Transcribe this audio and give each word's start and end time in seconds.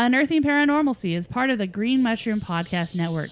Unearthing 0.00 0.44
Paranormalcy 0.44 1.16
is 1.16 1.26
part 1.26 1.50
of 1.50 1.58
the 1.58 1.66
Green 1.66 2.04
Mushroom 2.04 2.40
Podcast 2.40 2.94
Network. 2.94 3.30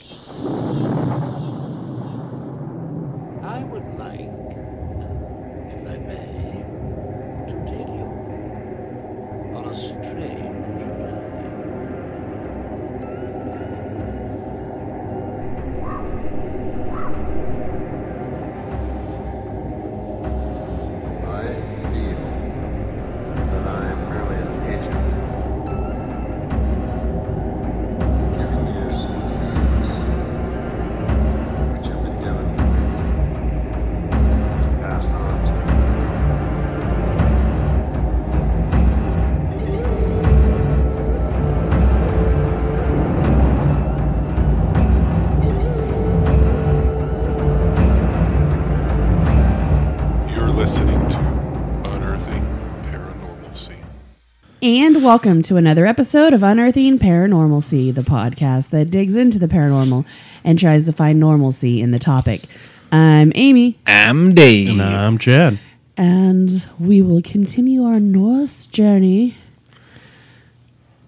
And 54.66 55.04
welcome 55.04 55.42
to 55.42 55.56
another 55.58 55.86
episode 55.86 56.32
of 56.32 56.42
Unearthing 56.42 56.98
Paranormalcy, 56.98 57.94
the 57.94 58.02
podcast 58.02 58.70
that 58.70 58.90
digs 58.90 59.14
into 59.14 59.38
the 59.38 59.46
paranormal 59.46 60.04
and 60.42 60.58
tries 60.58 60.86
to 60.86 60.92
find 60.92 61.20
normalcy 61.20 61.80
in 61.80 61.92
the 61.92 62.00
topic. 62.00 62.48
I'm 62.90 63.30
Amy, 63.36 63.78
I'm 63.86 64.34
Dave. 64.34 64.70
And 64.70 64.82
I'm 64.82 65.18
Chad. 65.18 65.60
and 65.96 66.68
we 66.80 67.00
will 67.00 67.22
continue 67.22 67.84
our 67.84 68.00
Norse 68.00 68.66
journey 68.66 69.36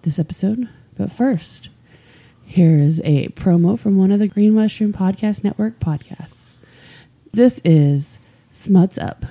this 0.03 0.21
episode. 0.21 0.69
But 0.97 1.11
first, 1.11 1.69
here 2.47 2.79
is 2.79 3.01
a 3.03 3.27
promo 3.31 3.77
from 3.77 3.99
one 3.99 4.13
of 4.13 4.21
the 4.21 4.29
Green 4.29 4.55
Mushroom 4.55 4.93
Podcast 4.93 5.43
Network 5.43 5.81
podcasts. 5.81 6.59
This 7.33 7.61
is 7.65 8.21
Smuts 8.53 8.99
Up. 8.99 9.27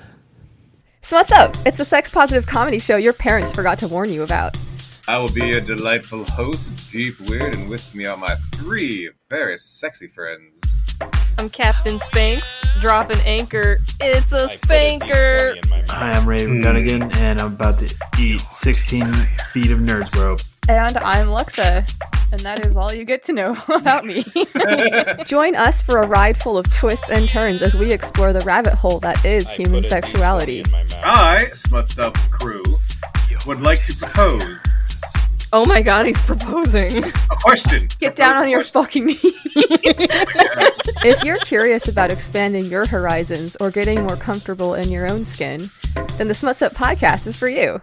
So 1.08 1.16
what's 1.16 1.32
up? 1.32 1.56
It's 1.66 1.78
the 1.78 1.86
sex 1.86 2.10
positive 2.10 2.46
comedy 2.46 2.80
show 2.80 2.98
your 2.98 3.14
parents 3.14 3.54
forgot 3.54 3.80
to 3.80 3.88
warn 3.88 4.10
you 4.10 4.24
about. 4.24 4.58
I 5.08 5.18
will 5.18 5.32
be 5.32 5.48
your 5.48 5.62
delightful 5.62 6.26
host, 6.26 6.92
Deep 6.92 7.18
Weird, 7.30 7.56
and 7.56 7.70
with 7.70 7.96
me 7.96 8.06
are 8.06 8.18
my 8.18 8.36
three 8.56 9.10
very 9.30 9.58
sexy 9.58 10.08
friends. 10.08 10.62
I'm 11.38 11.50
Captain 11.50 11.98
Spanks, 12.02 12.62
dropping 12.82 13.22
anchor. 13.22 13.78
It's 14.02 14.34
a 14.34 14.50
spanker. 14.50 15.56
Hi, 15.92 16.12
I'm 16.12 16.28
Raven 16.28 16.62
Gunnigan, 16.62 17.16
and 17.16 17.40
I'm 17.40 17.54
about 17.54 17.78
to 17.78 17.96
eat 18.20 18.42
16 18.52 19.14
feet 19.54 19.72
of 19.72 19.80
Nerdsboro. 19.80 20.38
And 20.70 20.98
I'm 20.98 21.28
Lexa, 21.28 21.90
and 22.32 22.42
that 22.42 22.66
is 22.66 22.76
all 22.76 22.94
you 22.94 23.06
get 23.06 23.24
to 23.26 23.34
know 23.34 23.58
about 23.70 24.04
me. 24.04 24.26
Join 25.26 25.56
us 25.56 25.82
for 25.82 26.00
a 26.00 26.08
ride 26.08 26.38
full 26.38 26.58
of 26.58 26.70
twists 26.74 27.10
and 27.10 27.28
turns 27.30 27.62
as 27.62 27.76
we 27.76 27.92
explore 27.92 28.34
the 28.34 28.42
rabbit 28.42 28.74
hole 28.74 29.00
that 29.00 29.24
is 29.24 29.50
human 29.50 29.84
sexuality. 29.86 30.64
I, 31.04 31.48
Smuts 31.54 31.98
Up 32.00 32.16
Crew, 32.32 32.64
would 33.46 33.62
like 33.62 33.84
to 33.84 33.96
propose 33.96 34.98
Oh 35.54 35.66
my 35.66 35.82
god, 35.82 36.06
he's 36.06 36.22
proposing. 36.22 37.06
a 37.06 37.12
question. 37.42 37.88
Get 38.00 38.18
down 38.18 38.36
on 38.36 38.50
your 38.50 38.64
question. 38.64 38.84
fucking 38.84 39.06
knees. 39.06 39.22
if 41.06 41.24
you're 41.24 41.38
curious 41.38 41.88
about 41.88 42.12
expanding 42.12 42.66
your 42.66 42.86
horizons 42.86 43.56
or 43.62 43.72
getting 43.72 44.00
more 44.04 44.18
comfortable 44.18 44.74
in 44.74 44.92
your 44.92 45.10
own 45.10 45.24
skin, 45.24 45.70
then 46.18 46.28
the 46.28 46.34
Smuts 46.34 46.62
Up 46.62 46.74
podcast 46.74 47.26
is 47.28 47.38
for 47.38 47.48
you. 47.48 47.82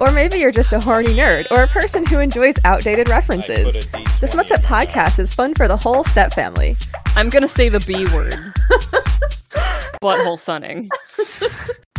Or 0.00 0.12
maybe 0.12 0.38
you're 0.38 0.52
just 0.52 0.72
a 0.72 0.80
horny 0.80 1.14
nerd 1.14 1.46
or 1.50 1.62
a 1.62 1.68
person 1.68 2.06
who 2.06 2.20
enjoys 2.20 2.54
outdated 2.64 3.08
references. 3.08 3.86
The 4.20 4.26
Smuts 4.26 4.50
Up 4.50 4.60
podcast 4.60 5.18
is 5.18 5.34
fun 5.34 5.54
for 5.54 5.68
the 5.68 5.76
whole 5.76 6.04
step 6.04 6.32
family. 6.32 6.76
I'm 7.16 7.28
gonna 7.28 7.48
say 7.48 7.68
the 7.68 7.80
B 7.80 8.04
word. 8.14 8.34
Butthole 10.02 10.38
sunning. 10.38 10.88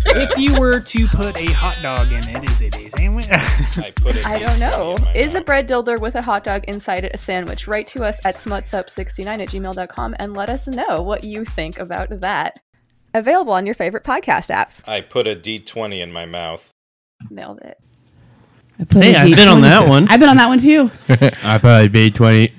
If 0.06 0.38
you 0.38 0.58
were 0.60 0.80
to 0.80 1.08
put 1.08 1.36
a 1.36 1.48
hot 1.48 1.78
dog 1.82 2.12
in 2.12 2.28
it, 2.30 2.50
is 2.50 2.62
it 2.62 2.78
a 2.78 2.90
sandwich? 2.90 3.28
I 3.30 4.40
don't 4.40 4.60
know. 4.60 4.96
Is 5.14 5.36
a 5.36 5.42
bread 5.42 5.68
dildo 5.68 6.00
with 6.00 6.16
a 6.16 6.22
hot 6.22 6.46
dog 6.46 6.64
inside 6.66 7.04
it 7.04 7.12
a 7.14 7.18
sandwich? 7.18 7.68
Write 7.68 7.88
to 7.90 8.04
us 8.06 8.18
at 8.24 8.36
smutsup69 8.36 9.28
at 9.28 9.50
gmail.com 9.50 10.16
and 10.20 10.34
let 10.34 10.50
us 10.50 10.68
know 10.68 11.02
what 11.02 11.26
you 11.26 11.44
think 11.44 11.80
about 11.80 12.22
that. 12.22 12.62
Available 13.14 13.54
on 13.54 13.66
your 13.66 13.76
favorite 13.76 14.04
podcast 14.04 14.54
apps. 14.54 14.88
I 14.88 15.02
put 15.02 15.28
a 15.28 15.36
D20 15.36 16.00
in 16.00 16.12
my 16.12 16.26
mouth. 16.26 16.72
Nailed 17.30 17.59
it. 17.62 17.80
I 18.80 18.84
put 18.85 19.03
Hey, 19.03 19.13
a 19.16 19.19
I've 19.19 19.35
been 19.35 19.47
on 19.47 19.59
D20 19.59 19.62
that 19.63 19.90
one. 19.90 20.07
I've 20.07 20.19
been 20.19 20.30
on 20.30 20.38
that 20.38 20.47
one 20.47 20.59
too. 20.59 20.90
I 21.44 21.57
put 21.57 21.68
a 21.85 21.90
D 21.90 22.09
twenty. 22.12 22.53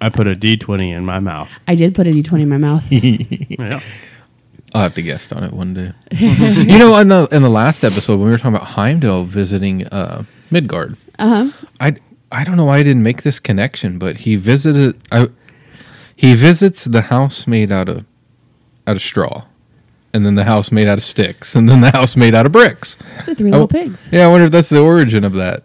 I 0.00 0.08
put 0.08 0.26
a 0.26 0.34
D 0.34 0.56
twenty 0.56 0.90
in 0.92 1.04
my 1.04 1.20
mouth. 1.20 1.48
I 1.68 1.74
did 1.74 1.94
put 1.94 2.06
a 2.06 2.10
D20 2.10 2.42
in 2.42 2.48
my 2.48 2.58
mouth. 2.58 2.84
Yeah. 2.90 3.80
I'll 4.74 4.82
have 4.82 4.94
to 4.94 5.02
guest 5.02 5.32
on 5.32 5.44
it 5.44 5.52
one 5.52 5.72
day. 5.72 5.92
you 6.12 6.78
know, 6.78 6.98
in 6.98 7.06
the 7.08 7.28
in 7.30 7.42
the 7.42 7.48
last 7.48 7.84
episode 7.84 8.16
when 8.16 8.26
we 8.26 8.30
were 8.32 8.38
talking 8.38 8.56
about 8.56 8.66
Heimdall 8.68 9.24
visiting 9.24 9.86
uh, 9.86 10.24
Midgard, 10.50 10.96
Uh 11.20 11.28
huh. 11.46 11.66
I 11.78 11.94
I 12.32 12.42
don't 12.42 12.56
know 12.56 12.64
why 12.64 12.78
I 12.78 12.82
didn't 12.82 13.04
make 13.04 13.22
this 13.22 13.38
connection, 13.38 14.00
but 14.00 14.18
he 14.18 14.34
visited. 14.34 15.00
I, 15.12 15.28
he 16.16 16.34
visits 16.34 16.84
the 16.86 17.02
house 17.02 17.46
made 17.46 17.70
out 17.70 17.88
of 17.88 18.04
out 18.88 18.96
of 18.96 19.02
straw, 19.02 19.44
and 20.14 20.24
then 20.24 20.34
the 20.36 20.44
house 20.44 20.72
made 20.72 20.86
out 20.88 20.96
of 20.98 21.04
sticks, 21.04 21.54
and 21.54 21.68
then 21.68 21.82
the 21.82 21.90
house 21.90 22.16
made 22.16 22.34
out 22.34 22.46
of 22.46 22.52
bricks. 22.52 22.96
It's 23.16 23.26
the 23.26 23.34
three 23.34 23.50
little 23.50 23.68
pigs. 23.68 24.08
Yeah, 24.10 24.24
I 24.24 24.28
wonder 24.28 24.46
if 24.46 24.52
that's 24.52 24.70
the 24.70 24.80
origin 24.80 25.24
of 25.24 25.34
that. 25.34 25.64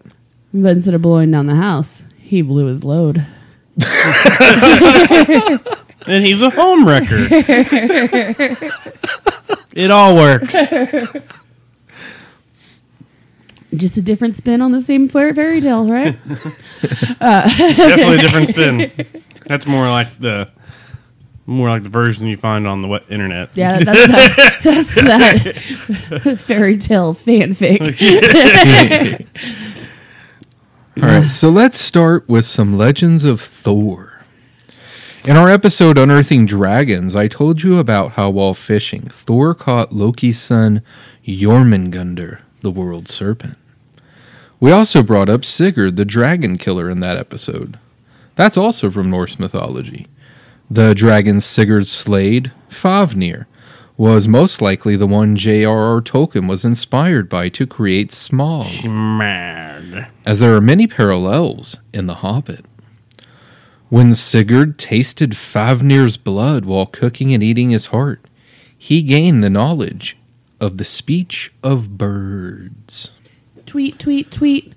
But 0.53 0.71
instead 0.71 0.93
of 0.95 1.01
blowing 1.01 1.31
down 1.31 1.45
the 1.45 1.55
house, 1.55 2.03
he 2.17 2.41
blew 2.41 2.65
his 2.65 2.83
load. 2.83 3.25
And 6.07 6.25
he's 6.25 6.41
a 6.41 6.49
home 6.49 6.87
wrecker. 6.87 7.27
it 9.75 9.91
all 9.91 10.15
works. 10.15 10.55
Just 13.75 13.97
a 13.97 14.01
different 14.01 14.35
spin 14.35 14.61
on 14.61 14.71
the 14.71 14.81
same 14.81 15.07
fairy 15.07 15.61
tale, 15.61 15.87
right? 15.87 16.17
Definitely 17.19 18.15
a 18.15 18.21
different 18.21 18.49
spin. 18.49 18.91
That's 19.45 19.67
more 19.67 19.87
like 19.89 20.19
the 20.19 20.49
more 21.49 21.69
like 21.69 21.83
the 21.83 21.89
version 21.89 22.27
you 22.27 22.37
find 22.37 22.67
on 22.67 22.81
the 22.81 22.87
wet 22.87 23.03
internet. 23.09 23.55
yeah, 23.57 23.79
that's 23.79 24.07
that, 24.07 24.59
that's 24.63 24.95
that 24.95 26.37
fairy 26.39 26.77
tale 26.77 27.13
fanfic. 27.13 27.81
All 31.01 31.09
right, 31.09 31.29
so 31.29 31.49
let's 31.49 31.79
start 31.79 32.27
with 32.27 32.45
some 32.45 32.77
legends 32.77 33.23
of 33.23 33.41
Thor. 33.41 34.21
In 35.25 35.35
our 35.35 35.49
episode 35.49 35.97
Unearthing 35.97 36.45
Dragons, 36.45 37.15
I 37.15 37.27
told 37.27 37.63
you 37.63 37.79
about 37.79 38.11
how 38.11 38.29
while 38.29 38.53
fishing, 38.53 39.09
Thor 39.09 39.53
caught 39.53 39.93
Loki's 39.93 40.39
son 40.39 40.81
Jormungandr, 41.25 42.39
the 42.61 42.71
world 42.71 43.07
serpent. 43.07 43.57
We 44.59 44.71
also 44.71 45.03
brought 45.03 45.29
up 45.29 45.45
Sigurd, 45.45 45.95
the 45.95 46.05
dragon 46.05 46.57
killer, 46.57 46.89
in 46.89 46.99
that 46.99 47.17
episode. 47.17 47.79
That's 48.35 48.57
also 48.57 48.91
from 48.91 49.09
Norse 49.09 49.39
mythology. 49.39 50.07
The 50.71 50.93
dragon 50.93 51.41
Sigurd 51.41 51.87
slayed, 51.87 52.51
Fafnir, 52.69 53.47
was 53.97 54.27
most 54.27 54.61
likely 54.61 54.95
the 54.95 55.07
one 55.07 55.35
J.R.R. 55.35 55.99
Tolkien 56.01 56.47
was 56.47 56.63
inspired 56.63 57.27
by 57.27 57.49
to 57.49 57.65
create 57.65 58.11
Smaug 58.11 58.89
Mad. 58.89 60.07
as 60.25 60.39
there 60.39 60.55
are 60.55 60.61
many 60.61 60.85
parallels 60.87 61.77
in 61.91 62.05
The 62.05 62.15
Hobbit. 62.15 62.65
When 63.89 64.13
Sigurd 64.13 64.77
tasted 64.77 65.31
Fafnir's 65.31 66.17
blood 66.17 66.65
while 66.65 66.85
cooking 66.85 67.33
and 67.33 67.41
eating 67.41 67.71
his 67.71 67.87
heart, 67.87 68.27
he 68.77 69.01
gained 69.01 69.43
the 69.43 69.49
knowledge 69.49 70.17
of 70.59 70.77
the 70.77 70.85
speech 70.85 71.51
of 71.63 71.97
birds. 71.97 73.11
tweet, 73.65 73.97
tweet, 73.97 74.29
tweet. 74.31 74.73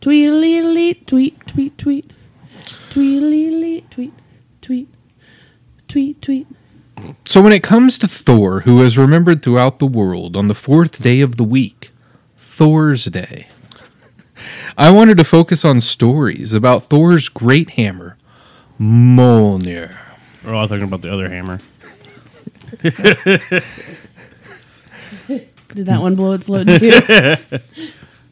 Tweedly 0.00 0.94
tweet, 1.06 1.46
tweet, 1.46 1.78
tweet. 1.78 2.12
Tweedly 2.90 3.80
tweet, 3.80 3.90
tweet. 3.90 3.90
Tweet, 3.90 4.12
tweet. 4.60 4.88
So 7.24 7.42
when 7.42 7.52
it 7.52 7.62
comes 7.62 7.98
to 7.98 8.08
Thor, 8.08 8.60
who 8.60 8.80
is 8.82 8.96
remembered 8.96 9.42
throughout 9.42 9.78
the 9.78 9.86
world 9.86 10.36
on 10.36 10.48
the 10.48 10.54
fourth 10.54 11.02
day 11.02 11.20
of 11.20 11.36
the 11.36 11.44
week, 11.44 11.90
Thor's 12.36 13.04
Day, 13.06 13.48
I 14.78 14.90
wanted 14.90 15.18
to 15.18 15.24
focus 15.24 15.64
on 15.64 15.80
stories 15.80 16.52
about 16.52 16.84
Thor's 16.84 17.28
great 17.28 17.70
hammer, 17.70 18.16
Mjolnir. 18.80 19.96
We're 20.44 20.54
all 20.54 20.68
talking 20.68 20.84
about 20.84 21.02
the 21.02 21.12
other 21.12 21.28
hammer. 21.28 21.60
Did 22.82 23.62
that 25.86 26.00
one 26.00 26.14
blow 26.14 26.32
its 26.32 26.48
load 26.48 26.68
too? 26.68 27.36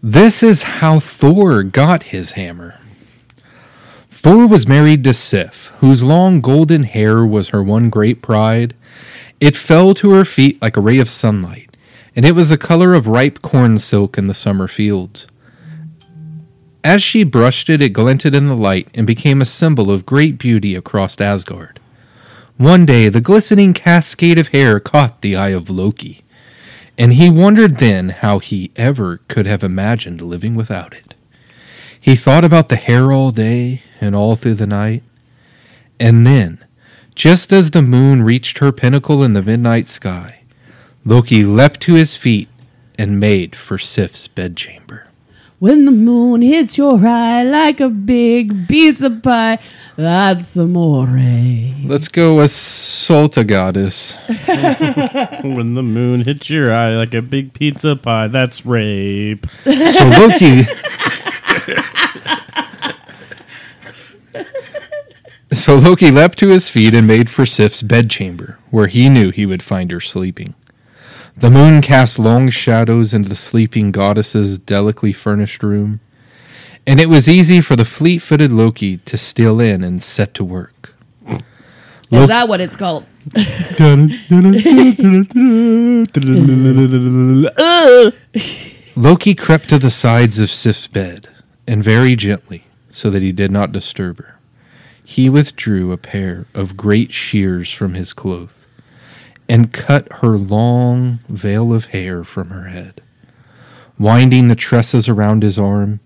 This 0.07 0.43
is 0.43 0.63
how 0.65 1.01
Thor 1.01 1.63
got 1.63 2.03
his 2.05 2.33
hammer. 2.33 2.79
Thor 4.25 4.47
was 4.47 4.67
married 4.67 5.05
to 5.05 5.13
Sif, 5.13 5.71
whose 5.81 6.03
long 6.03 6.41
golden 6.41 6.85
hair 6.85 7.27
was 7.27 7.51
her 7.51 7.63
one 7.63 7.91
great 7.91 8.23
pride. 8.23 8.75
It 9.39 9.55
fell 9.55 9.93
to 9.97 10.13
her 10.13 10.25
feet 10.25 10.63
like 10.63 10.79
a 10.79 10.81
ray 10.81 10.99
of 10.99 11.11
sunlight, 11.11 11.77
and 12.17 12.25
it 12.25 12.35
was 12.35 12.49
the 12.49 12.57
color 12.57 12.95
of 12.95 13.07
ripe 13.07 13.43
corn 13.43 13.79
silk 13.79 14.17
in 14.17 14.27
the 14.27 14.33
summer 14.33 14.67
fields. 14.67 15.27
As 16.83 17.03
she 17.03 17.23
brushed 17.23 17.69
it, 17.69 17.83
it 17.83 17.91
glinted 17.91 18.35
in 18.35 18.49
the 18.49 18.57
light 18.57 18.89
and 18.95 19.07
became 19.07 19.43
a 19.43 19.45
symbol 19.45 19.91
of 19.91 20.07
great 20.07 20.39
beauty 20.39 20.75
across 20.75 21.21
Asgard. 21.21 21.79
One 22.57 22.87
day, 22.87 23.11
the 23.11 23.21
glistening 23.21 23.75
cascade 23.75 24.39
of 24.39 24.49
hair 24.49 24.81
caught 24.81 25.21
the 25.21 25.37
eye 25.37 25.51
of 25.51 25.69
Loki, 25.69 26.25
and 26.97 27.13
he 27.13 27.29
wondered 27.29 27.77
then 27.77 28.09
how 28.09 28.39
he 28.39 28.73
ever 28.75 29.19
could 29.29 29.45
have 29.45 29.63
imagined 29.63 30.23
living 30.23 30.55
without 30.55 30.95
it. 30.95 31.14
He 32.05 32.17
thought 32.17 32.45
about 32.45 32.69
the 32.69 32.77
hair 32.77 33.13
all 33.13 33.31
day 33.31 33.81
and 33.99 34.15
all 34.15 34.37
through 34.37 34.57
the 34.57 34.67
night, 34.67 35.03
and 35.99 36.27
then, 36.27 36.63
just 37.15 37.51
as 37.51 37.71
the 37.71 37.81
moon 37.81 38.23
reached 38.23 38.59
her 38.59 38.73
pinnacle 38.73 39.23
in 39.23 39.33
the 39.33 39.43
midnight 39.43 39.87
sky, 39.87 40.43
Loki 41.07 41.45
leapt 41.45 41.81
to 41.81 41.95
his 41.95 42.15
feet 42.15 42.51
and 42.99 43.19
made 43.19 43.57
for 43.57 43.79
Sif's 43.79 44.29
bedchamber. 44.29 45.09
When 45.61 45.87
the 45.87 45.93
moon 45.93 46.43
hits 46.43 46.77
your 46.77 46.99
eye 47.07 47.43
like 47.43 47.81
a 47.81 47.89
big 47.89 48.69
pizza 48.69 49.09
pie, 49.09 49.59
that's 49.97 50.55
amore. 50.57 51.17
Eh. 51.17 51.73
Let's 51.87 52.09
go 52.09 52.37
with 52.37 52.51
Solta 52.51 53.47
Goddess. 53.47 54.15
when 55.43 55.73
the 55.73 55.83
moon 55.83 56.21
hits 56.21 56.51
your 56.51 56.71
eye 56.71 56.95
like 56.97 57.15
a 57.15 57.23
big 57.23 57.55
pizza 57.55 57.97
pie, 57.97 58.29
that's 58.29 58.67
rape. 58.67 59.47
So 59.65 60.05
Loki. 60.07 60.65
so 65.75 65.81
Loki 65.81 66.13
leapt 66.13 66.39
to 66.39 66.51
his 66.51 66.69
feet 66.69 66.95
and 66.95 67.05
made 67.05 67.29
for 67.29 67.45
Sif's 67.45 67.83
bedchamber, 67.83 68.61
where 68.71 68.87
he 68.87 69.09
knew 69.09 69.33
he 69.33 69.45
would 69.45 69.61
find 69.61 69.91
her 69.91 70.01
sleeping. 70.01 70.55
The 71.37 71.51
moon 71.51 71.83
cast 71.83 72.17
long 72.17 72.49
shadows 72.49 73.13
into 73.13 73.29
the 73.29 73.35
sleeping 73.35 73.91
goddess's 73.91 74.57
delicately 74.57 75.13
furnished 75.13 75.65
room, 75.65 75.99
and 76.87 77.01
it 77.01 77.09
was 77.09 77.29
easy 77.29 77.61
for 77.61 77.75
the 77.75 77.85
fleet 77.85 78.21
footed 78.21 78.53
Loki 78.53 78.99
to 78.99 79.19
steal 79.19 79.59
in 79.59 79.83
and 79.83 80.01
set 80.01 80.33
to 80.35 80.45
work. 80.45 80.95
Is 81.29 82.29
that 82.29 82.47
what 82.47 82.61
it's 82.61 82.77
called? 82.77 83.05
Loki 88.95 89.35
crept 89.35 89.69
to 89.71 89.81
the 89.81 89.91
sides 89.91 90.39
of 90.39 90.51
Sif's 90.51 90.87
bed, 90.87 91.29
and 91.67 91.83
very 91.83 92.15
gently, 92.15 92.65
so 92.93 93.11
that 93.11 93.23
he 93.23 93.33
did 93.33 93.51
not 93.51 93.73
disturb 93.73 94.19
her, 94.19 94.34
he 95.05 95.29
withdrew 95.29 95.93
a 95.93 95.99
pair 95.99 96.47
of 96.55 96.77
great 96.77 97.13
shears 97.13 97.71
from 97.71 97.95
his 97.95 98.13
cloth, 98.13 98.67
and 99.49 99.73
cut 99.73 100.11
her 100.15 100.39
long 100.39 101.21
veil 101.29 101.73
of 101.75 101.87
hair 101.87 102.25
from 102.25 102.49
her 102.49 102.69
head. 102.69 103.03
Winding 103.99 104.49
the 104.49 104.57
tresses 104.57 105.09
around 105.09 105.43
his 105.43 105.59
arm, 105.59 106.01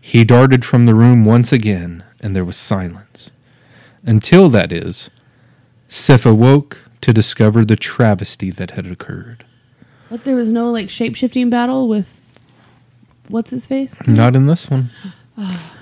he 0.00 0.24
darted 0.24 0.64
from 0.64 0.86
the 0.86 0.94
room 0.94 1.24
once 1.24 1.52
again, 1.52 2.04
and 2.20 2.34
there 2.34 2.44
was 2.44 2.56
silence. 2.56 3.32
Until, 4.04 4.48
that 4.50 4.70
is, 4.70 5.10
Sif 5.88 6.24
awoke 6.24 6.78
to 7.00 7.12
discover 7.12 7.64
the 7.64 7.76
travesty 7.76 8.50
that 8.50 8.72
had 8.72 8.86
occurred. 8.86 9.44
But 10.08 10.24
there 10.24 10.36
was 10.36 10.52
no 10.52 10.70
like 10.70 10.88
shape 10.88 11.16
shifting 11.16 11.50
battle 11.50 11.88
with 11.88 12.40
what's 13.28 13.50
his 13.50 13.66
face? 13.66 13.98
Not 14.06 14.36
in 14.36 14.46
this 14.46 14.70
one. 14.70 14.90
Ah. 15.36 15.74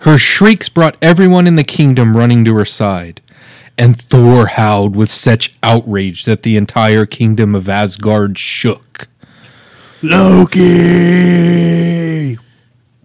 Her 0.00 0.18
shrieks 0.18 0.68
brought 0.68 0.98
everyone 1.00 1.46
in 1.46 1.56
the 1.56 1.64
kingdom 1.64 2.16
running 2.16 2.44
to 2.44 2.54
her 2.56 2.64
side, 2.64 3.20
and 3.78 3.98
Thor 3.98 4.46
howled 4.46 4.94
with 4.94 5.10
such 5.10 5.56
outrage 5.62 6.24
that 6.24 6.42
the 6.42 6.56
entire 6.56 7.06
kingdom 7.06 7.54
of 7.54 7.68
Asgard 7.68 8.38
shook. 8.38 9.08
Loki! 10.02 10.64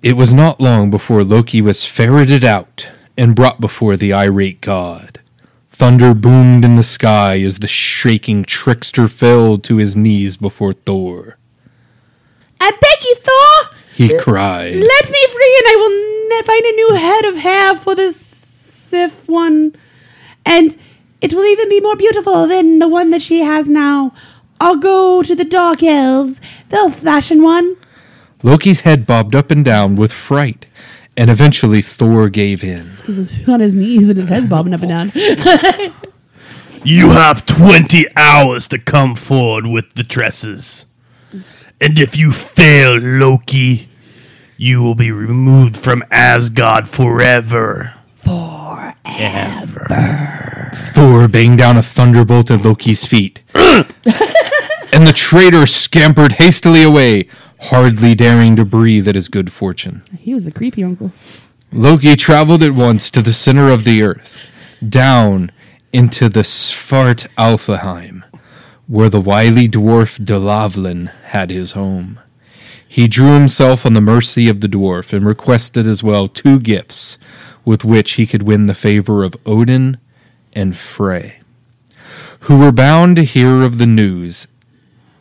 It 0.02 0.16
was 0.16 0.34
not 0.34 0.62
long 0.62 0.90
before 0.90 1.24
Loki 1.24 1.62
was 1.62 1.86
ferreted 1.86 2.44
out 2.44 2.90
and 3.18 3.36
brought 3.36 3.62
before 3.62 3.98
the 3.98 4.14
irate 4.14 4.62
god. 4.62 5.20
Thunder 5.70 6.14
boomed 6.14 6.66
in 6.66 6.76
the 6.76 6.84
sky 6.84 7.40
as 7.42 7.60
the 7.60 7.68
shaking 7.68 8.44
trickster 8.44 9.08
fell 9.08 9.58
to 9.60 9.78
his 9.78 9.96
knees 9.96 10.36
before 10.36 10.74
Thor. 10.74 11.38
I 12.60 12.72
beg 12.72 13.04
you, 13.04 13.16
Thor! 13.16 13.78
He 14.08 14.18
cried. 14.18 14.76
Let 14.76 15.12
me 15.12 15.28
free, 15.28 15.56
and 15.60 15.68
I 15.68 15.76
will 15.78 16.38
ne- 16.38 16.44
find 16.44 16.66
a 16.66 16.72
new 16.72 16.94
head 16.96 17.26
of 17.26 17.36
hair 17.38 17.76
for 17.76 17.96
this 17.96 18.16
Sif 18.16 19.28
one. 19.28 19.76
And 20.46 20.76
it 21.22 21.34
will 21.34 21.46
even 21.46 21.68
be 21.70 21.82
more 21.82 21.96
beautiful 21.96 22.48
than 22.48 22.80
the 22.80 22.88
one 22.88 23.10
that 23.10 23.22
she 23.22 23.42
has 23.42 23.68
now. 23.70 24.14
I'll 24.62 24.78
go 24.78 25.22
to 25.22 25.36
the 25.36 25.44
Dark 25.44 25.84
Elves. 25.84 26.40
They'll 26.70 26.92
fashion 26.92 27.44
one. 27.44 27.76
Loki's 28.42 28.82
head 28.82 29.06
bobbed 29.06 29.36
up 29.36 29.52
and 29.52 29.66
down 29.66 29.96
with 29.96 30.14
fright, 30.14 30.66
and 31.18 31.30
eventually 31.30 31.82
Thor 31.82 32.30
gave 32.30 32.64
in. 32.64 32.92
He's 33.06 33.48
on 33.50 33.60
his 33.60 33.76
knees 33.76 34.08
and 34.10 34.18
his 34.18 34.30
head's 34.30 34.48
bobbing 34.48 34.74
up 34.74 34.82
and 34.82 35.12
down. 35.12 35.94
You 36.86 37.10
have 37.10 37.46
20 37.46 38.06
hours 38.16 38.66
to 38.70 38.80
come 38.80 39.16
forward 39.16 39.68
with 39.68 39.94
the 39.96 40.04
tresses. 40.04 40.86
And 41.82 42.00
if 42.00 42.18
you 42.18 42.32
fail, 42.32 42.98
Loki, 42.98 43.89
you 44.62 44.84
will 44.84 44.94
be 44.94 45.10
removed 45.10 45.78
from 45.78 46.04
Asgard 46.12 46.86
forever. 46.86 47.94
Forever. 48.18 49.88
Thor 50.94 51.30
banged 51.30 51.60
down 51.60 51.78
a 51.78 51.82
thunderbolt 51.82 52.52
at 52.52 52.66
Loki's 52.66 53.06
feet, 53.06 53.42
and 53.56 55.08
the 55.08 55.14
traitor 55.16 55.66
scampered 55.66 56.34
hastily 56.34 56.84
away, 56.84 57.30
hardly 57.62 58.14
daring 58.16 58.58
to 58.58 58.66
breathe 58.66 59.08
at 59.08 59.16
his 59.16 59.30
good 59.30 59.50
fortune. 59.54 60.04
he 60.20 60.34
was 60.34 60.46
a 60.46 60.52
creepy 60.52 60.84
uncle. 60.84 61.14
Loki 61.72 62.18
traveled 62.18 62.62
at 62.62 62.74
once 62.74 63.10
to 63.12 63.22
the 63.22 63.32
center 63.32 63.70
of 63.70 63.86
the 63.86 64.04
earth, 64.04 64.38
down 64.88 65.54
into 65.94 66.28
the 66.28 66.42
Svart 66.42 67.28
Alfheim, 67.38 68.24
where 68.88 69.10
the 69.10 69.22
wily 69.22 69.70
dwarf 69.70 70.20
Delavlin 70.20 71.14
had 71.28 71.50
his 71.50 71.72
home. 71.72 72.20
He 72.92 73.08
drew 73.08 73.36
himself 73.36 73.86
on 73.86 73.94
the 73.94 74.02
mercy 74.02 74.50
of 74.50 74.62
the 74.62 74.68
dwarf 74.68 75.14
and 75.14 75.24
requested 75.24 75.88
as 75.88 76.02
well 76.02 76.28
two 76.28 76.60
gifts 76.60 77.20
with 77.64 77.86
which 77.86 78.14
he 78.14 78.26
could 78.26 78.42
win 78.42 78.66
the 78.66 78.74
favor 78.74 79.24
of 79.24 79.38
Odin 79.46 80.00
and 80.54 80.76
Frey, 80.76 81.42
who 82.42 82.58
were 82.58 82.72
bound 82.72 83.18
to 83.18 83.24
hear 83.24 83.62
of 83.62 83.78
the 83.78 83.86
news 83.86 84.48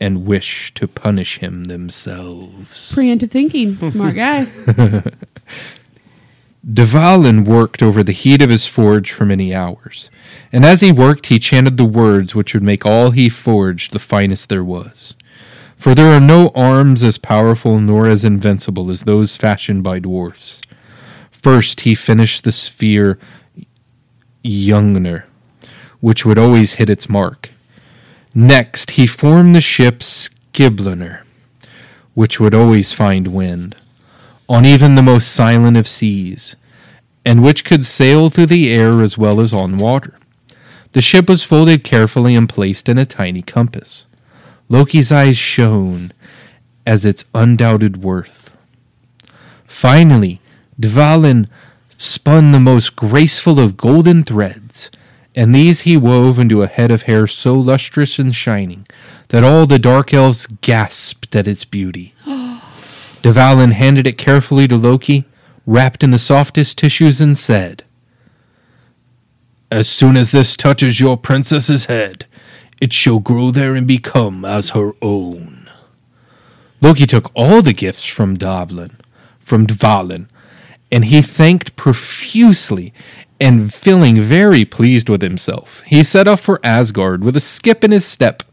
and 0.01 0.25
wish 0.25 0.73
to 0.73 0.87
punish 0.87 1.37
him 1.37 1.65
themselves. 1.65 2.91
Preemptive 2.95 3.29
thinking. 3.29 3.77
Smart 3.77 4.15
guy. 4.15 4.45
Devalin 6.67 7.45
worked 7.45 7.83
over 7.83 8.03
the 8.03 8.13
heat 8.13 8.41
of 8.41 8.49
his 8.49 8.65
forge 8.65 9.11
for 9.11 9.25
many 9.25 9.53
hours, 9.53 10.09
and 10.51 10.65
as 10.65 10.81
he 10.81 10.91
worked, 10.91 11.27
he 11.27 11.37
chanted 11.37 11.77
the 11.77 11.85
words 11.85 12.33
which 12.33 12.55
would 12.55 12.63
make 12.63 12.83
all 12.83 13.11
he 13.11 13.29
forged 13.29 13.93
the 13.93 13.99
finest 13.99 14.49
there 14.49 14.63
was. 14.63 15.13
For 15.79 15.95
there 15.95 16.11
are 16.11 16.19
no 16.19 16.49
arms 16.55 17.03
as 17.03 17.17
powerful 17.17 17.79
nor 17.79 18.05
as 18.05 18.25
invincible 18.25 18.91
as 18.91 19.03
those 19.03 19.37
fashioned 19.37 19.81
by 19.81 19.99
dwarfs. 19.99 20.61
First, 21.31 21.81
he 21.81 21.95
finished 21.95 22.43
the 22.43 22.51
sphere 22.51 23.17
Gungnir, 24.43 25.23
which 26.01 26.25
would 26.25 26.37
always 26.37 26.73
hit 26.73 26.89
its 26.89 27.07
mark. 27.07 27.51
Next, 28.35 28.91
he 28.91 29.07
formed 29.07 29.55
the 29.55 29.61
ship 29.61 29.99
Skidbladnir, 29.99 31.21
which 32.13 32.41
would 32.41 32.53
always 32.53 32.91
find 32.91 33.29
wind 33.29 33.77
on 34.49 34.65
even 34.65 34.95
the 34.95 35.01
most 35.01 35.31
silent 35.31 35.77
of 35.77 35.87
seas, 35.87 36.57
and 37.25 37.41
which 37.41 37.63
could 37.63 37.85
sail 37.85 38.29
through 38.29 38.47
the 38.47 38.69
air 38.69 39.01
as 39.01 39.17
well 39.17 39.39
as 39.39 39.53
on 39.53 39.77
water. 39.77 40.19
The 40.91 41.01
ship 41.01 41.29
was 41.29 41.41
folded 41.41 41.85
carefully 41.85 42.35
and 42.35 42.49
placed 42.49 42.89
in 42.89 42.97
a 42.97 43.05
tiny 43.05 43.41
compass. 43.41 44.07
Loki's 44.69 45.11
eyes 45.11 45.37
shone 45.37 46.11
as 46.85 47.03
its 47.03 47.25
undoubted 47.33 48.03
worth. 48.03 48.55
Finally, 49.65 50.39
Dvalin 50.79 51.47
spun 51.97 52.51
the 52.51 52.59
most 52.59 52.95
graceful 52.95 53.59
of 53.59 53.75
golden 53.75 54.23
threads, 54.23 54.89
and 55.35 55.53
these 55.53 55.81
he 55.81 55.97
wove 55.97 56.39
into 56.39 56.61
a 56.61 56.67
head 56.67 56.91
of 56.91 57.03
hair 57.03 57.27
so 57.27 57.55
lustrous 57.55 58.19
and 58.19 58.33
shining 58.33 58.85
that 59.29 59.43
all 59.43 59.65
the 59.65 59.79
dark 59.79 60.13
elves 60.13 60.47
gasped 60.61 61.35
at 61.35 61.47
its 61.47 61.65
beauty. 61.65 62.13
Devalin 62.25 63.73
handed 63.73 64.07
it 64.07 64.17
carefully 64.17 64.67
to 64.67 64.77
Loki, 64.77 65.25
wrapped 65.65 66.03
in 66.03 66.11
the 66.11 66.19
softest 66.19 66.77
tissues, 66.77 67.19
and 67.19 67.37
said, 67.37 67.83
As 69.71 69.89
soon 69.89 70.15
as 70.15 70.31
this 70.31 70.55
touches 70.55 70.99
your 70.99 71.17
princess's 71.17 71.85
head, 71.85 72.25
it 72.81 72.93
shall 72.93 73.19
grow 73.19 73.51
there 73.51 73.75
and 73.75 73.87
become 73.87 74.45
as 74.45 74.71
her 74.71 74.93
own. 75.01 75.69
Loki 76.81 77.05
took 77.05 77.31
all 77.35 77.61
the 77.61 77.73
gifts 77.73 78.05
from 78.05 78.37
Davlin, 78.37 78.91
from 79.39 79.67
Dvalin, 79.67 80.27
and 80.91 81.05
he 81.05 81.21
thanked 81.21 81.75
profusely 81.75 82.93
and 83.39 83.73
feeling 83.73 84.19
very 84.19 84.65
pleased 84.65 85.09
with 85.09 85.21
himself. 85.21 85.81
He 85.85 86.03
set 86.03 86.27
off 86.27 86.41
for 86.41 86.59
Asgard 86.63 87.23
with 87.23 87.35
a 87.35 87.41
skip 87.41 87.83
in 87.83 87.91
his 87.91 88.05
step. 88.05 88.43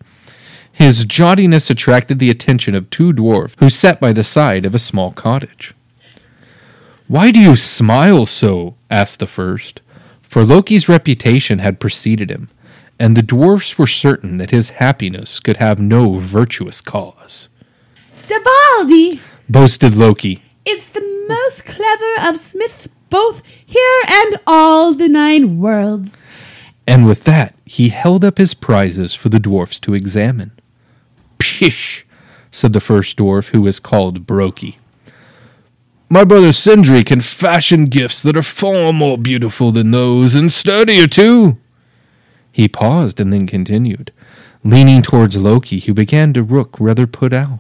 His 0.73 1.07
jauntiness 1.07 1.71
attracted 1.71 2.19
the 2.19 2.31
attention 2.31 2.75
of 2.75 2.91
two 2.91 3.13
dwarfs 3.13 3.57
who 3.59 3.71
sat 3.71 4.01
by 4.01 4.13
the 4.13 4.25
side 4.25 4.65
of 4.65 4.75
a 4.75 4.79
small 4.79 5.11
cottage. 5.11 5.75
Why 7.09 7.31
do 7.31 7.41
you 7.41 7.57
smile 7.57 8.27
so? 8.27 8.75
asked 8.91 9.21
the 9.21 9.27
first. 9.27 9.81
For 10.23 10.45
Loki's 10.45 10.89
reputation 10.89 11.61
had 11.61 11.81
preceded 11.81 12.31
him, 12.31 12.51
and 12.99 13.17
the 13.17 13.23
dwarfs 13.23 13.79
were 13.79 13.87
certain 13.87 14.39
that 14.39 14.51
his 14.51 14.71
happiness 14.71 15.41
could 15.41 15.59
have 15.59 15.79
no 15.79 16.19
virtuous 16.19 16.81
cause. 16.81 17.49
Davaldi! 18.27 19.21
Boasted 19.49 19.95
Loki. 19.95 20.43
It's 20.65 20.89
the 20.89 21.27
most 21.29 21.65
clever 21.65 22.29
of 22.29 22.39
smiths 22.39 22.89
both 23.11 23.43
here 23.65 24.03
and 24.09 24.41
all 24.47 24.93
the 24.93 25.09
nine 25.09 25.59
worlds. 25.59 26.17
And 26.87 27.07
with 27.07 27.25
that, 27.25 27.55
he 27.65 27.91
held 27.91 28.25
up 28.25 28.39
his 28.39 28.55
prizes 28.55 29.15
for 29.15 29.29
the 29.29 29.41
dwarfs 29.41 29.79
to 29.81 29.95
examine. 29.95 30.53
Pish, 31.39 32.07
said 32.51 32.73
the 32.73 32.81
first 32.81 33.17
dwarf, 33.17 33.49
who 33.49 33.63
was 33.63 33.81
called 33.81 34.27
Broki. 34.27 34.77
My 36.09 36.25
brother 36.25 36.53
Sindri 36.53 37.03
can 37.03 37.21
fashion 37.21 37.87
gifts 37.87 38.23
that 38.23 38.37
are 38.37 38.43
far 38.43 38.93
more 38.93 39.19
beautiful 39.19 39.73
than 39.73 39.91
those, 39.91 40.37
and 40.37 40.53
sturdier 40.53 41.09
too. 41.09 41.59
He 42.57 42.69
paused 42.69 43.21
and 43.21 43.31
then 43.35 43.47
continued, 43.47 44.13
leaning 44.65 45.03
towards 45.03 45.37
Loki, 45.37 45.79
who 45.79 45.93
began 45.93 46.33
to 46.33 46.43
look 46.43 46.75
rather 46.81 47.07
put 47.07 47.35
out. 47.35 47.59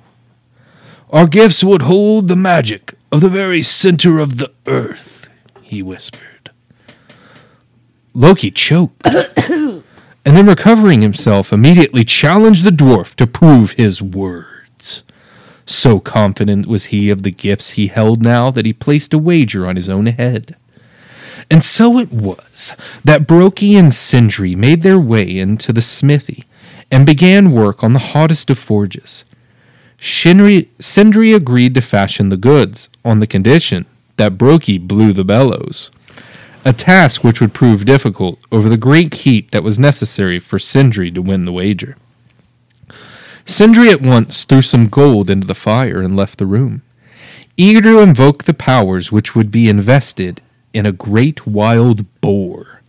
Our 1.10 1.26
gifts 1.26 1.62
would 1.62 1.82
hold 1.82 2.28
the 2.28 2.34
magic 2.34 2.94
of 3.12 3.20
the 3.20 3.28
very 3.28 3.60
center 3.60 4.18
of 4.18 4.38
the 4.38 4.50
earth, 4.66 5.28
he 5.60 5.82
whispered. 5.82 6.50
Loki 8.14 8.50
choked, 8.50 9.06
and 9.06 9.82
then 10.24 10.46
recovering 10.46 11.02
himself, 11.02 11.52
immediately 11.52 12.02
challenged 12.02 12.64
the 12.64 12.70
dwarf 12.70 13.14
to 13.16 13.26
prove 13.26 13.72
his 13.72 14.00
words. 14.00 15.02
So 15.66 16.00
confident 16.00 16.64
was 16.64 16.86
he 16.86 17.10
of 17.10 17.22
the 17.22 17.30
gifts 17.30 17.72
he 17.72 17.88
held 17.88 18.22
now 18.22 18.50
that 18.50 18.64
he 18.64 18.72
placed 18.72 19.12
a 19.12 19.18
wager 19.18 19.66
on 19.66 19.76
his 19.76 19.90
own 19.90 20.06
head. 20.06 20.56
And 21.50 21.62
so 21.64 21.98
it 21.98 22.12
was 22.12 22.72
that 23.04 23.26
Broki 23.26 23.78
and 23.78 23.92
Sindri 23.92 24.54
made 24.54 24.82
their 24.82 24.98
way 24.98 25.38
into 25.38 25.72
the 25.72 25.82
smithy 25.82 26.44
and 26.90 27.04
began 27.04 27.52
work 27.52 27.82
on 27.82 27.92
the 27.92 27.98
hottest 27.98 28.50
of 28.50 28.58
forges. 28.58 29.24
Shinri, 29.98 30.68
Sindri 30.78 31.32
agreed 31.32 31.74
to 31.74 31.80
fashion 31.80 32.28
the 32.28 32.36
goods 32.36 32.88
on 33.04 33.18
the 33.18 33.26
condition 33.26 33.86
that 34.16 34.38
Broki 34.38 34.78
blew 34.78 35.12
the 35.12 35.24
bellows, 35.24 35.90
a 36.64 36.72
task 36.72 37.24
which 37.24 37.40
would 37.40 37.54
prove 37.54 37.84
difficult 37.84 38.38
over 38.52 38.68
the 38.68 38.76
great 38.76 39.14
heat 39.14 39.50
that 39.52 39.62
was 39.62 39.78
necessary 39.78 40.38
for 40.38 40.58
Sindri 40.58 41.10
to 41.10 41.22
win 41.22 41.44
the 41.44 41.52
wager. 41.52 41.96
Sindri 43.44 43.90
at 43.90 44.02
once 44.02 44.44
threw 44.44 44.62
some 44.62 44.88
gold 44.88 45.30
into 45.30 45.46
the 45.46 45.54
fire 45.54 46.02
and 46.02 46.16
left 46.16 46.38
the 46.38 46.46
room, 46.46 46.82
eager 47.56 47.80
to 47.80 48.00
invoke 48.00 48.44
the 48.44 48.54
powers 48.54 49.12
which 49.12 49.34
would 49.34 49.50
be 49.50 49.68
invested 49.68 50.42
in 50.76 50.84
a 50.84 50.92
great 50.92 51.46
wild 51.46 52.04
boar, 52.20 52.82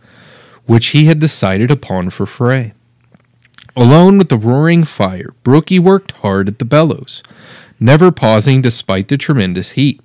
which 0.66 0.88
he 0.88 1.06
had 1.06 1.18
decided 1.18 1.70
upon 1.70 2.10
for 2.10 2.26
Frey. 2.26 2.74
Alone 3.74 4.18
with 4.18 4.28
the 4.28 4.36
roaring 4.36 4.84
fire, 4.84 5.32
Brookie 5.42 5.78
worked 5.78 6.12
hard 6.20 6.48
at 6.48 6.58
the 6.58 6.66
bellows, 6.66 7.22
never 7.80 8.10
pausing 8.10 8.60
despite 8.60 9.08
the 9.08 9.16
tremendous 9.16 9.70
heat. 9.70 10.02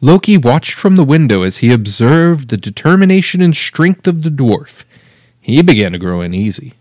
Loki 0.00 0.36
watched 0.36 0.74
from 0.74 0.94
the 0.94 1.04
window 1.04 1.42
as 1.42 1.58
he 1.58 1.72
observed 1.72 2.48
the 2.48 2.56
determination 2.56 3.42
and 3.42 3.56
strength 3.56 4.06
of 4.06 4.22
the 4.22 4.30
dwarf. 4.30 4.84
He 5.40 5.62
began 5.62 5.90
to 5.92 5.98
grow 5.98 6.20
uneasy. 6.20 6.74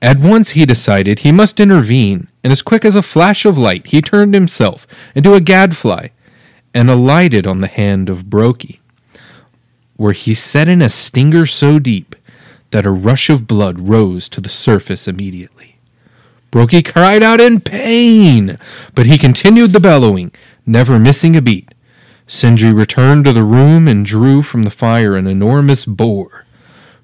At 0.00 0.20
once 0.20 0.50
he 0.50 0.64
decided 0.64 1.20
he 1.20 1.32
must 1.32 1.58
intervene, 1.58 2.28
and 2.44 2.52
as 2.52 2.62
quick 2.62 2.84
as 2.84 2.94
a 2.94 3.02
flash 3.02 3.44
of 3.44 3.58
light, 3.58 3.88
he 3.88 4.00
turned 4.00 4.34
himself 4.34 4.86
into 5.16 5.34
a 5.34 5.40
gadfly 5.40 6.08
and 6.74 6.88
alighted 6.88 7.46
on 7.48 7.60
the 7.60 7.66
hand 7.66 8.08
of 8.08 8.26
Broki, 8.26 8.78
where 9.96 10.12
he 10.12 10.34
set 10.34 10.68
in 10.68 10.82
a 10.82 10.88
stinger 10.88 11.46
so 11.46 11.78
deep 11.78 12.16
that 12.70 12.86
a 12.86 12.90
rush 12.90 13.30
of 13.30 13.46
blood 13.46 13.78
rose 13.78 14.28
to 14.30 14.40
the 14.40 14.48
surface 14.48 15.06
immediately. 15.06 15.76
Broki 16.50 16.84
cried 16.84 17.22
out 17.22 17.40
in 17.40 17.60
pain, 17.60 18.58
but 18.94 19.06
he 19.06 19.16
continued 19.16 19.72
the 19.72 19.80
bellowing, 19.80 20.32
never 20.66 20.98
missing 20.98 21.34
a 21.34 21.42
beat. 21.42 21.72
Sindri 22.26 22.72
returned 22.72 23.24
to 23.24 23.32
the 23.32 23.44
room 23.44 23.88
and 23.88 24.04
drew 24.04 24.42
from 24.42 24.62
the 24.62 24.70
fire 24.70 25.16
an 25.16 25.26
enormous 25.26 25.84
boar, 25.86 26.46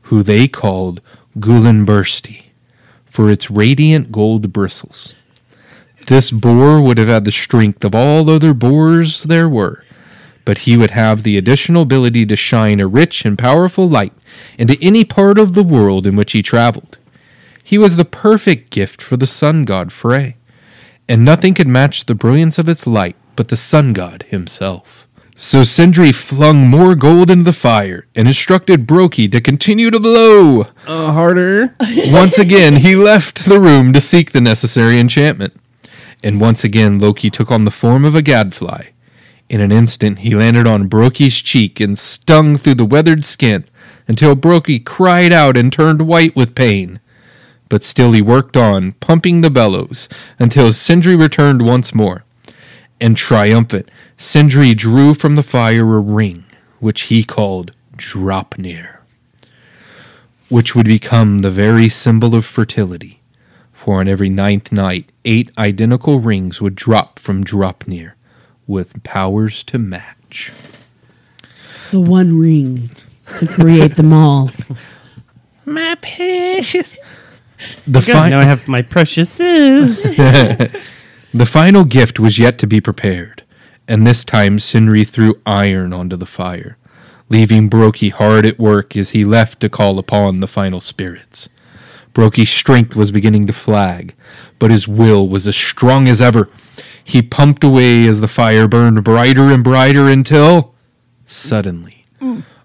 who 0.02 0.22
they 0.22 0.48
called 0.48 1.00
Gullinbursti, 1.38 2.44
for 3.06 3.30
its 3.30 3.50
radiant 3.50 4.12
gold 4.12 4.52
bristles. 4.52 5.14
This 6.06 6.30
boar 6.30 6.80
would 6.80 6.98
have 6.98 7.08
had 7.08 7.24
the 7.24 7.32
strength 7.32 7.84
of 7.84 7.94
all 7.94 8.30
other 8.30 8.54
boars 8.54 9.24
there 9.24 9.48
were, 9.48 9.84
but 10.48 10.64
he 10.64 10.78
would 10.78 10.92
have 10.92 11.24
the 11.24 11.36
additional 11.36 11.82
ability 11.82 12.24
to 12.24 12.34
shine 12.34 12.80
a 12.80 12.86
rich 12.86 13.26
and 13.26 13.36
powerful 13.36 13.86
light 13.86 14.14
into 14.56 14.78
any 14.80 15.04
part 15.04 15.36
of 15.38 15.52
the 15.52 15.62
world 15.62 16.06
in 16.06 16.16
which 16.16 16.32
he 16.32 16.40
traveled. 16.40 16.96
He 17.62 17.76
was 17.76 17.96
the 17.96 18.06
perfect 18.06 18.70
gift 18.70 19.02
for 19.02 19.18
the 19.18 19.26
sun 19.26 19.66
god 19.66 19.92
Frey, 19.92 20.36
and 21.06 21.22
nothing 21.22 21.52
could 21.52 21.68
match 21.68 22.06
the 22.06 22.14
brilliance 22.14 22.56
of 22.58 22.66
its 22.66 22.86
light 22.86 23.14
but 23.36 23.48
the 23.48 23.58
sun 23.58 23.92
god 23.92 24.24
himself. 24.30 25.06
So 25.36 25.64
Sindri 25.64 26.12
flung 26.12 26.66
more 26.66 26.94
gold 26.94 27.28
into 27.30 27.44
the 27.44 27.52
fire 27.52 28.06
and 28.14 28.26
instructed 28.26 28.86
Broki 28.86 29.30
to 29.30 29.42
continue 29.42 29.90
to 29.90 30.00
blow. 30.00 30.62
Uh, 30.86 31.12
harder. 31.12 31.76
once 32.06 32.38
again, 32.38 32.76
he 32.76 32.96
left 32.96 33.44
the 33.44 33.60
room 33.60 33.92
to 33.92 34.00
seek 34.00 34.32
the 34.32 34.40
necessary 34.40 34.98
enchantment. 34.98 35.54
And 36.22 36.40
once 36.40 36.64
again, 36.64 36.98
Loki 36.98 37.28
took 37.28 37.50
on 37.50 37.66
the 37.66 37.70
form 37.70 38.06
of 38.06 38.14
a 38.14 38.22
gadfly. 38.22 38.92
In 39.48 39.60
an 39.60 39.72
instant, 39.72 40.20
he 40.20 40.34
landed 40.34 40.66
on 40.66 40.88
Broki's 40.90 41.36
cheek 41.36 41.80
and 41.80 41.98
stung 41.98 42.56
through 42.56 42.74
the 42.74 42.84
weathered 42.84 43.24
skin 43.24 43.64
until 44.06 44.36
Broki 44.36 44.84
cried 44.84 45.32
out 45.32 45.56
and 45.56 45.72
turned 45.72 46.06
white 46.06 46.36
with 46.36 46.54
pain. 46.54 47.00
But 47.68 47.82
still 47.82 48.12
he 48.12 48.22
worked 48.22 48.56
on, 48.56 48.92
pumping 48.92 49.40
the 49.40 49.50
bellows, 49.50 50.08
until 50.38 50.72
Sindri 50.72 51.16
returned 51.16 51.62
once 51.62 51.94
more. 51.94 52.24
And 53.00 53.16
triumphant, 53.16 53.90
Sindri 54.16 54.74
drew 54.74 55.14
from 55.14 55.36
the 55.36 55.42
fire 55.42 55.94
a 55.94 56.00
ring, 56.00 56.44
which 56.80 57.02
he 57.02 57.22
called 57.22 57.72
Draupnir, 57.96 58.98
which 60.48 60.74
would 60.74 60.86
become 60.86 61.40
the 61.40 61.50
very 61.50 61.88
symbol 61.88 62.34
of 62.34 62.44
fertility. 62.44 63.20
For 63.72 64.00
on 64.00 64.08
every 64.08 64.28
ninth 64.28 64.72
night, 64.72 65.10
eight 65.24 65.50
identical 65.56 66.18
rings 66.18 66.60
would 66.60 66.74
drop 66.74 67.18
from 67.18 67.44
Draupnir, 67.44 68.12
with 68.68 69.02
powers 69.02 69.64
to 69.64 69.78
match. 69.78 70.52
The 71.90 71.98
one 71.98 72.38
ring 72.38 72.90
to 73.38 73.46
create 73.48 73.96
them 73.96 74.12
all. 74.12 74.50
My 75.64 75.96
precious. 75.96 76.96
The 77.86 78.00
fi- 78.02 78.30
now 78.30 78.38
I 78.38 78.44
have 78.44 78.68
my 78.68 78.82
preciouses. 78.82 80.02
the 81.34 81.46
final 81.46 81.84
gift 81.84 82.20
was 82.20 82.38
yet 82.38 82.58
to 82.58 82.66
be 82.66 82.80
prepared, 82.80 83.42
and 83.88 84.06
this 84.06 84.24
time 84.24 84.58
Sindri 84.60 85.04
threw 85.04 85.40
iron 85.44 85.92
onto 85.92 86.16
the 86.16 86.24
fire, 86.24 86.78
leaving 87.28 87.68
Broki 87.68 88.12
hard 88.12 88.46
at 88.46 88.58
work 88.58 88.96
as 88.96 89.10
he 89.10 89.24
left 89.24 89.60
to 89.60 89.68
call 89.68 89.98
upon 89.98 90.40
the 90.40 90.46
final 90.46 90.80
spirits. 90.80 91.48
Broki's 92.14 92.50
strength 92.50 92.96
was 92.96 93.10
beginning 93.10 93.46
to 93.48 93.52
flag, 93.52 94.14
but 94.58 94.70
his 94.70 94.88
will 94.88 95.28
was 95.28 95.46
as 95.46 95.56
strong 95.56 96.08
as 96.08 96.20
ever. 96.20 96.48
He 97.08 97.22
pumped 97.22 97.64
away 97.64 98.06
as 98.06 98.20
the 98.20 98.28
fire 98.28 98.68
burned 98.68 99.02
brighter 99.02 99.44
and 99.50 99.64
brighter 99.64 100.08
until, 100.08 100.74
suddenly, 101.24 102.04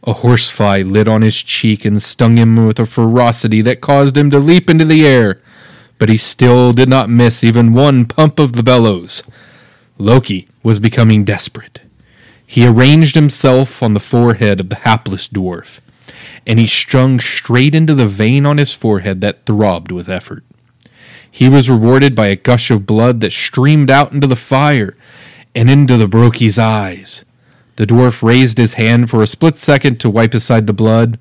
a 0.04 0.12
horsefly 0.12 0.84
lit 0.84 1.08
on 1.08 1.22
his 1.22 1.42
cheek 1.42 1.86
and 1.86 2.04
stung 2.04 2.36
him 2.36 2.68
with 2.68 2.78
a 2.78 2.86
ferocity 2.86 3.62
that 3.62 3.80
caused 3.80 4.18
him 4.18 4.30
to 4.32 4.40
leap 4.40 4.70
into 4.70 4.84
the 4.84 5.08
air. 5.08 5.42
But 5.98 6.10
he 6.10 6.18
still 6.18 6.74
did 6.74 6.90
not 6.90 7.10
miss 7.10 7.42
even 7.42 7.72
one 7.72 8.06
pump 8.06 8.38
of 8.38 8.52
the 8.52 8.64
bellows. 8.64 9.24
Loki 9.98 10.50
was 10.62 10.78
becoming 10.78 11.24
desperate. 11.24 11.80
He 12.46 12.68
arranged 12.68 13.16
himself 13.16 13.82
on 13.82 13.94
the 13.94 14.02
forehead 14.02 14.60
of 14.60 14.68
the 14.68 14.76
hapless 14.76 15.30
dwarf, 15.30 15.80
and 16.46 16.60
he 16.60 16.68
strung 16.68 17.22
straight 17.22 17.74
into 17.74 17.96
the 17.96 18.08
vein 18.08 18.46
on 18.46 18.58
his 18.58 18.74
forehead 18.74 19.22
that 19.22 19.46
throbbed 19.46 19.94
with 19.94 20.10
effort. 20.10 20.44
He 21.36 21.50
was 21.50 21.68
rewarded 21.68 22.14
by 22.14 22.28
a 22.28 22.36
gush 22.36 22.70
of 22.70 22.86
blood 22.86 23.20
that 23.22 23.32
streamed 23.32 23.90
out 23.90 24.12
into 24.12 24.28
the 24.28 24.36
fire 24.36 24.96
and 25.56 25.68
into 25.68 25.98
the 25.98 26.08
Broki's 26.08 26.60
eyes. 26.60 27.26
The 27.78 27.88
dwarf 27.88 28.22
raised 28.22 28.60
his 28.60 28.76
hand 28.76 29.10
for 29.10 29.24
a 29.24 29.26
split 29.26 29.58
second 29.58 30.00
to 30.02 30.12
wipe 30.12 30.36
aside 30.36 30.68
the 30.68 30.74
blood, 30.74 31.18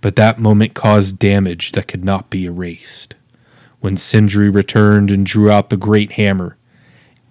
but 0.00 0.16
that 0.16 0.40
moment 0.40 0.74
caused 0.74 1.20
damage 1.20 1.70
that 1.72 1.86
could 1.86 2.04
not 2.04 2.28
be 2.28 2.44
erased. 2.44 3.14
When 3.78 3.96
Sindri 3.96 4.50
returned 4.50 5.12
and 5.12 5.24
drew 5.24 5.48
out 5.48 5.70
the 5.70 5.76
great 5.76 6.12
hammer, 6.14 6.56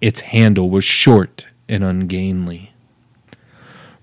its 0.00 0.20
handle 0.22 0.70
was 0.70 0.86
short 0.86 1.48
and 1.68 1.84
ungainly. 1.84 2.72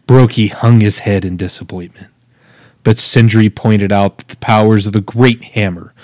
Brokey 0.06 0.52
hung 0.52 0.82
his 0.82 1.00
head 1.00 1.26
in 1.26 1.36
disappointment. 1.36 2.12
But 2.84 3.00
Sindri 3.00 3.50
pointed 3.50 3.92
out 3.92 4.20
that 4.20 4.28
the 4.28 4.38
powers 4.38 4.86
of 4.86 4.94
the 4.94 5.02
great 5.02 5.44
hammer 5.44 5.96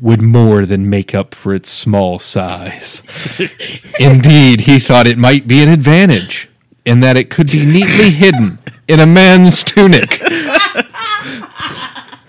would 0.00 0.22
more 0.22 0.64
than 0.64 0.88
make 0.88 1.14
up 1.14 1.34
for 1.34 1.54
its 1.54 1.70
small 1.70 2.18
size. 2.18 3.02
Indeed, 4.00 4.62
he 4.62 4.78
thought 4.78 5.06
it 5.06 5.18
might 5.18 5.46
be 5.46 5.62
an 5.62 5.68
advantage 5.68 6.48
in 6.84 7.00
that 7.00 7.16
it 7.16 7.30
could 7.30 7.50
be 7.50 7.66
neatly 7.66 8.10
hidden 8.10 8.58
in 8.86 9.00
a 9.00 9.06
man's 9.06 9.62
tunic. 9.64 10.20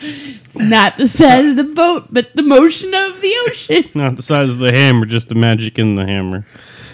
It's 0.02 0.56
not 0.56 0.98
the 0.98 1.08
size 1.08 1.46
of 1.46 1.56
the 1.56 1.64
boat, 1.64 2.08
but 2.12 2.36
the 2.36 2.44
motion 2.44 2.94
of 2.94 3.22
the 3.22 3.34
ocean. 3.48 3.90
Not 3.94 4.16
the 4.16 4.24
size 4.24 4.50
of 4.50 4.60
the 4.60 4.72
hammer, 4.72 5.06
just 5.06 5.30
the 5.30 5.36
magic 5.36 5.80
in 5.80 5.96
the 5.96 6.06
hammer. 6.06 6.46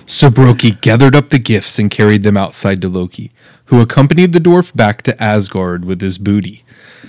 So 0.05 0.29
Brokey 0.29 0.79
gathered 0.81 1.15
up 1.15 1.29
the 1.29 1.39
gifts 1.39 1.79
and 1.79 1.89
carried 1.89 2.21
them 2.23 2.37
outside 2.37 2.81
to 2.81 2.89
Loki, 2.89 3.31
who 3.65 3.81
accompanied 3.81 4.33
the 4.33 4.39
dwarf 4.39 4.75
back 4.75 5.01
to 5.03 5.23
Asgard 5.23 5.83
with 5.85 6.01
his 6.01 6.19
booty. 6.19 6.63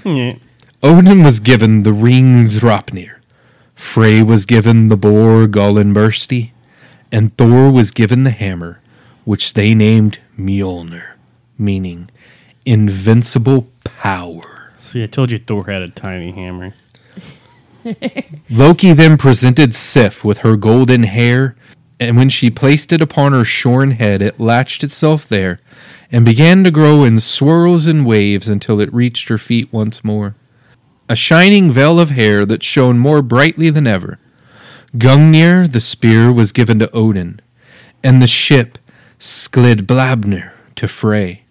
Yeah. 0.05 0.37
Odin 0.83 1.23
was 1.23 1.41
given 1.41 1.83
the 1.83 1.93
ring 1.93 2.47
Draupnir, 2.49 3.17
Frey 3.76 4.23
was 4.23 4.47
given 4.47 4.88
the 4.88 4.97
boar 4.97 5.47
Gullinbursti, 5.47 6.50
and 7.12 7.37
Thor 7.37 7.71
was 7.71 7.90
given 7.90 8.25
the 8.25 8.30
hammer, 8.30 8.80
which 9.25 9.52
they 9.52 9.75
named 9.75 10.18
Mjolnir, 10.37 11.12
meaning 11.59 12.09
invincible 12.64 13.68
power. 13.85 14.73
See, 14.78 15.02
I 15.02 15.06
told 15.06 15.30
you 15.30 15.38
Thor 15.38 15.66
had 15.66 15.83
a 15.83 15.88
tiny 15.90 16.33
hammer. 16.33 16.75
Loki 18.50 18.95
then 18.95 19.18
presented 19.18 19.75
Sif 19.75 20.25
with 20.25 20.38
her 20.38 20.56
golden 20.56 21.02
hair, 21.04 21.54
and 22.00 22.16
when 22.16 22.30
she 22.30 22.50
placed 22.50 22.92
it 22.92 23.02
upon 23.02 23.33
her 23.33 23.45
shorn 23.45 23.92
head, 23.92 24.23
it 24.23 24.40
latched 24.40 24.85
itself 24.85 25.28
there 25.28 25.61
and 26.11 26.25
began 26.25 26.64
to 26.64 26.71
grow 26.71 27.04
in 27.04 27.21
swirls 27.21 27.87
and 27.87 28.06
waves 28.06 28.49
until 28.49 28.80
it 28.80 28.92
reached 28.92 29.28
her 29.28 29.38
feet 29.38 29.71
once 29.71 30.02
more. 30.02 30.35
A 31.09 31.15
shining 31.15 31.71
veil 31.71 32.01
of 32.01 32.11
hair 32.11 32.45
that 32.47 32.65
shone 32.65 32.99
more 32.99 33.23
brightly 33.23 33.71
than 33.71 33.87
ever. 33.87 34.19
Gungnir, 34.97 35.71
the 35.71 35.81
spear, 35.81 36.33
was 36.33 36.51
given 36.51 36.81
to 36.81 36.91
Odin, 36.93 37.41
and 38.03 38.21
the 38.21 38.27
ship 38.27 38.77
Skidbladnir 39.21 40.53
to 40.75 40.89
Frey. 40.89 41.45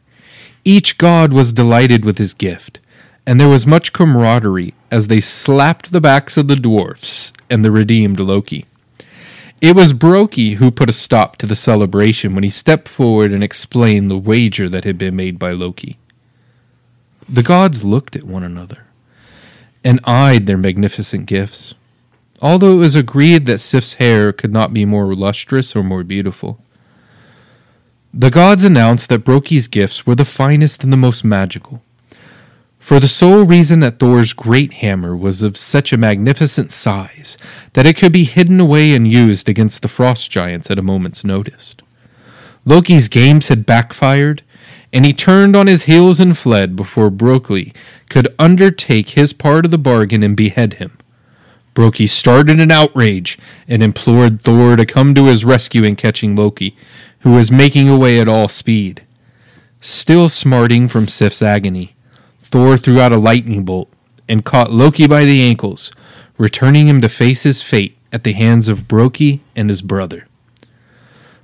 Each 0.66 0.98
god 0.98 1.32
was 1.32 1.54
delighted 1.54 2.04
with 2.04 2.18
his 2.18 2.34
gift, 2.34 2.80
and 3.26 3.40
there 3.40 3.48
was 3.48 3.66
much 3.66 3.94
camaraderie 3.94 4.74
as 4.92 5.08
they 5.08 5.22
slapped 5.22 5.94
the 5.94 6.02
backs 6.02 6.36
of 6.36 6.50
the 6.50 6.58
dwarfs 6.58 7.32
and 7.50 7.64
the 7.64 7.72
redeemed 7.72 8.20
Loki. 8.20 8.66
It 9.62 9.74
was 9.74 9.94
Brokey 9.94 10.56
who 10.56 10.70
put 10.70 10.90
a 10.90 10.94
stop 10.94 11.38
to 11.38 11.46
the 11.46 11.56
celebration 11.56 12.36
when 12.36 12.44
he 12.44 12.50
stepped 12.50 12.90
forward 12.90 13.32
and 13.32 13.44
explained 13.44 14.12
the 14.12 14.18
wager 14.18 14.68
that 14.68 14.84
had 14.84 14.98
been 14.98 15.16
made 15.16 15.40
by 15.40 15.52
Loki. 15.52 15.98
The 17.30 17.44
gods 17.44 17.86
looked 17.86 18.18
at 18.18 18.26
one 18.26 18.44
another 18.44 18.85
and 19.86 20.00
eyed 20.04 20.48
their 20.48 20.58
magnificent 20.58 21.28
gifts, 21.28 21.76
although 22.42 22.72
it 22.72 22.78
was 22.78 22.96
agreed 22.96 23.46
that 23.46 23.60
Sif's 23.60 23.94
hair 23.94 24.34
could 24.34 24.52
not 24.52 24.74
be 24.74 24.84
more 24.84 25.14
lustrous 25.16 25.76
or 25.76 25.84
more 25.84 26.04
beautiful. 26.04 26.60
The 28.12 28.32
gods 28.32 28.64
announced 28.64 29.10
that 29.10 29.24
Brokey's 29.24 29.68
gifts 29.68 30.08
were 30.08 30.16
the 30.16 30.26
finest 30.26 30.84
and 30.84 30.92
the 30.92 30.98
most 30.98 31.24
magical, 31.24 31.84
for 32.80 33.00
the 33.00 33.08
sole 33.08 33.44
reason 33.44 33.80
that 33.82 34.00
Thor's 34.00 34.34
great 34.34 34.74
hammer 34.74 35.16
was 35.16 35.44
of 35.44 35.56
such 35.56 35.94
a 35.94 35.98
magnificent 35.98 36.72
size 36.72 37.38
that 37.74 37.86
it 37.86 37.96
could 37.96 38.12
be 38.12 38.24
hidden 38.24 38.60
away 38.60 38.96
and 38.96 39.08
used 39.08 39.48
against 39.48 39.84
the 39.84 39.88
frost 39.88 40.32
giants 40.32 40.72
at 40.72 40.80
a 40.80 40.84
moment's 40.84 41.24
notice. 41.24 41.76
Loki's 42.66 43.08
games 43.08 43.50
had 43.50 43.68
backfired, 43.68 44.42
and 44.96 45.06
he 45.06 45.12
turned 45.12 45.58
on 45.58 45.68
his 45.68 45.84
heels 45.84 46.22
and 46.22 46.38
fled 46.38 46.74
before 46.74 47.12
Brokey 47.12 47.76
could 48.08 48.34
undertake 48.40 49.10
his 49.10 49.34
part 49.34 49.66
of 49.66 49.72
the 49.72 49.78
bargain 49.78 50.24
and 50.24 50.38
behead 50.38 50.76
him. 50.76 50.98
Brokey 51.74 52.08
started 52.08 52.62
an 52.62 52.72
outrage 52.72 53.38
and 53.68 53.84
implored 53.84 54.42
Thor 54.42 54.78
to 54.78 54.86
come 54.86 55.14
to 55.14 55.26
his 55.26 55.44
rescue 55.44 55.84
in 55.84 55.98
catching 55.98 56.34
Loki, 56.34 56.78
who 57.20 57.34
was 57.34 57.52
making 57.52 57.90
away 57.90 58.22
at 58.22 58.30
all 58.30 58.48
speed. 58.48 59.04
Still 59.82 60.30
smarting 60.30 60.88
from 60.88 61.10
Sif's 61.10 61.42
agony, 61.42 61.94
Thor 62.40 62.78
threw 62.78 63.02
out 63.02 63.12
a 63.12 63.18
lightning 63.18 63.66
bolt 63.66 63.92
and 64.30 64.46
caught 64.46 64.72
Loki 64.72 65.08
by 65.08 65.26
the 65.26 65.42
ankles, 65.42 65.92
returning 66.38 66.88
him 66.88 67.02
to 67.02 67.10
face 67.10 67.44
his 67.44 67.62
fate 67.62 67.98
at 68.14 68.24
the 68.24 68.32
hands 68.32 68.70
of 68.70 68.88
Brokey 68.88 69.42
and 69.58 69.68
his 69.68 69.82
brother. 69.82 70.26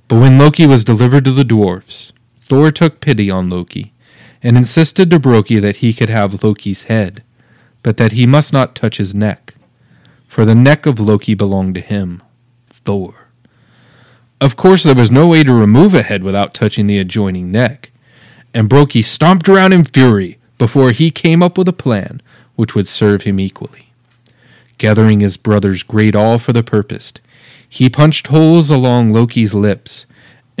But 0.08 0.20
when 0.20 0.38
Loki 0.38 0.66
was 0.66 0.84
delivered 0.84 1.26
to 1.26 1.32
the 1.32 1.44
dwarfs, 1.44 2.14
Thor 2.52 2.70
took 2.70 3.00
pity 3.00 3.30
on 3.30 3.48
Loki 3.48 3.94
and 4.42 4.58
insisted 4.58 5.08
to 5.08 5.18
Brokey 5.18 5.58
that 5.58 5.76
he 5.76 5.94
could 5.94 6.10
have 6.10 6.44
Loki's 6.44 6.82
head, 6.82 7.22
but 7.82 7.96
that 7.96 8.12
he 8.12 8.26
must 8.26 8.52
not 8.52 8.74
touch 8.74 8.98
his 8.98 9.14
neck, 9.14 9.54
for 10.26 10.44
the 10.44 10.54
neck 10.54 10.84
of 10.84 11.00
Loki 11.00 11.32
belonged 11.32 11.76
to 11.76 11.80
him, 11.80 12.22
Thor. 12.68 13.28
Of 14.38 14.56
course, 14.56 14.82
there 14.82 14.94
was 14.94 15.10
no 15.10 15.28
way 15.28 15.42
to 15.44 15.52
remove 15.54 15.94
a 15.94 16.02
head 16.02 16.22
without 16.22 16.52
touching 16.52 16.86
the 16.86 16.98
adjoining 16.98 17.50
neck, 17.50 17.90
and 18.52 18.68
Brokey 18.68 19.02
stomped 19.02 19.48
around 19.48 19.72
in 19.72 19.84
fury 19.84 20.36
before 20.58 20.90
he 20.90 21.10
came 21.10 21.42
up 21.42 21.56
with 21.56 21.68
a 21.68 21.72
plan 21.72 22.20
which 22.54 22.74
would 22.74 22.86
serve 22.86 23.22
him 23.22 23.40
equally. 23.40 23.94
Gathering 24.76 25.20
his 25.20 25.38
brother's 25.38 25.82
great 25.82 26.14
awl 26.14 26.38
for 26.38 26.52
the 26.52 26.62
purpose, 26.62 27.14
he 27.66 27.88
punched 27.88 28.26
holes 28.26 28.68
along 28.68 29.08
Loki's 29.08 29.54
lips 29.54 30.04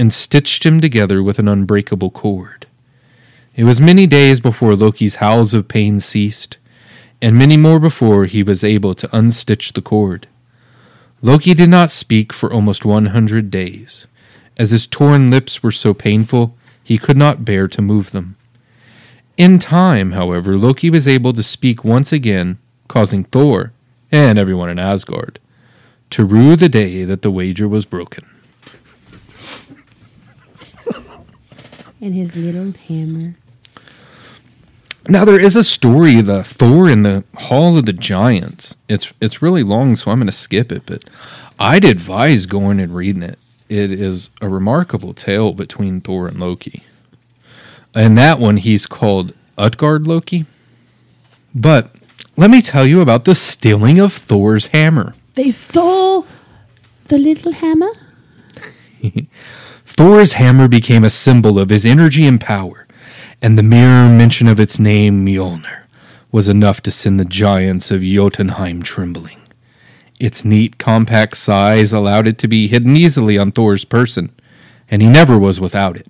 and 0.02 0.12
stitched 0.12 0.66
him 0.66 0.80
together 0.80 1.22
with 1.22 1.38
an 1.38 1.46
unbreakable 1.46 2.10
cord. 2.10 2.66
It 3.54 3.62
was 3.62 3.80
many 3.80 4.04
days 4.04 4.40
before 4.40 4.74
Loki's 4.74 5.14
howls 5.22 5.54
of 5.54 5.68
pain 5.68 6.00
ceased, 6.00 6.56
and 7.20 7.38
many 7.38 7.56
more 7.56 7.78
before 7.78 8.24
he 8.24 8.42
was 8.42 8.64
able 8.64 8.96
to 8.96 9.06
unstitch 9.08 9.72
the 9.72 9.80
cord. 9.80 10.26
Loki 11.20 11.54
did 11.54 11.70
not 11.70 11.88
speak 11.92 12.32
for 12.32 12.52
almost 12.52 12.84
one 12.84 13.06
hundred 13.06 13.48
days, 13.48 14.08
as 14.58 14.72
his 14.72 14.88
torn 14.88 15.30
lips 15.30 15.62
were 15.62 15.70
so 15.70 15.94
painful 15.94 16.56
he 16.82 16.98
could 16.98 17.16
not 17.16 17.44
bear 17.44 17.68
to 17.68 17.80
move 17.80 18.10
them. 18.10 18.34
In 19.36 19.60
time, 19.60 20.10
however, 20.12 20.58
Loki 20.58 20.90
was 20.90 21.06
able 21.06 21.32
to 21.34 21.44
speak 21.44 21.84
once 21.84 22.12
again, 22.12 22.58
causing 22.88 23.22
Thor, 23.22 23.72
and 24.10 24.36
everyone 24.36 24.68
in 24.68 24.80
Asgard, 24.80 25.38
to 26.10 26.24
rue 26.24 26.56
the 26.56 26.68
day 26.68 27.04
that 27.04 27.22
the 27.22 27.30
wager 27.30 27.68
was 27.68 27.86
broken. 27.86 28.24
And 32.02 32.14
his 32.14 32.36
little 32.36 32.72
hammer. 32.72 33.36
Now 35.08 35.24
there 35.24 35.40
is 35.40 35.56
a 35.56 35.62
story, 35.62 36.20
the 36.20 36.42
Thor 36.42 36.88
in 36.90 37.04
the 37.04 37.22
Hall 37.36 37.78
of 37.78 37.86
the 37.86 37.92
Giants. 37.92 38.76
It's 38.88 39.12
it's 39.20 39.40
really 39.40 39.62
long, 39.62 39.94
so 39.94 40.10
I'm 40.10 40.18
going 40.18 40.26
to 40.26 40.32
skip 40.32 40.72
it. 40.72 40.82
But 40.84 41.04
I'd 41.60 41.84
advise 41.84 42.46
going 42.46 42.80
and 42.80 42.94
reading 42.94 43.22
it. 43.22 43.38
It 43.68 43.92
is 43.92 44.30
a 44.40 44.48
remarkable 44.48 45.14
tale 45.14 45.52
between 45.52 46.00
Thor 46.00 46.26
and 46.26 46.40
Loki. 46.40 46.82
And 47.94 48.18
that 48.18 48.40
one, 48.40 48.56
he's 48.56 48.84
called 48.84 49.32
Utgard 49.56 50.06
Loki. 50.06 50.46
But 51.54 51.94
let 52.36 52.50
me 52.50 52.62
tell 52.62 52.86
you 52.86 53.00
about 53.00 53.24
the 53.24 53.34
stealing 53.34 54.00
of 54.00 54.12
Thor's 54.12 54.68
hammer. 54.68 55.14
They 55.34 55.52
stole 55.52 56.26
the 57.04 57.18
little 57.18 57.52
hammer? 57.52 57.92
Thor's 59.94 60.32
hammer 60.32 60.68
became 60.68 61.04
a 61.04 61.10
symbol 61.10 61.58
of 61.58 61.68
his 61.68 61.84
energy 61.84 62.26
and 62.26 62.40
power, 62.40 62.86
and 63.42 63.58
the 63.58 63.62
mere 63.62 64.08
mention 64.08 64.48
of 64.48 64.58
its 64.58 64.78
name, 64.78 65.24
Mjolnir, 65.24 65.82
was 66.30 66.48
enough 66.48 66.80
to 66.82 66.90
send 66.90 67.20
the 67.20 67.26
giants 67.26 67.90
of 67.90 68.00
Jotunheim 68.00 68.82
trembling. 68.82 69.42
Its 70.18 70.46
neat, 70.46 70.78
compact 70.78 71.36
size 71.36 71.92
allowed 71.92 72.26
it 72.26 72.38
to 72.38 72.48
be 72.48 72.68
hidden 72.68 72.96
easily 72.96 73.36
on 73.36 73.52
Thor's 73.52 73.84
person, 73.84 74.32
and 74.90 75.02
he 75.02 75.08
never 75.08 75.38
was 75.38 75.60
without 75.60 75.98
it, 75.98 76.08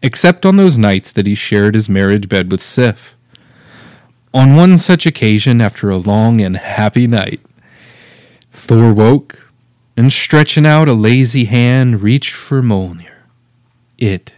except 0.00 0.46
on 0.46 0.56
those 0.56 0.78
nights 0.78 1.10
that 1.10 1.26
he 1.26 1.34
shared 1.34 1.74
his 1.74 1.88
marriage 1.88 2.28
bed 2.28 2.52
with 2.52 2.62
Sif. 2.62 3.16
On 4.32 4.54
one 4.54 4.78
such 4.78 5.06
occasion, 5.06 5.60
after 5.60 5.90
a 5.90 5.96
long 5.96 6.40
and 6.40 6.56
happy 6.56 7.08
night, 7.08 7.40
Thor 8.52 8.94
woke 8.94 9.51
and 9.96 10.12
stretching 10.12 10.66
out 10.66 10.88
a 10.88 10.92
lazy 10.92 11.44
hand 11.44 12.02
reached 12.02 12.34
for 12.34 12.62
Mjolnir. 12.62 13.08
It 13.98 14.34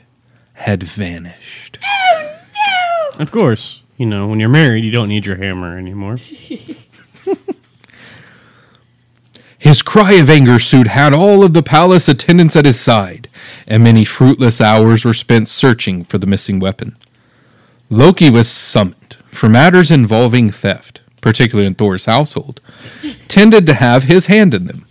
had 0.55 0.83
vanished. 0.83 1.79
Oh 1.85 2.37
no! 3.15 3.19
Of 3.19 3.31
course, 3.31 3.83
you 3.97 4.07
know, 4.07 4.27
when 4.27 4.41
you're 4.41 4.49
married, 4.49 4.85
you 4.85 4.91
don't 4.91 5.09
need 5.09 5.27
your 5.27 5.37
hammer 5.37 5.79
anymore. 5.79 6.17
His 9.65 9.81
cry 9.81 10.13
of 10.15 10.29
anger 10.29 10.59
soon 10.59 10.85
had 10.87 11.15
all 11.15 11.43
of 11.43 11.55
the 11.55 11.63
palace 11.63 12.07
attendants 12.07 12.55
at 12.55 12.67
his 12.67 12.79
side, 12.79 13.31
and 13.67 13.83
many 13.83 14.05
fruitless 14.05 14.61
hours 14.61 15.07
were 15.07 15.15
spent 15.15 15.49
searching 15.49 16.05
for 16.05 16.19
the 16.19 16.27
missing 16.27 16.61
weapon. 16.61 16.99
Loki 17.89 18.29
was 18.29 18.47
summoned, 18.47 19.17
for 19.27 19.49
matters 19.49 19.91
involving 19.91 20.51
theft, 20.51 21.01
particularly 21.23 21.67
in 21.67 21.75
Thor's 21.75 22.05
household, 22.05 22.61
tended 23.27 23.65
to 23.65 23.73
have 23.73 24.03
his 24.03 24.27
hand 24.27 24.53
in 24.53 24.67
them. 24.67 24.85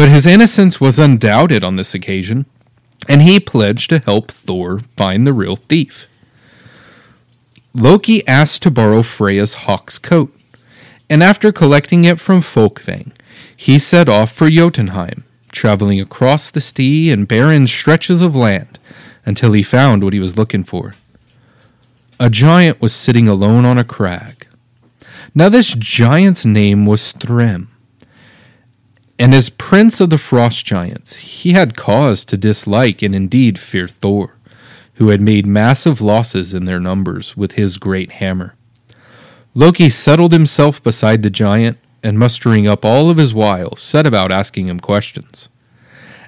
But 0.00 0.08
his 0.08 0.24
innocence 0.24 0.80
was 0.80 0.98
undoubted 0.98 1.62
on 1.62 1.76
this 1.76 1.92
occasion, 1.92 2.46
and 3.06 3.20
he 3.20 3.38
pledged 3.38 3.90
to 3.90 3.98
help 3.98 4.30
Thor 4.30 4.80
find 4.96 5.26
the 5.26 5.34
real 5.34 5.56
thief. 5.56 6.06
Loki 7.74 8.26
asked 8.26 8.62
to 8.62 8.70
borrow 8.70 9.02
Freya's 9.02 9.66
hawk's 9.66 9.98
coat, 9.98 10.34
and 11.10 11.22
after 11.22 11.52
collecting 11.52 12.04
it 12.04 12.18
from 12.18 12.40
Folkvang, 12.40 13.12
he 13.54 13.78
set 13.78 14.08
off 14.08 14.32
for 14.32 14.48
Jotunheim, 14.48 15.24
traveling 15.52 16.00
across 16.00 16.50
the 16.50 16.62
sea 16.62 17.10
and 17.10 17.28
barren 17.28 17.66
stretches 17.66 18.22
of 18.22 18.34
land 18.34 18.78
until 19.26 19.52
he 19.52 19.62
found 19.62 20.02
what 20.02 20.14
he 20.14 20.18
was 20.18 20.38
looking 20.38 20.64
for. 20.64 20.94
A 22.18 22.30
giant 22.30 22.80
was 22.80 22.94
sitting 22.94 23.28
alone 23.28 23.66
on 23.66 23.76
a 23.76 23.84
crag. 23.84 24.46
Now, 25.34 25.50
this 25.50 25.74
giant's 25.74 26.46
name 26.46 26.86
was 26.86 27.12
Thrym, 27.12 27.68
and 29.20 29.34
as 29.34 29.50
prince 29.50 30.00
of 30.00 30.08
the 30.08 30.16
frost 30.16 30.64
giants, 30.64 31.16
he 31.16 31.52
had 31.52 31.76
cause 31.76 32.24
to 32.24 32.38
dislike 32.38 33.02
and 33.02 33.14
indeed 33.14 33.58
fear 33.58 33.86
Thor, 33.86 34.38
who 34.94 35.10
had 35.10 35.20
made 35.20 35.44
massive 35.44 36.00
losses 36.00 36.54
in 36.54 36.64
their 36.64 36.80
numbers 36.80 37.36
with 37.36 37.52
his 37.52 37.76
great 37.76 38.12
hammer. 38.12 38.54
Loki 39.54 39.90
settled 39.90 40.32
himself 40.32 40.82
beside 40.82 41.22
the 41.22 41.28
giant 41.28 41.76
and, 42.02 42.18
mustering 42.18 42.66
up 42.66 42.82
all 42.82 43.10
of 43.10 43.18
his 43.18 43.34
wiles, 43.34 43.82
set 43.82 44.06
about 44.06 44.32
asking 44.32 44.68
him 44.68 44.80
questions. 44.80 45.50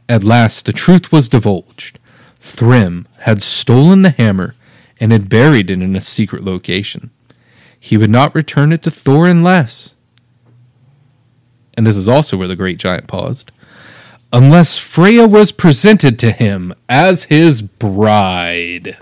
At 0.07 0.23
last, 0.23 0.67
the 0.67 0.73
truth 0.75 1.11
was 1.11 1.31
divulged. 1.31 1.99
Thrym 2.41 3.09
had 3.21 3.41
stolen 3.41 4.03
the 4.03 4.11
hammer 4.11 4.55
and 5.01 5.13
had 5.13 5.31
buried 5.31 5.71
it 5.71 5.81
in 5.81 5.97
a 5.97 6.01
secret 6.03 6.45
location. 6.45 7.11
He 7.81 7.97
would 7.97 8.11
not 8.11 8.35
return 8.35 8.71
it 8.71 8.83
to 8.83 8.91
Thor 8.91 9.29
unless, 9.29 9.92
and 11.77 11.87
this 11.87 11.97
is 11.97 12.09
also 12.09 12.37
where 12.37 12.49
the 12.49 12.57
great 12.57 12.79
giant 12.79 13.07
paused, 13.07 13.53
unless 14.33 14.79
Freya 14.79 15.27
was 15.27 15.53
presented 15.53 16.19
to 16.19 16.33
him 16.33 16.73
as 16.89 17.25
his 17.25 17.63
bride. 17.63 18.97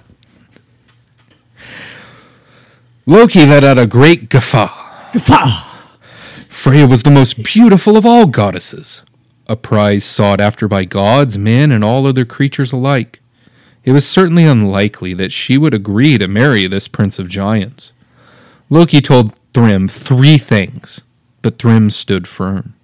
Loki 3.06 3.44
let 3.44 3.64
out 3.64 3.78
a 3.78 3.86
great 3.86 4.28
guffaw. 4.28 5.12
Guffaw! 5.12 5.66
Freya 6.48 6.86
was 6.86 7.02
the 7.02 7.10
most 7.10 7.42
beautiful 7.42 7.96
of 7.96 8.04
all 8.04 8.26
goddesses, 8.26 9.02
a 9.48 9.56
prize 9.56 10.04
sought 10.04 10.40
after 10.40 10.68
by 10.68 10.84
gods, 10.84 11.38
men, 11.38 11.72
and 11.72 11.82
all 11.82 12.06
other 12.06 12.24
creatures 12.24 12.72
alike. 12.72 13.20
It 13.82 13.92
was 13.92 14.06
certainly 14.06 14.44
unlikely 14.44 15.14
that 15.14 15.32
she 15.32 15.56
would 15.56 15.72
agree 15.72 16.18
to 16.18 16.28
marry 16.28 16.66
this 16.66 16.86
prince 16.86 17.18
of 17.18 17.28
giants. 17.28 17.92
Loki 18.68 19.00
told 19.00 19.34
Thrym 19.52 19.88
three 19.88 20.38
things, 20.38 21.02
but 21.42 21.58
Thrym 21.58 21.90
stood 21.90 22.28
firm. 22.28 22.74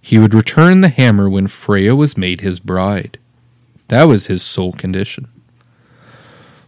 He 0.00 0.18
would 0.18 0.34
return 0.34 0.80
the 0.80 0.88
hammer 0.88 1.30
when 1.30 1.46
Freya 1.46 1.94
was 1.94 2.16
made 2.16 2.40
his 2.40 2.58
bride. 2.58 3.18
That 3.88 4.04
was 4.04 4.26
his 4.26 4.42
sole 4.42 4.72
condition. 4.72 5.28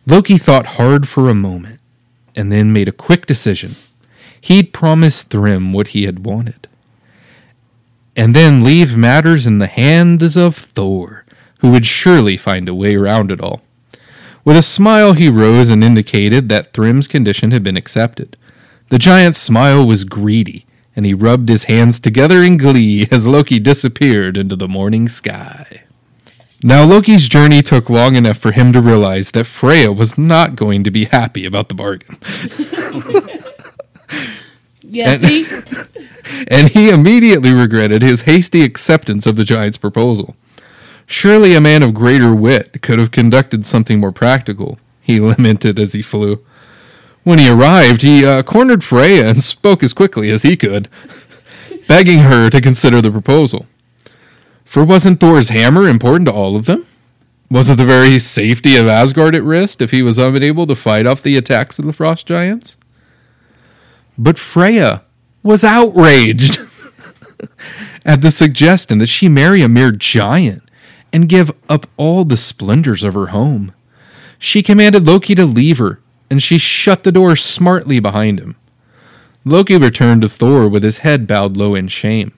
Loki 0.07 0.37
thought 0.39 0.67
hard 0.79 1.09
for 1.09 1.29
a 1.29 1.35
moment, 1.35 1.81
and 2.37 2.53
then 2.53 2.73
made 2.73 2.89
a 2.89 2.93
quick 2.93 3.27
decision. 3.27 3.75
He'd 4.41 4.73
promised 4.75 5.31
Thrym 5.31 5.73
what 5.73 5.89
he 5.89 6.05
had 6.05 6.27
wanted, 6.27 6.69
and 8.15 8.35
then 8.37 8.63
leave 8.63 8.97
matters 8.97 9.47
in 9.47 9.59
the 9.59 9.67
hands 9.67 10.37
of 10.37 10.55
Thor, 10.55 11.25
who 11.61 11.71
would 11.71 11.87
surely 11.87 12.37
find 12.37 12.69
a 12.69 12.75
way 12.75 12.95
around 12.95 13.33
it 13.33 13.41
all. 13.41 13.63
With 14.45 14.59
a 14.59 14.63
smile, 14.63 15.15
he 15.15 15.31
rose 15.31 15.71
and 15.71 15.83
indicated 15.83 16.51
that 16.51 16.75
Thrym's 16.75 17.09
condition 17.09 17.51
had 17.51 17.63
been 17.63 17.79
accepted. 17.79 18.37
The 18.91 18.99
giant's 18.99 19.39
smile 19.39 19.87
was 19.87 20.05
greedy, 20.05 20.67
and 20.97 21.05
he 21.07 21.15
rubbed 21.15 21.49
his 21.49 21.65
hands 21.65 21.99
together 22.01 22.43
in 22.43 22.57
glee 22.57 23.09
as 23.11 23.27
Loki 23.27 23.59
disappeared 23.59 24.37
into 24.37 24.57
the 24.57 24.69
morning 24.69 25.09
sky. 25.09 25.83
Now, 26.63 26.85
Loki's 26.85 27.29
journey 27.29 27.61
took 27.63 27.91
long 27.91 28.17
enough 28.17 28.39
for 28.39 28.53
him 28.53 28.73
to 28.73 28.81
realize 28.81 29.33
that 29.33 29.47
Freya 29.47 29.93
was 29.93 30.17
not 30.17 30.57
going 30.57 30.83
to 30.85 30.91
be 30.91 31.05
happy 31.07 31.45
about 31.45 31.69
the 31.69 31.75
bargain. 31.75 32.19
Yeah, 34.87 35.13
And- 35.13 35.25
and 36.49 36.69
he 36.69 36.89
immediately 36.91 37.53
regretted 37.53 38.03
his 38.03 38.23
hasty 38.23 38.63
acceptance 38.63 39.27
of 39.27 39.35
the 39.37 39.43
giant's 39.45 39.79
proposal. 39.79 40.37
Surely 41.07 41.55
a 41.55 41.61
man 41.61 41.83
of 41.83 41.95
greater 41.95 42.35
wit 42.35 42.81
could 42.83 42.99
have 42.99 43.11
conducted 43.11 43.67
something 43.67 43.99
more 43.99 44.13
practical, 44.13 44.79
he 45.01 45.19
lamented 45.33 45.79
as 45.79 45.95
he 45.95 46.03
flew. 46.03 46.45
When 47.25 47.39
he 47.39 47.51
arrived, 47.51 48.03
he 48.03 48.25
uh, 48.25 48.43
cornered 48.43 48.85
Freya 48.85 49.27
and 49.27 49.43
spoke 49.43 49.83
as 49.83 49.95
quickly 49.95 50.31
as 50.31 50.43
he 50.43 50.57
could, 50.57 50.89
begging 51.89 52.21
her 52.21 52.51
to 52.51 52.61
consider 52.61 53.01
the 53.01 53.11
proposal. 53.11 53.67
For 54.65 54.85
wasn't 54.85 55.21
Thor's 55.21 55.49
hammer 55.49 55.89
important 55.89 56.29
to 56.29 56.35
all 56.35 56.55
of 56.55 56.67
them? 56.67 56.87
Wasn't 57.51 57.79
the 57.79 57.87
very 57.87 58.19
safety 58.19 58.77
of 58.77 58.87
Asgard 58.87 59.35
at 59.35 59.43
risk 59.43 59.81
if 59.81 59.91
he 59.91 60.03
was 60.03 60.19
unable 60.19 60.67
to 60.67 60.75
fight 60.75 61.07
off 61.07 61.23
the 61.23 61.37
attacks 61.37 61.79
of 61.79 61.87
the 61.87 61.93
frost 61.93 62.27
giants? 62.27 62.77
But 64.19 64.39
Freya 64.39 65.03
was 65.43 65.65
outraged 65.65 66.59
at 68.05 68.21
the 68.21 68.31
suggestion 68.31 68.99
that 68.99 69.09
she 69.09 69.29
marry 69.29 69.63
a 69.63 69.69
mere 69.69 69.93
giant 69.93 70.63
and 71.13 71.29
give 71.29 71.53
up 71.69 71.87
all 71.97 72.25
the 72.25 72.37
splendors 72.37 73.05
of 73.05 73.15
her 73.15 73.29
home. 73.29 73.73
She 74.39 74.63
commanded 74.63 75.07
Loki 75.07 75.35
to 75.35 75.47
leave 75.47 75.79
her, 75.79 76.01
and 76.31 76.43
she 76.43 76.59
shut 76.59 77.03
the 77.03 77.13
door 77.13 77.37
smartly 77.37 78.01
behind 78.01 78.41
him. 78.41 78.57
Loki 79.45 79.77
returned 79.77 80.23
to 80.23 80.29
Thor 80.29 80.69
with 80.69 80.83
his 80.83 80.99
head 80.99 81.27
bowed 81.27 81.57
low 81.57 81.75
in 81.75 81.89
shame. 81.89 82.33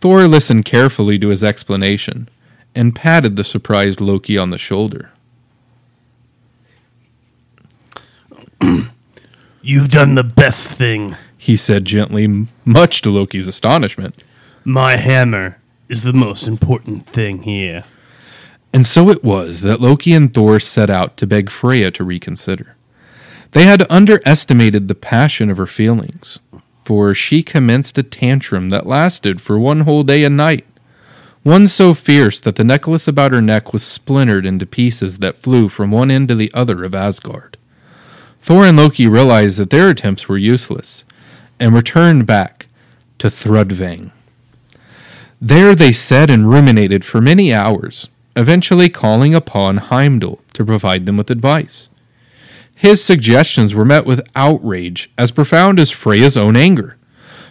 Thor 0.00 0.28
listened 0.28 0.64
carefully 0.64 1.18
to 1.18 1.28
his 1.28 1.42
explanation 1.42 2.28
and 2.74 2.94
patted 2.94 3.36
the 3.36 3.44
surprised 3.44 4.00
Loki 4.00 4.36
on 4.38 4.50
the 4.50 4.58
shoulder. 4.58 5.10
You've 9.62 9.90
done 9.90 10.14
the 10.14 10.24
best 10.24 10.72
thing. 10.72 11.16
He 11.36 11.56
said 11.56 11.84
gently, 11.84 12.46
much 12.64 13.02
to 13.02 13.10
Loki's 13.10 13.48
astonishment. 13.48 14.22
My 14.64 14.96
hammer 14.96 15.58
is 15.88 16.02
the 16.02 16.12
most 16.12 16.46
important 16.46 17.06
thing 17.06 17.42
here. 17.42 17.84
And 18.72 18.86
so 18.86 19.08
it 19.08 19.24
was 19.24 19.62
that 19.62 19.80
Loki 19.80 20.12
and 20.12 20.32
Thor 20.32 20.60
set 20.60 20.90
out 20.90 21.16
to 21.16 21.26
beg 21.26 21.50
Freya 21.50 21.90
to 21.92 22.04
reconsider. 22.04 22.76
They 23.52 23.64
had 23.64 23.86
underestimated 23.90 24.88
the 24.88 24.94
passion 24.94 25.50
of 25.50 25.56
her 25.56 25.66
feelings, 25.66 26.40
for 26.84 27.14
she 27.14 27.42
commenced 27.42 27.96
a 27.98 28.02
tantrum 28.02 28.68
that 28.70 28.86
lasted 28.86 29.40
for 29.40 29.58
one 29.58 29.80
whole 29.80 30.04
day 30.04 30.24
and 30.24 30.36
night. 30.36 30.66
One 31.42 31.66
so 31.66 31.94
fierce 31.94 32.40
that 32.40 32.56
the 32.56 32.64
necklace 32.64 33.08
about 33.08 33.32
her 33.32 33.40
neck 33.40 33.72
was 33.72 33.82
splintered 33.82 34.44
into 34.44 34.66
pieces 34.66 35.18
that 35.18 35.36
flew 35.36 35.68
from 35.68 35.90
one 35.90 36.10
end 36.10 36.28
to 36.28 36.34
the 36.34 36.50
other 36.52 36.84
of 36.84 36.94
Asgard. 36.94 37.56
Thor 38.40 38.66
and 38.66 38.76
Loki 38.76 39.06
realized 39.06 39.58
that 39.58 39.70
their 39.70 39.88
attempts 39.90 40.28
were 40.28 40.36
useless 40.36 41.04
and 41.58 41.74
returned 41.74 42.26
back 42.26 42.66
to 43.18 43.28
Thrudvang. 43.28 44.10
There 45.40 45.74
they 45.74 45.92
sat 45.92 46.30
and 46.30 46.50
ruminated 46.50 47.04
for 47.04 47.20
many 47.20 47.54
hours, 47.54 48.08
eventually 48.36 48.88
calling 48.88 49.34
upon 49.34 49.76
Heimdall 49.76 50.40
to 50.54 50.64
provide 50.64 51.06
them 51.06 51.16
with 51.16 51.30
advice. 51.30 51.87
His 52.78 53.02
suggestions 53.02 53.74
were 53.74 53.84
met 53.84 54.06
with 54.06 54.20
outrage 54.36 55.10
as 55.18 55.32
profound 55.32 55.80
as 55.80 55.90
Freya's 55.90 56.36
own 56.36 56.56
anger, 56.56 56.96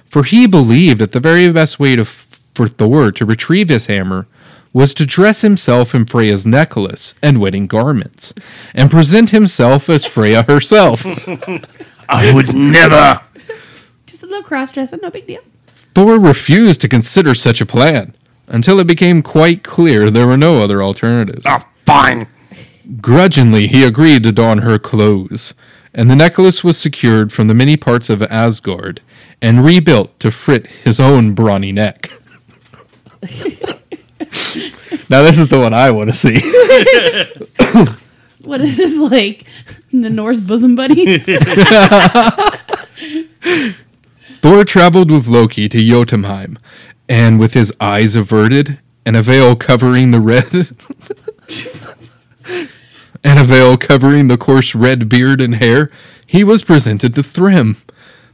for 0.06 0.24
he 0.24 0.48
believed 0.48 1.02
that 1.02 1.12
the 1.12 1.20
very 1.20 1.52
best 1.52 1.82
way 1.82 1.98
to, 1.98 2.06
for 2.06 2.66
Thor 2.66 3.12
to 3.12 3.26
retrieve 3.26 3.68
his 3.68 3.88
hammer 3.88 4.26
was 4.72 4.94
to 4.94 5.06
dress 5.06 5.42
himself 5.42 5.94
in 5.94 6.06
Freya's 6.06 6.46
necklace 6.46 7.14
and 7.22 7.42
wedding 7.42 7.68
garments, 7.68 8.34
and 8.74 8.90
present 8.90 9.32
himself 9.32 9.90
as 9.90 10.06
Freya 10.06 10.44
herself. 10.44 11.06
I 12.10 12.34
would 12.34 12.56
never. 12.56 13.20
Just 14.06 14.24
a 14.24 14.28
little 14.28 14.44
cross 14.44 14.72
dressing, 14.72 15.00
no 15.02 15.10
big 15.10 15.28
deal. 15.28 15.42
Thor 15.94 16.18
refused 16.22 16.80
to 16.82 16.88
consider 16.88 17.36
such 17.36 17.60
a 17.60 17.66
plan 17.66 18.16
until 18.48 18.80
it 18.80 18.88
became 18.88 19.22
quite 19.22 19.62
clear 19.62 20.10
there 20.10 20.26
were 20.26 20.38
no 20.38 20.64
other 20.64 20.82
alternatives. 20.82 21.44
Oh, 21.46 21.60
fine. 21.86 22.30
Grudgingly, 23.02 23.68
he 23.68 23.84
agreed 23.84 24.24
to 24.24 24.32
don 24.32 24.60
her 24.60 24.80
clothes, 24.80 25.54
and 25.94 26.10
the 26.10 26.16
necklace 26.16 26.64
was 26.64 26.78
secured 26.78 27.34
from 27.34 27.48
the 27.48 27.54
many 27.54 27.76
parts 27.76 28.10
of 28.10 28.24
Asgard 28.24 29.02
and 29.42 29.66
rebuilt 29.66 30.18
to 30.20 30.32
fit 30.32 30.68
his 30.68 31.00
own 31.00 31.34
brawny 31.34 31.72
neck. 31.72 32.12
now, 35.10 35.22
this 35.22 35.38
is 35.38 35.50
the 35.50 35.60
one 35.60 35.74
I 35.74 35.92
want 35.92 36.10
to 36.10 36.14
see. 36.14 36.42
What 38.48 38.62
is 38.62 38.78
this 38.78 38.98
like? 38.98 39.44
The 39.92 40.10
Norse 40.10 40.40
bosom 40.40 40.76
buddies? 40.76 41.26
Thor 44.36 44.64
traveled 44.64 45.12
with 45.12 45.28
Loki 45.28 45.68
to 45.68 45.84
Jotunheim, 45.84 46.58
and 47.10 47.42
with 47.42 47.54
his 47.54 47.74
eyes 47.82 48.16
averted 48.16 48.80
and 49.06 49.18
a 49.18 49.22
veil 49.22 49.58
covering 49.58 50.12
the 50.12 50.22
red 50.22 50.70
and 53.28 53.38
a 53.40 53.44
veil 53.44 53.76
covering 53.76 54.30
the 54.30 54.38
coarse 54.38 54.74
red 54.74 55.10
beard 55.10 55.42
and 55.42 55.56
hair, 55.56 55.92
he 56.26 56.46
was 56.46 56.64
presented 56.64 57.14
to 57.14 57.22
Thrym. 57.22 57.76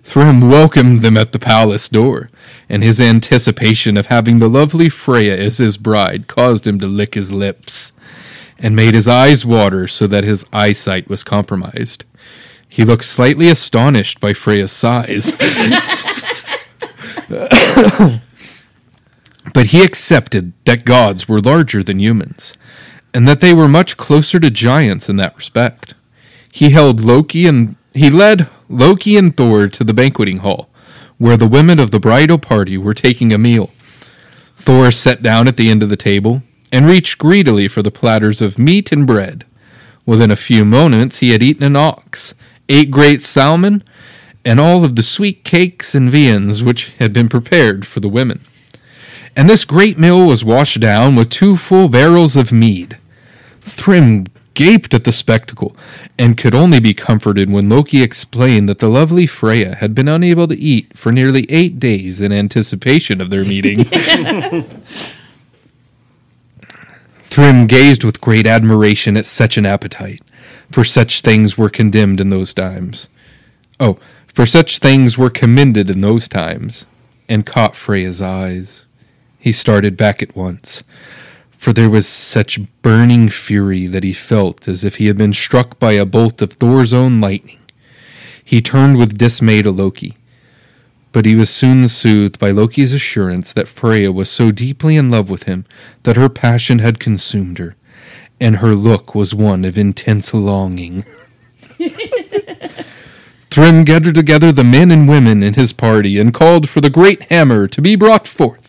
Thrym 0.04 0.40
welcomed 0.40 1.02
them 1.02 1.18
at 1.18 1.32
the 1.32 1.40
palace 1.40 1.90
door, 1.90 2.30
and 2.70 2.84
his 2.84 3.02
anticipation 3.02 3.98
of 3.98 4.06
having 4.06 4.38
the 4.38 4.48
lovely 4.48 4.90
Freya 4.90 5.36
as 5.36 5.58
his 5.58 5.78
bride 5.78 6.28
caused 6.28 6.68
him 6.68 6.78
to 6.78 6.86
lick 6.86 7.16
his 7.16 7.32
lips, 7.32 7.92
and 8.60 8.76
made 8.76 8.94
his 8.94 9.08
eyes 9.08 9.44
water 9.44 9.88
so 9.88 10.06
that 10.06 10.26
his 10.26 10.46
eyesight 10.54 11.10
was 11.10 11.24
compromised. 11.24 12.06
He 12.70 12.86
looked 12.86 13.06
slightly 13.06 13.50
astonished 13.50 14.20
by 14.20 14.34
Freya's 14.34 14.72
size. 14.72 15.32
but 19.56 19.66
he 19.68 19.84
accepted 19.84 20.54
that 20.66 20.86
gods 20.86 21.28
were 21.28 21.42
larger 21.42 21.82
than 21.82 21.98
humans, 22.00 22.54
and 23.14 23.28
that 23.28 23.40
they 23.40 23.54
were 23.54 23.68
much 23.68 23.98
closer 23.98 24.40
to 24.40 24.50
giants 24.50 25.10
in 25.10 25.18
that 25.18 25.36
respect. 25.36 25.94
He 26.52 26.72
held 26.72 27.02
Loki 27.02 27.46
and 27.46 27.76
he 27.94 28.10
led 28.10 28.50
Loki 28.70 29.18
and 29.18 29.36
Thor 29.36 29.68
to 29.68 29.84
the 29.84 29.94
banqueting 29.94 30.38
hall, 30.38 30.70
where 31.18 31.38
the 31.38 31.48
women 31.48 31.80
of 31.80 31.92
the 31.92 32.00
bridal 32.00 32.40
party 32.40 32.78
were 32.78 32.94
taking 32.94 33.32
a 33.32 33.38
meal. 33.38 33.70
Thor 34.58 34.92
sat 34.92 35.22
down 35.22 35.48
at 35.48 35.58
the 35.58 35.70
end 35.70 35.84
of 35.84 35.90
the 35.90 35.98
table 35.98 36.42
and 36.72 36.88
reached 36.88 37.18
greedily 37.18 37.68
for 37.68 37.82
the 37.82 37.92
platters 37.92 38.42
of 38.42 38.58
meat 38.58 38.92
and 38.92 39.06
bread. 39.06 39.46
Within 40.06 40.32
a 40.32 40.36
few 40.36 40.66
moments, 40.66 41.20
he 41.20 41.32
had 41.32 41.44
eaten 41.44 41.64
an 41.64 41.76
ox, 41.76 42.34
eight 42.68 42.90
great 42.90 43.22
salmon, 43.22 43.84
and 44.44 44.60
all 44.60 44.84
of 44.84 44.96
the 44.96 45.04
sweet 45.04 45.44
cakes 45.44 45.96
and 45.96 46.10
viands 46.10 46.64
which 46.64 46.90
had 47.00 47.14
been 47.14 47.30
prepared 47.30 47.86
for 47.86 48.00
the 48.00 48.10
women. 48.10 48.42
And 49.36 49.50
this 49.50 49.66
great 49.66 49.98
meal 49.98 50.26
was 50.26 50.44
washed 50.44 50.80
down 50.80 51.16
with 51.16 51.30
two 51.30 51.56
full 51.56 51.90
barrels 51.90 52.36
of 52.36 52.52
mead. 52.52 52.98
Thrym 53.64 54.28
gaped 54.54 54.94
at 54.94 55.04
the 55.04 55.12
spectacle 55.12 55.76
and 56.18 56.38
could 56.38 56.54
only 56.54 56.80
be 56.80 56.94
comforted 56.94 57.50
when 57.50 57.70
Loki 57.70 58.04
explained 58.04 58.70
that 58.70 58.80
the 58.80 58.90
lovely 58.90 59.26
Freya 59.26 59.76
had 59.76 59.96
been 59.96 60.08
unable 60.08 60.48
to 60.48 60.56
eat 60.56 60.96
for 60.98 61.12
nearly 61.12 61.50
eight 61.50 61.80
days 61.80 62.22
in 62.22 62.32
anticipation 62.32 63.20
of 63.20 63.30
their 63.30 63.44
meeting. 63.44 63.86
Thrym 67.24 67.66
gazed 67.66 68.04
with 68.04 68.22
great 68.22 68.46
admiration 68.46 69.18
at 69.18 69.26
such 69.26 69.58
an 69.58 69.66
appetite, 69.66 70.22
for 70.72 70.84
such 70.84 71.22
things 71.22 71.58
were 71.58 71.70
condemned 71.70 72.22
in 72.22 72.30
those 72.30 72.54
times. 72.54 73.10
Oh, 73.80 73.98
for 74.28 74.46
such 74.46 74.78
things 74.78 75.18
were 75.18 75.32
commended 75.32 75.90
in 75.90 76.02
those 76.02 76.28
times, 76.28 76.86
and 77.28 77.44
caught 77.46 77.76
Freya's 77.76 78.22
eyes. 78.22 78.86
He 79.40 79.52
started 79.52 79.98
back 79.98 80.22
at 80.22 80.36
once, 80.36 80.84
for 81.64 81.72
there 81.72 81.90
was 81.90 82.06
such 82.06 82.60
burning 82.82 83.30
fury 83.30 83.88
that 83.88 84.04
he 84.04 84.12
felt 84.12 84.68
as 84.68 84.84
if 84.84 84.98
he 84.98 85.06
had 85.06 85.18
been 85.18 85.32
struck 85.32 85.80
by 85.80 85.94
a 85.94 86.04
bolt 86.04 86.42
of 86.42 86.52
Thor's 86.52 86.92
own 86.92 87.22
lightning. 87.22 87.60
He 88.44 88.62
turned 88.62 88.98
with 88.98 89.18
dismay 89.18 89.62
to 89.62 89.72
Loki, 89.72 90.18
but 91.14 91.26
he 91.26 91.36
was 91.36 91.50
soon 91.50 91.88
soothed 91.88 92.38
by 92.38 92.52
Loki's 92.52 92.92
assurance 92.92 93.54
that 93.54 93.70
Freya 93.70 94.12
was 94.12 94.30
so 94.30 94.52
deeply 94.52 94.98
in 94.98 95.10
love 95.10 95.30
with 95.30 95.44
him 95.44 95.64
that 96.04 96.18
her 96.18 96.28
passion 96.28 96.80
had 96.80 97.00
consumed 97.00 97.60
her, 97.60 97.78
and 98.42 98.58
her 98.58 98.76
look 98.76 99.16
was 99.16 99.34
one 99.34 99.64
of 99.64 99.78
intense 99.78 100.34
longing. 100.34 101.06
Thrym 103.50 103.86
gathered 103.86 104.16
together 104.16 104.52
the 104.52 104.66
men 104.66 104.92
and 104.92 105.08
women 105.08 105.42
in 105.42 105.54
his 105.54 105.72
party 105.72 106.20
and 106.20 106.34
called 106.34 106.68
for 106.68 106.82
the 106.82 106.90
great 106.90 107.22
hammer 107.32 107.70
to 107.70 107.82
be 107.82 107.96
brought 107.96 108.28
forth, 108.28 108.63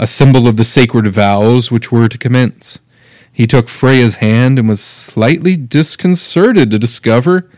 a 0.00 0.06
symbol 0.06 0.48
of 0.48 0.56
the 0.56 0.64
sacred 0.64 1.06
vows 1.12 1.70
which 1.70 1.92
were 1.92 2.08
to 2.08 2.16
commence. 2.16 2.78
He 3.30 3.46
took 3.46 3.68
Freya's 3.68 4.14
hand 4.16 4.58
and 4.58 4.66
was 4.66 4.80
slightly 4.80 5.56
disconcerted 5.56 6.70
to 6.70 6.78
discover 6.78 7.50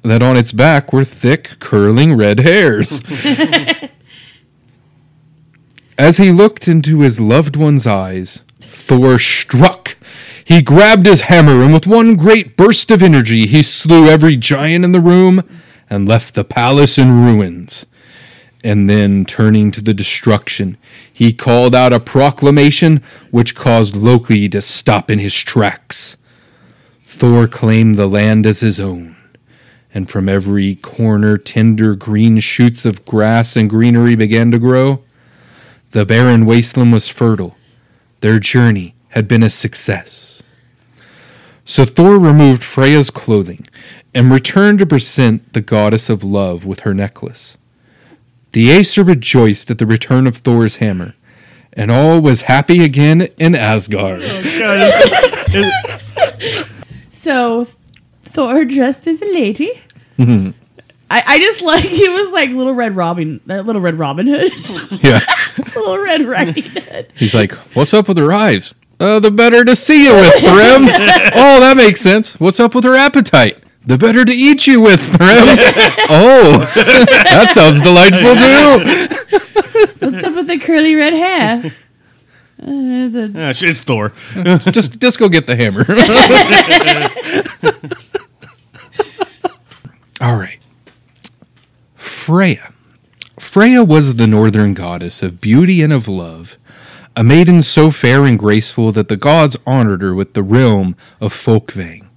that 0.00 0.22
on 0.22 0.38
its 0.38 0.50
back 0.50 0.94
were 0.94 1.04
thick, 1.04 1.58
curling 1.58 2.16
red 2.16 2.40
hairs. 2.40 3.02
As 5.98 6.16
he 6.16 6.32
looked 6.32 6.66
into 6.68 7.00
his 7.00 7.20
loved 7.20 7.54
one's 7.54 7.86
eyes, 7.86 8.40
Thor 8.60 9.18
struck. 9.18 9.98
He 10.42 10.62
grabbed 10.62 11.04
his 11.04 11.22
hammer, 11.22 11.62
and 11.62 11.74
with 11.74 11.86
one 11.86 12.16
great 12.16 12.56
burst 12.56 12.90
of 12.90 13.02
energy, 13.02 13.46
he 13.46 13.62
slew 13.62 14.08
every 14.08 14.36
giant 14.36 14.86
in 14.86 14.92
the 14.92 15.00
room 15.00 15.46
and 15.90 16.08
left 16.08 16.34
the 16.34 16.44
palace 16.44 16.96
in 16.96 17.26
ruins. 17.26 17.84
And 18.64 18.90
then, 18.90 19.24
turning 19.24 19.70
to 19.72 19.80
the 19.80 19.94
destruction, 19.94 20.76
he 21.12 21.32
called 21.32 21.74
out 21.74 21.92
a 21.92 22.00
proclamation 22.00 23.02
which 23.30 23.54
caused 23.54 23.94
Loki 23.94 24.48
to 24.48 24.60
stop 24.60 25.10
in 25.10 25.20
his 25.20 25.34
tracks. 25.34 26.16
Thor 27.04 27.46
claimed 27.46 27.96
the 27.96 28.08
land 28.08 28.46
as 28.46 28.60
his 28.60 28.80
own, 28.80 29.16
and 29.94 30.10
from 30.10 30.28
every 30.28 30.74
corner 30.76 31.38
tender 31.38 31.94
green 31.94 32.40
shoots 32.40 32.84
of 32.84 33.04
grass 33.04 33.56
and 33.56 33.70
greenery 33.70 34.16
began 34.16 34.50
to 34.50 34.58
grow. 34.58 35.04
The 35.90 36.04
barren 36.04 36.44
wasteland 36.44 36.92
was 36.92 37.08
fertile. 37.08 37.56
Their 38.20 38.40
journey 38.40 38.94
had 39.10 39.28
been 39.28 39.42
a 39.42 39.50
success. 39.50 40.42
So 41.64 41.84
Thor 41.84 42.18
removed 42.18 42.64
Freya's 42.64 43.10
clothing 43.10 43.66
and 44.14 44.32
returned 44.32 44.78
to 44.80 44.86
present 44.86 45.52
the 45.52 45.60
goddess 45.60 46.08
of 46.08 46.24
love 46.24 46.64
with 46.64 46.80
her 46.80 46.94
necklace. 46.94 47.56
The 48.58 48.72
Aesir 48.72 49.04
rejoiced 49.04 49.70
at 49.70 49.78
the 49.78 49.86
return 49.86 50.26
of 50.26 50.38
Thor's 50.38 50.78
hammer, 50.78 51.14
and 51.74 51.92
all 51.92 52.20
was 52.20 52.40
happy 52.42 52.82
again 52.82 53.28
in 53.38 53.54
Asgard. 53.54 54.20
So 57.08 57.68
Thor 58.24 58.64
dressed 58.64 59.06
as 59.06 59.22
a 59.22 59.26
lady. 59.26 59.70
Mhm. 60.18 60.54
I, 61.08 61.22
I 61.24 61.38
just 61.38 61.62
like 61.62 61.84
he 61.84 62.08
was 62.08 62.32
like 62.32 62.50
little 62.50 62.74
red 62.74 62.96
Robin, 62.96 63.40
uh, 63.48 63.60
little 63.60 63.80
red 63.80 63.96
Robin 63.96 64.26
Hood, 64.26 64.52
yeah. 65.04 65.20
little 65.76 65.98
red 65.98 66.26
Riding 66.26 66.64
Hood. 66.64 67.12
He's 67.14 67.34
like, 67.34 67.52
What's 67.76 67.94
up 67.94 68.08
with 68.08 68.16
her 68.16 68.32
eyes? 68.32 68.74
Uh, 68.98 69.20
the 69.20 69.30
better 69.30 69.64
to 69.64 69.76
see 69.76 70.02
you 70.06 70.14
with, 70.16 70.34
Thrym. 70.40 70.88
oh, 71.36 71.60
that 71.60 71.74
makes 71.76 72.00
sense. 72.00 72.40
What's 72.40 72.58
up 72.58 72.74
with 72.74 72.82
her 72.82 72.96
appetite? 72.96 73.62
The 73.88 73.96
better 73.96 74.22
to 74.22 74.32
eat 74.32 74.66
you 74.66 74.82
with, 74.82 75.00
Thrym. 75.16 75.18
oh, 76.10 76.70
that 76.74 77.48
sounds 77.54 77.80
delightful 77.80 78.34
too. 78.36 80.10
What's 80.10 80.24
up 80.24 80.34
with 80.34 80.46
the 80.46 80.58
curly 80.58 80.94
red 80.94 81.14
hair? 81.14 81.72
Uh, 82.60 83.06
the, 83.08 83.30
Yeah, 83.36 83.52
it's 83.56 83.82
Thor. 83.82 84.12
just, 84.72 84.98
just 84.98 85.16
go 85.20 85.28
get 85.28 85.46
the 85.46 85.54
hammer. 85.54 85.84
All 90.20 90.34
right. 90.34 90.58
Freya. 91.94 92.72
Freya 93.38 93.84
was 93.84 94.16
the 94.16 94.26
northern 94.26 94.74
goddess 94.74 95.22
of 95.22 95.40
beauty 95.40 95.82
and 95.82 95.92
of 95.92 96.08
love, 96.08 96.58
a 97.14 97.22
maiden 97.22 97.62
so 97.62 97.92
fair 97.92 98.24
and 98.24 98.36
graceful 98.36 98.90
that 98.90 99.06
the 99.06 99.16
gods 99.16 99.56
honored 99.64 100.02
her 100.02 100.12
with 100.12 100.34
the 100.34 100.42
realm 100.42 100.96
of 101.20 101.32
Folkvang 101.32 102.07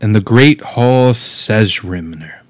and 0.00 0.14
the 0.14 0.20
great 0.20 0.60
hall 0.60 1.12
Sessrumnir, 1.12 2.40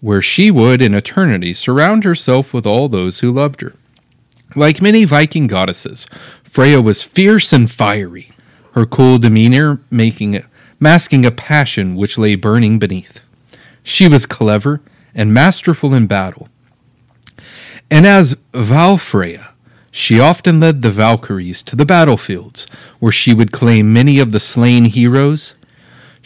where 0.00 0.22
she 0.22 0.50
would 0.50 0.80
in 0.82 0.94
eternity 0.94 1.52
surround 1.52 2.04
herself 2.04 2.52
with 2.52 2.66
all 2.66 2.88
those 2.88 3.20
who 3.20 3.32
loved 3.32 3.60
her. 3.60 3.74
Like 4.56 4.80
many 4.80 5.04
Viking 5.04 5.46
goddesses, 5.46 6.06
Freya 6.44 6.80
was 6.80 7.02
fierce 7.02 7.52
and 7.52 7.70
fiery, 7.70 8.30
her 8.72 8.86
cool 8.86 9.18
demeanor 9.18 9.80
making 9.90 10.44
masking 10.80 11.24
a 11.24 11.30
passion 11.30 11.96
which 11.96 12.18
lay 12.18 12.34
burning 12.34 12.78
beneath. 12.78 13.20
She 13.82 14.08
was 14.08 14.26
clever 14.26 14.80
and 15.14 15.32
masterful 15.32 15.94
in 15.94 16.06
battle. 16.06 16.48
And 17.90 18.06
as 18.06 18.34
Valfreya, 18.52 19.48
she 19.90 20.18
often 20.18 20.58
led 20.58 20.82
the 20.82 20.90
Valkyries 20.90 21.62
to 21.64 21.76
the 21.76 21.86
battlefields, 21.86 22.66
where 22.98 23.12
she 23.12 23.32
would 23.32 23.52
claim 23.52 23.92
many 23.92 24.18
of 24.18 24.32
the 24.32 24.40
slain 24.40 24.86
heroes. 24.86 25.54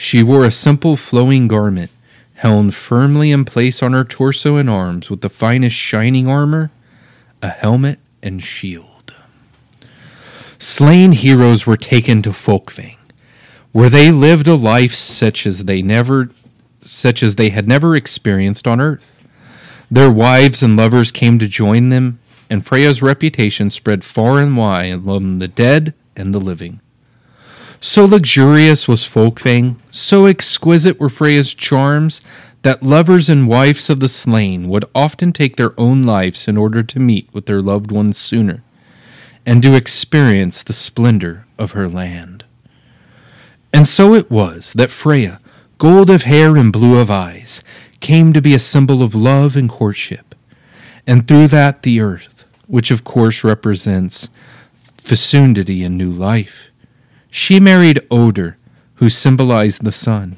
She 0.00 0.22
wore 0.22 0.44
a 0.44 0.52
simple 0.52 0.94
flowing 0.94 1.48
garment, 1.48 1.90
held 2.34 2.72
firmly 2.72 3.32
in 3.32 3.44
place 3.44 3.82
on 3.82 3.94
her 3.94 4.04
torso 4.04 4.54
and 4.54 4.70
arms 4.70 5.10
with 5.10 5.22
the 5.22 5.28
finest 5.28 5.74
shining 5.74 6.28
armor, 6.28 6.70
a 7.42 7.48
helmet, 7.48 7.98
and 8.22 8.40
shield. 8.40 9.12
Slain 10.56 11.10
heroes 11.10 11.66
were 11.66 11.76
taken 11.76 12.22
to 12.22 12.30
Folkvang, 12.30 12.94
where 13.72 13.90
they 13.90 14.12
lived 14.12 14.46
a 14.46 14.54
life 14.54 14.94
such 14.94 15.48
as 15.48 15.64
they 15.64 15.82
never 15.82 16.30
such 16.80 17.20
as 17.24 17.34
they 17.34 17.48
had 17.48 17.66
never 17.66 17.96
experienced 17.96 18.68
on 18.68 18.80
earth. 18.80 19.20
Their 19.90 20.12
wives 20.12 20.62
and 20.62 20.76
lovers 20.76 21.10
came 21.10 21.40
to 21.40 21.48
join 21.48 21.88
them, 21.88 22.20
and 22.48 22.64
Freya's 22.64 23.02
reputation 23.02 23.68
spread 23.68 24.04
far 24.04 24.40
and 24.40 24.56
wide 24.56 24.92
among 24.92 25.40
the 25.40 25.48
dead 25.48 25.92
and 26.14 26.32
the 26.32 26.38
living. 26.38 26.80
So 27.80 28.04
luxurious 28.04 28.88
was 28.88 29.04
Folkvang, 29.04 29.76
so 29.90 30.26
exquisite 30.26 30.98
were 30.98 31.08
Freya's 31.08 31.54
charms, 31.54 32.20
that 32.62 32.82
lovers 32.82 33.28
and 33.28 33.46
wives 33.46 33.88
of 33.88 34.00
the 34.00 34.08
slain 34.08 34.68
would 34.68 34.84
often 34.96 35.32
take 35.32 35.56
their 35.56 35.78
own 35.78 36.02
lives 36.02 36.48
in 36.48 36.56
order 36.56 36.82
to 36.82 36.98
meet 36.98 37.28
with 37.32 37.46
their 37.46 37.62
loved 37.62 37.92
ones 37.92 38.18
sooner, 38.18 38.64
and 39.46 39.62
to 39.62 39.76
experience 39.76 40.62
the 40.62 40.72
splendor 40.72 41.46
of 41.56 41.72
her 41.72 41.88
land. 41.88 42.44
And 43.72 43.86
so 43.86 44.12
it 44.12 44.28
was 44.28 44.72
that 44.72 44.90
Freya, 44.90 45.40
gold 45.78 46.10
of 46.10 46.22
hair 46.22 46.56
and 46.56 46.72
blue 46.72 46.98
of 46.98 47.12
eyes, 47.12 47.62
came 48.00 48.32
to 48.32 48.42
be 48.42 48.54
a 48.54 48.58
symbol 48.58 49.04
of 49.04 49.14
love 49.14 49.56
and 49.56 49.68
courtship, 49.68 50.34
and 51.06 51.28
through 51.28 51.46
that 51.48 51.82
the 51.82 52.00
earth, 52.00 52.44
which 52.66 52.90
of 52.90 53.04
course 53.04 53.44
represents 53.44 54.28
fecundity 54.96 55.84
and 55.84 55.96
new 55.96 56.10
life. 56.10 56.64
She 57.30 57.60
married 57.60 58.00
Oder, 58.10 58.56
who 58.96 59.10
symbolized 59.10 59.84
the 59.84 59.92
sun, 59.92 60.36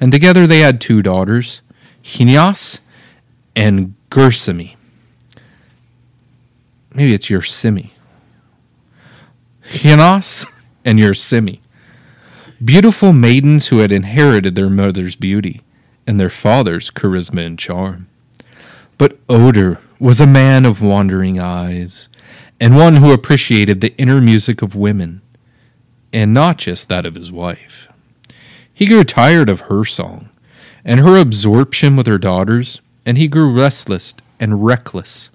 And 0.00 0.12
together 0.12 0.46
they 0.46 0.60
had 0.60 0.80
two 0.80 1.02
daughters, 1.02 1.62
Hinias 2.02 2.80
and 3.54 3.94
Gersimi. 4.10 4.76
Maybe 6.94 7.14
it's 7.14 7.28
Yersimi. 7.28 7.90
Hinias 9.64 10.46
and 10.84 10.98
Yersimi. 10.98 11.60
Beautiful 12.62 13.12
maidens 13.12 13.68
who 13.68 13.78
had 13.78 13.90
inherited 13.90 14.54
their 14.54 14.68
mother's 14.68 15.16
beauty 15.16 15.62
and 16.06 16.20
their 16.20 16.30
father's 16.30 16.90
charisma 16.90 17.46
and 17.46 17.58
charm. 17.58 18.08
But 18.98 19.18
Oder 19.28 19.80
was 19.98 20.20
a 20.20 20.26
man 20.26 20.64
of 20.66 20.82
wandering 20.82 21.40
eyes, 21.40 22.08
and 22.60 22.76
one 22.76 22.96
who 22.96 23.12
appreciated 23.12 23.80
the 23.80 23.96
inner 23.96 24.20
music 24.20 24.62
of 24.62 24.76
women, 24.76 25.21
and 26.12 26.34
not 26.34 26.58
just 26.58 26.88
that 26.88 27.06
of 27.06 27.14
his 27.14 27.32
wife. 27.32 27.88
He 28.72 28.86
grew 28.86 29.04
tired 29.04 29.48
of 29.48 29.62
her 29.62 29.84
song, 29.84 30.28
and 30.84 31.00
her 31.00 31.16
absorption 31.16 31.96
with 31.96 32.06
her 32.06 32.18
daughters, 32.18 32.80
and 33.06 33.18
he 33.18 33.28
grew 33.28 33.52
restless 33.52 34.14
and 34.40 34.64
reckless. 34.64 35.30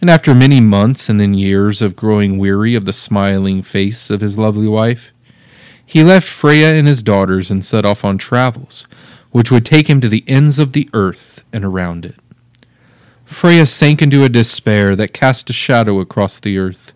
And 0.00 0.08
after 0.08 0.34
many 0.34 0.60
months 0.60 1.08
and 1.08 1.20
then 1.20 1.34
years 1.34 1.82
of 1.82 1.94
growing 1.96 2.38
weary 2.38 2.74
of 2.74 2.86
the 2.86 2.92
smiling 2.92 3.62
face 3.62 4.10
of 4.10 4.20
his 4.20 4.38
lovely 4.38 4.66
wife, 4.66 5.12
he 5.84 6.02
left 6.02 6.26
Freya 6.26 6.74
and 6.74 6.88
his 6.88 7.02
daughters 7.02 7.50
and 7.50 7.64
set 7.64 7.84
off 7.84 8.04
on 8.04 8.16
travels, 8.16 8.86
which 9.30 9.50
would 9.50 9.66
take 9.66 9.88
him 9.88 10.00
to 10.00 10.08
the 10.08 10.24
ends 10.26 10.58
of 10.58 10.72
the 10.72 10.88
earth 10.94 11.42
and 11.52 11.64
around 11.64 12.04
it. 12.04 12.16
Freya 13.24 13.66
sank 13.66 14.00
into 14.00 14.24
a 14.24 14.28
despair 14.28 14.96
that 14.96 15.12
cast 15.12 15.50
a 15.50 15.52
shadow 15.52 16.00
across 16.00 16.40
the 16.40 16.58
earth. 16.58 16.92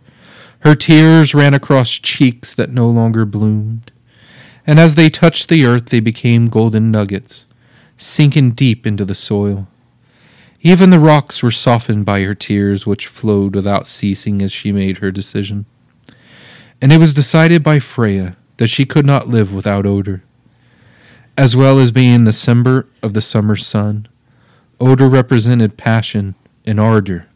Her 0.64 0.74
tears 0.74 1.34
ran 1.34 1.52
across 1.52 1.90
cheeks 1.90 2.54
that 2.54 2.72
no 2.72 2.88
longer 2.88 3.26
bloomed, 3.26 3.92
and 4.66 4.80
as 4.80 4.94
they 4.94 5.10
touched 5.10 5.50
the 5.50 5.66
earth, 5.66 5.90
they 5.90 6.00
became 6.00 6.48
golden 6.48 6.90
nuggets, 6.90 7.44
sinking 7.98 8.52
deep 8.52 8.86
into 8.86 9.04
the 9.04 9.14
soil. 9.14 9.68
Even 10.62 10.88
the 10.88 10.98
rocks 10.98 11.42
were 11.42 11.50
softened 11.50 12.06
by 12.06 12.22
her 12.22 12.34
tears, 12.34 12.86
which 12.86 13.08
flowed 13.08 13.54
without 13.54 13.86
ceasing 13.86 14.40
as 14.40 14.50
she 14.50 14.72
made 14.72 14.98
her 14.98 15.10
decision. 15.10 15.66
And 16.80 16.90
it 16.90 16.98
was 16.98 17.12
decided 17.12 17.62
by 17.62 17.78
Freya 17.78 18.34
that 18.56 18.68
she 18.68 18.86
could 18.86 19.04
not 19.04 19.28
live 19.28 19.52
without 19.52 19.84
Oder. 19.84 20.24
As 21.36 21.54
well 21.54 21.78
as 21.78 21.92
being 21.92 22.24
the 22.24 22.32
symbol 22.32 22.84
of 23.02 23.12
the 23.12 23.20
summer 23.20 23.56
sun, 23.56 24.08
Oder 24.80 25.10
represented 25.10 25.76
passion 25.76 26.34
and 26.64 26.80
ardor. 26.80 27.26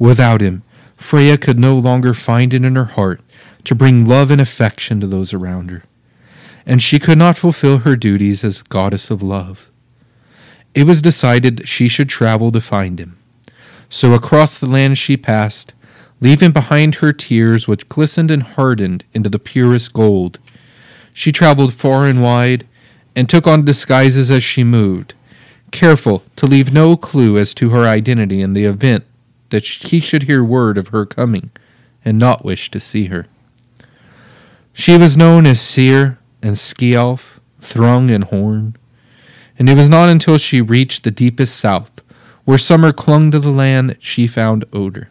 Without 0.00 0.40
him, 0.40 0.64
Freya 0.96 1.36
could 1.36 1.58
no 1.58 1.78
longer 1.78 2.14
find 2.14 2.54
it 2.54 2.64
in 2.64 2.76
her 2.76 2.84
heart 2.84 3.20
to 3.64 3.74
bring 3.74 4.06
love 4.06 4.30
and 4.30 4.40
affection 4.40 5.00
to 5.00 5.06
those 5.06 5.34
around 5.34 5.70
her, 5.70 5.84
and 6.66 6.82
she 6.82 6.98
could 6.98 7.18
not 7.18 7.38
fulfill 7.38 7.78
her 7.78 7.96
duties 7.96 8.44
as 8.44 8.62
goddess 8.62 9.10
of 9.10 9.22
love. 9.22 9.70
It 10.74 10.84
was 10.84 11.02
decided 11.02 11.56
that 11.56 11.68
she 11.68 11.88
should 11.88 12.08
travel 12.08 12.50
to 12.52 12.60
find 12.60 12.98
him. 12.98 13.16
So 13.88 14.12
across 14.12 14.58
the 14.58 14.66
land 14.66 14.98
she 14.98 15.16
passed, 15.16 15.72
leaving 16.20 16.52
behind 16.52 16.96
her 16.96 17.12
tears 17.12 17.68
which 17.68 17.88
glistened 17.88 18.30
and 18.30 18.42
hardened 18.42 19.04
into 19.12 19.28
the 19.28 19.38
purest 19.38 19.92
gold. 19.92 20.38
She 21.12 21.32
traveled 21.32 21.74
far 21.74 22.06
and 22.06 22.22
wide, 22.22 22.66
and 23.14 23.28
took 23.28 23.46
on 23.46 23.64
disguises 23.64 24.30
as 24.30 24.42
she 24.42 24.64
moved, 24.64 25.14
careful 25.70 26.24
to 26.34 26.46
leave 26.46 26.72
no 26.72 26.96
clue 26.96 27.38
as 27.38 27.54
to 27.54 27.70
her 27.70 27.86
identity 27.86 28.40
in 28.40 28.52
the 28.54 28.64
event 28.64 29.04
that 29.54 29.64
he 29.64 30.00
should 30.00 30.24
hear 30.24 30.42
word 30.42 30.76
of 30.76 30.88
her 30.88 31.06
coming 31.06 31.48
and 32.04 32.18
not 32.18 32.44
wish 32.44 32.72
to 32.72 32.80
see 32.80 33.06
her. 33.06 33.24
She 34.72 34.98
was 34.98 35.16
known 35.16 35.46
as 35.46 35.60
Seer 35.60 36.18
and 36.42 36.56
Skialf, 36.56 37.38
Thrung 37.60 38.12
and 38.12 38.24
Horn, 38.24 38.76
and 39.56 39.70
it 39.70 39.76
was 39.76 39.88
not 39.88 40.08
until 40.08 40.38
she 40.38 40.60
reached 40.60 41.04
the 41.04 41.12
deepest 41.12 41.54
south, 41.54 42.02
where 42.44 42.58
summer 42.58 42.92
clung 42.92 43.30
to 43.30 43.38
the 43.38 43.52
land, 43.52 43.90
that 43.90 44.02
she 44.02 44.26
found 44.26 44.64
Oder. 44.72 45.08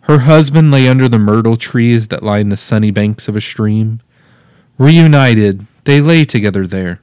Her 0.00 0.20
husband 0.20 0.70
lay 0.70 0.88
under 0.88 1.06
the 1.06 1.18
myrtle 1.18 1.58
trees 1.58 2.08
that 2.08 2.22
lined 2.22 2.50
the 2.50 2.56
sunny 2.56 2.90
banks 2.90 3.28
of 3.28 3.36
a 3.36 3.42
stream. 3.42 4.00
Reunited, 4.78 5.66
they 5.84 6.00
lay 6.00 6.24
together 6.24 6.66
there, 6.66 7.02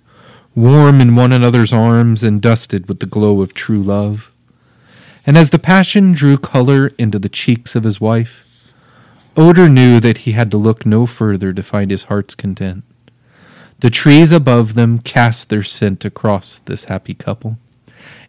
warm 0.55 1.01
in 1.01 1.15
one 1.15 1.33
another's 1.33 1.71
arms 1.71 2.23
and 2.23 2.41
dusted 2.41 2.87
with 2.87 2.99
the 2.99 3.05
glow 3.05 3.41
of 3.41 3.53
true 3.53 3.83
love. 3.83 4.30
And 5.25 5.37
as 5.37 5.51
the 5.51 5.59
passion 5.59 6.13
drew 6.13 6.37
color 6.37 6.87
into 6.97 7.19
the 7.19 7.29
cheeks 7.29 7.75
of 7.75 7.83
his 7.83 8.01
wife, 8.01 8.47
Oder 9.37 9.69
knew 9.69 9.99
that 9.99 10.19
he 10.19 10.33
had 10.33 10.51
to 10.51 10.57
look 10.57 10.85
no 10.85 11.05
further 11.05 11.53
to 11.53 11.63
find 11.63 11.89
his 11.89 12.03
heart's 12.03 12.35
content. 12.35 12.83
The 13.79 13.89
trees 13.89 14.31
above 14.31 14.73
them 14.73 14.99
cast 14.99 15.49
their 15.49 15.63
scent 15.63 16.05
across 16.05 16.59
this 16.59 16.85
happy 16.85 17.13
couple, 17.13 17.57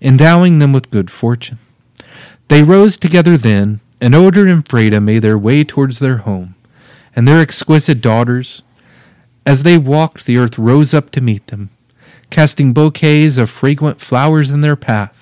endowing 0.01 0.59
them 0.59 0.73
with 0.73 0.91
good 0.91 1.11
fortune. 1.11 1.59
They 2.49 2.63
rose 2.63 2.97
together 2.97 3.37
then, 3.37 3.81
and 4.01 4.15
Oder 4.15 4.47
and 4.47 4.65
Freda 4.65 5.03
made 5.03 5.21
their 5.21 5.39
way 5.39 5.65
towards 5.65 5.99
their 5.99 6.19
home, 6.19 6.55
and 7.15 7.27
their 7.27 7.41
exquisite 7.41 8.01
daughters. 8.01 8.63
As 9.45 9.63
they 9.63 9.77
walked, 9.79 10.25
the 10.25 10.39
earth 10.39 10.59
rose 10.59 10.95
up 10.95 11.11
to 11.13 11.21
meet 11.21 11.49
them, 11.49 11.71
casting 12.31 12.73
bouquets 12.73 13.37
of 13.39 13.51
fragrant 13.51 14.01
flowers 14.01 14.51
in 14.51 14.61
their 14.61 14.77
path, 14.77 15.22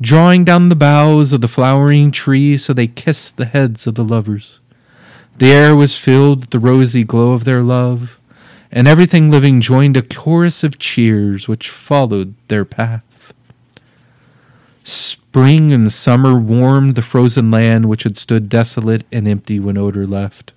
drawing 0.00 0.44
down 0.44 0.68
the 0.68 0.76
boughs 0.76 1.32
of 1.32 1.40
the 1.40 1.48
flowering 1.48 2.10
trees 2.10 2.64
so 2.64 2.72
they 2.72 2.86
kissed 2.86 3.36
the 3.36 3.44
heads 3.44 3.86
of 3.86 3.94
the 3.94 4.04
lovers. 4.04 4.60
The 5.38 5.52
air 5.52 5.76
was 5.76 5.98
filled 5.98 6.40
with 6.40 6.50
the 6.50 6.58
rosy 6.58 7.04
glow 7.04 7.32
of 7.32 7.44
their 7.44 7.62
love, 7.62 8.18
and 8.70 8.86
everything 8.86 9.30
living 9.30 9.60
joined 9.60 9.96
a 9.96 10.02
chorus 10.02 10.62
of 10.62 10.78
cheers 10.78 11.48
which 11.48 11.68
followed 11.68 12.34
their 12.48 12.64
path. 12.64 13.32
Spring 14.84 15.72
and 15.72 15.92
summer 15.92 16.38
warmed 16.38 16.94
the 16.94 17.02
frozen 17.02 17.50
land 17.50 17.86
which 17.86 18.02
had 18.04 18.18
stood 18.18 18.48
desolate 18.48 19.04
and 19.12 19.28
empty 19.28 19.60
when 19.60 19.76
Oder 19.76 20.06
left. 20.06 20.52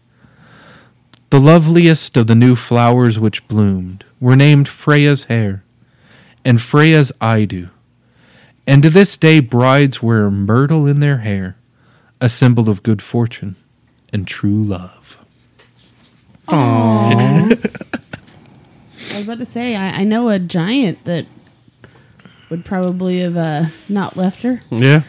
The 1.29 1.39
loveliest 1.39 2.15
of 2.15 2.27
the 2.27 2.35
new 2.35 2.55
flowers 2.55 3.19
which 3.19 3.47
bloomed 3.47 4.05
were 4.19 4.35
named 4.35 4.67
Freya's 4.67 5.25
hair 5.25 5.63
and 6.45 6.61
Freya's 6.61 7.11
Idu, 7.21 7.69
and 8.65 8.81
to 8.83 8.89
this 8.89 9.17
day 9.17 9.39
brides 9.39 10.01
wear 10.01 10.29
myrtle 10.29 10.87
in 10.87 10.99
their 10.99 11.19
hair, 11.19 11.57
a 12.21 12.29
symbol 12.29 12.69
of 12.69 12.83
good 12.83 13.01
fortune 13.01 13.55
and 14.11 14.27
true 14.27 14.63
love. 14.63 15.19
Aww. 16.47 17.51
I 19.11 19.17
was 19.17 19.23
about 19.23 19.37
to 19.39 19.45
say, 19.45 19.75
I, 19.75 20.01
I 20.01 20.03
know 20.03 20.29
a 20.29 20.39
giant 20.39 21.03
that 21.05 21.25
would 22.49 22.65
probably 22.65 23.19
have 23.19 23.37
uh, 23.37 23.65
not 23.89 24.15
left 24.15 24.43
her. 24.43 24.61
Yeah. 24.69 25.03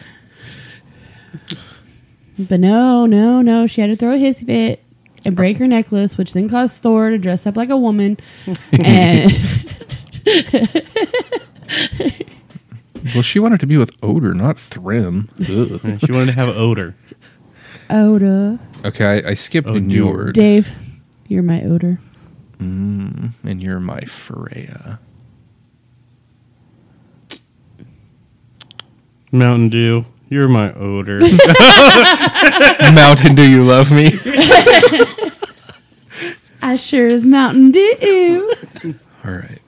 But 2.37 2.59
no, 2.59 3.05
no, 3.05 3.41
no. 3.41 3.67
She 3.67 3.81
had 3.81 3.87
to 3.87 3.95
throw 3.95 4.13
a 4.13 4.17
hissy 4.17 4.45
fit 4.45 4.83
and 5.23 5.35
break 5.35 5.57
her 5.57 5.67
necklace, 5.67 6.17
which 6.17 6.33
then 6.33 6.49
caused 6.49 6.81
Thor 6.81 7.09
to 7.09 7.17
dress 7.17 7.47
up 7.47 7.55
like 7.55 7.69
a 7.69 7.77
woman. 7.77 8.17
and 8.71 9.31
Well, 13.13 13.21
she 13.21 13.39
wanted 13.39 13.59
to 13.59 13.67
be 13.67 13.77
with 13.77 13.95
Odor, 14.01 14.33
not 14.33 14.57
Thrym. 14.59 15.29
Ugh. 15.39 15.99
she 16.03 16.11
wanted 16.11 16.27
to 16.27 16.31
have 16.33 16.49
odor. 16.49 16.95
Oda. 17.89 18.59
Okay, 18.83 19.21
I, 19.23 19.31
I 19.31 19.33
skipped 19.35 19.67
a 19.67 19.79
new 19.79 20.07
word. 20.07 20.33
Dave, 20.33 20.71
you're 21.27 21.43
my 21.43 21.61
odor. 21.63 21.99
Mm, 22.57 23.31
and 23.43 23.61
you're 23.61 23.79
my 23.79 24.01
Freya. 24.01 24.99
Mountain 29.31 29.69
Dew, 29.69 30.05
you're 30.29 30.47
my 30.47 30.73
odor. 30.73 31.19
Mountain, 32.93 33.35
do 33.35 33.49
you 33.49 33.63
love 33.63 33.91
me? 33.91 34.17
I 36.61 36.75
sure 36.77 37.07
as 37.07 37.25
Mountain 37.25 37.71
Dew. 37.71 38.53
All 39.25 39.31
right. 39.33 39.61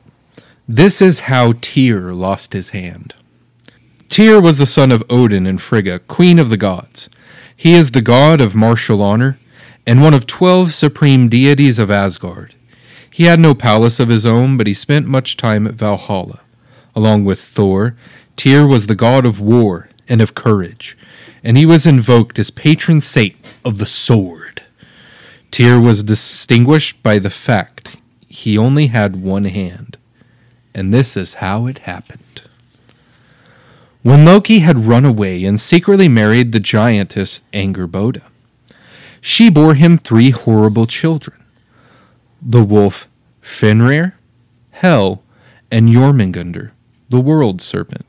This 0.68 1.02
is 1.02 1.22
how 1.22 1.54
Tyr 1.62 2.14
lost 2.14 2.54
his 2.54 2.72
hand. 2.72 3.14
Tyr 4.10 4.40
was 4.40 4.58
the 4.58 4.66
son 4.66 4.92
of 4.92 5.04
Odin 5.10 5.46
and 5.46 5.62
Frigga, 5.62 6.00
queen 6.00 6.40
of 6.40 6.50
the 6.50 6.58
gods. 6.58 7.10
He 7.56 7.74
is 7.74 7.92
the 7.92 8.02
god 8.02 8.40
of 8.40 8.56
martial 8.56 9.02
honor 9.02 9.38
and 9.86 10.02
one 10.02 10.14
of 10.14 10.26
twelve 10.26 10.74
supreme 10.74 11.28
deities 11.28 11.78
of 11.78 11.92
Asgard. 11.92 12.56
He 13.10 13.24
had 13.24 13.40
no 13.40 13.54
palace 13.54 14.00
of 14.00 14.10
his 14.10 14.26
own, 14.26 14.58
but 14.58 14.68
he 14.68 14.74
spent 14.74 15.08
much 15.08 15.38
time 15.38 15.68
at 15.68 15.74
Valhalla. 15.74 16.42
Along 16.96 17.26
with 17.26 17.42
Thor, 17.42 17.96
Tyr 18.36 18.66
was 18.66 18.88
the 18.88 18.96
god 18.96 19.26
of 19.26 19.42
war 19.42 19.90
and 20.08 20.22
of 20.22 20.36
courage, 20.36 20.98
and 21.44 21.58
he 21.58 21.66
was 21.66 21.86
invoked 21.86 22.40
as 22.40 22.50
patron 22.50 23.02
saint 23.02 23.36
of 23.66 23.78
the 23.78 23.86
sword. 23.86 24.62
Tyr 25.52 25.80
was 25.80 26.04
distinguished 26.04 27.02
by 27.04 27.20
the 27.20 27.30
fact 27.30 27.98
he 28.28 28.58
only 28.58 28.88
had 28.88 29.22
one 29.22 29.46
hand, 29.46 29.98
and 30.74 30.94
this 30.94 31.18
is 31.18 31.36
how 31.36 31.66
it 31.66 31.80
happened. 31.80 32.22
When 34.08 34.24
Loki 34.24 34.60
had 34.60 34.86
run 34.86 35.04
away 35.04 35.44
and 35.44 35.60
secretly 35.60 36.08
married 36.08 36.54
the 36.54 36.62
giantess 36.62 37.42
Angerboda, 37.52 38.22
she 39.20 39.50
bore 39.50 39.74
him 39.74 39.98
three 39.98 40.30
horrible 40.30 40.86
children 40.86 41.36
the 42.42 42.64
wolf 42.64 43.10
Fenrir, 43.42 44.16
Hel, 44.70 45.24
and 45.70 45.90
Jormungandr, 45.90 46.72
the 47.10 47.20
world 47.20 47.62
serpent. 47.62 48.06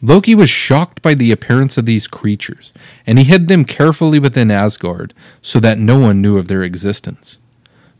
Loki 0.00 0.36
was 0.36 0.48
shocked 0.48 1.02
by 1.02 1.14
the 1.14 1.32
appearance 1.32 1.76
of 1.76 1.86
these 1.86 2.06
creatures, 2.06 2.72
and 3.04 3.18
he 3.18 3.24
hid 3.24 3.48
them 3.48 3.64
carefully 3.64 4.20
within 4.20 4.48
Asgard 4.48 5.12
so 5.42 5.58
that 5.58 5.80
no 5.80 5.98
one 5.98 6.22
knew 6.22 6.38
of 6.38 6.46
their 6.46 6.62
existence. 6.62 7.38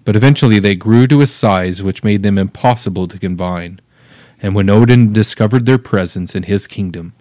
But 0.04 0.14
eventually 0.14 0.60
they 0.60 0.76
grew 0.76 1.08
to 1.08 1.22
a 1.22 1.26
size 1.26 1.82
which 1.82 2.04
made 2.04 2.22
them 2.22 2.38
impossible 2.38 3.08
to 3.08 3.18
combine, 3.18 3.80
and 4.42 4.54
when 4.54 4.70
Odin 4.70 5.12
discovered 5.12 5.66
their 5.66 5.78
presence 5.78 6.34
in 6.34 6.44
his 6.44 6.66
kingdom, 6.66 7.12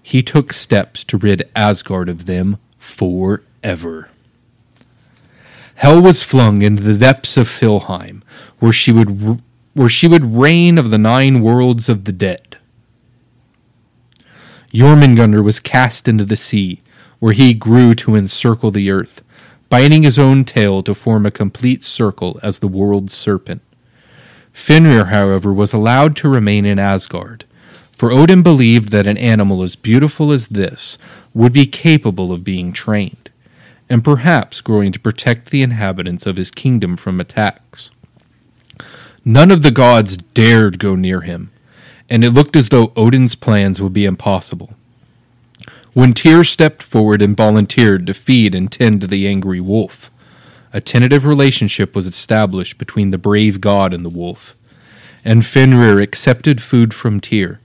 he 0.00 0.22
took 0.22 0.52
steps 0.52 1.02
to 1.04 1.16
rid 1.16 1.48
Asgard 1.56 2.08
of 2.08 2.26
them 2.26 2.58
forever. 2.78 4.10
Hel 5.76 6.00
was 6.00 6.22
flung 6.22 6.62
into 6.62 6.82
the 6.82 6.94
depths 6.94 7.36
of 7.36 7.48
Filheim, 7.48 8.22
where 8.58 8.72
she 8.72 8.92
would 8.92 9.42
where 9.74 9.88
she 9.90 10.08
would 10.08 10.34
reign 10.34 10.78
of 10.78 10.90
the 10.90 10.96
nine 10.96 11.42
worlds 11.42 11.90
of 11.90 12.04
the 12.04 12.12
dead. 12.12 12.56
Jormungandr 14.72 15.44
was 15.44 15.60
cast 15.60 16.08
into 16.08 16.24
the 16.24 16.36
sea, 16.36 16.80
where 17.18 17.34
he 17.34 17.52
grew 17.52 17.94
to 17.94 18.16
encircle 18.16 18.70
the 18.70 18.90
earth, 18.90 19.22
biting 19.68 20.02
his 20.02 20.18
own 20.18 20.44
tail 20.44 20.82
to 20.82 20.94
form 20.94 21.26
a 21.26 21.30
complete 21.30 21.84
circle 21.84 22.40
as 22.42 22.58
the 22.58 22.68
world 22.68 23.10
serpent. 23.10 23.60
Fenrir, 24.56 25.04
however, 25.04 25.52
was 25.52 25.74
allowed 25.74 26.16
to 26.16 26.30
remain 26.30 26.64
in 26.64 26.78
Asgard, 26.78 27.44
for 27.92 28.10
Odin 28.10 28.42
believed 28.42 28.88
that 28.88 29.06
an 29.06 29.18
animal 29.18 29.62
as 29.62 29.76
beautiful 29.76 30.32
as 30.32 30.48
this 30.48 30.96
would 31.34 31.52
be 31.52 31.66
capable 31.66 32.32
of 32.32 32.42
being 32.42 32.72
trained, 32.72 33.30
and 33.88 34.02
perhaps 34.02 34.62
growing 34.62 34.92
to 34.92 34.98
protect 34.98 35.50
the 35.50 35.62
inhabitants 35.62 36.24
of 36.26 36.38
his 36.38 36.50
kingdom 36.50 36.96
from 36.96 37.20
attacks. 37.20 37.90
None 39.26 39.50
of 39.50 39.62
the 39.62 39.70
gods 39.70 40.16
dared 40.16 40.78
go 40.78 40.96
near 40.96 41.20
him, 41.20 41.52
and 42.08 42.24
it 42.24 42.30
looked 42.30 42.56
as 42.56 42.70
though 42.70 42.92
Odin's 42.96 43.34
plans 43.34 43.80
would 43.80 43.92
be 43.92 44.06
impossible. 44.06 44.72
When 45.92 46.14
Tyr 46.14 46.44
stepped 46.44 46.82
forward 46.82 47.20
and 47.20 47.36
volunteered 47.36 48.06
to 48.06 48.14
feed 48.14 48.54
and 48.54 48.72
tend 48.72 49.02
the 49.02 49.28
angry 49.28 49.60
wolf, 49.60 50.10
a 50.76 50.80
tentative 50.82 51.24
relationship 51.24 51.96
was 51.96 52.06
established 52.06 52.76
between 52.76 53.10
the 53.10 53.16
brave 53.16 53.62
god 53.62 53.94
and 53.94 54.04
the 54.04 54.10
wolf, 54.10 54.54
and 55.24 55.46
Fenrir 55.46 56.00
accepted 56.00 56.62
food 56.62 56.92
from 56.92 57.18
Tyr 57.18 57.60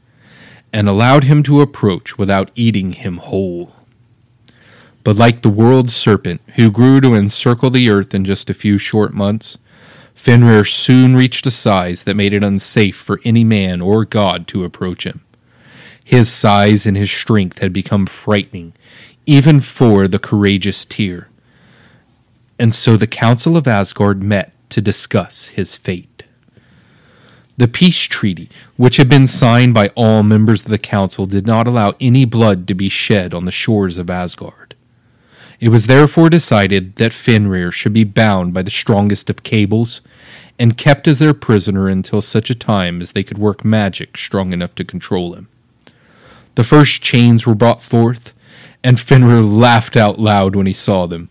and 0.72 0.88
allowed 0.88 1.26
him 1.26 1.44
to 1.44 1.60
approach 1.60 2.18
without 2.18 2.52
eating 2.56 2.94
him 2.94 3.18
whole. 3.18 3.76
But 5.04 5.18
like 5.18 5.42
the 5.42 5.50
world 5.50 5.92
serpent, 5.92 6.40
who 6.56 6.72
grew 6.72 7.02
to 7.02 7.14
encircle 7.14 7.70
the 7.70 7.90
earth 7.90 8.16
in 8.16 8.24
just 8.24 8.50
a 8.50 8.54
few 8.54 8.78
short 8.78 9.14
months, 9.14 9.58
Fenrir 10.16 10.64
soon 10.64 11.14
reached 11.14 11.46
a 11.46 11.52
size 11.52 12.04
that 12.06 12.16
made 12.16 12.32
it 12.32 12.46
unsafe 12.46 12.96
for 12.96 13.20
any 13.26 13.44
man 13.44 13.82
or 13.82 14.06
god 14.06 14.48
to 14.48 14.64
approach 14.64 15.06
him. 15.06 15.20
His 16.02 16.32
size 16.32 16.86
and 16.86 16.96
his 16.96 17.12
strength 17.12 17.60
had 17.60 17.74
become 17.74 18.06
frightening, 18.06 18.72
even 19.26 19.60
for 19.60 20.08
the 20.08 20.18
courageous 20.18 20.86
Tyr. 20.86 21.28
And 22.62 22.76
so 22.76 22.96
the 22.96 23.08
Council 23.08 23.58
of 23.58 23.68
Asgard 23.68 24.22
met 24.22 24.54
to 24.70 24.82
discuss 24.82 25.48
his 25.48 25.76
fate. 25.76 26.26
The 27.58 27.68
peace 27.68 28.04
treaty, 28.04 28.52
which 28.78 28.98
had 28.98 29.10
been 29.10 29.26
signed 29.26 29.74
by 29.74 29.88
all 29.96 30.22
members 30.22 30.64
of 30.64 30.70
the 30.70 30.78
council, 30.78 31.26
did 31.26 31.48
not 31.48 31.66
allow 31.66 31.96
any 32.00 32.24
blood 32.24 32.68
to 32.68 32.76
be 32.76 32.88
shed 32.88 33.34
on 33.34 33.46
the 33.46 33.52
shores 33.52 33.98
of 33.98 34.12
Asgard. 34.12 34.76
It 35.60 35.70
was 35.70 35.88
therefore 35.88 36.30
decided 36.30 36.98
that 36.98 37.14
Fenrir 37.14 37.72
should 37.72 37.94
be 37.94 38.04
bound 38.04 38.54
by 38.54 38.62
the 38.62 38.70
strongest 38.70 39.28
of 39.32 39.42
cables 39.42 40.02
and 40.60 40.78
kept 40.78 41.08
as 41.08 41.18
their 41.18 41.34
prisoner 41.34 41.88
until 41.88 42.22
such 42.22 42.52
a 42.52 42.56
time 42.56 43.02
as 43.02 43.14
they 43.14 43.24
could 43.24 43.40
work 43.40 43.66
magic 43.66 44.16
strong 44.20 44.54
enough 44.54 44.76
to 44.76 44.86
control 44.86 45.34
him. 45.34 45.48
The 46.54 46.64
first 46.64 47.02
chains 47.02 47.48
were 47.48 47.56
brought 47.56 47.82
forth, 47.82 48.34
and 48.84 49.00
Fenrir 49.00 49.42
laughed 49.42 49.98
out 49.98 50.20
loud 50.20 50.56
when 50.56 50.68
he 50.68 50.74
saw 50.74 51.08
them. 51.08 51.30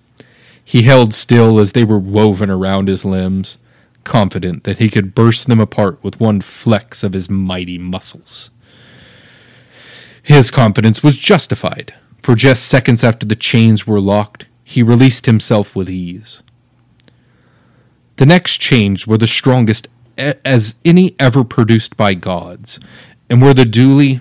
He 0.71 0.83
held 0.83 1.13
still 1.13 1.59
as 1.59 1.73
they 1.73 1.83
were 1.83 1.99
woven 1.99 2.49
around 2.49 2.87
his 2.87 3.05
limbs, 3.05 3.59
confident 4.05 4.63
that 4.63 4.79
he 4.79 4.89
could 4.89 5.17
burst 5.17 5.49
them 5.49 5.59
apart 5.59 5.99
with 6.01 6.21
one 6.21 6.41
flex 6.41 7.03
of 7.03 7.13
his 7.13 7.29
mighty 7.29 7.77
muscles. 7.77 8.51
His 10.23 10.49
confidence 10.49 11.03
was 11.03 11.17
justified, 11.17 11.95
for 12.23 12.37
just 12.37 12.67
seconds 12.67 13.03
after 13.03 13.27
the 13.27 13.35
chains 13.35 13.85
were 13.85 13.99
locked, 13.99 14.47
he 14.63 14.81
released 14.81 15.27
himself 15.27 15.75
with 15.75 15.91
ease. 15.91 16.41
The 18.15 18.27
next 18.27 18.59
chains 18.59 19.09
were 19.09 19.19
the 19.19 19.27
strongest 19.27 19.89
as 20.17 20.77
any 20.85 21.17
ever 21.19 21.43
produced 21.43 21.97
by 21.97 22.15
gods, 22.15 22.79
and 23.29 23.43
were 23.43 23.55
the 23.55 23.65
duly 23.65 24.21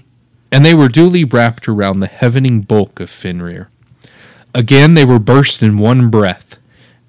and 0.51 0.65
they 0.65 0.73
were 0.73 0.87
duly 0.87 1.23
wrapped 1.23 1.69
around 1.69 1.99
the 1.99 2.07
heavening 2.07 2.67
bulk 2.67 2.99
of 2.99 3.11
Fenrir. 3.11 3.69
Again 4.53 4.93
they 4.95 5.05
were 5.05 5.19
burst 5.19 5.61
in 5.61 5.77
one 5.77 6.09
breath, 6.09 6.57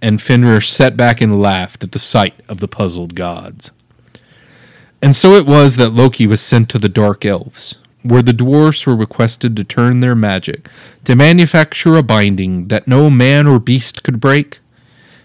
and 0.03 0.21
Fenrir 0.21 0.61
sat 0.61 0.97
back 0.97 1.21
and 1.21 1.41
laughed 1.41 1.83
at 1.83 1.93
the 1.93 1.99
sight 1.99 2.35
of 2.49 2.61
the 2.61 2.69
puzzled 2.69 3.15
gods. 3.15 3.73
And 5.03 5.17
so 5.17 5.33
it 5.33 5.47
was 5.47 5.77
that 5.77 5.95
Loki 5.95 6.27
was 6.27 6.41
sent 6.41 6.69
to 6.71 6.79
the 6.79 6.89
Dark 6.89 7.25
Elves, 7.25 7.79
where 8.03 8.23
the 8.23 8.35
dwarfs 8.35 8.87
were 8.87 8.97
requested 8.97 9.57
to 9.57 9.65
turn 9.65 10.01
their 10.01 10.15
magic 10.15 10.69
to 11.05 11.17
manufacture 11.17 11.97
a 11.97 12.03
binding 12.03 12.69
that 12.69 12.87
no 12.87 13.09
man 13.09 13.47
or 13.47 13.59
beast 13.59 14.03
could 14.03 14.21
break. 14.21 14.61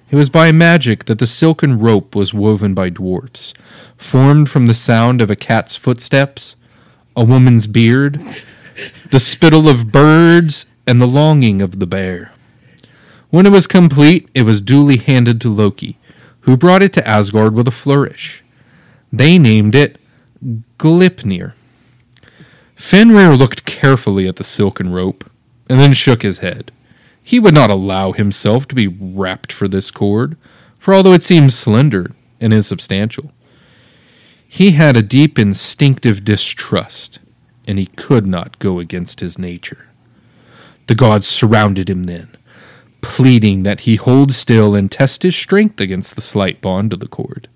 It 0.09 0.15
was 0.15 0.29
by 0.29 0.51
magic 0.51 1.05
that 1.05 1.19
the 1.19 1.27
silken 1.27 1.79
rope 1.79 2.15
was 2.15 2.33
woven 2.33 2.73
by 2.73 2.89
dwarfs, 2.89 3.53
formed 3.97 4.49
from 4.49 4.67
the 4.67 4.73
sound 4.73 5.21
of 5.21 5.29
a 5.29 5.35
cat's 5.35 5.75
footsteps, 5.75 6.55
a 7.15 7.25
woman's 7.25 7.67
beard, 7.67 8.21
the 9.11 9.19
spittle 9.19 9.67
of 9.67 9.91
birds, 9.91 10.65
and 10.87 11.01
the 11.01 11.07
longing 11.07 11.61
of 11.61 11.79
the 11.79 11.87
bear. 11.87 12.31
When 13.29 13.45
it 13.45 13.51
was 13.51 13.67
complete, 13.67 14.29
it 14.33 14.43
was 14.43 14.61
duly 14.61 14.97
handed 14.97 15.41
to 15.41 15.53
Loki, 15.53 15.97
who 16.41 16.55
brought 16.55 16.83
it 16.83 16.93
to 16.93 17.07
Asgard 17.07 17.53
with 17.53 17.67
a 17.67 17.71
flourish. 17.71 18.43
They 19.11 19.37
named 19.37 19.75
it 19.75 19.99
Gleipnir. 20.77 21.53
Fenrir 22.75 23.35
looked 23.35 23.65
carefully 23.65 24.27
at 24.27 24.35
the 24.35 24.43
silken 24.43 24.91
rope, 24.91 25.29
and 25.69 25.79
then 25.79 25.93
shook 25.93 26.21
his 26.21 26.39
head. 26.39 26.71
He 27.23 27.39
would 27.39 27.53
not 27.53 27.71
allow 27.71 28.11
himself 28.11 28.67
to 28.67 28.75
be 28.75 28.87
wrapped 28.87 29.51
for 29.51 29.67
this 29.67 29.89
cord, 29.89 30.37
for 30.77 30.93
although 30.93 31.13
it 31.13 31.23
seemed 31.23 31.53
slender 31.53 32.11
and 32.39 32.53
insubstantial, 32.53 33.31
he 34.47 34.71
had 34.71 34.95
a 34.95 35.01
deep 35.01 35.39
instinctive 35.39 36.23
distrust, 36.23 37.19
and 37.67 37.79
he 37.79 37.87
could 37.87 38.27
not 38.27 38.59
go 38.59 38.79
against 38.79 39.19
his 39.19 39.39
nature. 39.39 39.87
The 40.87 40.95
gods 40.95 41.27
surrounded 41.27 41.89
him 41.89 42.03
then, 42.03 42.29
pleading 43.01 43.63
that 43.63 43.81
he 43.81 43.95
hold 43.95 44.33
still 44.33 44.75
and 44.75 44.91
test 44.91 45.23
his 45.23 45.35
strength 45.35 45.79
against 45.79 46.15
the 46.15 46.21
slight 46.21 46.61
bond 46.61 46.93
of 46.93 46.99
the 46.99 47.07
cord. 47.07 47.47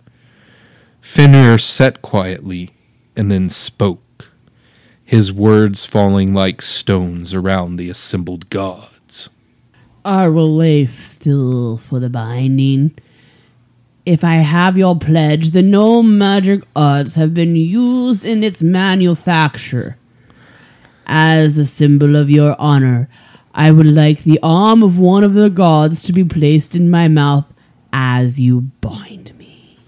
Fenrir 1.02 1.58
sat 1.58 2.02
quietly 2.02 2.72
and 3.16 3.32
then 3.32 3.50
spoke, 3.50 4.32
his 5.04 5.32
words 5.32 5.86
falling 5.86 6.34
like 6.34 6.62
stones 6.62 7.34
around 7.34 7.76
the 7.76 7.90
assembled 7.90 8.50
gods. 8.50 9.30
I 10.06 10.28
will 10.28 10.56
lay 10.56 10.86
still 10.86 11.78
for 11.78 12.00
the 12.00 12.10
binding. 12.10 12.96
If 14.06 14.24
I 14.24 14.36
have 14.36 14.78
your 14.78 14.98
pledge, 14.98 15.52
then 15.52 15.72
no 15.72 16.02
magic 16.02 16.64
arts 16.76 17.16
have 17.16 17.34
been 17.34 17.56
used 17.56 18.26
in 18.26 18.44
its 18.44 18.62
manufacture. 18.64 19.98
As 21.12 21.58
a 21.58 21.66
symbol 21.66 22.16
of 22.16 22.30
your 22.30 22.56
honor, 22.60 23.10
I 23.52 23.72
would 23.72 23.88
like 23.88 24.24
the 24.24 24.40
arm 24.44 24.84
of 24.84 25.00
one 25.00 25.24
of 25.24 25.34
the 25.34 25.50
gods 25.50 26.04
to 26.04 26.14
be 26.14 26.24
placed 26.24 26.76
in 26.76 26.92
my 26.92 27.08
mouth 27.08 27.46
as 27.92 28.40
you 28.40 28.62
bind 28.80 29.36
me. 29.36 29.80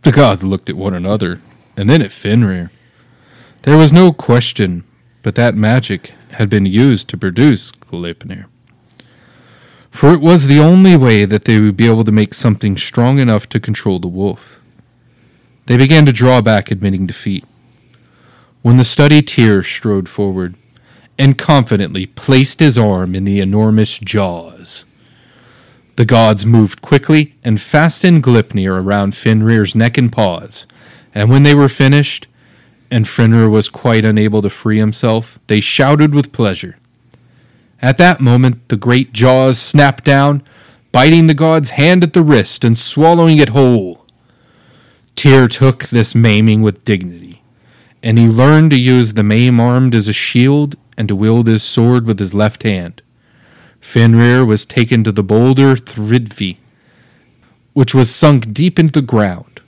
The 0.00 0.12
gods 0.12 0.42
looked 0.42 0.70
at 0.70 0.78
one 0.78 0.94
another, 0.94 1.42
and 1.76 1.90
then 1.90 2.00
at 2.00 2.10
Fenrir. 2.10 2.70
There 3.64 3.76
was 3.76 3.92
no 3.92 4.14
question 4.14 4.84
but 5.22 5.34
that 5.34 5.54
magic 5.54 6.14
had 6.30 6.48
been 6.48 6.64
used 6.64 7.08
to 7.08 7.18
produce 7.18 7.70
Gleipnir. 7.70 8.46
For 9.90 10.14
it 10.14 10.22
was 10.22 10.46
the 10.46 10.58
only 10.58 10.96
way 10.96 11.26
that 11.26 11.44
they 11.44 11.60
would 11.60 11.76
be 11.76 11.86
able 11.86 12.04
to 12.04 12.12
make 12.12 12.32
something 12.32 12.78
strong 12.78 13.18
enough 13.18 13.46
to 13.50 13.60
control 13.60 13.98
the 13.98 14.08
wolf. 14.08 14.58
They 15.66 15.76
began 15.76 16.06
to 16.06 16.12
draw 16.12 16.40
back, 16.40 16.70
admitting 16.70 17.06
defeat. 17.06 17.44
When 18.62 18.76
the 18.76 18.84
study 18.84 19.22
Tyr 19.22 19.62
strode 19.62 20.08
forward 20.08 20.54
and 21.18 21.36
confidently 21.36 22.06
placed 22.06 22.60
his 22.60 22.78
arm 22.78 23.14
in 23.14 23.24
the 23.24 23.40
enormous 23.40 23.98
jaws. 23.98 24.84
The 25.96 26.04
gods 26.04 26.46
moved 26.46 26.80
quickly 26.80 27.34
and 27.44 27.60
fastened 27.60 28.22
Gleipnir 28.22 28.82
around 28.82 29.14
Fenrir's 29.14 29.74
neck 29.74 29.98
and 29.98 30.10
paws, 30.10 30.66
and 31.14 31.28
when 31.28 31.42
they 31.42 31.54
were 31.54 31.68
finished, 31.68 32.26
and 32.90 33.06
Fenrir 33.06 33.48
was 33.48 33.68
quite 33.68 34.04
unable 34.04 34.42
to 34.42 34.50
free 34.50 34.78
himself, 34.78 35.38
they 35.46 35.60
shouted 35.60 36.14
with 36.14 36.32
pleasure. 36.32 36.78
At 37.80 37.98
that 37.98 38.20
moment, 38.20 38.68
the 38.68 38.76
great 38.76 39.12
jaws 39.12 39.58
snapped 39.58 40.04
down, 40.04 40.42
biting 40.92 41.26
the 41.26 41.34
god's 41.34 41.70
hand 41.70 42.04
at 42.04 42.12
the 42.12 42.22
wrist 42.22 42.64
and 42.64 42.76
swallowing 42.76 43.38
it 43.38 43.48
whole. 43.48 44.06
Tyr 45.16 45.48
took 45.48 45.84
this 45.84 46.14
maiming 46.14 46.62
with 46.62 46.84
dignity, 46.84 47.31
and 48.02 48.18
he 48.18 48.26
learned 48.26 48.70
to 48.70 48.78
use 48.78 49.12
the 49.12 49.22
maim 49.22 49.60
armed 49.60 49.94
as 49.94 50.08
a 50.08 50.12
shield 50.12 50.76
and 50.96 51.08
to 51.08 51.16
wield 51.16 51.46
his 51.46 51.62
sword 51.62 52.06
with 52.06 52.18
his 52.18 52.34
left 52.34 52.62
hand. 52.62 53.02
Fenrir 53.80 54.44
was 54.44 54.64
taken 54.64 55.04
to 55.04 55.12
the 55.12 55.22
boulder 55.22 55.76
Thridvi, 55.76 56.58
which 57.72 57.94
was 57.94 58.14
sunk 58.14 58.52
deep 58.52 58.78
into 58.78 59.00
the 59.00 59.06
ground, 59.06 59.60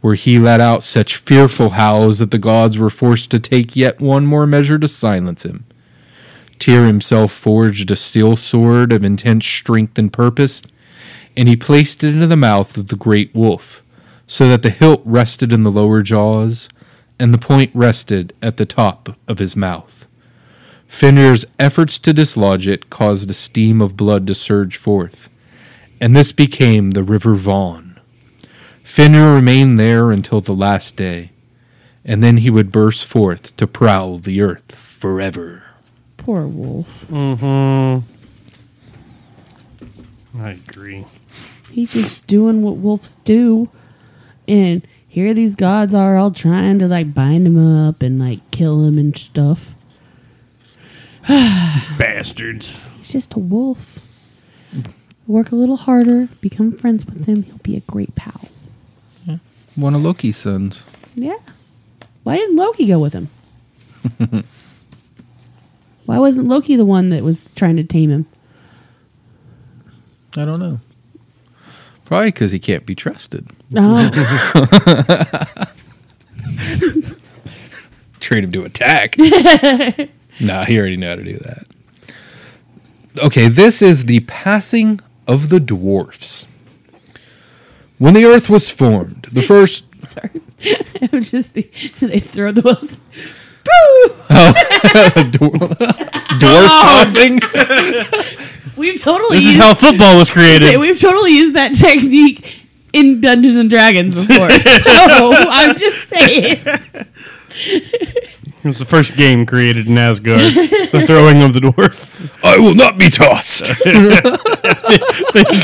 where 0.00 0.14
he 0.14 0.38
let 0.38 0.60
out 0.60 0.82
such 0.82 1.16
fearful 1.16 1.70
howls 1.70 2.18
that 2.18 2.30
the 2.30 2.38
gods 2.38 2.78
were 2.78 2.90
forced 2.90 3.30
to 3.30 3.40
take 3.40 3.76
yet 3.76 4.00
one 4.00 4.26
more 4.26 4.46
measure 4.46 4.78
to 4.78 4.88
silence 4.88 5.44
him. 5.44 5.64
Tyr 6.58 6.86
himself 6.86 7.32
forged 7.32 7.90
a 7.90 7.96
steel 7.96 8.36
sword 8.36 8.92
of 8.92 9.04
intense 9.04 9.46
strength 9.46 9.98
and 9.98 10.12
purpose, 10.12 10.62
and 11.36 11.48
he 11.48 11.56
placed 11.56 12.02
it 12.02 12.08
into 12.08 12.26
the 12.26 12.36
mouth 12.36 12.76
of 12.76 12.88
the 12.88 12.96
great 12.96 13.34
wolf, 13.34 13.82
so 14.26 14.48
that 14.48 14.62
the 14.62 14.70
hilt 14.70 15.02
rested 15.04 15.52
in 15.52 15.62
the 15.62 15.70
lower 15.70 16.02
jaws, 16.02 16.68
and 17.18 17.34
the 17.34 17.38
point 17.38 17.70
rested 17.74 18.32
at 18.40 18.56
the 18.56 18.66
top 18.66 19.16
of 19.26 19.38
his 19.38 19.56
mouth. 19.56 20.06
Fenrir's 20.86 21.44
efforts 21.58 21.98
to 21.98 22.12
dislodge 22.12 22.66
it 22.66 22.90
caused 22.90 23.28
a 23.30 23.34
steam 23.34 23.80
of 23.80 23.96
blood 23.96 24.26
to 24.26 24.34
surge 24.34 24.76
forth, 24.76 25.28
and 26.00 26.16
this 26.16 26.32
became 26.32 26.92
the 26.92 27.02
River 27.02 27.34
Van. 27.34 28.00
Fenrir 28.82 29.34
remained 29.34 29.78
there 29.78 30.10
until 30.10 30.40
the 30.40 30.54
last 30.54 30.96
day, 30.96 31.30
and 32.04 32.22
then 32.22 32.38
he 32.38 32.48
would 32.50 32.72
burst 32.72 33.04
forth 33.04 33.54
to 33.58 33.66
prowl 33.66 34.18
the 34.18 34.40
earth 34.40 34.74
forever. 34.74 35.64
Poor 36.16 36.46
wolf. 36.46 36.88
Mm-hmm. 37.10 38.00
I 40.40 40.50
agree. 40.50 41.04
He's 41.70 41.92
just 41.92 42.26
doing 42.26 42.62
what 42.62 42.76
wolves 42.76 43.18
do. 43.24 43.68
And 44.46 44.86
here 45.18 45.34
these 45.34 45.56
gods 45.56 45.94
are 45.94 46.16
all 46.16 46.30
trying 46.30 46.78
to 46.78 46.86
like 46.86 47.12
bind 47.12 47.44
him 47.44 47.88
up 47.88 48.02
and 48.02 48.20
like 48.20 48.38
kill 48.52 48.84
him 48.84 48.98
and 48.98 49.16
stuff. 49.18 49.74
Bastards. 51.28 52.80
He's 52.98 53.08
just 53.08 53.34
a 53.34 53.40
wolf. 53.40 53.98
Work 55.26 55.50
a 55.50 55.56
little 55.56 55.76
harder, 55.76 56.28
become 56.40 56.70
friends 56.70 57.04
with 57.04 57.26
him. 57.26 57.42
He'll 57.42 57.58
be 57.58 57.76
a 57.76 57.80
great 57.80 58.14
pal. 58.14 58.48
One 59.74 59.94
of 59.94 60.02
Loki's 60.02 60.36
sons. 60.36 60.84
Yeah. 61.14 61.38
Why 62.22 62.36
didn't 62.36 62.56
Loki 62.56 62.86
go 62.86 62.98
with 62.98 63.12
him? 63.12 63.28
Why 66.06 66.18
wasn't 66.18 66.48
Loki 66.48 66.76
the 66.76 66.84
one 66.84 67.10
that 67.10 67.22
was 67.22 67.50
trying 67.56 67.76
to 67.76 67.84
tame 67.84 68.10
him? 68.10 68.26
I 70.36 70.44
don't 70.44 70.60
know. 70.60 70.80
Probably 72.08 72.28
because 72.28 72.52
he 72.52 72.58
can't 72.58 72.86
be 72.86 72.94
trusted. 72.94 73.50
Oh. 73.76 74.08
Train 78.18 78.44
him 78.44 78.52
to 78.52 78.64
attack. 78.64 79.18
nah, 80.40 80.64
he 80.64 80.78
already 80.78 80.96
knew 80.96 81.06
how 81.06 81.16
to 81.16 81.22
do 81.22 81.36
that. 81.36 81.66
Okay, 83.18 83.48
this 83.48 83.82
is 83.82 84.06
the 84.06 84.20
passing 84.20 85.00
of 85.26 85.50
the 85.50 85.60
dwarfs. 85.60 86.46
When 87.98 88.14
the 88.14 88.24
earth 88.24 88.48
was 88.48 88.70
formed, 88.70 89.28
the 89.30 89.42
first. 89.42 89.84
Sorry. 90.02 90.30
was 91.12 91.30
just 91.30 91.52
the, 91.52 91.70
they 92.00 92.20
throw 92.20 92.52
the 92.52 92.62
oh. 92.62 92.78
wolf. 92.80 93.00
Dwarf 96.38 96.64
oh. 96.70 97.04
tossing? 97.04 97.40
We've 98.78 99.00
totally 99.00 99.38
This 99.38 99.46
is 99.46 99.54
used, 99.54 99.64
how 99.64 99.74
football 99.74 100.16
was 100.16 100.30
created. 100.30 100.68
Say, 100.68 100.76
we've 100.76 101.00
totally 101.00 101.32
used 101.32 101.54
that 101.56 101.74
technique 101.74 102.54
in 102.92 103.20
Dungeons 103.20 103.56
and 103.56 103.68
Dragons 103.68 104.14
before. 104.14 104.50
so 104.60 105.32
I'm 105.50 105.76
just 105.76 106.08
saying. 106.08 106.62
It 107.54 108.64
was 108.64 108.78
the 108.78 108.84
first 108.84 109.16
game 109.16 109.46
created 109.46 109.88
in 109.88 109.98
Asgard. 109.98 110.40
the 110.40 111.04
throwing 111.06 111.42
of 111.42 111.52
the 111.54 111.60
dwarf. 111.60 112.30
I 112.42 112.58
will 112.58 112.74
not 112.74 112.98
be 112.98 113.08
tossed. 113.10 113.66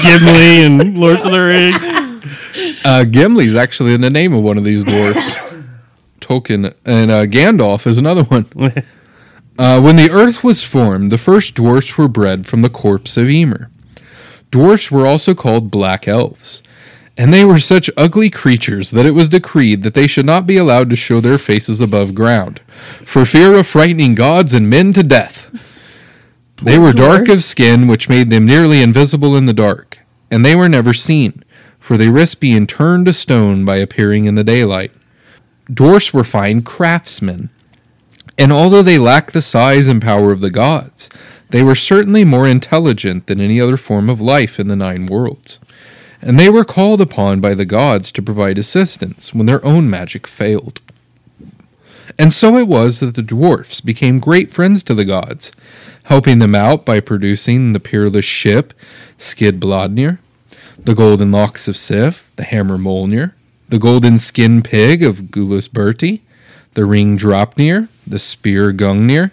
Gimli 0.02 0.64
and 0.64 0.96
Lords 0.98 1.24
of 1.24 1.32
the 1.32 1.40
Rings. 1.40 2.04
Uh, 2.84 3.04
Gimli's 3.04 3.54
actually 3.54 3.94
in 3.94 4.00
the 4.00 4.10
name 4.10 4.32
of 4.32 4.42
one 4.42 4.58
of 4.58 4.64
these 4.64 4.84
dwarfs. 4.84 5.34
Tolkien 6.20 6.74
and 6.84 7.10
uh, 7.10 7.26
Gandalf 7.26 7.86
is 7.86 7.98
another 7.98 8.24
one. 8.24 8.46
Uh, 9.56 9.80
when 9.80 9.96
the 9.96 10.10
earth 10.10 10.42
was 10.42 10.64
formed, 10.64 11.12
the 11.12 11.18
first 11.18 11.54
dwarfs 11.54 11.96
were 11.96 12.08
bred 12.08 12.46
from 12.46 12.62
the 12.62 12.70
corpse 12.70 13.16
of 13.16 13.28
Ymir. 13.28 13.70
Dwarfs 14.50 14.90
were 14.90 15.06
also 15.06 15.34
called 15.34 15.70
black 15.70 16.08
elves, 16.08 16.62
and 17.16 17.32
they 17.32 17.44
were 17.44 17.60
such 17.60 17.90
ugly 17.96 18.30
creatures 18.30 18.90
that 18.90 19.06
it 19.06 19.12
was 19.12 19.28
decreed 19.28 19.82
that 19.82 19.94
they 19.94 20.08
should 20.08 20.26
not 20.26 20.46
be 20.46 20.56
allowed 20.56 20.90
to 20.90 20.96
show 20.96 21.20
their 21.20 21.38
faces 21.38 21.80
above 21.80 22.14
ground, 22.14 22.60
for 23.02 23.24
fear 23.24 23.56
of 23.56 23.66
frightening 23.66 24.16
gods 24.16 24.52
and 24.54 24.68
men 24.68 24.92
to 24.92 25.04
death. 25.04 25.56
They 26.62 26.78
were 26.78 26.92
dark 26.92 27.28
of 27.28 27.44
skin, 27.44 27.86
which 27.86 28.08
made 28.08 28.30
them 28.30 28.46
nearly 28.46 28.82
invisible 28.82 29.36
in 29.36 29.46
the 29.46 29.52
dark, 29.52 29.98
and 30.30 30.44
they 30.44 30.56
were 30.56 30.68
never 30.68 30.92
seen, 30.92 31.44
for 31.78 31.96
they 31.96 32.08
risked 32.08 32.40
being 32.40 32.66
turned 32.66 33.06
to 33.06 33.12
stone 33.12 33.64
by 33.64 33.76
appearing 33.76 34.24
in 34.24 34.34
the 34.34 34.44
daylight. 34.44 34.90
Dwarfs 35.72 36.12
were 36.12 36.24
fine 36.24 36.62
craftsmen, 36.62 37.50
and 38.36 38.52
although 38.52 38.82
they 38.82 38.98
lacked 38.98 39.32
the 39.32 39.42
size 39.42 39.86
and 39.86 40.02
power 40.02 40.32
of 40.32 40.40
the 40.40 40.50
gods, 40.50 41.08
they 41.50 41.62
were 41.62 41.74
certainly 41.74 42.24
more 42.24 42.48
intelligent 42.48 43.26
than 43.26 43.40
any 43.40 43.60
other 43.60 43.76
form 43.76 44.10
of 44.10 44.20
life 44.20 44.58
in 44.58 44.68
the 44.68 44.76
nine 44.76 45.06
worlds. 45.06 45.60
And 46.20 46.38
they 46.38 46.48
were 46.48 46.64
called 46.64 47.00
upon 47.00 47.40
by 47.40 47.54
the 47.54 47.66
gods 47.66 48.10
to 48.12 48.22
provide 48.22 48.58
assistance 48.58 49.32
when 49.34 49.46
their 49.46 49.64
own 49.64 49.88
magic 49.88 50.26
failed. 50.26 50.80
And 52.18 52.32
so 52.32 52.56
it 52.56 52.66
was 52.66 53.00
that 53.00 53.14
the 53.14 53.22
dwarfs 53.22 53.80
became 53.80 54.18
great 54.18 54.52
friends 54.52 54.82
to 54.84 54.94
the 54.94 55.04
gods, 55.04 55.52
helping 56.04 56.38
them 56.38 56.54
out 56.54 56.84
by 56.84 57.00
producing 57.00 57.72
the 57.72 57.80
peerless 57.80 58.24
ship 58.24 58.72
Skidbladnir, 59.18 60.18
the 60.78 60.94
golden 60.94 61.30
locks 61.30 61.68
of 61.68 61.76
Sif, 61.76 62.30
the 62.36 62.44
hammer 62.44 62.78
Mjolnir, 62.78 63.32
the 63.68 63.78
golden 63.78 64.18
skin 64.18 64.62
pig 64.62 65.02
of 65.02 65.30
Gullinbursti, 65.30 66.20
the 66.74 66.84
ring 66.84 67.18
Draupnir, 67.18 67.88
the 68.06 68.18
spear 68.18 68.72
Gungnir, 68.72 69.32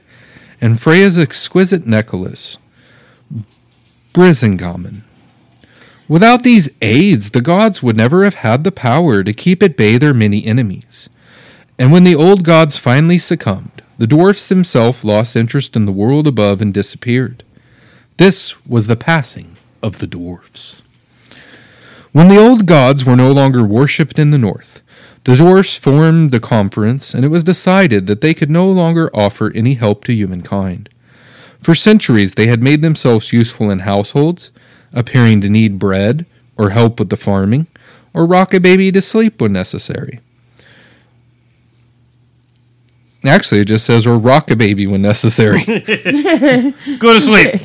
and 0.59 0.79
Freya's 0.79 1.17
exquisite 1.17 1.87
necklace, 1.87 2.57
Brisingamen. 4.13 5.01
Without 6.07 6.43
these 6.43 6.69
aids, 6.81 7.31
the 7.31 7.41
gods 7.41 7.81
would 7.81 7.95
never 7.95 8.23
have 8.25 8.35
had 8.35 8.63
the 8.63 8.71
power 8.71 9.23
to 9.23 9.33
keep 9.33 9.63
at 9.63 9.77
bay 9.77 9.97
their 9.97 10.13
many 10.13 10.45
enemies. 10.45 11.09
And 11.79 11.91
when 11.91 12.03
the 12.03 12.15
old 12.15 12.43
gods 12.43 12.75
finally 12.75 13.17
succumbed, 13.17 13.81
the 13.97 14.07
dwarfs 14.07 14.45
themselves 14.45 15.05
lost 15.05 15.35
interest 15.35 15.75
in 15.75 15.85
the 15.85 15.91
world 15.91 16.27
above 16.27 16.61
and 16.61 16.73
disappeared. 16.73 17.43
This 18.17 18.65
was 18.65 18.87
the 18.87 18.95
passing 18.95 19.55
of 19.81 19.99
the 19.99 20.07
dwarfs. 20.07 20.81
When 22.11 22.27
the 22.27 22.37
old 22.37 22.65
gods 22.65 23.05
were 23.05 23.15
no 23.15 23.31
longer 23.31 23.63
worshipped 23.63 24.19
in 24.19 24.31
the 24.31 24.37
north, 24.37 24.81
the 25.23 25.35
dwarfs 25.35 25.75
formed 25.75 26.33
a 26.33 26.39
conference, 26.39 27.13
and 27.13 27.23
it 27.23 27.27
was 27.27 27.43
decided 27.43 28.07
that 28.07 28.21
they 28.21 28.33
could 28.33 28.49
no 28.49 28.67
longer 28.67 29.09
offer 29.13 29.51
any 29.53 29.75
help 29.75 30.03
to 30.05 30.13
humankind. 30.13 30.89
For 31.59 31.75
centuries, 31.75 32.33
they 32.33 32.47
had 32.47 32.63
made 32.63 32.81
themselves 32.81 33.31
useful 33.31 33.69
in 33.69 33.79
households, 33.79 34.49
appearing 34.93 35.41
to 35.41 35.49
need 35.49 35.77
bread, 35.77 36.25
or 36.57 36.71
help 36.71 36.97
with 36.97 37.09
the 37.09 37.17
farming, 37.17 37.67
or 38.13 38.25
rock 38.25 38.53
a 38.53 38.59
baby 38.59 38.91
to 38.91 39.01
sleep 39.01 39.39
when 39.39 39.53
necessary. 39.53 40.19
Actually, 43.23 43.61
it 43.61 43.65
just 43.65 43.85
says, 43.85 44.07
or 44.07 44.17
rock 44.17 44.49
a 44.49 44.55
baby 44.55 44.87
when 44.87 45.03
necessary. 45.03 45.63
Go 45.65 47.13
to 47.13 47.21
sleep. 47.21 47.53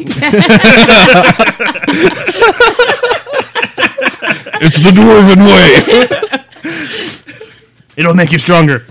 it's 4.60 4.76
the 4.78 4.90
dwarven 4.92 5.38
way. 5.46 6.20
It'll 7.96 8.14
make 8.14 8.32
you 8.32 8.38
stronger. 8.38 8.86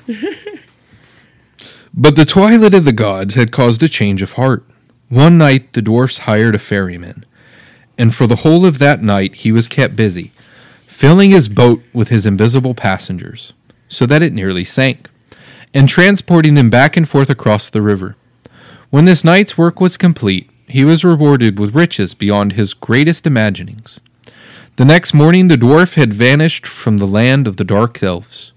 But 1.94 2.16
the 2.16 2.26
twilight 2.26 2.74
of 2.74 2.84
the 2.84 2.92
gods 2.92 3.36
had 3.36 3.52
caused 3.52 3.82
a 3.82 3.88
change 3.88 4.22
of 4.22 4.34
heart. 4.34 4.66
One 5.08 5.38
night 5.38 5.74
the 5.74 5.82
dwarfs 5.82 6.20
hired 6.20 6.56
a 6.56 6.60
ferryman, 6.60 7.24
and 7.98 8.14
for 8.14 8.28
the 8.28 8.38
whole 8.38 8.66
of 8.66 8.80
that 8.80 9.02
night 9.02 9.36
he 9.36 9.52
was 9.52 9.68
kept 9.70 9.96
busy, 9.96 10.34
filling 10.86 11.32
his 11.32 11.48
boat 11.48 11.82
with 11.94 12.10
his 12.10 12.26
invisible 12.26 12.74
passengers, 12.74 13.54
so 13.88 14.06
that 14.08 14.22
it 14.22 14.34
nearly 14.34 14.66
sank, 14.66 15.10
and 15.74 15.88
transporting 15.88 16.56
them 16.56 16.70
back 16.70 16.98
and 16.98 17.08
forth 17.08 17.30
across 17.30 17.70
the 17.70 17.82
river. 17.82 18.16
When 18.90 19.06
this 19.06 19.24
night's 19.24 19.58
work 19.58 19.80
was 19.80 19.96
complete, 19.96 20.50
he 20.68 20.84
was 20.84 21.06
rewarded 21.06 21.60
with 21.60 21.76
riches 21.76 22.14
beyond 22.14 22.54
his 22.54 22.74
greatest 22.74 23.28
imaginings. 23.28 24.00
The 24.78 24.86
next 24.86 25.14
morning 25.14 25.48
the 25.48 25.56
dwarf 25.56 25.94
had 25.94 26.14
vanished 26.14 26.68
from 26.68 26.98
the 26.98 27.08
land 27.08 27.48
of 27.48 27.58
the 27.58 27.64
dark 27.64 28.02
elves. 28.04 28.52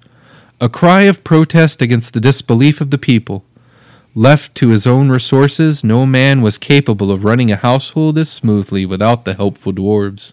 A 0.60 0.68
cry 0.68 1.02
of 1.02 1.22
protest 1.22 1.80
against 1.80 2.14
the 2.14 2.20
disbelief 2.20 2.80
of 2.80 2.90
the 2.90 2.98
people. 2.98 3.44
Left 4.16 4.56
to 4.56 4.70
his 4.70 4.88
own 4.88 5.08
resources, 5.08 5.84
no 5.84 6.04
man 6.04 6.42
was 6.42 6.58
capable 6.58 7.12
of 7.12 7.24
running 7.24 7.52
a 7.52 7.56
household 7.56 8.18
as 8.18 8.28
smoothly 8.28 8.84
without 8.84 9.24
the 9.24 9.34
helpful 9.34 9.72
dwarves. 9.72 10.32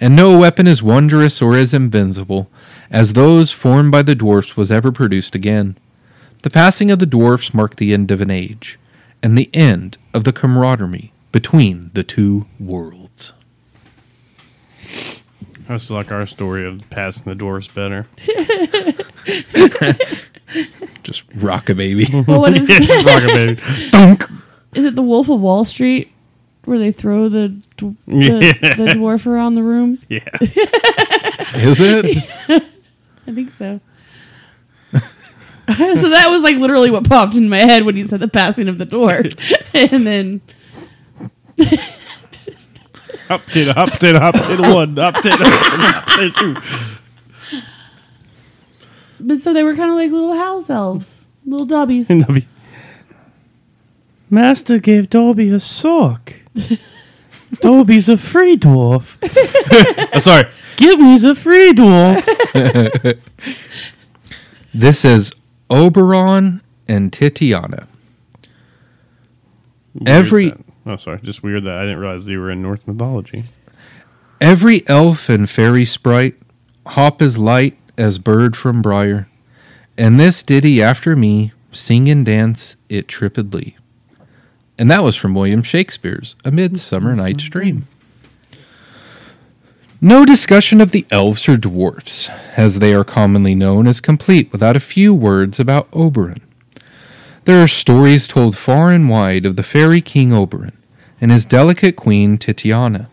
And 0.00 0.14
no 0.14 0.38
weapon 0.38 0.68
as 0.68 0.84
wondrous 0.84 1.42
or 1.42 1.56
as 1.56 1.74
invincible 1.74 2.48
as 2.92 3.14
those 3.14 3.50
formed 3.50 3.90
by 3.90 4.02
the 4.02 4.14
dwarfs 4.14 4.56
was 4.56 4.70
ever 4.70 4.92
produced 4.92 5.34
again. 5.34 5.76
The 6.42 6.50
passing 6.50 6.92
of 6.92 7.00
the 7.00 7.06
dwarfs 7.06 7.52
marked 7.52 7.78
the 7.78 7.92
end 7.92 8.12
of 8.12 8.20
an 8.20 8.30
age, 8.30 8.78
and 9.20 9.36
the 9.36 9.50
end 9.52 9.98
of 10.14 10.22
the 10.22 10.32
camaraderie 10.32 11.12
between 11.32 11.90
the 11.94 12.04
two 12.04 12.46
worlds. 12.60 13.32
That's 15.70 15.88
like 15.88 16.10
our 16.10 16.26
story 16.26 16.66
of 16.66 16.82
passing 16.90 17.22
the 17.26 17.36
dwarfs 17.36 17.68
better. 17.68 18.08
Just 21.04 21.22
rock 21.36 21.68
a 21.68 21.76
baby. 21.76 22.08
Well, 22.26 22.40
what 22.40 22.58
is 22.58 22.66
Just 22.66 23.06
rock 23.06 23.22
a 23.22 23.26
baby. 23.28 23.60
Dunk. 23.90 24.28
Is 24.74 24.84
it 24.84 24.96
the 24.96 25.02
Wolf 25.02 25.28
of 25.28 25.40
Wall 25.40 25.64
Street 25.64 26.10
where 26.64 26.80
they 26.80 26.90
throw 26.90 27.28
the 27.28 27.50
dw- 27.78 27.94
the, 28.06 28.16
Yeah. 28.62 28.74
the 28.74 28.86
dwarf 28.94 29.26
around 29.26 29.54
the 29.54 29.62
room? 29.62 30.00
Yeah. 30.08 30.28
Is 30.40 31.78
it? 31.80 32.24
I 33.28 33.32
think 33.32 33.52
so. 33.52 33.80
so 34.90 34.98
that 36.10 36.26
was 36.30 36.42
like 36.42 36.56
literally 36.56 36.90
what 36.90 37.08
popped 37.08 37.36
in 37.36 37.48
my 37.48 37.60
head 37.60 37.84
when 37.84 37.96
you 37.96 38.08
said 38.08 38.18
the 38.18 38.26
passing 38.26 38.66
of 38.66 38.78
the 38.78 38.86
dwarf, 38.86 39.38
and 39.72 40.04
then 40.04 40.40
Up 43.30 43.46
to 43.46 43.64
the 43.64 43.78
up 43.78 43.92
to 44.00 44.12
the 44.12 44.22
up 44.22 44.34
to 44.34 44.56
the 44.56 44.62
one, 44.74 44.98
up 44.98 45.14
to 45.14 45.22
the 45.22 45.94
up 45.96 46.06
to 46.18 46.30
two. 46.32 47.60
but 49.20 49.38
so 49.40 49.52
they 49.52 49.62
were 49.62 49.76
kind 49.76 49.90
of 49.90 49.96
like 49.96 50.10
little 50.10 50.34
house 50.34 50.68
elves, 50.68 51.24
little 51.46 51.66
Dobbies. 51.66 52.10
And 52.10 52.46
Master 54.28 54.78
gave 54.78 55.08
Dobby 55.10 55.48
a 55.50 55.60
sock. 55.60 56.32
Dobby's 57.60 58.08
a 58.08 58.16
free 58.16 58.56
dwarf. 58.56 59.16
oh, 60.14 60.18
sorry, 60.18 60.44
Gilby's 60.76 61.24
a 61.24 61.34
free 61.34 61.72
dwarf. 61.72 63.18
This 64.74 65.04
is 65.04 65.32
Oberon 65.68 66.60
and 66.88 67.12
Titiana. 67.12 67.86
Every 70.06 70.46
Weird 70.46 70.58
that- 70.58 70.64
oh, 70.86 70.96
sorry, 70.96 71.20
just 71.22 71.42
weird 71.42 71.64
that 71.64 71.74
I 71.74 71.82
didn't 71.82 71.98
realize 71.98 72.26
you 72.26 72.40
were 72.40 72.50
in 72.50 72.62
Norse 72.62 72.80
mythology. 72.86 73.44
every 74.40 74.86
elf 74.88 75.28
and 75.28 75.48
fairy 75.48 75.84
sprite 75.84 76.36
hop 76.86 77.20
as 77.22 77.38
light 77.38 77.76
as 77.98 78.18
bird 78.18 78.56
from 78.56 78.82
briar, 78.82 79.28
and 79.98 80.18
this 80.18 80.42
ditty 80.42 80.82
after 80.82 81.14
me 81.14 81.52
sing 81.72 82.08
and 82.08 82.24
dance 82.24 82.76
it 82.88 83.06
trippedly. 83.06 83.74
And 84.78 84.90
that 84.90 85.04
was 85.04 85.14
from 85.14 85.34
William 85.34 85.62
Shakespeare's 85.62 86.36
A 86.44 86.50
Midsummer 86.50 87.14
Night's 87.14 87.44
Dream. 87.44 87.86
No 90.00 90.24
discussion 90.24 90.80
of 90.80 90.92
the 90.92 91.04
elves 91.10 91.46
or 91.46 91.58
dwarfs, 91.58 92.30
as 92.56 92.78
they 92.78 92.94
are 92.94 93.04
commonly 93.04 93.54
known, 93.54 93.86
is 93.86 94.00
complete 94.00 94.50
without 94.50 94.74
a 94.76 94.80
few 94.80 95.12
words 95.12 95.60
about 95.60 95.88
Oberon. 95.92 96.40
There 97.50 97.64
are 97.64 97.66
stories 97.66 98.28
told 98.28 98.56
far 98.56 98.92
and 98.92 99.08
wide 99.08 99.44
of 99.44 99.56
the 99.56 99.64
fairy 99.64 100.00
king 100.00 100.32
Oberon 100.32 100.78
and 101.20 101.32
his 101.32 101.44
delicate 101.44 101.96
queen 101.96 102.38
Titiana. 102.38 103.08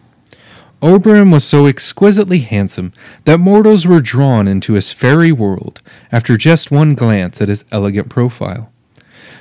Oberon 0.79 1.31
was 1.31 1.43
so 1.43 1.65
exquisitely 1.65 2.41
handsome 2.41 2.93
that 3.25 3.39
mortals 3.39 3.87
were 3.87 3.99
drawn 3.99 4.47
into 4.47 4.73
his 4.73 4.91
fairy 4.91 5.31
world 5.31 5.81
after 6.11 6.37
just 6.37 6.69
one 6.69 6.93
glance 6.93 7.41
at 7.41 7.49
his 7.49 7.65
elegant 7.71 8.09
profile. 8.09 8.71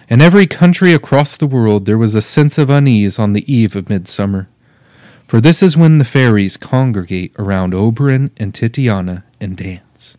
In 0.09 0.23
every 0.23 0.47
country 0.47 0.95
across 0.95 1.37
the 1.37 1.47
world 1.47 1.85
there 1.85 1.99
was 1.99 2.15
a 2.15 2.23
sense 2.23 2.57
of 2.57 2.71
unease 2.71 3.19
on 3.19 3.35
the 3.35 3.53
eve 3.53 3.77
of 3.77 3.91
midsummer, 3.91 4.49
for 5.27 5.43
this 5.43 5.63
is 5.63 5.77
when 5.77 5.99
the 5.99 6.07
fairies 6.07 6.57
congregate 6.57 7.35
around 7.39 7.75
Oberon 7.75 8.31
and 8.39 8.55
Titiana 8.55 9.25
and 9.43 9.59
dance. 9.59 10.17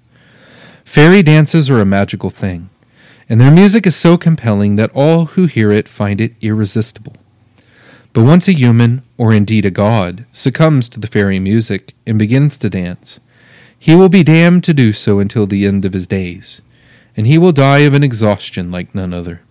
Fairy 0.86 1.24
dances 1.24 1.68
are 1.68 1.82
a 1.82 1.86
magical 1.86 2.30
thing, 2.30 2.70
and 3.30 3.42
their 3.42 3.52
music 3.52 3.86
is 3.86 3.96
so 3.96 4.18
compelling 4.18 4.76
that 4.76 4.92
all 4.94 5.26
who 5.26 5.46
hear 5.46 5.72
it 5.72 5.88
find 5.88 6.22
it 6.22 6.34
irresistible. 6.42 7.14
But 8.14 8.24
once 8.24 8.48
a 8.48 8.54
human, 8.54 9.04
or 9.18 9.34
indeed 9.34 9.66
a 9.66 9.72
god, 9.72 10.26
succumbs 10.32 10.90
to 10.90 11.00
the 11.00 11.08
fairy 11.08 11.40
music 11.40 11.94
and 12.06 12.18
begins 12.18 12.58
to 12.58 12.70
dance, 12.70 13.20
he 13.78 13.96
will 13.96 14.10
be 14.10 14.24
damned 14.24 14.64
to 14.64 14.74
do 14.74 14.94
so 14.94 15.20
until 15.20 15.46
the 15.46 15.66
end 15.66 15.86
of 15.86 15.94
his 15.94 16.08
days, 16.08 16.62
and 17.16 17.28
he 17.28 17.38
will 17.38 17.52
die 17.52 17.80
of 17.80 17.94
an 17.94 18.04
exhaustion 18.04 18.72
like 18.72 18.96
none 18.96 19.14
other. 19.14 19.42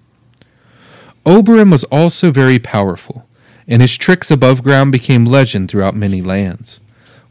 Oberon 1.25 1.71
was 1.71 1.85
also 1.85 2.31
very 2.31 2.59
powerful, 2.59 3.27
and 3.69 3.83
his 3.83 3.97
tricks 3.97 4.31
above 4.31 4.63
ground 4.63 4.93
became 4.93 5.25
legend 5.25 5.71
throughout 5.71 5.95
many 5.95 6.23
lands. 6.23 6.81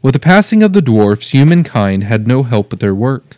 With 0.02 0.12
the 0.12 0.20
passing 0.20 0.62
of 0.62 0.72
the 0.72 0.82
dwarfs, 0.82 1.30
humankind 1.30 2.04
had 2.04 2.26
no 2.26 2.44
help 2.44 2.70
with 2.70 2.80
their 2.80 2.94
work, 2.94 3.35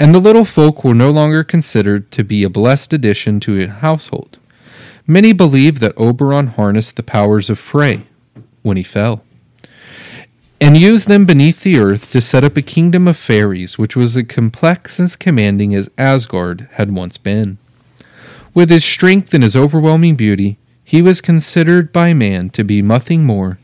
and 0.00 0.14
the 0.14 0.18
little 0.18 0.46
folk 0.46 0.82
were 0.82 0.94
no 0.94 1.10
longer 1.10 1.44
considered 1.44 2.10
to 2.10 2.24
be 2.24 2.42
a 2.42 2.48
blessed 2.48 2.94
addition 2.94 3.38
to 3.40 3.62
a 3.62 3.68
household. 3.68 4.38
Many 5.06 5.34
believe 5.34 5.78
that 5.80 5.96
Oberon 5.98 6.48
harnessed 6.48 6.96
the 6.96 7.02
powers 7.02 7.50
of 7.50 7.58
Frey 7.58 8.06
when 8.62 8.78
he 8.78 8.82
fell, 8.82 9.22
and 10.58 10.76
used 10.76 11.06
them 11.06 11.26
beneath 11.26 11.62
the 11.62 11.78
earth 11.78 12.10
to 12.12 12.20
set 12.22 12.44
up 12.44 12.56
a 12.56 12.62
kingdom 12.62 13.06
of 13.06 13.18
fairies 13.18 13.76
which 13.78 13.94
was 13.94 14.16
as 14.16 14.26
complex 14.26 14.98
and 14.98 15.18
commanding 15.18 15.74
as 15.74 15.90
Asgard 15.98 16.68
had 16.72 16.90
once 16.90 17.18
been. 17.18 17.58
With 18.54 18.70
his 18.70 18.84
strength 18.84 19.34
and 19.34 19.42
his 19.42 19.54
overwhelming 19.54 20.16
beauty, 20.16 20.58
he 20.82 21.02
was 21.02 21.20
considered 21.20 21.92
by 21.92 22.14
man 22.14 22.48
to 22.50 22.64
be 22.64 22.80
nothing 22.80 23.24
more 23.24 23.58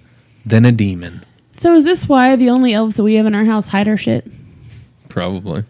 than 0.44 0.64
a 0.66 0.72
demon. 0.72 1.24
So 1.52 1.74
is 1.74 1.84
this 1.84 2.08
why 2.08 2.36
the 2.36 2.50
only 2.50 2.74
elves 2.74 2.96
that 2.96 3.02
we 3.02 3.14
have 3.14 3.26
in 3.26 3.34
our 3.34 3.46
house 3.46 3.68
hide 3.68 3.88
our 3.88 3.96
shit? 3.96 4.30
Probably. 5.08 5.64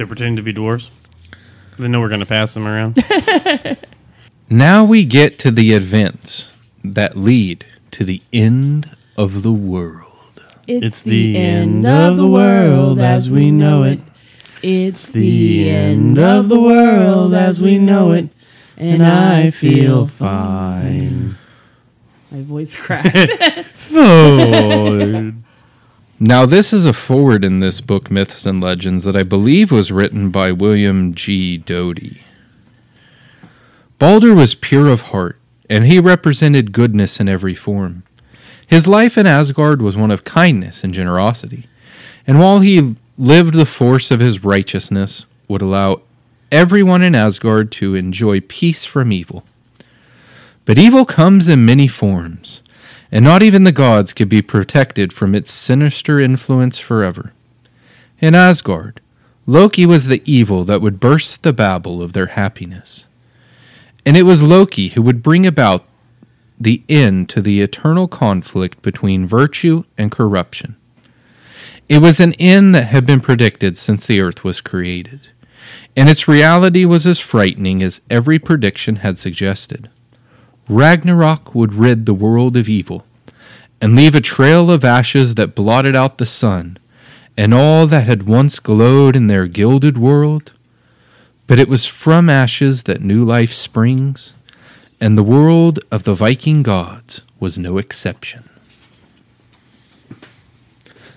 They're 0.00 0.06
pretending 0.06 0.36
to 0.36 0.42
be 0.42 0.54
dwarves. 0.54 0.88
They 1.78 1.86
know 1.86 2.00
we're 2.00 2.08
going 2.08 2.20
to 2.20 2.26
pass 2.26 2.54
them 2.54 2.66
around. 2.66 3.04
Now 4.48 4.82
we 4.82 5.04
get 5.04 5.38
to 5.40 5.50
the 5.50 5.74
events 5.74 6.52
that 6.82 7.18
lead 7.18 7.66
to 7.90 8.02
the 8.02 8.22
end 8.32 8.96
of 9.18 9.42
the 9.42 9.52
world. 9.52 10.42
It's, 10.66 11.02
the, 11.02 11.36
end 11.36 11.84
of 11.84 12.16
the 12.16 12.26
world 12.26 12.98
as 12.98 13.30
we 13.30 13.50
know 13.50 13.82
it. 13.82 14.00
It's 14.62 15.06
the 15.06 15.68
end 15.68 16.18
of 16.18 16.48
the 16.48 16.58
world 16.58 17.34
as 17.34 17.60
we 17.60 17.76
know 17.76 18.12
it. 18.12 18.30
And 18.78 19.04
I 19.04 19.50
feel 19.50 20.06
fine. 20.06 21.36
My 22.30 22.40
voice 22.40 22.74
cracked. 22.86 23.30
Now, 26.22 26.44
this 26.44 26.74
is 26.74 26.84
a 26.84 26.92
forward 26.92 27.46
in 27.46 27.60
this 27.60 27.80
book, 27.80 28.10
Myths 28.10 28.44
and 28.44 28.60
Legends, 28.60 29.04
that 29.04 29.16
I 29.16 29.22
believe 29.22 29.72
was 29.72 29.90
written 29.90 30.28
by 30.28 30.52
William 30.52 31.14
G. 31.14 31.56
Doty. 31.56 32.22
Balder 33.98 34.34
was 34.34 34.54
pure 34.54 34.88
of 34.88 35.00
heart, 35.00 35.38
and 35.70 35.86
he 35.86 35.98
represented 35.98 36.72
goodness 36.72 37.20
in 37.20 37.28
every 37.28 37.54
form. 37.54 38.02
His 38.66 38.86
life 38.86 39.16
in 39.16 39.26
Asgard 39.26 39.80
was 39.80 39.96
one 39.96 40.10
of 40.10 40.24
kindness 40.24 40.84
and 40.84 40.92
generosity, 40.92 41.68
and 42.26 42.38
while 42.38 42.60
he 42.60 42.96
lived 43.16 43.54
the 43.54 43.64
force 43.64 44.10
of 44.10 44.20
his 44.20 44.44
righteousness, 44.44 45.24
would 45.48 45.62
allow 45.62 46.02
everyone 46.52 47.02
in 47.02 47.14
Asgard 47.14 47.72
to 47.72 47.94
enjoy 47.94 48.40
peace 48.42 48.84
from 48.84 49.10
evil. 49.10 49.42
But 50.66 50.78
evil 50.78 51.06
comes 51.06 51.48
in 51.48 51.64
many 51.64 51.88
forms, 51.88 52.60
and 53.12 53.24
not 53.24 53.42
even 53.42 53.64
the 53.64 53.72
gods 53.72 54.12
could 54.12 54.28
be 54.28 54.42
protected 54.42 55.12
from 55.12 55.34
its 55.34 55.52
sinister 55.52 56.20
influence 56.20 56.78
forever. 56.78 57.32
In 58.20 58.34
Asgard, 58.34 59.00
Loki 59.46 59.86
was 59.86 60.06
the 60.06 60.22
evil 60.24 60.64
that 60.64 60.80
would 60.80 61.00
burst 61.00 61.42
the 61.42 61.52
babble 61.52 62.02
of 62.02 62.12
their 62.12 62.26
happiness. 62.26 63.06
And 64.06 64.16
it 64.16 64.22
was 64.22 64.42
Loki 64.42 64.88
who 64.88 65.02
would 65.02 65.22
bring 65.22 65.46
about 65.46 65.84
the 66.58 66.82
end 66.88 67.28
to 67.30 67.40
the 67.40 67.60
eternal 67.60 68.06
conflict 68.06 68.82
between 68.82 69.26
virtue 69.26 69.84
and 69.96 70.10
corruption. 70.10 70.76
It 71.88 71.98
was 71.98 72.20
an 72.20 72.34
end 72.34 72.74
that 72.74 72.86
had 72.86 73.06
been 73.06 73.20
predicted 73.20 73.76
since 73.76 74.06
the 74.06 74.20
earth 74.20 74.44
was 74.44 74.60
created, 74.60 75.28
and 75.96 76.08
its 76.08 76.28
reality 76.28 76.84
was 76.84 77.06
as 77.06 77.18
frightening 77.18 77.82
as 77.82 78.00
every 78.08 78.38
prediction 78.38 78.96
had 78.96 79.18
suggested. 79.18 79.90
Ragnarok 80.70 81.52
would 81.52 81.74
rid 81.74 82.06
the 82.06 82.14
world 82.14 82.56
of 82.56 82.68
evil 82.68 83.04
and 83.80 83.96
leave 83.96 84.14
a 84.14 84.20
trail 84.20 84.70
of 84.70 84.84
ashes 84.84 85.34
that 85.34 85.56
blotted 85.56 85.96
out 85.96 86.18
the 86.18 86.26
sun 86.26 86.78
and 87.36 87.52
all 87.52 87.88
that 87.88 88.06
had 88.06 88.28
once 88.28 88.60
glowed 88.60 89.16
in 89.16 89.26
their 89.26 89.48
gilded 89.48 89.98
world. 89.98 90.52
But 91.48 91.58
it 91.58 91.68
was 91.68 91.86
from 91.86 92.30
ashes 92.30 92.84
that 92.84 93.00
new 93.00 93.24
life 93.24 93.52
springs, 93.52 94.34
and 95.00 95.18
the 95.18 95.24
world 95.24 95.80
of 95.90 96.04
the 96.04 96.14
Viking 96.14 96.62
gods 96.62 97.22
was 97.40 97.58
no 97.58 97.76
exception. 97.78 98.48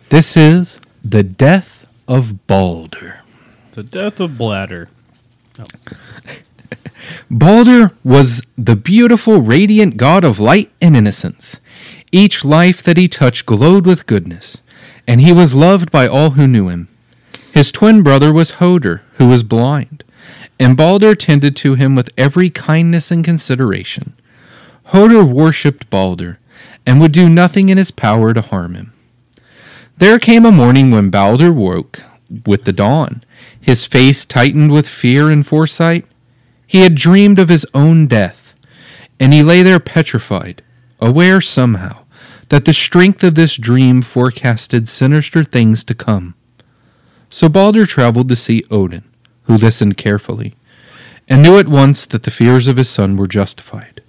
This 0.10 0.36
is 0.36 0.82
the 1.04 1.22
death 1.24 1.88
of 2.08 2.48
Balder. 2.48 3.20
the 3.74 3.84
death 3.84 4.20
of 4.20 4.36
Bladder. 4.38 4.90
Balder 7.30 7.92
was 8.04 8.42
the 8.58 8.76
beautiful, 8.76 9.42
radiant 9.42 9.98
god 9.98 10.24
of 10.24 10.40
light 10.40 10.72
and 10.82 10.96
innocence. 10.96 11.60
Each 12.12 12.46
life 12.46 12.84
that 12.84 12.98
he 12.98 13.08
touched 13.08 13.46
glowed 13.46 13.86
with 13.86 14.06
goodness, 14.06 14.62
and 15.08 15.22
he 15.22 15.34
was 15.34 15.56
loved 15.56 15.92
by 15.92 16.08
all 16.08 16.32
who 16.32 16.48
knew 16.48 16.70
him. 16.70 16.88
His 17.54 17.72
twin 17.72 18.04
brother 18.04 18.32
was 18.32 18.52
Hoder, 18.52 19.04
who 19.16 19.28
was 19.28 19.44
blind, 19.44 20.04
and 20.60 20.78
Balder 20.78 21.16
tended 21.16 21.56
to 21.58 21.76
him 21.76 21.96
with 21.96 22.10
every 22.18 22.50
kindness 22.50 23.12
and 23.12 23.24
consideration. 23.24 24.14
Hoder 24.86 25.24
worshipped 25.24 25.90
Balder 25.90 26.40
and 26.86 27.00
would 27.00 27.12
do 27.12 27.30
nothing 27.30 27.70
in 27.70 27.78
his 27.78 27.92
power 27.92 28.34
to 28.34 28.42
harm 28.42 28.76
him. 28.76 28.94
There 29.98 30.20
came 30.20 30.46
a 30.46 30.52
morning 30.52 30.92
when 30.92 31.10
Balder 31.10 31.52
woke 31.52 32.02
with 32.46 32.66
the 32.66 32.74
dawn, 32.74 33.24
his 33.60 33.86
face 33.86 34.26
tightened 34.26 34.72
with 34.72 34.88
fear 34.88 35.30
and 35.30 35.46
foresight. 35.46 36.06
He 36.74 36.82
had 36.82 36.96
dreamed 36.96 37.38
of 37.38 37.50
his 37.50 37.68
own 37.76 38.08
death, 38.08 38.56
and 39.20 39.32
he 39.32 39.44
lay 39.44 39.62
there 39.62 39.80
petrified, 39.80 40.64
aware 41.00 41.40
somehow 41.40 42.06
that 42.50 42.66
the 42.66 42.74
strength 42.74 43.24
of 43.24 43.36
this 43.36 43.58
dream 43.58 44.02
forecasted 44.02 44.90
sinister 44.90 45.44
things 45.44 45.84
to 45.84 45.94
come. 45.94 46.34
So 47.30 47.48
Balder 47.48 47.86
traveled 47.86 48.28
to 48.30 48.36
see 48.36 48.64
Odin, 48.72 49.04
who 49.44 49.56
listened 49.56 49.98
carefully, 49.98 50.56
and 51.30 51.44
knew 51.44 51.60
at 51.60 51.68
once 51.68 52.08
that 52.08 52.24
the 52.24 52.32
fears 52.32 52.66
of 52.66 52.78
his 52.78 52.90
son 52.90 53.18
were 53.18 53.28
justified. 53.28 54.02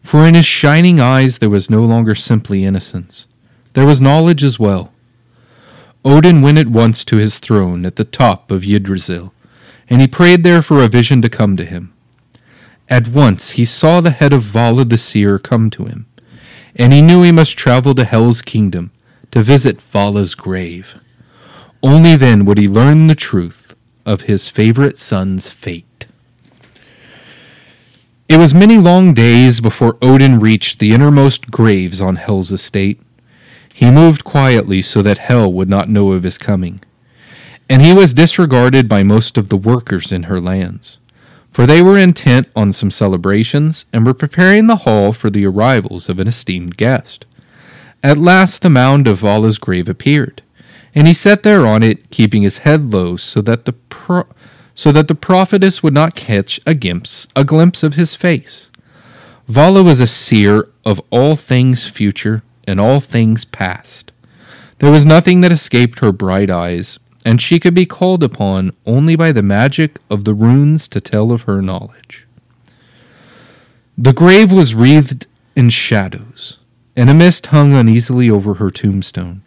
For 0.00 0.26
in 0.26 0.34
his 0.34 0.44
shining 0.44 0.98
eyes 0.98 1.38
there 1.38 1.48
was 1.48 1.70
no 1.70 1.84
longer 1.84 2.16
simply 2.16 2.64
innocence, 2.64 3.28
there 3.74 3.86
was 3.86 4.00
knowledge 4.00 4.42
as 4.42 4.58
well. 4.58 4.92
Odin 6.04 6.42
went 6.42 6.58
at 6.58 6.66
once 6.66 7.04
to 7.04 7.18
his 7.18 7.38
throne 7.38 7.86
at 7.86 7.94
the 7.94 8.04
top 8.04 8.50
of 8.50 8.64
Yggdrasil, 8.64 9.32
and 9.88 10.00
he 10.00 10.08
prayed 10.08 10.42
there 10.42 10.62
for 10.62 10.82
a 10.82 10.88
vision 10.88 11.22
to 11.22 11.28
come 11.28 11.56
to 11.56 11.64
him. 11.64 11.91
At 12.92 13.08
once 13.08 13.52
he 13.52 13.64
saw 13.64 14.02
the 14.02 14.10
head 14.10 14.34
of 14.34 14.42
Vala 14.42 14.84
the 14.84 14.98
seer 14.98 15.38
come 15.38 15.70
to 15.70 15.86
him, 15.86 16.04
and 16.76 16.92
he 16.92 17.00
knew 17.00 17.22
he 17.22 17.32
must 17.32 17.56
travel 17.56 17.94
to 17.94 18.04
Hel's 18.04 18.42
kingdom 18.42 18.90
to 19.30 19.42
visit 19.42 19.80
Vala's 19.80 20.34
grave. 20.34 21.00
Only 21.82 22.16
then 22.16 22.44
would 22.44 22.58
he 22.58 22.68
learn 22.68 23.06
the 23.06 23.14
truth 23.14 23.74
of 24.04 24.28
his 24.28 24.50
favorite 24.50 24.98
son's 24.98 25.50
fate. 25.50 26.06
It 28.28 28.36
was 28.36 28.52
many 28.52 28.76
long 28.76 29.14
days 29.14 29.62
before 29.62 29.96
Odin 30.02 30.38
reached 30.38 30.78
the 30.78 30.92
innermost 30.92 31.50
graves 31.50 32.02
on 32.02 32.16
Hel's 32.16 32.52
estate. 32.52 33.00
He 33.72 33.90
moved 33.90 34.22
quietly 34.22 34.82
so 34.82 35.00
that 35.00 35.16
Hel 35.16 35.50
would 35.50 35.70
not 35.70 35.88
know 35.88 36.12
of 36.12 36.24
his 36.24 36.36
coming, 36.36 36.82
and 37.70 37.80
he 37.80 37.94
was 37.94 38.12
disregarded 38.12 38.86
by 38.86 39.02
most 39.02 39.38
of 39.38 39.48
the 39.48 39.56
workers 39.56 40.12
in 40.12 40.24
her 40.24 40.42
lands, 40.42 40.98
for 41.52 41.66
they 41.66 41.82
were 41.82 41.98
intent 41.98 42.48
on 42.56 42.72
some 42.72 42.90
celebrations 42.90 43.84
and 43.92 44.06
were 44.06 44.14
preparing 44.14 44.66
the 44.66 44.76
hall 44.76 45.12
for 45.12 45.30
the 45.30 45.46
arrivals 45.46 46.08
of 46.08 46.18
an 46.18 46.26
esteemed 46.26 46.76
guest. 46.76 47.26
At 48.02 48.18
last 48.18 48.62
the 48.62 48.70
mound 48.70 49.06
of 49.06 49.18
Vala's 49.18 49.58
grave 49.58 49.88
appeared, 49.88 50.42
and 50.94 51.06
he 51.06 51.14
sat 51.14 51.42
there 51.42 51.66
on 51.66 51.82
it, 51.82 52.10
keeping 52.10 52.42
his 52.42 52.58
head 52.58 52.92
low 52.92 53.16
so 53.16 53.40
that 53.42 53.64
the 53.66 53.74
pro- 53.74 54.26
so 54.74 54.90
that 54.90 55.06
the 55.06 55.14
prophetess 55.14 55.82
would 55.82 55.92
not 55.92 56.14
catch 56.14 56.58
a 56.66 56.74
glimpse, 56.74 57.28
a 57.36 57.44
glimpse 57.44 57.82
of 57.82 57.94
his 57.94 58.14
face. 58.14 58.70
Vala 59.46 59.82
was 59.82 60.00
a 60.00 60.06
seer 60.06 60.68
of 60.84 61.00
all 61.10 61.36
things 61.36 61.86
future 61.86 62.42
and 62.66 62.80
all 62.80 62.98
things 62.98 63.44
past. 63.44 64.12
There 64.78 64.90
was 64.90 65.04
nothing 65.04 65.42
that 65.42 65.52
escaped 65.52 65.98
her 65.98 66.10
bright 66.10 66.48
eyes, 66.50 66.98
and 67.24 67.40
she 67.40 67.60
could 67.60 67.74
be 67.74 67.86
called 67.86 68.22
upon 68.22 68.72
only 68.86 69.16
by 69.16 69.32
the 69.32 69.42
magic 69.42 69.98
of 70.10 70.24
the 70.24 70.34
runes 70.34 70.88
to 70.88 71.00
tell 71.00 71.32
of 71.32 71.42
her 71.42 71.62
knowledge. 71.62 72.26
The 73.96 74.12
grave 74.12 74.50
was 74.50 74.74
wreathed 74.74 75.26
in 75.54 75.70
shadows, 75.70 76.58
and 76.96 77.10
a 77.10 77.14
mist 77.14 77.46
hung 77.46 77.72
uneasily 77.74 78.30
over 78.30 78.54
her 78.54 78.70
tombstone. 78.70 79.42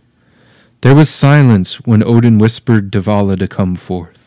There 0.82 0.96
was 0.96 1.10
silence 1.10 1.82
when 1.82 2.04
Odin 2.04 2.38
whispered 2.38 2.92
to 2.94 3.02
Vala 3.02 3.38
to 3.38 3.48
come 3.48 3.76
forth 3.76 4.26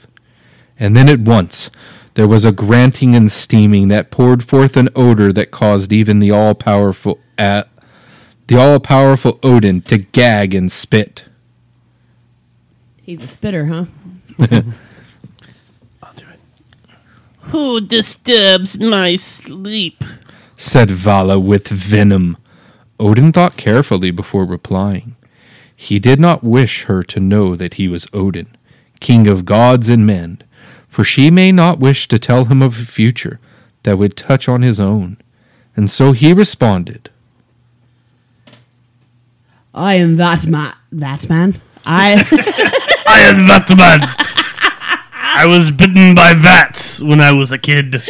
and 0.79 0.97
then 0.97 1.09
at 1.09 1.21
once 1.21 1.71
there 2.15 2.29
was 2.29 2.45
a 2.45 2.53
granting 2.53 3.15
and 3.15 3.31
steaming 3.31 3.89
that 3.89 4.11
poured 4.11 4.45
forth 4.45 4.77
an 4.77 4.89
odor 4.95 5.33
that 5.33 5.51
caused 5.51 5.93
even 5.93 6.19
the 6.19 6.31
all 6.31 6.55
powerful 6.55 7.19
uh, 7.39 7.65
the 8.47 8.57
all 8.57 8.81
powerful 8.81 9.39
Odin 9.43 9.83
to 9.83 9.99
gag 9.99 10.55
and 10.55 10.73
spit. 10.73 11.25
He's 13.09 13.23
a 13.23 13.27
spitter, 13.27 13.65
huh? 13.65 13.87
I'll 14.39 16.13
do 16.15 16.27
it. 16.29 16.41
Who 17.41 17.81
disturbs 17.81 18.79
my 18.79 19.17
sleep? 19.17 20.05
said 20.59 20.91
Vala 20.91 21.39
with 21.39 21.69
venom. 21.69 22.37
Odin 23.01 23.33
thought 23.33 23.57
carefully 23.57 24.11
before 24.11 24.45
replying. 24.45 25.17
He 25.75 25.99
did 25.99 26.21
not 26.21 26.45
wish 26.45 26.83
her 26.83 27.03
to 27.05 27.19
know 27.19 27.57
that 27.57 27.75
he 27.75 27.89
was 27.89 28.07
Odin, 28.13 28.55
king 29.01 29.27
of 29.27 29.47
gods 29.47 29.89
and 29.89 30.07
men, 30.07 30.43
for 30.87 31.03
she 31.03 31.31
may 31.31 31.51
not 31.51 31.79
wish 31.79 32.09
to 32.09 32.19
tell 32.19 32.45
him 32.45 32.61
of 32.61 32.79
a 32.79 32.85
future 32.85 33.41
that 33.85 33.97
would 33.97 34.19
touch 34.19 34.51
on 34.51 34.61
his 34.61 34.79
own. 34.79 35.17
And 35.75 35.91
so 35.91 36.13
he 36.13 36.35
responded, 36.35 37.09
I 39.73 39.95
am 39.95 40.17
that 40.19 40.45
man. 40.45 40.75
That 40.93 41.27
man. 41.31 41.59
I. 41.87 42.75
I 43.11 43.21
am 43.21 43.47
that 43.47 43.69
man. 43.71 44.01
I 45.13 45.47
was 45.47 45.71
bitten 45.71 46.15
by 46.15 46.35
bats 46.35 47.01
when 47.01 47.21
I 47.21 47.33
was 47.33 47.53
a 47.53 47.59
kid. 47.59 48.03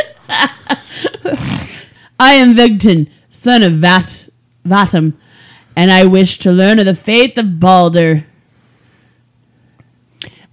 I 2.18 2.34
am 2.34 2.54
Vegtam, 2.56 3.08
son 3.30 3.62
of 3.62 3.74
Vat 3.74 4.28
Vatum, 4.66 5.14
and 5.76 5.90
I 5.90 6.04
wish 6.04 6.38
to 6.40 6.50
learn 6.50 6.78
of 6.80 6.86
the 6.86 6.94
fate 6.94 7.38
of 7.38 7.60
Balder. 7.60 8.26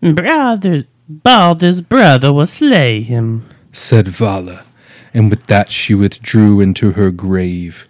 Brothers, 0.02 0.86
Balder's 1.10 1.82
brother 1.82 2.32
will 2.32 2.46
slay 2.46 3.02
him. 3.02 3.50
said 3.72 4.08
Vala, 4.08 4.64
and 5.14 5.30
with 5.32 5.48
that 5.48 5.70
she 5.70 5.96
withdrew 5.96 6.62
into 6.62 6.92
her 6.92 7.10
grave. 7.10 7.88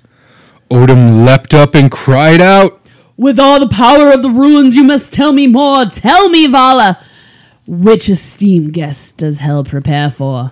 Odin 0.72 1.26
leapt 1.26 1.53
up 1.53 1.76
and 1.76 1.91
cried 1.91 2.39
out, 2.41 2.82
With 3.18 3.39
all 3.39 3.59
the 3.59 3.68
power 3.70 4.11
of 4.11 4.22
the 4.22 4.30
runes, 4.30 4.76
you 4.76 4.84
must 4.84 5.13
tell 5.13 5.32
me 5.32 5.47
more. 5.47 5.86
Tell 5.86 6.30
me, 6.30 6.47
Vala. 6.47 6.99
Which 7.66 8.09
esteemed 8.09 8.74
guest 8.74 9.18
does 9.18 9.38
Hel 9.39 9.63
prepare 9.63 10.11
for? 10.11 10.51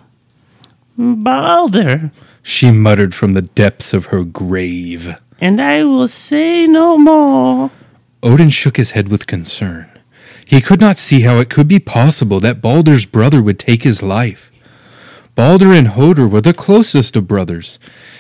Balder, 0.98 2.12
she 2.42 2.72
muttered 2.72 3.14
from 3.16 3.34
the 3.34 3.42
depths 3.42 3.94
of 3.94 4.08
her 4.08 4.24
grave. 4.24 5.18
and 5.42 5.60
I 5.60 5.84
will 5.84 6.08
say 6.08 6.66
no 6.68 6.98
more. 6.98 7.72
Odin 8.22 8.50
shook 8.50 8.78
his 8.78 8.92
head 8.92 9.10
with 9.10 9.28
concern. 9.28 9.90
He 10.48 10.62
could 10.62 10.80
not 10.80 10.98
see 10.98 11.22
how 11.22 11.40
it 11.40 11.50
could 11.50 11.68
be 11.68 11.80
possible 11.80 12.40
that 12.40 12.62
Balder's 12.62 13.06
brother 13.06 13.42
would 13.42 13.60
take 13.60 13.84
his 13.84 14.02
life. 14.02 14.52
Balder 15.36 15.74
and 15.74 15.90
Hoder 15.90 16.28
were 16.28 16.42
the 16.42 16.54
closest 16.54 17.16
of 17.16 17.28
brothers, 17.28 17.80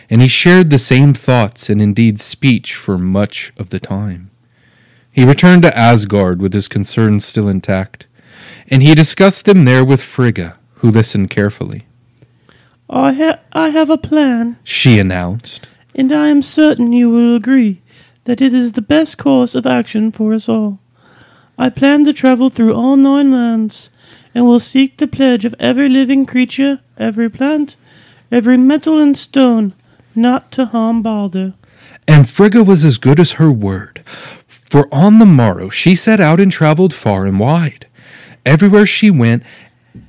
and 0.10 0.22
he 0.22 0.28
shared 0.28 0.70
the 0.70 0.80
same 0.80 1.14
thoughts 1.14 1.70
and 1.70 1.82
indeed 1.82 2.20
speech 2.20 2.74
for 2.74 2.98
much 2.98 3.54
of 3.58 3.70
the 3.70 3.80
time. 3.80 4.32
He 5.14 5.24
returned 5.26 5.61
to 5.61 5.78
Asgard 5.78 6.41
with 6.41 6.53
his 6.53 6.68
concerns 6.68 7.24
still 7.24 7.47
intact, 7.47 8.07
and 8.68 8.82
he 8.82 8.95
discussed 8.95 9.45
them 9.45 9.64
there 9.64 9.86
with 9.86 10.01
Frigga, 10.01 10.57
who 10.76 10.89
listened 10.89 11.30
carefully. 11.30 11.86
I, 12.89 13.14
ha- 13.14 13.39
I 13.53 13.70
have 13.70 13.89
a 13.89 13.97
plan, 13.97 14.57
She 14.64 14.99
announced. 14.99 15.70
and 15.95 16.11
I 16.11 16.28
am 16.30 16.41
certain 16.41 16.91
you 16.91 17.09
will 17.09 17.36
agree 17.36 17.82
that 18.26 18.41
it 18.41 18.53
is 18.53 18.74
the 18.74 18.82
best 18.82 19.18
course 19.18 19.53
of 19.55 19.66
action 19.68 20.11
for 20.11 20.34
us 20.34 20.49
all. 20.49 20.80
I 21.57 21.70
plan 21.70 22.03
to 22.05 22.14
travel 22.14 22.49
through 22.49 22.74
all 22.74 22.97
nine 22.97 23.32
lands, 23.32 23.91
and 24.34 24.45
will 24.45 24.59
seek 24.59 24.97
the 24.97 25.07
pledge 25.07 25.45
of 25.45 25.53
every 25.59 25.88
living 25.89 26.26
creature, 26.26 26.80
every 26.97 27.30
plant, 27.30 27.76
every 28.32 28.57
metal 28.57 28.99
and 28.99 29.16
stone, 29.16 29.76
not 30.16 30.51
to 30.53 30.66
harm 30.66 31.03
Balder. 31.03 31.53
And 32.07 32.28
Frigga 32.28 32.64
was 32.64 32.84
as 32.84 32.97
good 32.97 33.20
as 33.20 33.34
her 33.34 33.51
word, 33.51 34.03
for 34.74 34.89
on 34.91 35.19
the 35.19 35.26
morrow 35.28 35.69
she 35.69 35.93
set 35.93 36.19
out 36.19 36.39
and 36.39 36.51
traveled 36.51 36.95
far 36.95 37.28
and 37.28 37.39
wide. 37.39 37.86
Everywhere 38.43 38.88
she 38.88 39.11
went, 39.11 39.43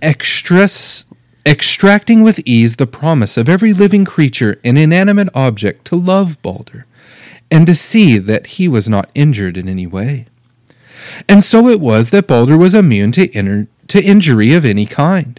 extras, 0.00 1.04
extracting 1.44 2.22
with 2.22 2.40
ease 2.46 2.76
the 2.76 2.86
promise 2.86 3.36
of 3.36 3.46
every 3.46 3.74
living 3.74 4.06
creature 4.06 4.58
and 4.64 4.78
inanimate 4.78 5.28
object 5.34 5.84
to 5.88 5.96
love 5.96 6.40
Balder, 6.40 6.86
and 7.50 7.66
to 7.66 7.74
see 7.74 8.16
that 8.16 8.46
he 8.56 8.66
was 8.66 8.88
not 8.88 9.10
injured 9.14 9.58
in 9.58 9.68
any 9.68 9.86
way. 9.86 10.28
And 11.28 11.44
so 11.44 11.68
it 11.68 11.78
was 11.78 12.08
that 12.08 12.26
Balder 12.26 12.56
was 12.56 12.72
immune 12.72 13.12
to, 13.12 13.66
to 13.88 14.02
injury 14.02 14.54
of 14.54 14.64
any 14.64 14.86
kind, 14.86 15.38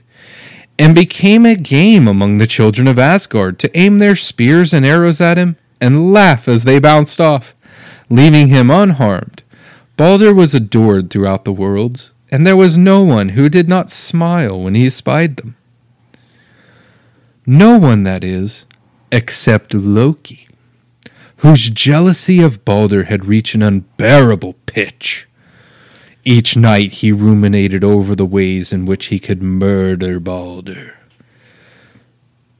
and 0.77 0.93
became 0.93 1.47
a 1.47 1.55
game 1.55 2.07
among 2.07 2.37
the 2.37 2.45
children 2.45 2.87
of 2.87 2.99
Asgard 2.99 3.57
to 3.57 3.75
aim 3.75 3.97
their 3.97 4.15
spears 4.15 4.71
and 4.71 4.85
arrows 4.85 5.19
at 5.19 5.39
him 5.39 5.57
and 5.81 6.13
laugh 6.13 6.47
as 6.47 6.63
they 6.63 6.77
bounced 6.77 7.19
off, 7.19 7.54
leaving 8.09 8.47
him 8.47 8.69
unharmed. 8.69 9.43
Balder 9.97 10.33
was 10.33 10.53
adored 10.53 11.09
throughout 11.09 11.45
the 11.45 11.53
worlds, 11.53 12.11
and 12.29 12.45
there 12.45 12.57
was 12.57 12.77
no 12.77 13.01
one 13.01 13.29
who 13.29 13.49
did 13.49 13.69
not 13.69 13.89
smile 13.89 14.61
when 14.61 14.75
he 14.75 14.85
espied 14.85 15.37
them. 15.37 15.55
No 17.45 17.77
one, 17.77 18.03
that 18.03 18.23
is, 18.23 18.65
except 19.11 19.73
Loki, 19.73 20.47
whose 21.37 21.69
jealousy 21.69 22.41
of 22.41 22.65
Balder 22.65 23.03
had 23.05 23.25
reached 23.25 23.55
an 23.55 23.61
unbearable 23.61 24.55
pitch. 24.65 25.27
Each 26.23 26.57
night 26.57 26.91
he 26.93 27.11
ruminated 27.11 27.83
over 27.83 28.15
the 28.15 28.25
ways 28.25 28.73
in 28.73 28.85
which 28.85 29.07
he 29.07 29.19
could 29.19 29.43
murder 29.43 30.19
Balder. 30.19 30.95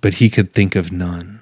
But 0.02 0.16
he 0.16 0.30
could 0.30 0.54
think 0.54 0.76
of 0.76 0.92
none. 0.92 1.35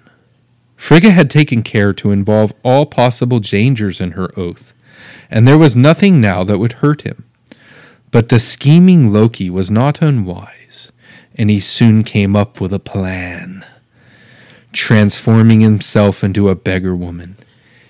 Frigga 0.83 1.11
had 1.11 1.29
taken 1.29 1.63
care 1.63 1.93
to 1.93 2.11
involve 2.11 2.51
all 2.61 2.85
possible 2.85 3.39
dangers 3.39 4.01
in 4.01 4.11
her 4.11 4.37
oath, 4.37 4.73
and 5.31 5.47
there 5.47 5.57
was 5.57 5.77
nothing 5.77 6.19
now 6.19 6.43
that 6.43 6.57
would 6.57 6.73
hurt 6.83 7.03
him. 7.03 7.23
But 8.11 8.27
the 8.27 8.37
scheming 8.37 9.09
Loki 9.13 9.49
was 9.49 9.71
not 9.71 10.01
unwise, 10.01 10.91
and 11.35 11.49
he 11.49 11.61
soon 11.61 12.03
came 12.03 12.35
up 12.35 12.59
with 12.59 12.73
a 12.73 12.79
plan. 12.79 13.65
Transforming 14.73 15.61
himself 15.61 16.21
into 16.21 16.49
a 16.49 16.53
beggar 16.53 16.93
woman, 16.93 17.37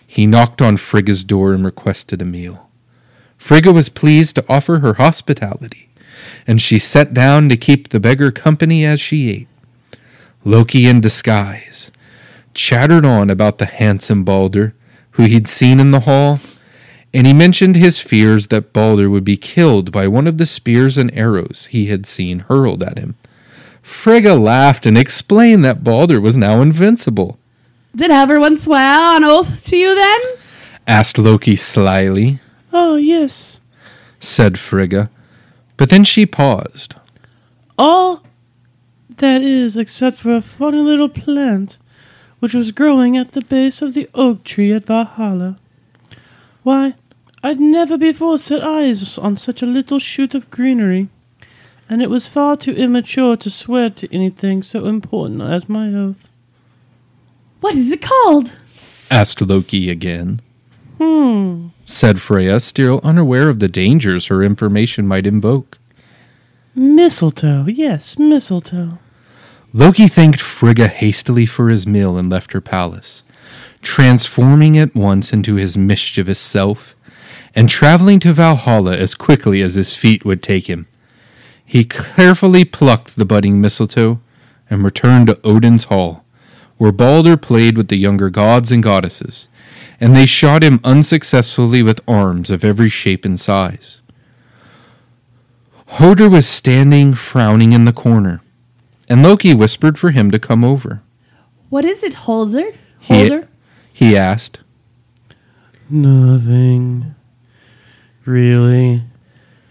he 0.06 0.28
knocked 0.28 0.62
on 0.62 0.78
Frigga's 0.78 1.24
door 1.24 1.52
and 1.54 1.66
requested 1.66 2.22
a 2.22 2.26
meal. 2.26 2.70
Frigga 3.39 3.74
was 3.74 3.89
pleased 3.89 4.36
to 4.36 4.46
offer 4.48 4.80
her 4.80 4.94
hospitality, 4.94 5.89
and 6.46 6.62
she 6.62 6.78
sat 6.78 7.12
down 7.12 7.50
to 7.50 7.58
keep 7.58 7.89
the 7.89 8.00
beggar 8.00 8.30
company 8.32 8.86
as 8.86 9.02
she 9.02 9.32
ate. 9.32 9.48
Loki, 10.46 10.86
in 10.86 11.02
disguise, 11.02 11.91
chattered 12.54 13.06
on 13.06 13.30
about 13.30 13.58
the 13.58 13.66
handsome 13.66 14.24
Balder, 14.24 14.74
who 15.12 15.24
he'd 15.24 15.47
seen 15.47 15.80
in 15.80 15.91
the 15.91 16.01
hall, 16.01 16.39
and 17.14 17.28
he 17.28 17.34
mentioned 17.34 17.76
his 17.76 17.99
fears 17.99 18.47
that 18.47 18.74
Balder 18.74 19.10
would 19.10 19.24
be 19.24 19.38
killed 19.38 19.91
by 19.91 20.08
one 20.08 20.28
of 20.28 20.38
the 20.38 20.45
spears 20.45 20.97
and 20.97 21.16
arrows 21.16 21.68
he 21.72 21.86
had 21.88 22.06
seen 22.06 22.39
hurled 22.39 22.82
at 22.84 22.97
him. 22.97 23.16
Frigga 23.82 24.36
laughed 24.36 24.86
and 24.86 24.97
explained 24.97 25.64
that 25.66 25.84
Balder 25.84 26.20
was 26.20 26.38
now 26.38 26.62
invincible. 26.62 27.38
Did 27.95 28.10
everyone 28.10 28.58
swear 28.58 29.16
on 29.16 29.24
oath 29.24 29.64
to 29.66 29.78
you 29.78 29.93
then? 29.93 30.20
Asked 30.88 31.18
Loki 31.18 31.56
slyly, 31.56 32.39
Oh, 32.72 32.95
yes. 32.95 33.62
said 34.20 34.58
Frigga, 34.58 35.10
but 35.78 35.89
then 35.89 36.04
she 36.04 36.26
paused. 36.26 36.95
All 37.78 38.24
that 39.18 39.41
is, 39.43 39.78
except 39.78 40.18
for 40.18 40.32
a 40.36 40.41
funny 40.41 40.78
little 40.80 41.10
plant 41.10 41.78
which 42.44 42.54
was 42.54 42.74
growing 42.74 43.16
at 43.16 43.32
the 43.32 43.41
base 43.46 43.82
of 43.82 43.94
the 43.94 44.10
oak 44.14 44.44
tree 44.44 44.74
at 44.74 44.84
Valhalla. 44.84 45.58
Why, 46.64 46.96
I'd 47.41 47.62
never 47.62 47.98
before 47.98 48.38
set 48.38 48.62
eyes 48.62 49.18
on 49.18 49.38
such 49.38 49.62
a 49.62 49.66
little 49.66 49.98
shoot 49.98 50.36
of 50.36 50.52
greenery, 50.52 51.08
and 51.88 52.02
it 52.02 52.10
was 52.10 52.28
far 52.28 52.58
too 52.58 52.74
immature 52.74 53.38
to 53.38 53.50
swear 53.50 53.89
to 53.91 54.14
anything 54.14 54.62
so 54.62 54.88
important 54.88 55.41
as 55.41 55.70
my 55.70 55.94
oath. 55.94 56.28
What 57.62 57.76
is 57.76 57.89
it 57.94 58.02
called? 58.02 58.58
Asked 59.10 59.39
Loki 59.39 59.89
again. 59.89 60.41
Hmm. 60.98 61.68
Said 61.86 62.20
Freya, 62.20 62.60
still 62.60 63.00
unaware 63.06 63.48
of 63.48 63.60
the 63.60 63.70
dangers 63.70 64.26
her 64.26 64.44
information 64.44 65.08
might 65.08 65.26
invoke. 65.26 65.78
Mistletoe, 66.76 67.68
yes, 67.68 68.20
mistletoe. 68.20 68.98
Loki 69.76 70.07
thanked 70.07 70.39
Frigga 70.39 70.88
hastily 70.88 71.47
for 71.47 71.69
his 71.69 71.88
meal 71.88 72.15
and 72.15 72.30
left 72.30 72.53
her 72.53 72.61
palace, 72.61 73.24
transforming 73.82 74.78
at 74.78 74.93
once 74.93 75.34
into 75.34 75.55
his 75.55 75.76
mischievous 75.76 76.38
self, 76.38 76.95
and 77.55 77.67
traveling 77.67 78.19
to 78.19 78.34
Valhalla 78.34 78.95
as 78.95 79.15
quickly 79.15 79.63
as 79.63 79.74
his 79.74 79.95
feet 79.95 80.24
would 80.24 80.43
take 80.43 80.69
him. 80.69 80.86
He 81.65 81.86
carefully 81.86 82.65
plucked 82.65 83.15
the 83.15 83.26
budding 83.26 83.59
mistletoe 83.59 84.19
and 84.69 84.84
returned 84.84 85.26
to 85.26 85.39
Odin's 85.43 85.86
hall, 85.86 86.24
where 86.78 86.91
Balder 86.91 87.36
played 87.36 87.76
with 87.76 87.88
the 87.88 87.97
younger 87.97 88.30
gods 88.30 88.71
and 88.71 88.84
goddesses, 88.84 89.47
and 89.99 90.15
they 90.15 90.28
shot 90.28 90.63
him 90.63 90.82
unsuccessfully 90.84 91.82
with 91.82 91.99
arms 92.07 92.51
of 92.51 92.63
every 92.63 92.89
shape 92.89 93.26
and 93.26 93.39
size. 93.39 94.01
Hoder 95.88 96.30
was 96.30 96.45
standing 96.45 97.15
frowning 97.15 97.71
in 97.71 97.86
the 97.86 97.91
corner, 97.91 98.39
and 99.10 99.24
Loki 99.24 99.54
whispered 99.54 99.97
for 99.99 100.12
him 100.12 100.32
to 100.32 100.39
come 100.39 100.64
over. 100.64 101.01
What 101.70 101.86
is 101.86 102.04
it, 102.04 102.14
Holder? 102.14 102.72
He- 102.99 103.39
He 103.93 104.16
asked. 104.18 104.60
Nothing. 105.89 107.14
Really. 108.26 109.04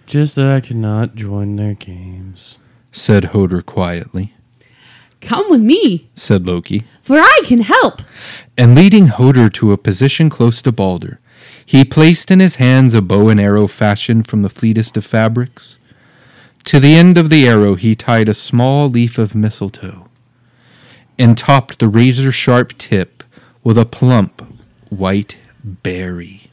Just 0.06 0.34
that 0.34 0.50
I 0.50 0.60
cannot 0.60 1.14
join 1.14 1.56
their 1.56 1.74
games. 1.74 2.58
said 2.94 3.26
Hoder 3.26 3.62
quietly, 3.62 4.34
Come 5.22 5.48
with 5.50 5.62
me, 5.62 6.10
said 6.14 6.46
Loki. 6.46 6.82
for 7.02 7.16
I 7.18 7.40
can 7.46 7.60
help. 7.62 8.02
And 8.58 8.74
leading 8.74 9.06
Hoder 9.06 9.48
to 9.48 9.72
a 9.72 9.78
position 9.78 10.28
close 10.28 10.60
to 10.62 10.72
Balder, 10.72 11.18
he 11.64 11.84
placed 11.86 12.30
in 12.30 12.40
his 12.40 12.56
hands 12.56 12.92
a 12.92 13.00
bow 13.00 13.30
and 13.30 13.40
arrow 13.40 13.66
fashioned 13.66 14.26
from 14.26 14.42
the 14.42 14.50
fleetest 14.50 14.96
of 14.98 15.06
fabrics. 15.06 15.78
To 16.64 16.78
the 16.78 16.94
end 16.94 17.18
of 17.18 17.28
the 17.28 17.46
arrow 17.46 17.74
he 17.74 17.94
tied 17.94 18.28
a 18.28 18.34
small 18.34 18.88
leaf 18.88 19.18
of 19.18 19.34
mistletoe, 19.34 20.08
and 21.18 21.36
topped 21.36 21.78
the 21.78 21.88
razor 21.88 22.32
sharp 22.32 22.78
tip 22.78 23.24
with 23.64 23.76
a 23.76 23.84
plump 23.84 24.42
white 24.88 25.36
berry. 25.64 26.50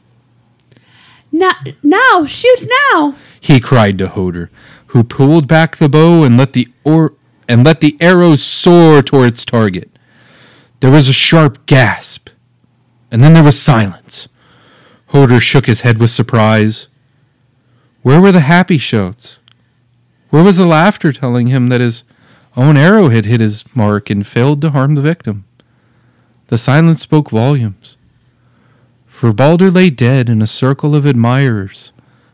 Now, 1.32 1.52
now, 1.82 2.26
shoot 2.26 2.66
now. 2.92 3.14
He 3.40 3.60
cried 3.60 3.98
to 3.98 4.08
Hoder, 4.08 4.50
who 4.88 5.04
pulled 5.04 5.46
back 5.46 5.76
the 5.76 5.88
bow 5.88 6.24
and 6.24 6.36
let 6.36 6.52
the 6.52 6.68
or 6.84 7.14
and 7.48 7.64
let 7.64 7.80
the 7.80 7.96
arrow 8.00 8.36
soar 8.36 9.02
toward 9.02 9.28
its 9.28 9.44
target. 9.44 9.90
There 10.80 10.90
was 10.90 11.08
a 11.08 11.12
sharp 11.12 11.66
gasp, 11.66 12.28
and 13.10 13.22
then 13.22 13.34
there 13.34 13.42
was 13.42 13.60
silence. 13.60 14.28
Hoder 15.08 15.40
shook 15.40 15.66
his 15.66 15.80
head 15.80 15.98
with 15.98 16.10
surprise. 16.10 16.86
Where 18.02 18.20
were 18.20 18.32
the 18.32 18.40
happy 18.40 18.78
shouts? 18.78 19.36
Where 20.30 20.42
was 20.42 20.56
the 20.56 20.66
laughter 20.66 21.12
telling 21.12 21.48
him 21.48 21.68
that 21.68 21.80
his 21.80 22.02
own 22.56 22.76
arrow 22.76 23.08
had 23.08 23.26
hit 23.26 23.40
his 23.40 23.64
mark 23.76 24.10
and 24.10 24.26
failed 24.26 24.60
to 24.62 24.70
harm 24.70 24.94
the 24.94 25.00
victim? 25.02 25.44
The 26.48 26.58
silence 26.58 27.02
spoke 27.02 27.30
volumes. 27.30 27.96
For 29.06 29.32
Balder 29.32 29.70
lay 29.70 29.90
dead 29.90 30.28
in 30.28 30.40
a 30.40 30.46
circle 30.46 30.94
of 30.94 31.04
admirers, 31.04 31.92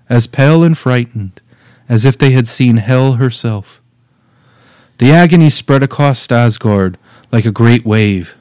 as 0.08 0.26
pale 0.26 0.62
and 0.62 0.78
frightened 0.78 1.40
as 1.88 2.04
if 2.04 2.18
they 2.18 2.30
had 2.30 2.48
seen 2.48 2.78
Hel 2.78 3.14
herself. 3.14 3.80
The 4.98 5.12
agony 5.12 5.50
spread 5.50 5.82
across 5.82 6.30
Asgard 6.30 6.98
like 7.32 7.44
a 7.44 7.52
great 7.52 7.84
wave. 7.84 8.36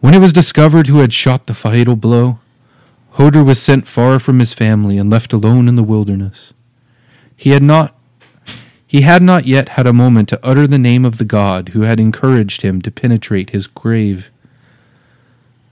When 0.00 0.14
it 0.14 0.20
was 0.20 0.32
discovered 0.32 0.86
who 0.86 0.98
had 0.98 1.12
shot 1.12 1.46
the 1.46 1.54
fatal 1.54 1.96
blow, 1.96 2.38
Hoder 3.10 3.44
was 3.44 3.62
sent 3.62 3.86
far 3.86 4.18
from 4.18 4.38
his 4.38 4.52
family 4.52 4.98
and 4.98 5.08
left 5.08 5.32
alone 5.32 5.68
in 5.68 5.76
the 5.76 5.82
wilderness. 5.82 6.52
He 7.36 7.50
had 7.50 7.62
not 7.62 7.93
he 8.94 9.00
had 9.00 9.24
not 9.24 9.44
yet 9.44 9.70
had 9.70 9.88
a 9.88 9.92
moment 9.92 10.28
to 10.28 10.38
utter 10.44 10.68
the 10.68 10.78
name 10.78 11.04
of 11.04 11.18
the 11.18 11.24
god 11.24 11.70
who 11.70 11.80
had 11.80 11.98
encouraged 11.98 12.62
him 12.62 12.80
to 12.80 12.92
penetrate 12.92 13.50
his 13.50 13.66
grave 13.66 14.30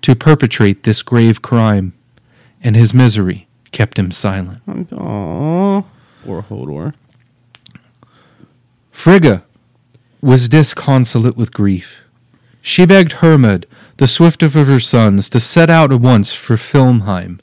to 0.01 0.17
perpetrate 0.17 0.83
this 0.83 1.03
grave 1.03 1.41
crime, 1.41 1.93
and 2.65 2.75
his 2.75 2.93
misery 2.93 3.47
kept 3.71 3.97
him 3.97 4.11
silent. 4.11 4.61
Aww. 4.67 5.85
Poor 6.25 6.43
Hodor. 6.43 6.95
Frigga 8.91 9.45
was 10.21 10.49
disconsolate 10.49 11.37
with 11.37 11.55
grief. 11.55 12.01
She 12.61 12.85
begged 12.85 13.13
Hermod, 13.13 13.69
the 13.99 14.09
swiftest 14.09 14.57
of 14.57 14.67
her 14.67 14.81
sons, 14.81 15.31
to 15.31 15.39
set 15.39 15.71
out 15.71 15.93
at 15.93 16.01
once 16.01 16.33
for 16.33 16.57
Filmheim, 16.57 17.39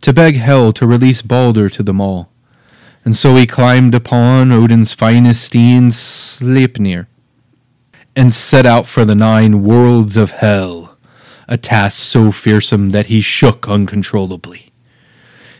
to 0.00 0.12
beg 0.12 0.36
Hel 0.36 0.72
to 0.74 0.86
release 0.86 1.22
Balder 1.22 1.68
to 1.70 1.82
them 1.82 2.00
all. 2.00 2.30
And 3.04 3.16
so 3.16 3.36
he 3.36 3.46
climbed 3.46 3.94
upon 3.94 4.52
Odin's 4.52 4.92
finest 4.92 5.44
steed, 5.44 5.92
Sleipnir, 5.92 7.06
and 8.14 8.34
set 8.34 8.66
out 8.66 8.86
for 8.86 9.04
the 9.04 9.14
nine 9.14 9.62
worlds 9.62 10.16
of 10.16 10.32
Hell, 10.32 10.96
a 11.46 11.56
task 11.56 12.02
so 12.02 12.32
fearsome 12.32 12.90
that 12.90 13.06
he 13.06 13.20
shook 13.20 13.68
uncontrollably. 13.68 14.72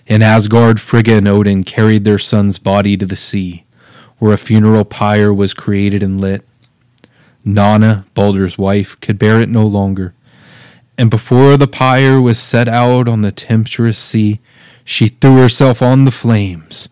In 0.07 0.23
Asgard, 0.23 0.81
Frigga 0.81 1.15
and 1.15 1.29
Odin 1.29 1.65
carried 1.65 2.05
their 2.05 2.19
son's 2.19 2.59
body 2.59 2.97
to 2.97 3.07
the 3.07 3.17
sea, 3.17 3.65
where 4.19 4.33
a 4.33 4.39
funeral 4.39 4.85
pyre 4.85 5.33
was 5.33 5.55
created 5.55 6.03
and 6.03 6.21
lit. 6.21 6.47
Nanna, 7.45 8.05
Balder's 8.15 8.59
wife, 8.59 8.99
could 9.01 9.19
bear 9.19 9.41
it 9.41 9.49
no 9.49 9.67
longer, 9.67 10.15
and 10.99 11.11
before 11.11 11.57
the 11.57 11.69
pyre 11.69 12.21
was 12.21 12.41
set 12.41 12.67
out 12.67 13.07
on 13.07 13.23
the 13.23 13.31
tempestuous 13.31 13.97
sea, 13.97 14.41
she 14.85 15.07
threw 15.09 15.37
herself 15.37 15.81
on 15.81 16.05
the 16.05 16.11
flames 16.11 16.89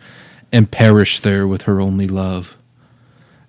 and 0.53 0.71
perished 0.71 1.23
there 1.23 1.47
with 1.47 1.63
her 1.63 1.81
only 1.81 2.07
love. 2.07 2.57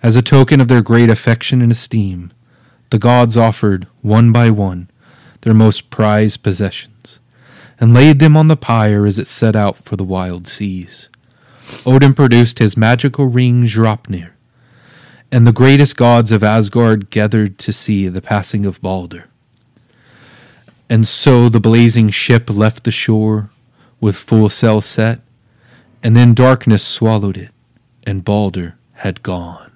As 0.04 0.16
a 0.16 0.22
token 0.22 0.62
of 0.62 0.68
their 0.68 0.82
great 0.82 1.10
affection 1.10 1.62
and 1.62 1.72
esteem, 1.72 2.32
the 2.90 3.00
gods 3.00 3.36
offered, 3.36 3.88
one 4.02 4.32
by 4.32 4.50
one, 4.50 4.90
their 5.42 5.54
most 5.54 5.90
prized 5.90 6.44
possessions, 6.44 7.20
and 7.80 7.94
laid 7.94 8.20
them 8.20 8.38
on 8.38 8.48
the 8.48 8.56
pyre 8.56 9.06
as 9.06 9.20
it 9.20 9.28
set 9.28 9.56
out 9.56 9.78
for 9.84 9.96
the 9.96 10.04
wild 10.04 10.48
seas. 10.48 11.10
Odin 11.86 12.14
produced 12.14 12.60
his 12.60 12.78
magical 12.78 13.26
ring 13.26 13.64
Draupnir, 13.64 14.32
and 15.32 15.46
the 15.46 15.52
greatest 15.52 15.98
gods 15.98 16.32
of 16.32 16.44
Asgard 16.44 17.10
gathered 17.10 17.60
to 17.60 17.74
see 17.74 18.08
the 18.08 18.22
passing 18.22 18.66
of 18.66 18.82
Balder. 18.82 19.26
And 20.90 21.06
so 21.06 21.50
the 21.50 21.60
blazing 21.60 22.10
ship 22.10 22.50
left 22.50 22.86
the 22.86 22.92
shore 22.92 23.50
with 24.00 24.16
full 24.16 24.50
sail 24.50 24.80
set, 24.80 25.20
and 26.08 26.16
then 26.16 26.34
darkness 26.34 26.88
swallowed 26.88 27.36
it, 27.36 27.50
and 28.06 28.24
Balder 28.24 28.78
had 28.94 29.22
gone. 29.24 29.74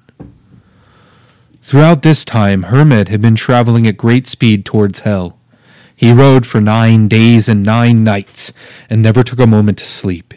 Throughout 1.62 2.04
this 2.04 2.24
time, 2.24 2.64
Hermod 2.64 3.10
had 3.10 3.20
been 3.20 3.36
traveling 3.36 3.86
at 3.86 3.98
great 3.98 4.28
speed 4.28 4.64
towards 4.64 5.00
Hel. 5.00 5.38
He 5.94 6.14
rode 6.14 6.48
for 6.48 6.62
nine 6.62 7.10
days 7.10 7.50
and 7.50 7.66
nine 7.66 8.06
nights, 8.06 8.54
and 8.90 9.02
never 9.02 9.24
took 9.24 9.42
a 9.42 9.46
moment 9.46 9.80
to 9.80 9.84
sleep. 9.84 10.34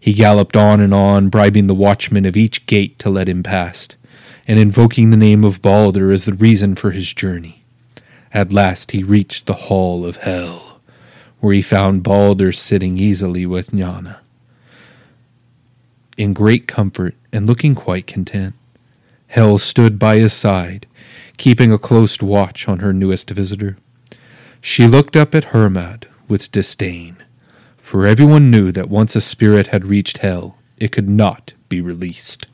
He 0.00 0.14
galloped 0.14 0.56
on 0.56 0.80
and 0.80 0.92
on, 0.92 1.28
bribing 1.28 1.68
the 1.68 1.74
watchmen 1.74 2.24
of 2.24 2.36
each 2.36 2.66
gate 2.66 2.98
to 2.98 3.08
let 3.08 3.28
him 3.28 3.44
past, 3.44 3.94
and 4.48 4.58
invoking 4.58 5.10
the 5.10 5.16
name 5.16 5.44
of 5.44 5.62
Balder 5.62 6.10
as 6.10 6.24
the 6.24 6.32
reason 6.32 6.74
for 6.74 6.90
his 6.90 7.12
journey. 7.12 7.62
At 8.34 8.52
last 8.52 8.90
he 8.90 9.04
reached 9.04 9.46
the 9.46 9.70
hall 9.70 10.04
of 10.04 10.16
Hel, 10.16 10.80
where 11.38 11.54
he 11.54 11.62
found 11.62 12.02
Balder 12.02 12.50
sitting 12.50 12.98
easily 12.98 13.46
with 13.46 13.72
Nanna. 13.72 14.19
In 16.20 16.34
great 16.34 16.68
comfort 16.68 17.14
and 17.32 17.46
looking 17.46 17.74
quite 17.74 18.06
content, 18.06 18.52
Hel 19.28 19.56
stood 19.56 19.98
by 19.98 20.18
his 20.18 20.34
side, 20.34 20.86
keeping 21.38 21.72
a 21.72 21.78
close 21.78 22.20
watch 22.20 22.68
on 22.68 22.80
her 22.80 22.92
newest 22.92 23.30
visitor. 23.30 23.78
She 24.60 24.86
looked 24.86 25.16
up 25.16 25.34
at 25.34 25.44
Hermod 25.56 26.08
with 26.28 26.52
disdain, 26.52 27.16
for 27.78 28.04
everyone 28.04 28.50
knew 28.50 28.70
that 28.70 28.90
once 28.90 29.16
a 29.16 29.22
spirit 29.22 29.68
had 29.68 29.86
reached 29.86 30.18
Hel, 30.18 30.58
it 30.78 30.92
could 30.92 31.08
not 31.08 31.54
be 31.70 31.80
released. 31.80 32.46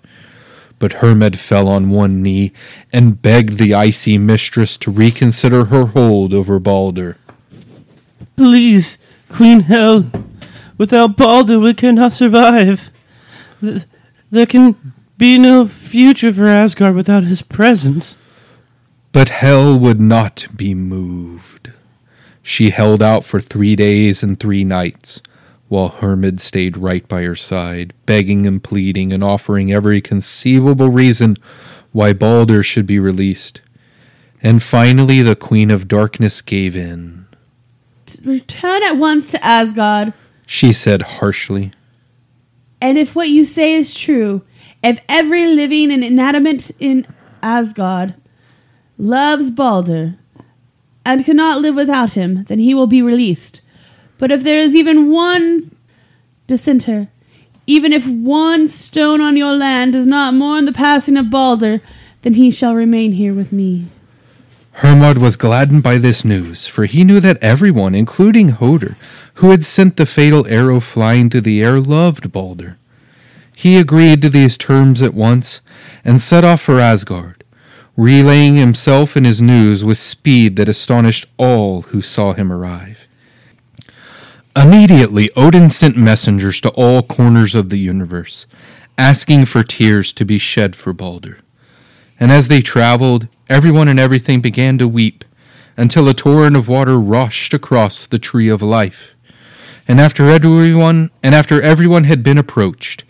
But 0.79 1.03
Hermod 1.03 1.37
fell 1.37 1.67
on 1.67 1.91
one 1.91 2.23
knee 2.23 2.53
and 2.93 3.21
begged 3.21 3.59
the 3.59 3.75
icy 3.75 4.17
mistress 4.17 4.77
to 4.77 4.93
reconsider 4.93 5.65
her 5.65 5.87
hold 5.87 6.33
over 6.33 6.61
Balder. 6.61 7.17
Please, 8.37 8.97
Queen 9.29 9.63
Hel, 9.63 10.09
without 10.79 11.17
Balder 11.17 11.59
we 11.59 11.75
cannot 11.75 12.13
survive. 12.13 12.93
Th- 13.67 13.83
There 14.31 14.47
can 14.47 14.95
be 15.19 15.39
no 15.39 15.67
future 15.67 16.33
for 16.33 16.47
Asgard 16.47 16.95
without 16.95 17.25
his 17.25 17.43
presence. 17.43 18.17
But 19.13 19.29
Hel 19.31 19.79
would 19.79 20.01
not 20.01 20.47
be 20.55 20.75
moved. 20.75 21.71
She 22.43 22.71
held 22.71 23.03
out 23.03 23.25
for 23.25 23.41
three 23.41 23.75
days 23.77 24.23
and 24.23 24.39
three 24.39 24.63
nights, 24.63 25.21
while 25.69 25.89
Hermod 25.89 26.41
stayed 26.41 26.77
right 26.77 27.07
by 27.09 27.23
her 27.23 27.35
side, 27.35 27.93
begging 28.05 28.47
and 28.47 28.63
pleading 28.63 29.13
and 29.13 29.25
offering 29.25 29.73
every 29.73 30.01
conceivable 30.01 30.91
reason 30.91 31.37
why 31.93 32.13
Balder 32.13 32.63
should 32.63 32.87
be 32.87 32.99
released. 33.01 33.63
And 34.43 34.63
finally, 34.63 35.23
the 35.23 35.35
Queen 35.35 35.71
of 35.71 35.89
Darkness 35.89 36.41
gave 36.43 36.77
in. 36.77 37.27
Return 38.25 38.83
at 38.85 38.97
once 38.97 39.31
to 39.33 39.45
Asgard, 39.45 40.13
She 40.47 40.73
said 40.73 41.03
harshly. 41.03 41.73
And 42.81 42.99
if 42.99 43.15
what 43.15 43.29
you 43.29 43.45
say 43.45 43.75
is 43.75 43.95
true, 43.95 44.43
if 44.83 45.01
every 45.09 45.47
living 45.47 45.91
and 45.91 46.05
inanimate 46.05 46.71
in 46.79 47.07
Asgard 47.43 48.15
loves 48.99 49.51
Balder 49.51 50.17
and 51.05 51.25
cannot 51.25 51.61
live 51.61 51.75
without 51.75 52.13
him, 52.13 52.45
then 52.45 52.59
he 52.59 52.75
will 52.75 52.87
be 52.87 53.03
released. 53.03 53.61
But 54.19 54.31
if 54.31 54.43
there 54.43 54.59
is 54.59 54.75
even 54.75 55.11
one 55.11 55.75
dissenter, 56.47 57.09
even 57.67 57.93
if 57.93 58.07
one 58.07 58.67
stone 58.67 59.21
on 59.21 59.37
your 59.37 59.55
land 59.55 59.93
does 59.93 60.07
not 60.07 60.35
mourn 60.35 60.65
the 60.65 60.73
passing 60.73 61.17
of 61.17 61.31
Balder, 61.31 61.81
then 62.23 62.35
he 62.35 62.51
shall 62.51 62.75
remain 62.75 63.13
here 63.13 63.35
with 63.35 63.53
me. 63.53 63.87
Hermod 64.73 65.19
was 65.19 65.37
gladdened 65.37 65.83
by 65.83 65.97
this 65.97 66.25
news, 66.25 66.67
for 66.67 66.85
he 66.85 67.03
knew 67.03 67.19
that 67.21 67.43
everyone, 67.43 67.95
including 67.95 68.51
Hoder, 68.51 68.97
who 69.37 69.51
had 69.51 69.65
sent 69.65 69.97
the 69.97 70.07
fatal 70.07 70.47
arrow 70.49 70.81
flying 70.81 71.29
through 71.29 71.43
the 71.43 71.63
air, 71.63 71.81
loved 71.81 72.33
Balder. 72.33 72.79
He 73.55 73.79
agreed 73.79 74.23
to 74.23 74.31
these 74.31 74.57
terms 74.57 75.03
at 75.03 75.15
once 75.15 75.61
and 76.05 76.21
set 76.21 76.45
off 76.45 76.61
for 76.61 76.79
Asgard, 76.79 77.45
relaying 77.97 78.57
himself 78.57 79.17
and 79.17 79.27
his 79.27 79.41
news 79.41 79.85
with 79.85 79.99
speed 79.99 80.57
that 80.57 80.69
astonished 80.69 81.27
all 81.37 81.83
who 81.83 82.01
saw 82.01 82.33
him 82.33 82.53
arrive. 82.53 83.07
Immediately, 84.55 85.31
Odin 85.37 85.69
sent 85.69 85.99
messengers 85.99 86.61
to 86.63 86.71
all 86.71 87.03
corners 87.03 87.55
of 87.55 87.69
the 87.69 87.79
universe, 87.79 88.47
asking 88.97 89.45
for 89.45 89.63
tears 89.63 90.15
to 90.15 90.25
be 90.25 90.39
shed 90.39 90.75
for 90.75 90.95
Balder. 90.95 91.41
And 92.19 92.33
as 92.33 92.49
they 92.49 92.63
traveled, 92.63 93.29
everyone 93.51 93.89
and 93.89 94.01
everything 94.01 94.41
began 94.41 94.79
to 94.79 94.89
weep, 94.89 95.27
until 95.77 96.09
a 96.09 96.15
torrent 96.15 96.57
of 96.57 96.69
water 96.69 96.99
rushed 96.99 97.53
across 97.53 98.07
the 98.07 98.19
tree 98.19 98.49
of 98.49 98.63
life. 98.63 99.15
And 99.89 100.01
after 100.01 100.29
everyone 100.29 101.11
and 101.23 101.35
after 101.35 101.63
everyone 101.63 102.05
had 102.05 102.23
been 102.23 102.39
approached, 102.39 103.05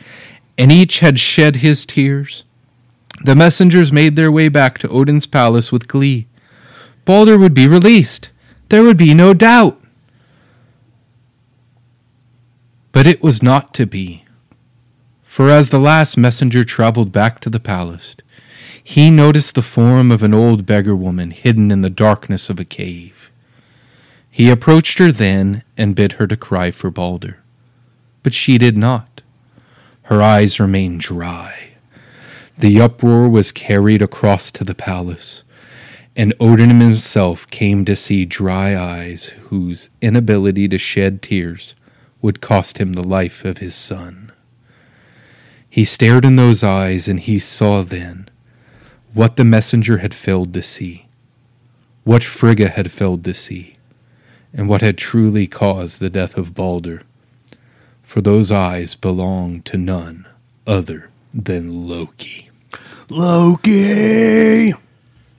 and 0.59 0.71
each 0.71 1.01
had 1.01 1.19
shed 1.19 1.57
his 1.57 1.87
tears, 1.87 2.45
the 3.23 3.35
messengers 3.35 3.91
made 3.91 4.17
their 4.17 4.31
way 4.31 4.49
back 4.49 4.79
to 4.79 4.89
Odin's 4.89 5.27
palace 5.27 5.73
with 5.73 5.89
glee. 5.89 6.27
Balder 7.05 7.39
would 7.39 7.55
be 7.55 7.67
released. 7.67 8.31
There 8.69 8.83
would 8.83 8.97
be 8.97 9.15
no 9.15 9.33
doubt. 9.33 9.81
But 12.93 13.07
it 13.07 13.23
was 13.23 13.43
not 13.43 13.73
to 13.75 13.87
be. 13.87 14.25
For 15.23 15.51
as 15.51 15.71
the 15.71 15.79
last 15.79 16.17
messenger 16.17 16.65
traveled 16.65 17.13
back 17.13 17.41
to 17.41 17.51
the 17.51 17.61
palace, 17.61 18.17
he 18.83 19.11
noticed 19.11 19.55
the 19.55 19.63
form 19.63 20.11
of 20.11 20.23
an 20.23 20.33
old 20.33 20.65
beggar 20.67 20.97
woman 20.97 21.31
hidden 21.31 21.71
in 21.71 21.83
the 21.83 21.91
darkness 21.91 22.49
of 22.49 22.61
a 22.61 22.65
cave. 22.65 23.16
He 24.37 24.51
approached 24.51 24.99
her 24.99 25.11
then 25.11 25.63
and 25.79 25.95
bid 25.95 26.13
her 26.21 26.27
to 26.27 26.37
cry 26.37 26.71
for 26.71 26.91
Balder. 26.91 27.39
But 28.23 28.35
she 28.35 28.59
did 28.59 28.77
not. 28.77 29.23
Her 30.03 30.21
eyes 30.21 30.61
remained 30.61 31.01
dry. 31.01 31.71
The 32.59 32.79
uproar 32.79 33.31
was 33.31 33.51
carried 33.51 34.03
across 34.03 34.51
to 34.51 34.63
the 34.63 34.75
palace, 34.75 35.43
and 36.15 36.35
Odin 36.39 36.81
himself 36.81 37.49
came 37.49 37.87
to 37.87 37.97
see 37.97 38.27
dry 38.27 38.77
eyes 38.77 39.31
whose 39.49 39.89
inability 40.03 40.69
to 40.69 40.77
shed 40.77 41.23
tears 41.23 41.75
would 42.21 42.43
cost 42.43 42.77
him 42.77 42.93
the 42.93 43.03
life 43.03 43.43
of 43.43 43.57
his 43.57 43.75
son. 43.75 44.33
He 45.71 45.87
stared 45.87 46.27
in 46.27 46.37
those 46.37 46.63
eyes, 46.63 47.09
and 47.09 47.21
he 47.21 47.39
saw 47.39 47.81
then 47.81 48.29
what 49.15 49.37
the 49.37 49.45
messenger 49.45 49.97
had 49.97 50.13
failed 50.13 50.53
to 50.53 50.61
see, 50.61 51.07
what 52.05 52.23
Frigga 52.23 52.69
had 52.69 52.93
failed 52.93 53.25
to 53.25 53.33
see, 53.33 53.76
and 54.57 54.69
what 54.71 54.81
had 54.81 54.97
truly 54.97 55.47
caused 55.47 56.01
the 56.01 56.09
death 56.09 56.39
of 56.39 56.55
Balder. 56.55 57.03
For 58.03 58.23
those 58.23 58.51
eyes 58.51 58.95
belonged 58.95 59.67
to 59.67 59.77
none 59.77 60.27
other 60.67 61.11
than 61.35 61.87
Loki. 61.87 62.49
Loki! 63.11 64.73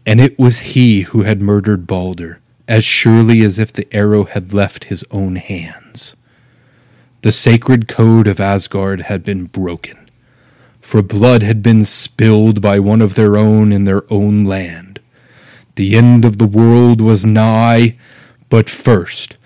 And 0.05 0.21
it 0.21 0.37
was 0.37 0.59
he 0.59 1.01
who 1.01 1.23
had 1.23 1.41
murdered 1.41 1.87
Balder, 1.87 2.39
as 2.67 2.83
surely 2.85 3.41
as 3.41 3.57
if 3.57 3.73
the 3.73 3.91
arrow 3.91 4.25
had 4.25 4.53
left 4.53 4.85
his 4.85 5.03
own 5.09 5.37
hands. 5.37 6.15
The 7.23 7.31
sacred 7.31 7.87
code 7.87 8.27
of 8.27 8.39
Asgard 8.39 9.01
had 9.01 9.23
been 9.23 9.45
broken, 9.45 10.11
for 10.79 11.01
blood 11.01 11.41
had 11.41 11.63
been 11.63 11.83
spilled 11.85 12.61
by 12.61 12.79
one 12.79 13.01
of 13.01 13.15
their 13.15 13.35
own 13.35 13.73
in 13.73 13.85
their 13.85 14.03
own 14.13 14.45
land. 14.45 14.99
The 15.75 15.95
end 15.95 16.23
of 16.23 16.37
the 16.37 16.47
world 16.47 17.01
was 17.01 17.25
nigh, 17.25 17.97
but 18.49 18.69
first 18.69 19.37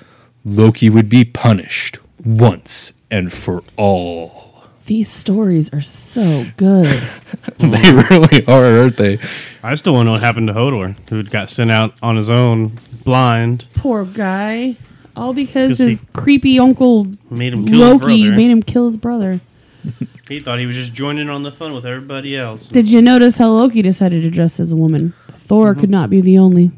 Loki 0.44 0.90
would 0.90 1.10
be 1.10 1.24
punished 1.26 2.00
once 2.24 2.94
and 3.10 3.32
for 3.32 3.64
all. 3.78 4.64
These 4.86 5.10
stories 5.10 5.72
are 5.74 5.82
so 5.82 6.46
good. 6.58 6.86
they 7.60 7.92
really 7.92 8.46
are, 8.48 8.82
aren't 8.82 8.98
they? 8.98 9.20
I 9.64 9.76
still 9.76 9.94
want 9.94 10.02
to 10.02 10.06
know 10.06 10.12
what 10.14 10.22
happened 10.22 10.48
to 10.48 10.54
Hodor, 10.54 10.96
who 11.10 11.24
got 11.24 11.50
sent 11.50 11.72
out 11.72 11.94
on 12.02 12.16
his 12.16 12.30
own, 12.30 12.80
blind. 13.04 13.68
Poor 13.76 14.06
guy. 14.06 14.76
All 15.16 15.34
because 15.34 15.78
his 15.78 16.04
creepy 16.14 16.58
uncle 16.58 17.08
Made 17.30 17.54
him 17.54 17.68
kill 17.68 17.80
Loki 17.80 18.24
brother. 18.24 18.38
made 18.38 18.50
him 18.50 18.64
kill 18.64 18.88
his 18.88 18.98
brother. 18.98 19.42
He 20.30 20.40
thought 20.40 20.60
he 20.60 20.66
was 20.66 20.78
just 20.78 20.94
joining 20.94 21.30
on 21.30 21.44
the 21.44 21.52
fun 21.52 21.74
with 21.74 21.86
everybody 21.86 22.38
else. 22.38 22.70
Did 22.70 22.88
you 22.88 23.02
notice 23.02 23.38
how 23.38 23.50
Loki 23.50 23.82
decided 23.82 24.22
to 24.22 24.30
dress 24.30 24.62
as 24.62 24.72
a 24.72 24.78
woman? 24.78 25.14
Thor 25.40 25.74
could 25.74 25.84
mm-hmm. 25.84 25.92
not 25.92 26.10
be 26.10 26.22
the 26.22 26.38
only. 26.38 26.72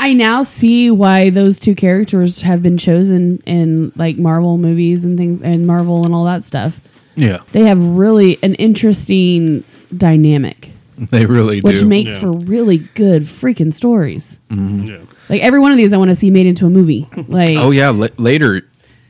I 0.00 0.14
now 0.14 0.42
see 0.42 0.90
why 0.90 1.28
those 1.28 1.58
two 1.58 1.74
characters 1.74 2.40
have 2.40 2.62
been 2.62 2.78
chosen 2.78 3.42
in 3.44 3.92
like 3.96 4.16
Marvel 4.16 4.56
movies 4.56 5.04
and 5.04 5.18
things 5.18 5.42
and 5.42 5.66
Marvel 5.66 6.06
and 6.06 6.14
all 6.14 6.24
that 6.24 6.42
stuff. 6.42 6.80
Yeah. 7.16 7.40
They 7.52 7.64
have 7.64 7.78
really 7.78 8.38
an 8.42 8.54
interesting 8.54 9.62
dynamic. 9.94 10.70
They 10.96 11.26
really 11.26 11.60
do. 11.60 11.66
Which 11.66 11.80
do. 11.80 11.86
makes 11.86 12.16
for 12.16 12.32
really 12.32 12.78
good 12.78 13.24
freaking 13.24 13.74
stories. 13.74 14.38
Mhm. 14.50 15.06
Like 15.28 15.42
every 15.42 15.60
one 15.60 15.70
of 15.70 15.76
these 15.76 15.92
I 15.92 15.98
want 15.98 16.08
to 16.08 16.14
see 16.14 16.30
made 16.30 16.46
into 16.46 16.64
a 16.66 16.70
movie. 16.70 17.06
Like 17.28 17.50
Oh 17.50 17.70
yeah, 17.70 17.90
la- 17.90 18.08
later, 18.16 18.62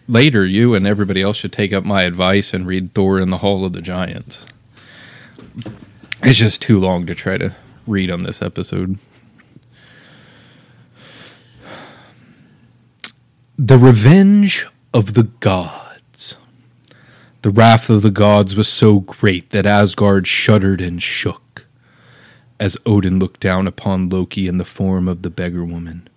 later, 0.09 0.45
you 0.45 0.74
and 0.74 0.88
everybody 0.88 1.22
else 1.22 1.36
should 1.36 1.53
take 1.53 1.72
up 1.72 1.84
my 1.84 2.03
advice 2.03 2.53
and 2.53 2.66
read 2.66 2.95
Thor 2.95 3.20
in 3.20 3.30
the 3.30 3.38
Hall 3.38 3.64
of 3.64 3.72
the 3.74 3.80
Giants. 3.80 4.45
It's 6.22 6.38
just 6.38 6.61
too 6.61 6.78
long 6.80 7.07
to 7.07 7.14
try 7.14 7.38
to 7.38 7.55
read 7.86 8.11
on 8.11 8.24
this 8.24 8.43
episode. 8.43 8.99
The 13.63 13.77
Revenge 13.77 14.67
of 14.95 15.13
the 15.13 15.25
Gods. 15.25 16.39
The 17.43 17.51
wrath 17.51 17.91
of 17.91 18.01
the 18.01 18.11
gods 18.11 18.57
was 18.57 18.69
so 18.69 19.01
great 19.01 19.51
that 19.51 19.67
Asgard 19.67 20.27
shuddered 20.27 20.81
and 20.81 21.03
shook 21.03 21.67
as 22.59 22.79
Odin 22.87 23.19
looked 23.19 23.41
down 23.41 23.67
upon 23.67 24.09
Loki 24.09 24.49
in 24.49 24.57
the 24.57 24.65
form 24.65 25.09
of 25.09 25.21
the 25.21 25.29
beggar 25.29 25.63
woman 25.63 26.09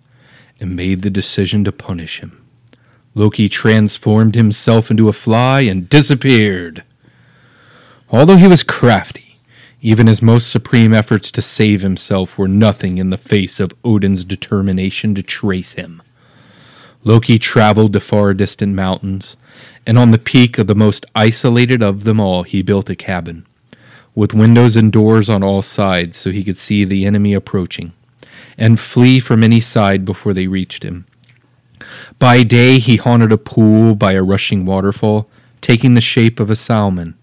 and 0.58 0.78
made 0.78 1.02
the 1.02 1.10
decision 1.10 1.66
to 1.66 1.74
punish 1.74 2.22
him. 2.22 2.41
Loki 3.14 3.50
transformed 3.50 4.36
himself 4.36 4.89
into 4.89 5.10
a 5.10 5.14
fly 5.14 5.60
and 5.64 5.89
disappeared. 5.89 6.86
Although 8.10 8.38
he 8.38 8.48
was 8.48 8.64
crafty, 8.64 9.38
even 9.82 10.08
his 10.08 10.22
most 10.22 10.50
supreme 10.50 10.94
efforts 10.94 11.30
to 11.32 11.41
save 11.41 11.82
himself 11.82 12.38
were 12.38 12.48
nothing 12.48 13.00
in 13.00 13.10
the 13.10 13.18
face 13.18 13.60
of 13.60 13.74
Odin's 13.84 14.24
determination 14.24 15.14
to 15.16 15.22
trace 15.22 15.74
him. 15.74 16.02
Loki 17.06 17.38
traveled 17.38 17.91
to 17.93 17.99
far 17.99 18.34
distant 18.34 18.76
mountains, 18.76 19.36
and 19.86 19.97
on 19.97 20.12
the 20.12 20.18
peak 20.18 20.58
of 20.58 20.68
the 20.68 20.76
most 20.76 21.06
isolated 21.14 21.84
of 21.84 22.06
them 22.06 22.20
all 22.20 22.43
he 22.43 22.62
built 22.62 22.89
a 22.89 22.95
cabin, 22.95 23.45
with 24.16 24.34
windows 24.34 24.78
and 24.78 24.91
doors 24.91 25.30
on 25.30 25.43
all 25.43 25.62
sides 25.62 26.16
so 26.16 26.32
he 26.32 26.43
could 26.43 26.58
see 26.58 26.86
the 26.86 27.06
enemy 27.06 27.34
approaching, 27.34 27.91
and 28.58 28.80
flee 28.80 29.20
from 29.20 29.43
any 29.43 29.60
side 29.60 30.06
before 30.06 30.34
they 30.34 30.47
reached 30.47 30.84
him. 30.84 31.06
By 32.20 32.43
day 32.43 32.80
he 32.80 32.95
haunted 32.95 33.34
a 33.34 33.38
pool 33.38 33.95
by 33.95 34.14
a 34.14 34.24
rushing 34.24 34.66
waterfall, 34.66 35.30
taking 35.60 35.95
the 35.95 36.01
shape 36.01 36.39
of 36.39 36.49
a 36.49 36.56
salmon. 36.56 37.16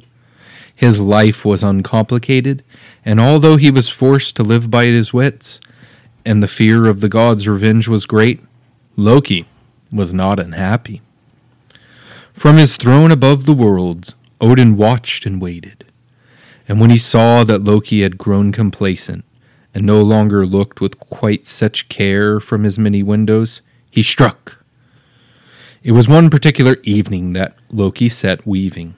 His 0.74 1.00
life 1.00 1.44
was 1.44 1.62
uncomplicated, 1.62 2.62
and 3.02 3.18
although 3.18 3.56
he 3.56 3.70
was 3.70 3.88
forced 3.88 4.36
to 4.36 4.42
live 4.42 4.70
by 4.70 4.86
his 4.86 5.14
wits, 5.14 5.58
and 6.26 6.42
the 6.42 6.48
fear 6.48 6.86
of 6.86 7.00
the 7.00 7.08
gods' 7.08 7.48
revenge 7.48 7.88
was 7.88 8.04
great, 8.04 8.40
Loki 8.96 9.46
was 9.92 10.14
not 10.14 10.40
unhappy. 10.40 11.02
From 12.32 12.56
his 12.56 12.76
throne 12.76 13.10
above 13.10 13.44
the 13.44 13.52
worlds, 13.52 14.14
Odin 14.40 14.76
watched 14.76 15.26
and 15.26 15.40
waited. 15.40 15.84
And 16.68 16.80
when 16.80 16.90
he 16.90 16.98
saw 16.98 17.44
that 17.44 17.64
Loki 17.64 18.02
had 18.02 18.16
grown 18.16 18.52
complacent 18.52 19.24
and 19.74 19.84
no 19.84 20.00
longer 20.02 20.46
looked 20.46 20.80
with 20.80 20.98
quite 20.98 21.46
such 21.46 21.88
care 21.88 22.40
from 22.40 22.64
his 22.64 22.78
many 22.78 23.02
windows, 23.02 23.60
he 23.90 24.02
struck. 24.02 24.64
It 25.82 25.92
was 25.92 26.08
one 26.08 26.30
particular 26.30 26.76
evening 26.82 27.32
that 27.32 27.56
Loki 27.70 28.08
sat 28.08 28.46
weaving. 28.46 28.94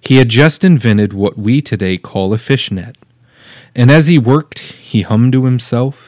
He 0.00 0.16
had 0.16 0.28
just 0.28 0.64
invented 0.64 1.12
what 1.12 1.38
we 1.38 1.60
today 1.60 1.98
call 1.98 2.32
a 2.32 2.38
fishnet, 2.38 2.96
and 3.74 3.90
as 3.90 4.06
he 4.06 4.18
worked, 4.18 4.58
he 4.58 5.02
hummed 5.02 5.32
to 5.32 5.44
himself, 5.44 6.07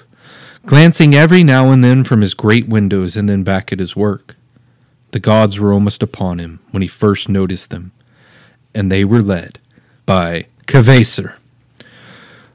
glancing 0.71 1.17
every 1.17 1.43
now 1.43 1.73
and 1.73 1.83
then 1.83 2.05
from 2.05 2.21
his 2.21 2.33
great 2.33 2.69
windows 2.69 3.17
and 3.17 3.29
then 3.29 3.43
back 3.43 3.73
at 3.73 3.81
his 3.81 3.97
work. 3.97 4.37
The 5.11 5.19
gods 5.19 5.59
were 5.59 5.73
almost 5.73 6.01
upon 6.01 6.39
him 6.39 6.61
when 6.71 6.81
he 6.81 6.87
first 6.87 7.29
noticed 7.29 7.71
them, 7.71 7.91
and 8.73 8.89
they 8.89 9.05
were 9.05 9.21
led 9.21 9.59
by 10.07 10.47
Kvasir, 10.69 11.35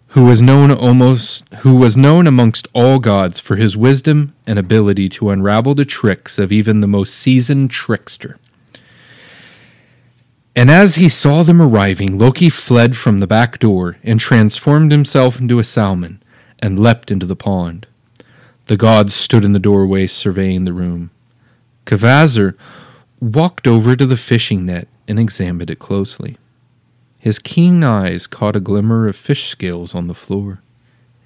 who 0.08 0.24
was 0.24 0.42
known 0.42 0.72
almost 0.72 1.44
who 1.56 1.76
was 1.76 1.98
known 1.98 2.26
amongst 2.26 2.70
all 2.72 3.00
gods 3.00 3.42
for 3.42 3.58
his 3.58 3.76
wisdom 3.76 4.34
and 4.48 4.58
ability 4.58 5.10
to 5.10 5.30
unravel 5.30 5.76
the 5.76 5.84
tricks 5.84 6.40
of 6.40 6.54
even 6.54 6.80
the 6.80 6.88
most 6.88 7.14
seasoned 7.14 7.70
trickster. 7.70 8.38
And 10.56 10.72
as 10.72 10.96
he 10.96 11.10
saw 11.10 11.44
them 11.44 11.62
arriving, 11.62 12.18
Loki 12.18 12.48
fled 12.48 12.96
from 12.96 13.20
the 13.20 13.28
back 13.28 13.60
door 13.60 13.98
and 14.06 14.22
transformed 14.22 14.94
himself 14.94 15.38
into 15.38 15.60
a 15.60 15.66
salmon 15.66 16.24
and 16.62 16.80
leapt 16.80 17.12
into 17.12 17.26
the 17.26 17.36
pond. 17.36 17.88
The 18.68 18.78
gods 18.78 19.14
stood 19.14 19.46
in 19.46 19.54
the 19.54 19.60
doorway 19.60 20.08
surveying 20.08 20.66
the 20.66 20.74
room. 20.74 21.12
Kvasir 21.86 22.56
walked 23.20 23.68
over 23.68 23.96
to 23.96 24.06
the 24.06 24.18
fishing 24.18 24.66
net 24.66 24.88
and 25.08 25.20
examined 25.20 25.70
it 25.70 25.80
closely. 25.80 26.38
His 27.20 27.40
keen 27.40 27.84
eyes 27.84 28.28
caught 28.28 28.56
a 28.56 28.60
glimmer 28.60 29.08
of 29.08 29.16
fish 29.16 29.48
scales 29.48 29.94
on 29.96 30.08
the 30.08 30.14
floor, 30.14 30.62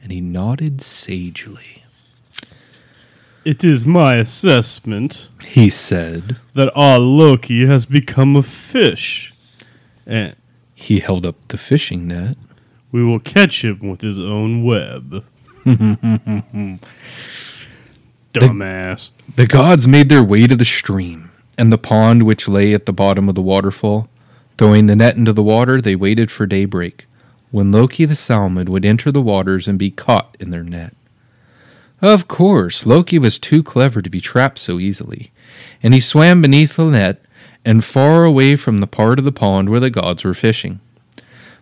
and 0.01 0.11
he 0.11 0.21
nodded 0.21 0.81
sagely. 0.81 1.83
It 3.45 3.63
is 3.63 3.85
my 3.85 4.15
assessment, 4.15 5.29
He 5.43 5.69
said. 5.69 6.37
that 6.53 6.71
our 6.75 6.99
Loki 6.99 7.65
has 7.65 7.85
become 7.85 8.35
a 8.35 8.43
fish. 8.43 9.33
And 10.05 10.35
He 10.75 10.99
held 10.99 11.25
up 11.25 11.35
the 11.47 11.57
fishing 11.57 12.07
net. 12.07 12.37
we 12.91 13.03
will 13.03 13.19
catch 13.19 13.63
him 13.63 13.79
with 13.89 14.01
his 14.01 14.19
own 14.19 14.63
web. 14.63 15.23
Dumbass. 18.33 19.11
The 19.35 19.47
gods 19.47 19.87
made 19.87 20.09
their 20.09 20.23
way 20.23 20.47
to 20.47 20.55
the 20.55 20.65
stream 20.65 21.29
and 21.57 21.71
the 21.71 21.77
pond 21.77 22.23
which 22.23 22.47
lay 22.47 22.73
at 22.73 22.85
the 22.85 22.93
bottom 22.93 23.27
of 23.29 23.35
the 23.35 23.41
waterfall. 23.41 24.07
Throwing 24.57 24.87
the 24.87 24.95
net 24.95 25.15
into 25.15 25.33
the 25.33 25.43
water, 25.43 25.81
they 25.81 25.95
waited 25.95 26.31
for 26.31 26.45
daybreak, 26.45 27.05
when 27.51 27.71
Loki 27.71 28.05
the 28.05 28.15
salmon 28.15 28.71
would 28.71 28.85
enter 28.85 29.11
the 29.11 29.21
waters 29.21 29.67
and 29.67 29.77
be 29.77 29.91
caught 29.91 30.35
in 30.39 30.51
their 30.51 30.63
net. 30.63 30.95
Of 32.01 32.27
course, 32.27 32.85
Loki 32.85 33.19
was 33.19 33.37
too 33.37 33.61
clever 33.61 34.01
to 34.01 34.09
be 34.09 34.21
trapped 34.21 34.57
so 34.57 34.79
easily, 34.79 35.31
and 35.83 35.93
he 35.93 35.99
swam 35.99 36.41
beneath 36.41 36.77
the 36.77 36.85
net 36.85 37.21
and 37.65 37.83
far 37.83 38.23
away 38.23 38.55
from 38.55 38.77
the 38.77 38.87
part 38.87 39.19
of 39.19 39.25
the 39.25 39.31
pond 39.31 39.69
where 39.69 39.81
the 39.81 39.89
gods 39.89 40.23
were 40.23 40.33
fishing. 40.33 40.79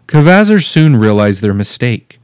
Kvasir 0.07 0.63
soon 0.63 0.95
realized 0.95 1.41
their 1.41 1.53
mistake, 1.55 2.19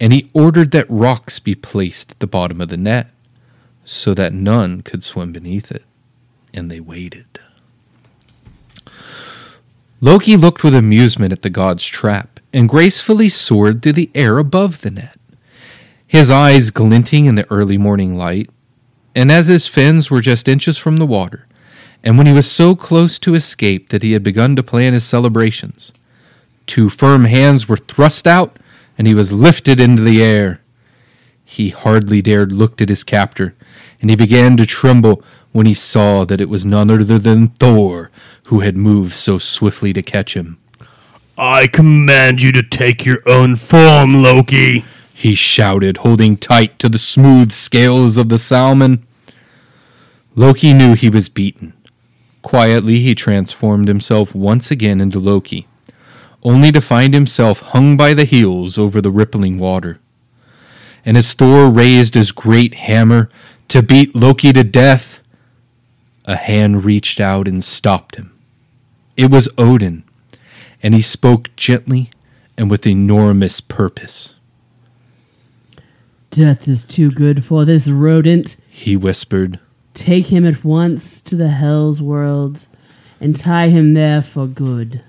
and 0.00 0.14
he 0.14 0.30
ordered 0.32 0.70
that 0.70 0.88
rocks 0.88 1.38
be 1.38 1.54
placed 1.54 2.12
at 2.12 2.20
the 2.20 2.26
bottom 2.26 2.60
of 2.60 2.70
the 2.70 2.76
net 2.76 3.10
so 3.84 4.14
that 4.14 4.32
none 4.32 4.80
could 4.80 5.04
swim 5.04 5.30
beneath 5.30 5.70
it, 5.70 5.84
and 6.54 6.70
they 6.70 6.80
waited. 6.80 7.26
Loki 10.00 10.36
looked 10.36 10.64
with 10.64 10.74
amusement 10.74 11.32
at 11.32 11.42
the 11.42 11.50
god's 11.50 11.84
trap 11.84 12.40
and 12.52 12.68
gracefully 12.68 13.28
soared 13.28 13.82
through 13.82 13.92
the 13.92 14.10
air 14.14 14.38
above 14.38 14.80
the 14.80 14.90
net, 14.90 15.18
his 16.06 16.30
eyes 16.30 16.70
glinting 16.70 17.26
in 17.26 17.34
the 17.34 17.50
early 17.50 17.76
morning 17.76 18.16
light. 18.16 18.48
And 19.14 19.30
as 19.30 19.48
his 19.48 19.66
fins 19.66 20.10
were 20.10 20.20
just 20.20 20.48
inches 20.48 20.78
from 20.78 20.96
the 20.96 21.06
water, 21.06 21.46
and 22.02 22.16
when 22.16 22.26
he 22.26 22.32
was 22.32 22.50
so 22.50 22.74
close 22.74 23.18
to 23.18 23.34
escape 23.34 23.90
that 23.90 24.02
he 24.02 24.12
had 24.12 24.22
begun 24.22 24.56
to 24.56 24.62
plan 24.62 24.94
his 24.94 25.04
celebrations, 25.04 25.92
two 26.66 26.88
firm 26.88 27.24
hands 27.24 27.68
were 27.68 27.76
thrust 27.76 28.26
out 28.26 28.58
and 29.00 29.06
he 29.06 29.14
was 29.14 29.32
lifted 29.32 29.80
into 29.80 30.02
the 30.02 30.22
air. 30.22 30.60
He 31.42 31.70
hardly 31.70 32.20
dared 32.20 32.52
look 32.52 32.82
at 32.82 32.90
his 32.90 33.02
captor, 33.02 33.54
and 33.98 34.10
he 34.10 34.14
began 34.14 34.58
to 34.58 34.66
tremble 34.66 35.22
when 35.52 35.64
he 35.64 35.72
saw 35.72 36.26
that 36.26 36.38
it 36.38 36.50
was 36.50 36.66
none 36.66 36.90
other 36.90 37.18
than 37.18 37.48
Thor 37.48 38.10
who 38.48 38.60
had 38.60 38.76
moved 38.76 39.14
so 39.14 39.38
swiftly 39.38 39.94
to 39.94 40.02
catch 40.02 40.36
him. 40.36 40.58
I 41.38 41.66
command 41.66 42.42
you 42.42 42.52
to 42.52 42.62
take 42.62 43.06
your 43.06 43.22
own 43.26 43.56
form, 43.56 44.22
Loki. 44.22 44.84
He 45.14 45.34
shouted, 45.34 45.96
holding 45.96 46.36
tight 46.36 46.78
to 46.80 46.90
the 46.90 46.98
smooth 46.98 47.52
scales 47.52 48.18
of 48.18 48.28
the 48.28 48.36
salmon. 48.36 49.06
Loki 50.34 50.74
knew 50.74 50.92
he 50.92 51.08
was 51.08 51.30
beaten. 51.30 51.72
Quietly, 52.42 52.98
he 52.98 53.14
transformed 53.14 53.88
himself 53.88 54.34
once 54.34 54.70
again 54.70 55.00
into 55.00 55.18
Loki, 55.18 55.66
only 56.42 56.72
to 56.72 56.80
find 56.80 57.14
himself 57.14 57.60
hung 57.60 57.96
by 57.96 58.14
the 58.14 58.24
heels 58.24 58.78
over 58.78 59.00
the 59.00 59.10
rippling 59.10 59.58
water. 59.58 59.98
And 61.04 61.16
as 61.16 61.32
Thor 61.32 61.70
raised 61.70 62.14
his 62.14 62.32
great 62.32 62.74
hammer 62.74 63.30
to 63.68 63.82
beat 63.82 64.14
Loki 64.14 64.52
to 64.52 64.64
death, 64.64 65.20
a 66.26 66.36
hand 66.36 66.84
reached 66.84 67.20
out 67.20 67.48
and 67.48 67.62
stopped 67.62 68.16
him. 68.16 68.32
It 69.16 69.30
was 69.30 69.48
Odin, 69.58 70.04
and 70.82 70.94
he 70.94 71.02
spoke 71.02 71.54
gently 71.56 72.10
and 72.56 72.70
with 72.70 72.86
enormous 72.86 73.60
purpose. 73.60 74.34
Death 76.30 76.68
is 76.68 76.84
too 76.84 77.10
good 77.10 77.44
for 77.44 77.64
this 77.64 77.88
rodent. 77.88 78.56
He 78.68 78.96
whispered. 78.96 79.58
Take 79.94 80.26
him 80.26 80.46
at 80.46 80.64
once 80.64 81.20
to 81.22 81.34
the 81.36 81.48
Hell's 81.48 82.00
Worlds 82.00 82.68
and 83.20 83.34
tie 83.34 83.68
him 83.68 83.94
there 83.94 84.22
for 84.22 84.46
good. 84.46 85.02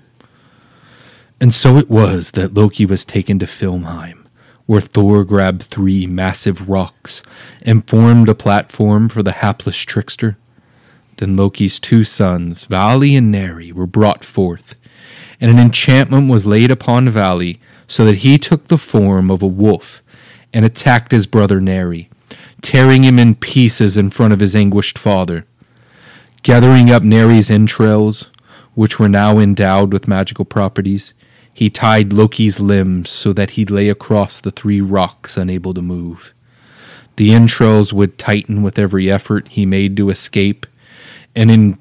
And 1.42 1.52
so 1.52 1.76
it 1.76 1.90
was 1.90 2.30
that 2.30 2.54
Loki 2.54 2.86
was 2.86 3.04
taken 3.04 3.40
to 3.40 3.46
Filmheim, 3.46 4.26
where 4.66 4.80
Thor 4.80 5.24
grabbed 5.24 5.62
three 5.62 6.06
massive 6.06 6.68
rocks 6.68 7.20
and 7.62 7.84
formed 7.88 8.28
a 8.28 8.34
platform 8.36 9.08
for 9.08 9.24
the 9.24 9.32
hapless 9.32 9.76
trickster. 9.78 10.38
Then 11.16 11.36
Loki's 11.36 11.80
two 11.80 12.04
sons, 12.04 12.62
Vali 12.66 13.16
and 13.16 13.32
Neri, 13.32 13.72
were 13.72 13.88
brought 13.88 14.22
forth, 14.22 14.76
and 15.40 15.50
an 15.50 15.58
enchantment 15.58 16.30
was 16.30 16.46
laid 16.46 16.70
upon 16.70 17.08
Vali 17.08 17.60
so 17.88 18.04
that 18.04 18.18
he 18.18 18.38
took 18.38 18.68
the 18.68 18.78
form 18.78 19.28
of 19.28 19.42
a 19.42 19.48
wolf 19.48 20.00
and 20.52 20.64
attacked 20.64 21.10
his 21.10 21.26
brother 21.26 21.60
Neri, 21.60 22.08
tearing 22.60 23.02
him 23.02 23.18
in 23.18 23.34
pieces 23.34 23.96
in 23.96 24.10
front 24.10 24.32
of 24.32 24.38
his 24.38 24.54
anguished 24.54 24.96
father. 24.96 25.44
Gathering 26.44 26.92
up 26.92 27.02
Neri's 27.02 27.50
entrails, 27.50 28.30
which 28.74 29.00
were 29.00 29.08
now 29.08 29.40
endowed 29.40 29.92
with 29.92 30.06
magical 30.06 30.44
properties, 30.44 31.12
he 31.54 31.68
tied 31.70 32.12
Loki's 32.12 32.60
limbs 32.60 33.10
so 33.10 33.32
that 33.32 33.52
he 33.52 33.64
lay 33.64 33.88
across 33.88 34.40
the 34.40 34.50
three 34.50 34.80
rocks, 34.80 35.36
unable 35.36 35.74
to 35.74 35.82
move. 35.82 36.32
The 37.16 37.32
entrails 37.32 37.92
would 37.92 38.18
tighten 38.18 38.62
with 38.62 38.78
every 38.78 39.10
effort 39.10 39.48
he 39.48 39.66
made 39.66 39.96
to 39.98 40.10
escape, 40.10 40.66
and 41.34 41.50
in 41.50 41.78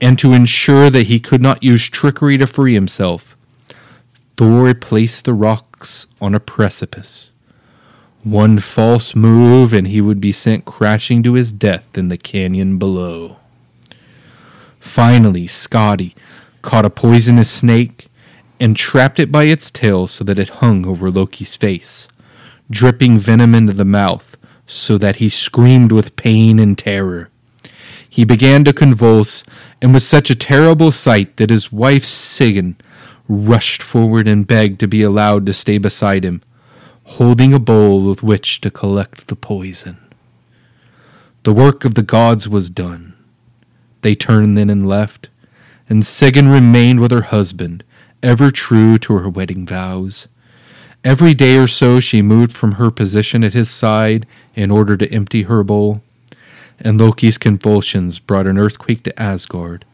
and 0.00 0.18
to 0.18 0.32
ensure 0.32 0.90
that 0.90 1.06
he 1.06 1.18
could 1.18 1.40
not 1.40 1.62
use 1.62 1.88
trickery 1.88 2.36
to 2.36 2.46
free 2.46 2.74
himself, 2.74 3.36
Thor 4.36 4.74
placed 4.74 5.24
the 5.24 5.32
rocks 5.32 6.06
on 6.20 6.34
a 6.34 6.40
precipice. 6.40 7.30
One 8.22 8.58
false 8.58 9.14
move, 9.14 9.72
and 9.72 9.88
he 9.88 10.00
would 10.00 10.20
be 10.20 10.32
sent 10.32 10.64
crashing 10.64 11.22
to 11.22 11.34
his 11.34 11.52
death 11.52 11.96
in 11.96 12.08
the 12.08 12.18
canyon 12.18 12.78
below. 12.78 13.38
Finally, 14.78 15.46
Skadi 15.46 16.14
caught 16.60 16.84
a 16.84 16.90
poisonous 16.90 17.50
snake 17.50 18.08
and 18.64 18.78
trapped 18.78 19.20
it 19.20 19.30
by 19.30 19.44
its 19.44 19.70
tail 19.70 20.06
so 20.06 20.24
that 20.24 20.38
it 20.38 20.48
hung 20.48 20.86
over 20.86 21.10
Loki's 21.10 21.54
face, 21.54 22.08
dripping 22.70 23.18
venom 23.18 23.54
into 23.54 23.74
the 23.74 23.84
mouth 23.84 24.38
so 24.66 24.96
that 24.96 25.16
he 25.16 25.28
screamed 25.28 25.92
with 25.92 26.16
pain 26.16 26.58
and 26.58 26.78
terror. 26.78 27.28
He 28.08 28.24
began 28.24 28.64
to 28.64 28.72
convulse 28.72 29.44
and 29.82 29.92
was 29.92 30.08
such 30.08 30.30
a 30.30 30.34
terrible 30.34 30.92
sight 30.92 31.36
that 31.36 31.50
his 31.50 31.70
wife 31.70 32.06
Sigyn 32.06 32.76
rushed 33.28 33.82
forward 33.82 34.26
and 34.26 34.46
begged 34.46 34.80
to 34.80 34.88
be 34.88 35.02
allowed 35.02 35.44
to 35.44 35.52
stay 35.52 35.76
beside 35.76 36.24
him, 36.24 36.40
holding 37.02 37.52
a 37.52 37.58
bowl 37.58 38.02
with 38.02 38.22
which 38.22 38.62
to 38.62 38.70
collect 38.70 39.26
the 39.26 39.36
poison. 39.36 39.98
The 41.42 41.52
work 41.52 41.84
of 41.84 41.96
the 41.96 42.02
gods 42.02 42.48
was 42.48 42.70
done. 42.70 43.12
They 44.00 44.14
turned 44.14 44.56
then 44.56 44.70
and 44.70 44.88
left, 44.88 45.28
and 45.86 46.02
Sigyn 46.02 46.50
remained 46.50 47.00
with 47.00 47.10
her 47.10 47.28
husband, 47.28 47.84
ever 48.24 48.50
true 48.50 48.96
to 48.96 49.18
her 49.18 49.28
wedding 49.28 49.66
vows. 49.66 50.26
Every 51.04 51.34
day 51.34 51.58
or 51.58 51.66
so 51.66 52.00
she 52.00 52.22
moved 52.22 52.52
from 52.52 52.72
her 52.72 52.90
position 52.90 53.44
at 53.44 53.52
his 53.52 53.70
side 53.70 54.26
in 54.54 54.70
order 54.70 54.96
to 54.96 55.12
empty 55.12 55.42
her 55.42 55.62
bowl, 55.62 56.00
and 56.80 56.98
Loki's 56.98 57.36
convulsions 57.36 58.18
brought 58.18 58.46
an 58.46 58.58
earthquake 58.58 59.04
to 59.04 59.22
Asgard 59.22 59.84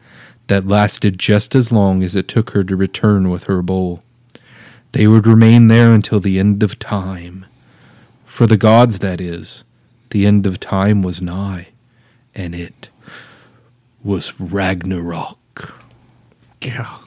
that 0.47 0.65
lasted 0.65 1.19
just 1.19 1.53
as 1.55 1.71
long 1.71 2.03
as 2.03 2.15
it 2.15 2.29
took 2.29 2.51
her 2.51 2.63
to 2.63 2.75
return 2.75 3.29
with 3.29 3.43
her 3.43 3.61
bowl. 3.61 4.01
They 4.93 5.07
would 5.07 5.27
remain 5.27 5.67
there 5.67 5.93
until 5.93 6.21
the 6.21 6.39
end 6.39 6.63
of 6.63 6.79
time. 6.79 7.45
For 8.25 8.47
the 8.47 8.57
gods, 8.57 8.99
that 8.99 9.19
is, 9.19 9.65
the 10.09 10.25
end 10.25 10.47
of 10.47 10.59
time 10.59 11.01
was 11.01 11.21
nigh, 11.21 11.67
and 12.33 12.55
it 12.55 12.89
was 14.03 14.39
Ragnarok. 14.39 15.75
Yeah. 16.61 17.00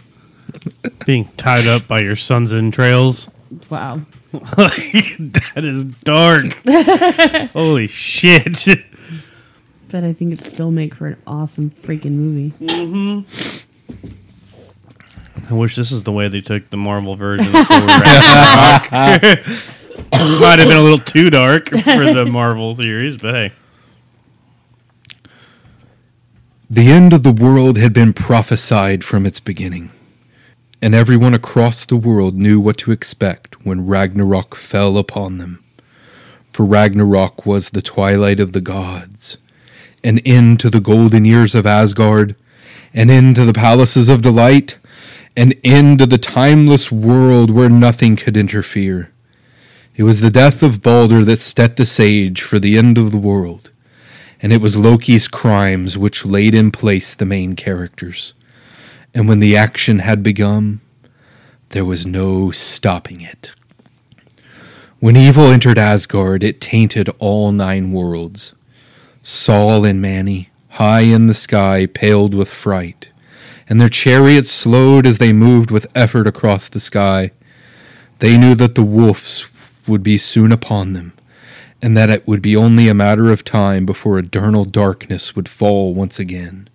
Being 1.07 1.27
tied 1.37 1.67
up 1.67 1.87
by 1.87 2.01
your 2.01 2.17
son's 2.17 2.53
entrails. 2.53 3.29
Wow. 3.71 4.01
that 4.33 5.63
is 5.63 5.85
dark. 5.85 6.55
Holy 7.53 7.87
shit. 7.87 8.67
But 9.89 10.03
I 10.03 10.13
think 10.13 10.33
it'd 10.33 10.45
still 10.45 10.71
make 10.73 10.95
for 10.95 11.07
an 11.07 11.23
awesome 11.27 11.71
freaking 11.71 12.13
movie. 12.13 12.53
Mm-hmm. 12.59 13.65
I 15.51 15.55
wish 15.55 15.77
this 15.77 15.93
is 15.93 16.05
the 16.05 16.13
way 16.13 16.29
they 16.29 16.41
took 16.41 16.71
the 16.71 16.77
Marvel 16.77 17.15
version 17.15 17.55
of 17.55 17.67
Thor 17.67 17.87
Ragnarok. 17.87 18.91
Might 20.13 20.59
have 20.59 20.69
been 20.69 20.79
a 20.79 20.83
little 20.83 20.99
too 20.99 21.31
dark 21.31 21.69
for 21.69 21.79
the 22.13 22.27
Marvel 22.27 22.75
series, 22.75 23.17
but 23.17 23.35
hey. 23.35 23.53
The 26.71 26.89
end 26.89 27.13
of 27.13 27.23
the 27.23 27.33
world 27.33 27.79
had 27.79 27.93
been 27.93 28.13
prophesied 28.13 29.05
from 29.05 29.27
its 29.27 29.39
beginning, 29.39 29.91
and 30.85 30.95
everyone 30.95 31.33
across 31.33 31.87
the 31.87 31.97
world 31.97 32.35
knew 32.35 32.61
what 32.61 32.77
to 32.77 32.93
expect 32.93 33.65
when 33.65 33.87
Ragnarok 33.87 34.55
fell 34.55 34.99
upon 34.99 35.39
them. 35.39 35.65
For 36.53 36.67
Ragnarok 36.67 37.47
was 37.47 37.71
the 37.71 37.81
twilight 37.81 38.39
of 38.39 38.53
the 38.53 38.61
gods, 38.61 39.39
an 40.05 40.19
end 40.27 40.61
to 40.61 40.69
the 40.69 40.83
golden 40.83 41.25
years 41.25 41.55
of 41.55 41.65
Asgard, 41.65 42.37
an 42.93 43.09
end 43.09 43.37
to 43.37 43.47
the 43.47 43.55
palaces 43.55 44.11
of 44.11 44.21
delight, 44.21 44.77
an 45.35 45.55
end 45.65 46.01
to 46.01 46.07
the 46.07 46.19
timeless 46.19 46.93
world 46.93 47.49
where 47.49 47.71
nothing 47.71 48.15
could 48.15 48.37
interfere. 48.37 49.11
It 49.97 50.03
was 50.03 50.21
the 50.21 50.31
death 50.31 50.63
of 50.63 50.83
Balder 50.83 51.25
that 51.25 51.41
set 51.41 51.77
the 51.77 51.87
sage 51.87 52.43
for 52.43 52.59
the 52.59 52.77
end 52.77 52.99
of 52.99 53.11
the 53.11 53.17
world 53.17 53.71
and 54.43 54.53
it 54.53 54.61
was 54.61 54.77
Loki's 54.77 55.29
crimes 55.29 55.97
which 55.97 56.27
laid 56.27 56.55
in 56.55 56.71
place 56.71 57.15
the 57.15 57.25
main 57.25 57.57
characters. 57.57 58.35
And 59.15 59.29
when 59.29 59.39
the 59.39 59.57
action 59.57 60.01
had 60.01 60.23
begun, 60.23 60.81
there 61.71 61.85
was 61.85 62.05
no 62.05 62.51
stopping 62.51 63.21
it. 63.21 63.53
When 64.99 65.17
evil 65.17 65.51
entered 65.51 65.79
Asgard, 65.79 66.43
it 66.43 66.61
tainted 66.61 67.09
all 67.19 67.53
nine 67.53 67.93
worlds. 67.93 68.55
Sol 69.23 69.85
and 69.85 70.03
Mani, 70.03 70.51
high 70.71 71.03
in 71.03 71.27
the 71.27 71.35
sky, 71.35 71.87
paled 71.87 72.35
with 72.35 72.51
fright, 72.51 73.09
and 73.69 73.81
their 73.81 73.89
chariots 73.89 74.51
slowed 74.51 75.07
as 75.07 75.19
they 75.19 75.33
moved 75.33 75.71
with 75.71 75.87
effort 75.95 76.27
across 76.27 76.69
the 76.69 76.81
sky. 76.81 77.31
They 78.19 78.37
knew 78.37 78.55
that 78.57 78.75
the 78.75 78.83
wolves 78.83 79.49
would 79.87 80.03
be 80.03 80.19
soon 80.19 80.53
upon 80.53 80.93
them, 80.93 81.13
and 81.83 81.97
that 81.97 82.11
it 82.11 82.27
would 82.27 82.43
be 82.43 82.57
only 82.57 82.89
a 82.89 82.95
matter 82.95 83.31
of 83.31 83.45
time 83.45 83.87
before 83.87 84.19
eternal 84.19 84.65
darkness 84.65 85.37
would 85.37 85.49
fall 85.49 85.95
once 85.95 86.19
again. 86.19 86.69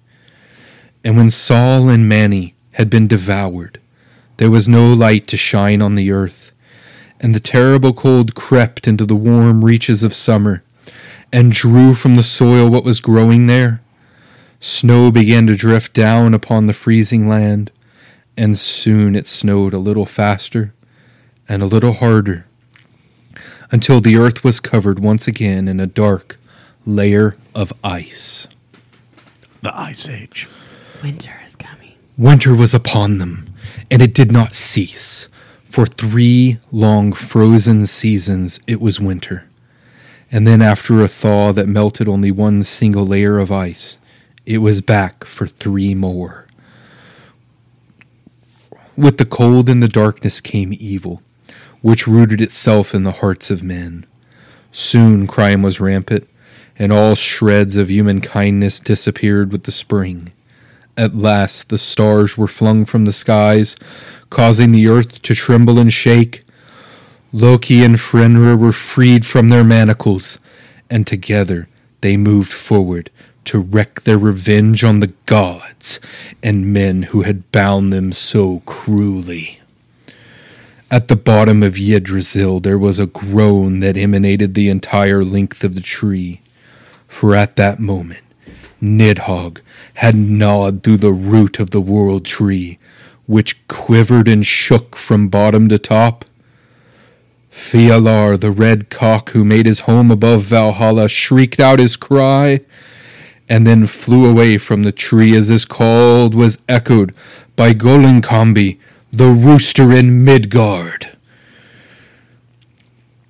And 1.04 1.16
when 1.16 1.30
Sol 1.30 1.90
and 1.90 2.10
Mani 2.10 2.56
had 2.72 2.90
been 2.90 3.08
devoured, 3.08 3.80
there 4.38 4.52
was 4.52 4.68
no 4.68 4.94
light 4.94 5.28
to 5.28 5.38
shine 5.38 5.82
on 5.82 5.96
the 5.96 6.12
earth, 6.12 6.52
and 7.20 7.34
the 7.34 7.40
terrible 7.40 7.94
cold 7.94 8.36
crept 8.36 8.88
into 8.88 9.06
the 9.06 9.16
warm 9.16 9.64
reaches 9.64 10.04
of 10.04 10.14
summer, 10.14 10.64
and 11.32 11.52
drew 11.52 11.94
from 11.94 12.16
the 12.16 12.24
soil 12.24 12.70
what 12.70 12.84
was 12.84 13.02
growing 13.02 13.48
there. 13.48 13.82
Snow 14.60 15.12
began 15.12 15.48
to 15.48 15.56
drift 15.56 15.94
down 15.94 16.34
upon 16.34 16.66
the 16.66 16.74
freezing 16.74 17.28
land, 17.28 17.72
and 18.36 18.58
soon 18.58 19.16
it 19.16 19.28
snowed 19.28 19.74
a 19.74 19.80
little 19.80 20.06
faster 20.06 20.74
and 21.48 21.62
a 21.62 21.66
little 21.66 21.94
harder 21.94 22.46
until 23.72 24.02
the 24.02 24.16
earth 24.16 24.44
was 24.44 24.60
covered 24.60 25.00
once 25.00 25.28
again 25.28 25.68
in 25.68 25.80
a 25.80 25.88
dark 25.88 26.38
layer 26.86 27.36
of 27.54 27.72
ice. 27.84 28.48
The 29.62 29.78
Ice 29.78 30.08
Age. 30.08 30.48
Winter 31.02 31.34
is 31.46 31.56
coming. 31.56 31.94
Winter 32.18 32.56
was 32.56 32.74
upon 32.74 33.18
them, 33.18 33.54
and 33.90 34.02
it 34.02 34.14
did 34.14 34.32
not 34.32 34.56
cease. 34.56 35.28
For 35.66 35.86
three 35.86 36.60
long 36.72 37.14
frozen 37.14 37.86
seasons 37.88 38.60
it 38.68 38.82
was 38.82 39.00
winter. 39.00 39.46
And 40.32 40.46
then, 40.46 40.62
after 40.62 41.02
a 41.02 41.08
thaw 41.08 41.54
that 41.54 41.68
melted 41.68 42.08
only 42.08 42.32
one 42.32 42.64
single 42.64 43.06
layer 43.06 43.40
of 43.40 43.52
ice, 43.52 44.00
it 44.46 44.60
was 44.60 44.82
back 44.82 45.24
for 45.24 45.48
three 45.48 45.96
more. 45.96 46.48
With 48.96 49.18
the 49.18 49.26
cold 49.26 49.70
and 49.70 49.82
the 49.82 49.88
darkness 49.88 50.42
came 50.42 50.74
evil 50.74 51.24
which 51.82 52.08
rooted 52.08 52.42
itself 52.42 52.94
in 52.94 53.04
the 53.04 53.14
hearts 53.14 53.50
of 53.50 53.64
men. 53.64 54.06
Soon 54.72 55.28
crime 55.28 55.62
was 55.62 55.80
rampant, 55.80 56.28
and 56.78 56.92
all 56.92 57.16
shreds 57.16 57.78
of 57.78 57.90
human 57.90 58.22
kindness 58.22 58.80
disappeared 58.80 59.52
with 59.52 59.64
the 59.64 59.72
spring. 59.72 60.32
At 61.00 61.16
last 61.16 61.70
the 61.70 61.78
stars 61.78 62.38
were 62.38 62.50
flung 62.50 62.84
from 62.84 63.06
the 63.06 63.14
skies, 63.14 63.78
causing 64.30 64.74
the 64.74 64.90
earth 64.90 65.22
to 65.22 65.34
tremble 65.34 65.80
and 65.80 65.94
shake. 65.94 66.44
Loki 67.32 67.86
and 67.86 67.98
Fenrir 67.98 68.58
were 68.58 68.74
freed 68.74 69.26
from 69.26 69.48
their 69.48 69.64
manacles, 69.64 70.40
and 70.90 71.08
together 71.08 71.70
they 72.02 72.18
moved 72.18 72.52
forward 72.52 73.12
to 73.46 73.60
wreak 73.60 74.04
their 74.04 74.18
revenge 74.18 74.84
on 74.84 75.00
the 75.00 75.14
gods 75.26 76.02
and 76.44 76.74
men 76.74 77.04
who 77.04 77.22
had 77.22 77.50
bound 77.54 77.94
them 77.94 78.12
so 78.12 78.62
cruelly. 78.66 79.62
At 80.92 81.08
the 81.08 81.16
bottom 81.16 81.64
of 81.64 81.78
Yggdrasil 81.78 82.60
there 82.60 82.78
was 82.78 83.00
a 83.00 83.06
groan 83.06 83.80
that 83.80 83.96
emanated 83.96 84.54
the 84.54 84.68
entire 84.68 85.24
length 85.24 85.64
of 85.64 85.76
the 85.76 85.82
tree, 85.82 86.42
for 87.08 87.36
at 87.36 87.56
that 87.56 87.80
moment 87.80 88.26
Nidhogg 88.82 89.62
had 90.00 90.16
gnawed 90.16 90.82
through 90.82 90.96
the 90.96 91.12
root 91.12 91.60
of 91.60 91.72
the 91.72 91.82
world 91.82 92.24
tree, 92.26 92.80
which 93.26 93.68
quivered 93.68 94.30
and 94.30 94.48
shook 94.48 94.96
from 94.96 95.28
bottom 95.28 95.68
to 95.68 95.78
top. 95.78 96.24
Fialar, 97.52 98.40
the 98.40 98.50
red 98.50 98.90
cock 98.90 99.32
who 99.32 99.44
made 99.44 99.66
his 99.66 99.82
home 99.82 100.10
above 100.10 100.44
Valhalla, 100.44 101.10
shrieked 101.10 101.60
out 101.60 101.80
his 101.80 101.98
cry, 101.98 102.62
and 103.50 103.68
then 103.68 103.86
flew 103.86 104.26
away 104.26 104.58
from 104.58 104.84
the 104.84 104.94
tree 104.94 105.36
as 105.36 105.50
his 105.50 105.66
call 105.66 106.30
was 106.30 106.58
echoed 106.70 107.14
by 107.58 107.74
Gullinkambi, 107.74 108.80
the 109.12 109.28
rooster 109.28 109.92
in 109.92 110.24
Midgard. 110.24 111.10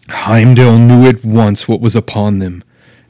Heimdall 0.08 0.78
knew 0.78 1.08
at 1.08 1.26
once 1.26 1.68
what 1.68 1.82
was 1.82 1.96
upon 1.96 2.38
them, 2.38 2.64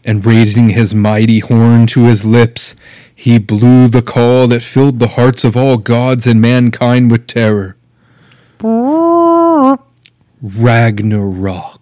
and 0.06 0.26
raising 0.26 0.70
his 0.70 0.96
mighty 0.96 1.40
horn 1.40 1.88
to 1.88 2.06
his 2.06 2.24
lips, 2.24 2.74
he 3.20 3.38
blew 3.38 3.90
the 3.90 4.02
call 4.02 4.48
that 4.48 4.64
filled 4.64 5.00
the 5.00 5.10
hearts 5.10 5.44
of 5.44 5.58
all 5.58 5.76
gods 5.76 6.26
and 6.26 6.40
mankind 6.40 7.12
with 7.12 7.28
terror. 7.28 7.76
Ragnarok. 10.42 11.82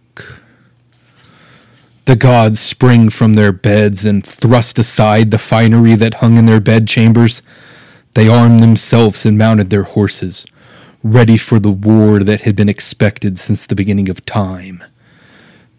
The 2.05 2.15
gods 2.15 2.59
spring 2.59 3.11
from 3.11 3.35
their 3.35 3.51
beds 3.51 4.03
and 4.03 4.25
thrust 4.25 4.79
aside 4.79 5.29
the 5.29 5.37
finery 5.37 5.93
that 5.93 6.15
hung 6.15 6.37
in 6.37 6.47
their 6.47 6.59
bedchambers. 6.59 7.43
They 8.15 8.27
armed 8.27 8.59
themselves 8.61 9.23
and 9.23 9.37
mounted 9.37 9.69
their 9.69 9.83
horses, 9.83 10.43
ready 11.03 11.37
for 11.37 11.59
the 11.59 11.69
war 11.69 12.23
that 12.23 12.41
had 12.41 12.55
been 12.55 12.67
expected 12.67 13.37
since 13.37 13.63
the 13.63 13.75
beginning 13.75 14.09
of 14.09 14.25
time. 14.25 14.83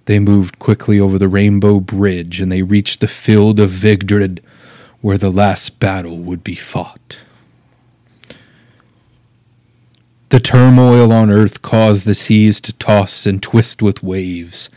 They 0.05 0.21
moved 0.21 0.61
quickly 0.61 1.01
over 1.01 1.19
the 1.19 1.27
Rainbow 1.27 1.81
Bridge 1.81 2.41
and 2.41 2.53
they 2.53 2.63
reached 2.63 3.01
the 3.01 3.09
field 3.09 3.59
of 3.59 3.71
Vigdred, 3.71 4.39
where 5.01 5.19
the 5.19 5.31
last 5.31 5.79
battle 5.79 6.19
would 6.19 6.43
be 6.43 6.55
fought. 6.55 7.19
The 10.31 10.41
turmoil 10.41 11.13
on 11.13 11.31
earth 11.31 11.63
caused 11.63 12.05
the 12.05 12.15
seas 12.15 12.61
to 12.61 12.73
toss 12.75 13.25
and 13.25 13.43
twist 13.43 13.81
with 13.81 14.03
waves, 14.03 14.69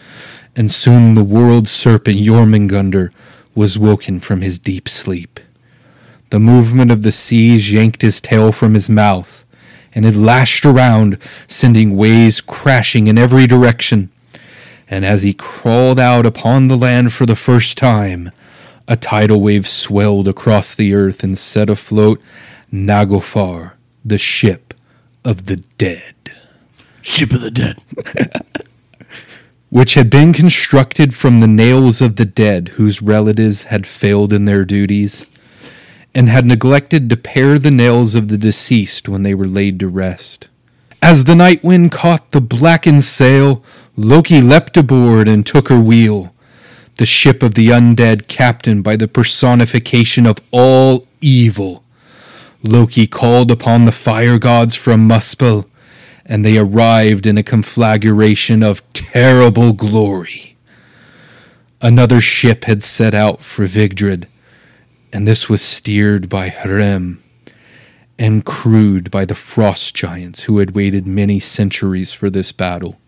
and 0.55 0.71
soon 0.71 1.13
the 1.13 1.23
world 1.23 1.67
serpent 1.67 2.17
Jormungandr 2.17 3.11
was 3.53 3.77
woken 3.77 4.19
from 4.19 4.41
his 4.41 4.59
deep 4.59 4.87
sleep. 4.87 5.39
The 6.29 6.39
movement 6.39 6.91
of 6.91 7.01
the 7.01 7.11
seas 7.11 7.71
yanked 7.71 8.01
his 8.01 8.21
tail 8.21 8.53
from 8.53 8.73
his 8.75 8.89
mouth, 8.89 9.43
and 9.93 10.05
it 10.05 10.15
lashed 10.15 10.65
around, 10.65 11.17
sending 11.49 11.97
waves 11.97 12.39
crashing 12.39 13.07
in 13.07 13.17
every 13.17 13.45
direction. 13.45 14.09
And 14.87 15.05
as 15.05 15.23
he 15.23 15.33
crawled 15.33 15.99
out 15.99 16.25
upon 16.25 16.67
the 16.67 16.77
land 16.77 17.11
for 17.11 17.25
the 17.25 17.35
first 17.35 17.77
time, 17.77 18.31
a 18.87 18.95
tidal 18.95 19.41
wave 19.41 19.67
swelled 19.67 20.27
across 20.27 20.75
the 20.75 20.93
earth 20.93 21.23
and 21.23 21.37
set 21.37 21.69
afloat 21.69 22.21
Naglfar, 22.71 23.73
the 24.03 24.17
ship 24.17 24.73
of 25.23 25.45
the 25.45 25.57
dead. 25.77 26.15
Ship 27.01 27.31
of 27.31 27.41
the 27.41 27.51
dead. 27.51 27.83
which 29.71 29.93
had 29.93 30.09
been 30.09 30.33
constructed 30.33 31.15
from 31.15 31.39
the 31.39 31.47
nails 31.47 32.01
of 32.01 32.17
the 32.17 32.25
dead 32.25 32.67
whose 32.75 33.01
relatives 33.01 33.63
had 33.63 33.87
failed 33.87 34.33
in 34.33 34.43
their 34.43 34.65
duties, 34.65 35.25
and 36.13 36.27
had 36.27 36.45
neglected 36.45 37.09
to 37.09 37.15
pare 37.15 37.57
the 37.57 37.71
nails 37.71 38.13
of 38.13 38.27
the 38.27 38.37
deceased 38.37 39.07
when 39.07 39.23
they 39.23 39.33
were 39.33 39.47
laid 39.47 39.79
to 39.79 39.87
rest. 39.87 40.49
As 41.01 41.23
the 41.23 41.35
night 41.35 41.63
wind 41.63 41.89
caught 41.89 42.31
the 42.31 42.41
blackened 42.41 43.05
sail, 43.05 43.63
Loki 43.95 44.41
leapt 44.41 44.75
aboard 44.75 45.29
and 45.29 45.45
took 45.45 45.69
her 45.69 45.79
wheel, 45.79 46.35
the 47.01 47.05
ship 47.07 47.41
of 47.41 47.55
the 47.55 47.69
undead 47.69 48.27
captain 48.27 48.83
by 48.83 48.95
the 48.95 49.07
personification 49.07 50.27
of 50.27 50.37
all 50.51 51.07
evil. 51.19 51.83
Loki 52.61 53.07
called 53.07 53.49
upon 53.49 53.85
the 53.85 53.91
fire 53.91 54.37
gods 54.37 54.75
from 54.75 55.09
Muspel, 55.09 55.65
and 56.27 56.45
they 56.45 56.59
arrived 56.59 57.25
in 57.25 57.39
a 57.39 57.41
conflagration 57.41 58.61
of 58.61 58.83
terrible 58.93 59.73
glory. 59.73 60.55
Another 61.81 62.21
ship 62.21 62.65
had 62.65 62.83
set 62.83 63.15
out 63.15 63.41
for 63.41 63.65
Vigdred, 63.65 64.27
and 65.11 65.27
this 65.27 65.49
was 65.49 65.63
steered 65.63 66.29
by 66.29 66.49
Hrym 66.49 67.23
and 68.19 68.45
crewed 68.45 69.09
by 69.09 69.25
the 69.25 69.33
frost 69.33 69.95
giants 69.95 70.43
who 70.43 70.59
had 70.59 70.75
waited 70.75 71.07
many 71.07 71.39
centuries 71.39 72.13
for 72.13 72.29
this 72.29 72.51
battle. 72.51 72.99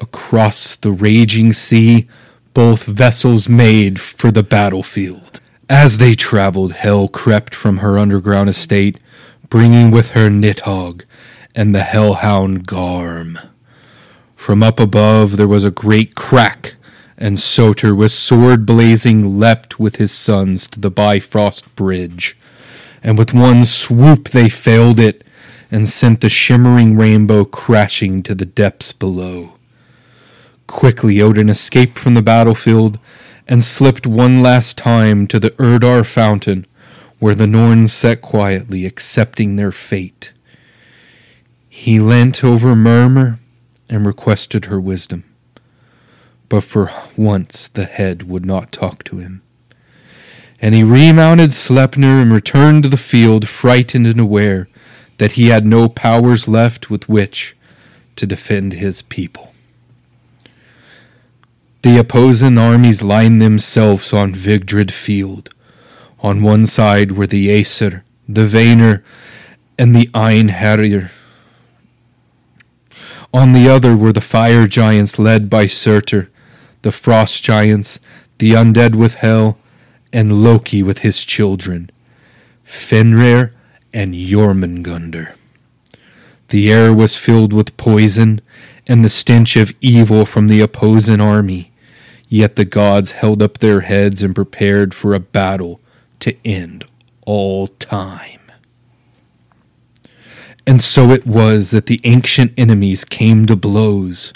Across 0.00 0.76
the 0.76 0.92
raging 0.92 1.52
sea, 1.52 2.06
both 2.54 2.84
vessels 2.84 3.48
made 3.48 4.00
for 4.00 4.30
the 4.30 4.42
battlefield. 4.42 5.40
As 5.68 5.98
they 5.98 6.14
traveled, 6.14 6.72
Hel 6.72 7.08
crept 7.08 7.54
from 7.54 7.78
her 7.78 7.98
underground 7.98 8.48
estate, 8.48 8.98
bringing 9.48 9.90
with 9.90 10.10
her 10.10 10.28
Nidhogg 10.28 11.02
and 11.54 11.74
the 11.74 11.82
hellhound 11.82 12.66
Garm. 12.66 13.38
From 14.36 14.62
up 14.62 14.80
above 14.80 15.36
there 15.36 15.48
was 15.48 15.64
a 15.64 15.70
great 15.70 16.14
crack, 16.14 16.76
and 17.18 17.38
Surtur 17.38 17.94
with 17.94 18.12
sword 18.12 18.64
blazing 18.64 19.38
leapt 19.38 19.78
with 19.78 19.96
his 19.96 20.10
sons 20.10 20.66
to 20.68 20.80
the 20.80 20.90
Bifrost 20.90 21.72
Bridge, 21.76 22.36
and 23.02 23.18
with 23.18 23.34
one 23.34 23.64
swoop 23.64 24.30
they 24.30 24.48
failed 24.48 24.98
it, 24.98 25.24
and 25.70 25.88
sent 25.88 26.20
the 26.20 26.28
shimmering 26.28 26.96
rainbow 26.96 27.44
crashing 27.44 28.22
to 28.24 28.34
the 28.34 28.46
depths 28.46 28.92
below. 28.92 29.52
Quickly 30.70 31.20
Odin 31.20 31.50
escaped 31.50 31.98
from 31.98 32.14
the 32.14 32.22
battlefield 32.22 33.00
and 33.48 33.64
slipped 33.64 34.06
one 34.06 34.40
last 34.40 34.78
time 34.78 35.26
to 35.26 35.40
the 35.40 35.50
Urdar 35.58 36.04
fountain, 36.04 36.64
where 37.18 37.34
the 37.34 37.48
Norns 37.48 37.92
sat 37.92 38.22
quietly 38.22 38.86
accepting 38.86 39.56
their 39.56 39.72
fate. 39.72 40.32
He 41.68 41.98
leant 41.98 42.44
over 42.44 42.76
Mimir 42.76 43.40
and 43.90 44.06
requested 44.06 44.66
her 44.66 44.80
wisdom. 44.80 45.24
But 46.48 46.62
for 46.62 46.92
once 47.16 47.66
the 47.66 47.84
head 47.84 48.28
would 48.28 48.46
not 48.46 48.70
talk 48.70 49.02
to 49.04 49.18
him. 49.18 49.42
And 50.60 50.74
he 50.74 50.84
remounted 50.84 51.50
Sleipnir 51.50 52.22
and 52.22 52.32
returned 52.32 52.84
to 52.84 52.88
the 52.88 52.96
field, 52.96 53.48
frightened 53.48 54.06
and 54.06 54.20
aware 54.20 54.68
that 55.18 55.32
he 55.32 55.48
had 55.48 55.66
no 55.66 55.88
powers 55.88 56.46
left 56.46 56.88
with 56.90 57.08
which 57.08 57.56
to 58.14 58.24
defend 58.24 58.74
his 58.74 59.02
people. 59.02 59.49
The 61.82 61.96
opposing 61.98 62.58
armies 62.58 63.02
lined 63.02 63.40
themselves 63.40 64.12
on 64.12 64.34
Vigdred 64.34 64.90
Field. 64.90 65.48
On 66.18 66.42
one 66.42 66.66
side 66.66 67.12
were 67.12 67.26
the 67.26 67.50
Aesir, 67.50 68.04
the 68.28 68.46
Vanir, 68.46 69.02
and 69.78 69.96
the 69.96 70.08
Einherjar. 70.08 71.10
On 73.32 73.54
the 73.54 73.66
other 73.66 73.96
were 73.96 74.12
the 74.12 74.20
fire 74.20 74.66
giants 74.66 75.18
led 75.18 75.48
by 75.48 75.64
Surtur, 75.66 76.28
the 76.82 76.92
frost 76.92 77.42
giants, 77.42 77.98
the 78.36 78.52
undead 78.52 78.94
with 78.94 79.14
Hel, 79.14 79.56
and 80.12 80.42
Loki 80.44 80.82
with 80.82 80.98
his 80.98 81.24
children, 81.24 81.90
Fenrir 82.62 83.54
and 83.94 84.14
Jormungandr. 84.14 85.34
The 86.48 86.70
air 86.70 86.92
was 86.92 87.16
filled 87.16 87.52
with 87.52 87.76
poison 87.76 88.42
and 88.86 89.04
the 89.04 89.08
stench 89.08 89.56
of 89.56 89.72
evil 89.80 90.26
from 90.26 90.48
the 90.48 90.60
opposing 90.60 91.20
army, 91.20 91.69
yet 92.30 92.56
the 92.56 92.64
gods 92.64 93.12
held 93.12 93.42
up 93.42 93.58
their 93.58 93.82
heads 93.82 94.22
and 94.22 94.34
prepared 94.34 94.94
for 94.94 95.12
a 95.12 95.20
battle 95.20 95.80
to 96.20 96.34
end 96.46 96.86
all 97.26 97.66
time. 97.66 98.40
And 100.66 100.82
so 100.82 101.10
it 101.10 101.26
was 101.26 101.72
that 101.72 101.86
the 101.86 102.00
ancient 102.04 102.52
enemies 102.56 103.04
came 103.04 103.46
to 103.46 103.56
blows. 103.56 104.32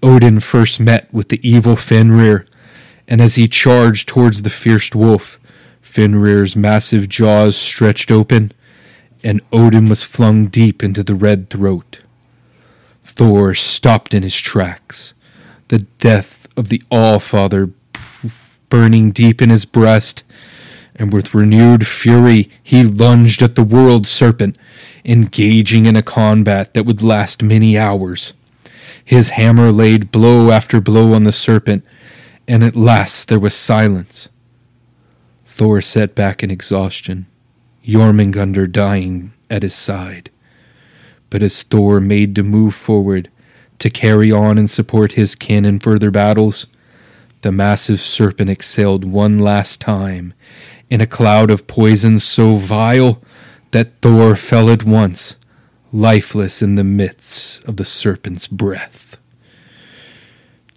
Odin 0.00 0.38
first 0.38 0.78
met 0.78 1.12
with 1.12 1.28
the 1.28 1.40
evil 1.46 1.74
Fenrir, 1.74 2.46
and 3.08 3.20
as 3.20 3.34
he 3.34 3.48
charged 3.48 4.08
towards 4.08 4.42
the 4.42 4.50
fierce 4.50 4.94
wolf, 4.94 5.40
Fenrir's 5.82 6.54
massive 6.54 7.08
jaws 7.08 7.56
stretched 7.56 8.12
open, 8.12 8.52
and 9.24 9.40
Odin 9.52 9.88
was 9.88 10.04
flung 10.04 10.46
deep 10.46 10.84
into 10.84 11.02
the 11.02 11.16
red 11.16 11.50
throat. 11.50 12.00
Thor 13.02 13.54
stopped 13.54 14.14
in 14.14 14.22
his 14.22 14.36
tracks, 14.36 15.14
the 15.66 15.80
death 15.80 16.37
of 16.58 16.68
the 16.68 16.82
All-Father 16.90 17.70
burning 18.68 19.12
deep 19.12 19.40
in 19.40 19.48
his 19.48 19.64
breast, 19.64 20.24
and 20.96 21.12
with 21.12 21.32
renewed 21.32 21.86
fury 21.86 22.50
he 22.62 22.82
lunged 22.82 23.40
at 23.40 23.54
the 23.54 23.62
world 23.62 24.06
serpent, 24.06 24.58
engaging 25.04 25.86
in 25.86 25.96
a 25.96 26.02
combat 26.02 26.74
that 26.74 26.84
would 26.84 27.00
last 27.00 27.42
many 27.42 27.78
hours. 27.78 28.34
His 29.04 29.30
hammer 29.30 29.72
laid 29.72 30.10
blow 30.10 30.50
after 30.50 30.80
blow 30.80 31.14
on 31.14 31.22
the 31.22 31.32
serpent, 31.32 31.84
and 32.46 32.64
at 32.64 32.76
last 32.76 33.28
there 33.28 33.38
was 33.38 33.54
silence. 33.54 34.28
Thor 35.46 35.80
sat 35.80 36.14
back 36.14 36.42
in 36.42 36.50
exhaustion, 36.50 37.26
Jormungandr 37.86 38.70
dying 38.70 39.32
at 39.48 39.62
his 39.62 39.74
side. 39.74 40.30
But 41.30 41.42
as 41.42 41.62
Thor 41.62 42.00
made 42.00 42.34
to 42.34 42.42
move 42.42 42.74
forward 42.74 43.30
to 43.78 43.90
carry 43.90 44.32
on 44.32 44.58
and 44.58 44.68
support 44.68 45.12
his 45.12 45.34
kin 45.34 45.64
in 45.64 45.80
further 45.80 46.10
battles, 46.10 46.66
the 47.42 47.52
massive 47.52 48.00
serpent 48.00 48.50
exhaled 48.50 49.04
one 49.04 49.38
last 49.38 49.80
time 49.80 50.34
in 50.90 51.00
a 51.00 51.06
cloud 51.06 51.50
of 51.50 51.66
poison 51.66 52.18
so 52.18 52.56
vile 52.56 53.22
that 53.70 54.00
Thor 54.00 54.34
fell 54.34 54.70
at 54.70 54.84
once, 54.84 55.36
lifeless 55.92 56.62
in 56.62 56.74
the 56.74 56.84
midst 56.84 57.62
of 57.64 57.76
the 57.76 57.84
serpent's 57.84 58.46
breath. 58.46 59.18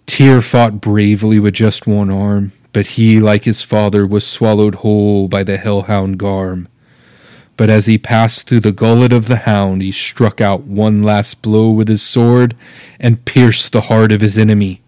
Tyr 0.06 0.42
fought 0.42 0.80
bravely 0.80 1.38
with 1.38 1.54
just 1.54 1.86
one 1.86 2.10
arm, 2.10 2.52
but 2.72 2.86
he, 2.88 3.20
like 3.20 3.44
his 3.44 3.62
father, 3.62 4.06
was 4.06 4.26
swallowed 4.26 4.76
whole 4.76 5.28
by 5.28 5.42
the 5.42 5.56
hellhound 5.56 6.18
Garm. 6.18 6.68
But 7.62 7.70
as 7.70 7.86
he 7.86 7.96
passed 7.96 8.48
through 8.48 8.58
the 8.58 8.72
gullet 8.72 9.12
of 9.12 9.28
the 9.28 9.36
hound, 9.36 9.82
he 9.82 9.92
struck 9.92 10.40
out 10.40 10.62
one 10.62 11.00
last 11.00 11.42
blow 11.42 11.70
with 11.70 11.86
his 11.86 12.02
sword 12.02 12.56
and 12.98 13.24
pierced 13.24 13.70
the 13.70 13.82
heart 13.82 14.10
of 14.10 14.20
his 14.20 14.36
enemy, 14.36 14.82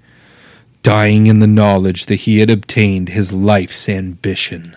dying 0.82 1.28
in 1.28 1.38
the 1.38 1.46
knowledge 1.46 2.06
that 2.06 2.22
he 2.22 2.40
had 2.40 2.51
obtained 2.51 3.10
his 3.10 3.32
life's 3.32 3.88
ambition. 3.88 4.76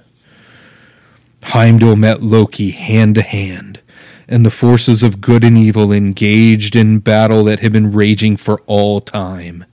Heimdall 1.42 1.96
met 1.96 2.22
Loki 2.22 2.70
hand 2.70 3.16
to 3.16 3.24
hand, 3.24 3.80
and 4.28 4.46
the 4.46 4.52
forces 4.52 5.02
of 5.02 5.20
good 5.20 5.44
and 5.44 5.58
evil 5.58 5.92
engaged 5.92 6.76
in 6.76 7.00
battle 7.00 7.46
that 7.46 7.62
had 7.62 7.74
been 7.74 7.92
raging 7.92 8.38
for 8.38 8.60
all 8.68 9.02
time. 9.02 9.66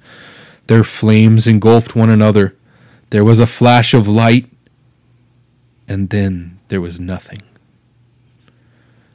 Their 0.69 0.83
flames 0.83 1.47
engulfed 1.47 1.95
one 1.95 2.09
another. 2.09 2.57
There 3.11 3.23
was 3.23 3.39
a 3.39 3.47
flash 3.47 3.93
of 3.93 4.09
light, 4.09 4.47
and 5.87 6.09
then 6.09 6.59
there 6.69 6.81
was 6.81 6.99
nothing. 6.99 7.43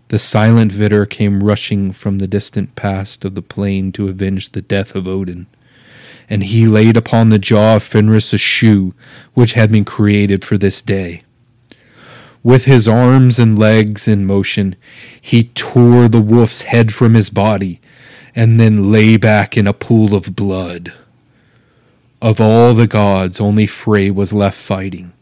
The 0.09 0.19
silent 0.19 0.71
Vidar 0.71 1.05
came 1.05 1.43
rushing 1.43 1.93
from 1.93 2.17
the 2.17 2.27
distant 2.27 2.75
past 2.75 3.23
of 3.25 3.35
the 3.35 3.43
plain 3.43 3.91
to 3.91 4.07
avenge 4.07 4.51
the 4.51 4.61
death 4.61 4.95
of 4.95 5.07
Odin. 5.07 5.45
And 6.27 6.43
he 6.43 6.65
laid 6.65 6.97
upon 6.97 7.29
the 7.29 7.39
jaw 7.39 7.75
of 7.75 7.83
Fenris 7.83 8.33
a 8.33 8.37
shoe 8.39 8.95
which 9.35 9.53
had 9.53 9.71
been 9.71 9.85
created 9.85 10.43
for 10.43 10.57
this 10.57 10.81
day. 10.81 11.23
With 12.41 12.65
his 12.65 12.87
arms 12.87 13.37
and 13.37 13.59
legs 13.59 14.07
in 14.07 14.25
motion, 14.25 14.75
he 15.21 15.43
tore 15.43 16.07
the 16.07 16.21
wolf's 16.21 16.63
head 16.63 16.93
from 16.93 17.13
his 17.13 17.29
body 17.29 17.79
and 18.35 18.59
then 18.59 18.91
lay 18.91 19.17
back 19.17 19.57
in 19.57 19.67
a 19.67 19.73
pool 19.73 20.15
of 20.15 20.35
blood. 20.35 20.91
Of 22.21 22.41
all 22.41 22.73
the 22.73 22.87
gods, 22.87 23.39
only 23.39 23.67
Frey 23.67 24.09
was 24.09 24.33
left 24.33 24.57
fighting. 24.57 25.13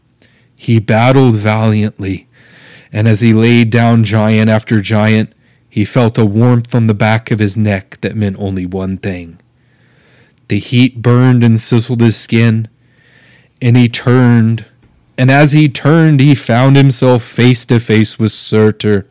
He 0.56 0.78
battled 0.78 1.36
valiantly, 1.36 2.27
and 2.92 3.06
as 3.06 3.20
he 3.20 3.32
laid 3.32 3.70
down 3.70 4.04
giant 4.04 4.50
after 4.50 4.80
giant, 4.80 5.32
he 5.68 5.84
felt 5.84 6.18
a 6.18 6.24
warmth 6.24 6.74
on 6.74 6.86
the 6.86 6.94
back 6.94 7.30
of 7.30 7.38
his 7.38 7.56
neck 7.56 7.98
that 8.00 8.16
meant 8.16 8.36
only 8.38 8.66
one 8.66 8.96
thing. 8.96 9.38
The 10.48 10.58
heat 10.58 11.02
burned 11.02 11.44
and 11.44 11.60
sizzled 11.60 12.00
his 12.00 12.16
skin, 12.16 12.68
and 13.60 13.76
he 13.76 13.88
turned, 13.88 14.64
and 15.18 15.30
as 15.30 15.52
he 15.52 15.68
turned, 15.68 16.20
he 16.20 16.34
found 16.34 16.76
himself 16.76 17.22
face 17.22 17.66
to 17.66 17.80
face 17.80 18.18
with 18.18 18.32
Surtur. 18.32 19.06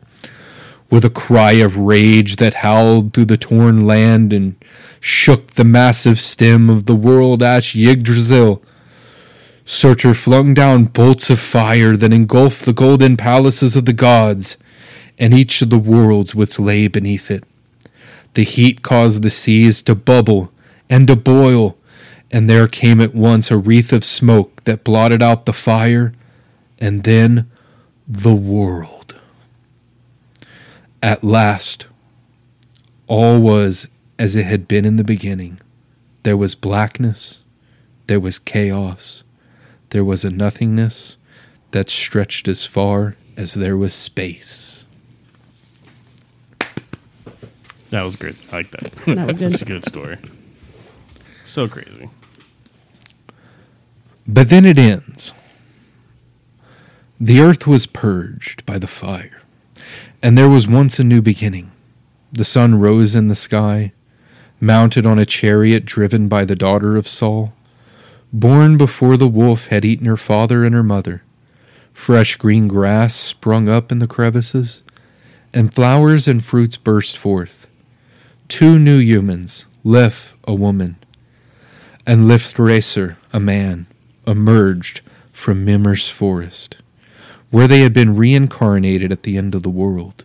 With 0.90 1.04
a 1.04 1.10
cry 1.10 1.52
of 1.52 1.76
rage 1.76 2.36
that 2.36 2.54
howled 2.54 3.12
through 3.12 3.26
the 3.26 3.36
torn 3.36 3.86
land 3.86 4.32
and 4.32 4.56
shook 5.00 5.52
the 5.52 5.64
massive 5.64 6.18
stem 6.18 6.70
of 6.70 6.86
the 6.86 6.94
world 6.94 7.42
ash 7.42 7.76
Yggdrasil, 7.76 8.62
Surtur 9.70 10.14
flung 10.14 10.54
down 10.54 10.86
bolts 10.86 11.28
of 11.28 11.38
fire 11.38 11.94
that 11.94 12.10
engulfed 12.10 12.64
the 12.64 12.72
golden 12.72 13.18
palaces 13.18 13.76
of 13.76 13.84
the 13.84 13.92
gods 13.92 14.56
and 15.18 15.34
each 15.34 15.60
of 15.60 15.68
the 15.68 15.78
worlds 15.78 16.34
which 16.34 16.58
lay 16.58 16.88
beneath 16.88 17.30
it. 17.30 17.44
The 18.32 18.44
heat 18.44 18.80
caused 18.80 19.20
the 19.20 19.28
seas 19.28 19.82
to 19.82 19.94
bubble 19.94 20.50
and 20.88 21.06
to 21.06 21.16
boil, 21.16 21.76
and 22.30 22.48
there 22.48 22.66
came 22.66 22.98
at 22.98 23.14
once 23.14 23.50
a 23.50 23.58
wreath 23.58 23.92
of 23.92 24.06
smoke 24.06 24.64
that 24.64 24.84
blotted 24.84 25.22
out 25.22 25.44
the 25.44 25.52
fire, 25.52 26.14
and 26.80 27.04
then 27.04 27.50
the 28.08 28.34
world. 28.34 29.20
At 31.02 31.22
last, 31.22 31.86
all 33.06 33.38
was 33.38 33.90
as 34.18 34.34
it 34.34 34.46
had 34.46 34.66
been 34.66 34.86
in 34.86 34.96
the 34.96 35.04
beginning. 35.04 35.60
There 36.22 36.38
was 36.38 36.54
blackness, 36.54 37.42
there 38.06 38.18
was 38.18 38.38
chaos, 38.38 39.24
there 39.90 40.04
was 40.04 40.24
a 40.24 40.30
nothingness 40.30 41.16
that 41.70 41.90
stretched 41.90 42.48
as 42.48 42.66
far 42.66 43.16
as 43.36 43.54
there 43.54 43.76
was 43.76 43.94
space. 43.94 44.86
That 47.90 48.02
was 48.02 48.16
good. 48.16 48.36
I 48.52 48.56
like 48.56 48.70
that. 48.72 48.92
That 49.06 49.26
was 49.26 49.38
good. 49.38 49.52
such 49.52 49.62
a 49.62 49.64
good 49.64 49.84
story. 49.86 50.18
So 51.54 51.68
crazy. 51.68 52.10
But 54.26 54.50
then 54.50 54.66
it 54.66 54.78
ends. 54.78 55.32
The 57.18 57.40
earth 57.40 57.66
was 57.66 57.86
purged 57.86 58.64
by 58.66 58.78
the 58.78 58.86
fire, 58.86 59.40
and 60.22 60.36
there 60.36 60.48
was 60.48 60.68
once 60.68 60.98
a 60.98 61.04
new 61.04 61.22
beginning. 61.22 61.72
The 62.30 62.44
sun 62.44 62.78
rose 62.78 63.14
in 63.14 63.28
the 63.28 63.34
sky, 63.34 63.92
mounted 64.60 65.06
on 65.06 65.18
a 65.18 65.24
chariot 65.24 65.84
driven 65.86 66.28
by 66.28 66.44
the 66.44 66.54
daughter 66.54 66.96
of 66.96 67.08
Sol, 67.08 67.54
born 68.32 68.76
before 68.76 69.16
the 69.16 69.28
wolf 69.28 69.66
had 69.66 69.84
eaten 69.84 70.06
her 70.06 70.16
father 70.16 70.64
and 70.64 70.74
her 70.74 70.82
mother. 70.82 71.22
Fresh 71.92 72.36
green 72.36 72.68
grass 72.68 73.14
sprung 73.14 73.68
up 73.68 73.90
in 73.90 73.98
the 73.98 74.06
crevices, 74.06 74.82
and 75.52 75.74
flowers 75.74 76.28
and 76.28 76.44
fruits 76.44 76.76
burst 76.76 77.16
forth. 77.16 77.66
Two 78.48 78.78
new 78.78 78.98
humans, 78.98 79.66
Lif, 79.84 80.36
a 80.44 80.54
woman, 80.54 80.96
and 82.06 82.26
Lifthrasir, 82.26 83.16
a 83.32 83.40
man, 83.40 83.86
emerged 84.26 85.00
from 85.32 85.64
Mimir's 85.64 86.08
forest, 86.08 86.78
where 87.50 87.68
they 87.68 87.80
had 87.80 87.92
been 87.92 88.16
reincarnated 88.16 89.10
at 89.12 89.22
the 89.22 89.36
end 89.36 89.54
of 89.54 89.62
the 89.62 89.70
world. 89.70 90.24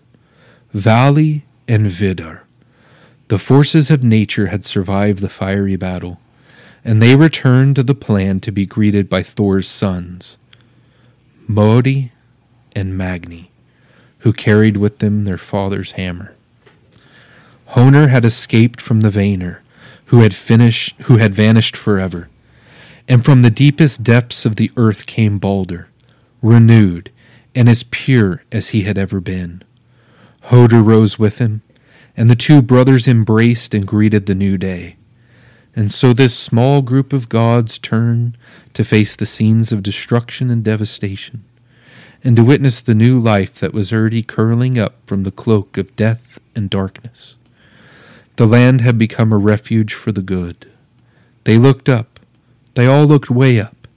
Vali 0.74 1.46
and 1.68 1.88
Vidar. 1.88 2.44
The 3.28 3.38
forces 3.38 3.90
of 3.90 4.04
nature 4.04 4.48
had 4.48 4.66
survived 4.66 5.20
the 5.20 5.30
fiery 5.30 5.76
battle, 5.76 6.20
and 6.84 7.02
they 7.02 7.16
returned 7.16 7.76
to 7.76 7.84
the 7.84 7.96
plan 7.96 8.40
to 8.42 8.52
be 8.52 8.66
greeted 8.66 9.10
by 9.10 9.24
Thor's 9.24 9.68
sons, 9.68 10.38
Modi 11.48 12.12
and 12.76 12.98
Magni, 12.98 13.52
who 14.20 14.34
carried 14.34 14.78
with 14.78 15.00
them 15.00 15.24
their 15.24 15.38
father's 15.38 15.94
hammer. 15.94 16.36
Hoenir 17.70 18.10
had 18.10 18.26
escaped 18.26 18.82
from 18.82 19.02
the 19.02 19.10
Vanir, 19.10 19.62
who 20.06 20.20
had 20.20 20.34
finished 20.34 20.96
who 21.04 21.18
had 21.18 21.34
vanished 21.34 21.76
forever. 21.76 22.30
And 23.08 23.26
from 23.26 23.42
the 23.42 23.50
deepest 23.50 24.04
depths 24.04 24.46
of 24.46 24.56
the 24.56 24.72
earth 24.78 25.06
came 25.06 25.40
Balder, 25.40 25.90
renewed 26.42 27.12
and 27.56 27.68
as 27.68 27.84
pure 27.84 28.44
as 28.52 28.70
he 28.70 28.84
had 28.84 28.98
ever 28.98 29.20
been. 29.20 29.64
Hoder 30.44 30.82
rose 30.82 31.20
with 31.20 31.38
him, 31.38 31.62
and 32.16 32.30
the 32.30 32.36
two 32.36 32.62
brothers 32.62 33.08
embraced 33.08 33.74
and 33.74 33.88
greeted 33.88 34.26
the 34.26 34.36
new 34.36 34.58
day. 34.58 34.96
And 35.76 35.92
so 35.92 36.14
this 36.14 36.38
small 36.38 36.82
group 36.82 37.14
of 37.14 37.30
gods 37.30 37.80
turned 37.80 38.38
to 38.74 38.84
face 38.84 39.16
the 39.16 39.26
scenes 39.26 39.72
of 39.72 39.84
destruction 39.84 40.52
and 40.52 40.64
devastation, 40.64 41.44
and 42.24 42.36
to 42.36 42.44
witness 42.44 42.80
the 42.80 42.94
new 42.96 43.20
life 43.20 43.56
that 43.56 43.74
was 43.74 43.92
already 43.92 44.22
curling 44.22 44.78
up 44.78 44.96
from 45.08 45.24
the 45.24 45.32
cloak 45.32 45.78
of 45.78 45.96
death 45.96 46.40
and 46.56 46.70
darkness. 46.70 47.36
The 48.36 48.48
land 48.48 48.82
had 48.82 48.98
become 48.98 49.32
a 49.32 49.38
refuge 49.38 49.94
for 49.94 50.12
the 50.12 50.22
good. 50.22 50.72
They 51.44 51.58
looked 51.58 51.90
up. 51.90 52.20
They 52.76 52.88
all 52.88 53.06
looked 53.06 53.30
way 53.30 53.60
up. 53.60 53.88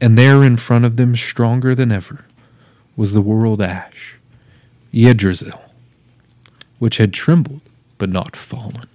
And 0.00 0.18
there 0.18 0.44
in 0.44 0.56
front 0.56 0.84
of 0.84 0.96
them, 0.96 1.16
stronger 1.16 1.74
than 1.74 1.90
ever, 1.90 2.24
was 2.96 3.12
the 3.12 3.22
world 3.22 3.62
ash, 3.62 4.16
Yggdrasil, 4.92 5.60
which 6.78 6.98
had 6.98 7.12
trembled 7.12 7.62
but 7.98 8.10
not 8.10 8.36
fallen. 8.36 8.88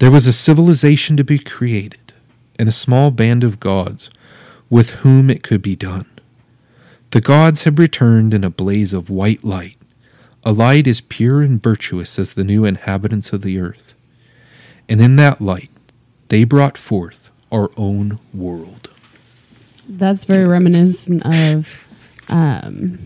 There 0.00 0.10
was 0.10 0.26
a 0.26 0.32
civilization 0.32 1.18
to 1.18 1.24
be 1.24 1.38
created, 1.38 2.14
and 2.58 2.70
a 2.70 2.72
small 2.72 3.10
band 3.10 3.44
of 3.44 3.60
gods 3.60 4.08
with 4.70 4.90
whom 5.02 5.28
it 5.28 5.42
could 5.42 5.60
be 5.60 5.76
done. 5.76 6.06
The 7.10 7.20
gods 7.20 7.64
had 7.64 7.78
returned 7.78 8.32
in 8.32 8.42
a 8.42 8.48
blaze 8.48 8.94
of 8.94 9.10
white 9.10 9.44
light, 9.44 9.76
a 10.42 10.52
light 10.52 10.86
as 10.86 11.02
pure 11.02 11.42
and 11.42 11.62
virtuous 11.62 12.18
as 12.18 12.32
the 12.32 12.44
new 12.44 12.64
inhabitants 12.64 13.34
of 13.34 13.42
the 13.42 13.58
earth. 13.60 13.92
And 14.88 15.02
in 15.02 15.16
that 15.16 15.42
light, 15.42 15.70
they 16.28 16.44
brought 16.44 16.78
forth 16.78 17.30
our 17.52 17.70
own 17.76 18.20
world. 18.32 18.88
That's 19.86 20.24
very 20.24 20.46
reminiscent 20.46 21.26
of 21.26 21.84
um, 22.30 22.98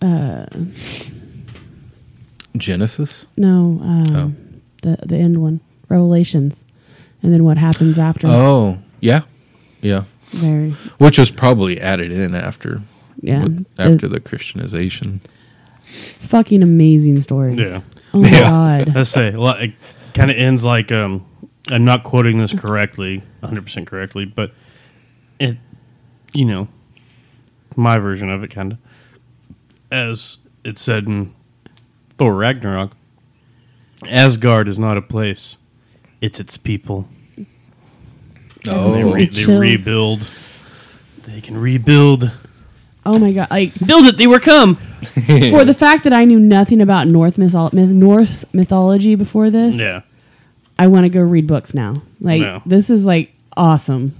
uh, 0.00 0.46
Genesis? 2.56 3.26
no, 3.36 3.80
um, 3.82 4.04
Oh. 4.16 4.32
the 4.82 4.98
the 5.06 5.16
end 5.16 5.38
one, 5.38 5.60
Revelations, 5.88 6.64
and 7.22 7.32
then 7.32 7.44
what 7.44 7.58
happens 7.58 7.98
after. 7.98 8.26
Oh, 8.28 8.78
yeah. 9.00 9.22
Yeah. 9.82 10.04
Very. 10.28 10.70
Which 10.98 11.18
was 11.18 11.30
probably 11.30 11.80
added 11.80 12.10
in 12.12 12.34
after. 12.34 12.80
Yeah. 13.20 13.42
with- 13.44 13.66
After 13.78 14.08
the 14.08 14.20
Christianization. 14.20 15.20
Fucking 15.84 16.62
amazing 16.62 17.20
stories. 17.22 17.58
Yeah. 17.58 17.80
Oh 18.12 18.20
my 18.22 18.30
god. 18.30 18.94
Let's 18.94 19.10
say 19.10 19.28
it 19.28 19.72
kind 20.14 20.30
of 20.30 20.36
ends 20.36 20.64
like 20.64 20.90
um, 20.92 21.24
I'm 21.68 21.84
not 21.84 22.04
quoting 22.04 22.38
this 22.38 22.52
correctly, 22.52 23.18
100 23.40 23.62
percent 23.62 23.86
correctly, 23.86 24.24
but 24.24 24.52
it, 25.38 25.56
you 26.32 26.44
know, 26.44 26.68
my 27.76 27.98
version 27.98 28.30
of 28.30 28.42
it, 28.42 28.50
kind 28.50 28.72
of, 28.72 28.78
as 29.90 30.38
it 30.64 30.78
said 30.78 31.06
in 31.06 31.34
Thor 32.18 32.34
Ragnarok. 32.34 32.92
Asgard 34.08 34.68
is 34.68 34.78
not 34.78 34.96
a 34.96 35.02
place; 35.02 35.58
it's 36.20 36.38
its 36.40 36.56
people. 36.56 37.08
Oh. 38.68 38.90
they, 38.92 39.04
re- 39.04 39.26
they 39.26 39.30
Chills. 39.30 39.58
rebuild. 39.60 40.28
They 41.24 41.40
can 41.40 41.56
rebuild. 41.56 42.30
Oh 43.06 43.18
my 43.18 43.32
god! 43.32 43.48
Like 43.50 43.74
build 43.86 44.06
it, 44.06 44.16
they 44.18 44.26
were 44.26 44.40
come. 44.40 44.76
for 45.50 45.64
the 45.64 45.74
fact 45.76 46.04
that 46.04 46.12
I 46.12 46.24
knew 46.24 46.40
nothing 46.40 46.80
about 46.80 47.06
North 47.08 47.36
mytholo- 47.36 47.72
myth- 47.72 47.90
Norse 47.90 48.44
mythology 48.54 49.14
before 49.14 49.50
this. 49.50 49.76
Yeah. 49.76 50.00
I 50.78 50.86
want 50.88 51.04
to 51.04 51.08
go 51.10 51.20
read 51.20 51.46
books 51.46 51.72
now. 51.74 52.02
Like 52.20 52.40
No. 52.40 52.62
this 52.66 52.90
is 52.90 53.04
like 53.04 53.32
awesome. 53.56 54.14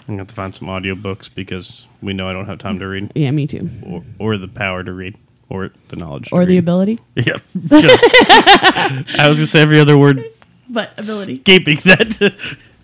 I'm 0.00 0.14
gonna 0.14 0.18
have 0.20 0.28
to 0.28 0.34
find 0.34 0.54
some 0.54 0.68
audiobooks 0.68 1.28
because 1.34 1.86
we 2.00 2.12
know 2.12 2.28
I 2.28 2.32
don't 2.32 2.46
have 2.46 2.58
time 2.58 2.78
to 2.78 2.86
read. 2.86 3.12
Yeah, 3.14 3.30
me 3.30 3.46
too. 3.46 3.68
Or, 3.86 4.04
or 4.18 4.36
the 4.38 4.48
power 4.48 4.82
to 4.84 4.92
read, 4.92 5.16
or 5.50 5.70
the 5.88 5.96
knowledge, 5.96 6.28
to 6.28 6.34
Or 6.34 6.44
the 6.44 6.54
read. 6.54 6.58
ability. 6.58 6.98
Yeah. 7.16 7.36
I 7.54 9.26
was 9.28 9.38
gonna 9.38 9.46
say 9.46 9.60
every 9.60 9.80
other 9.80 9.96
word. 9.98 10.24
But 10.68 10.92
ability. 10.98 11.34
Escaping 11.36 11.78
that. 11.84 12.34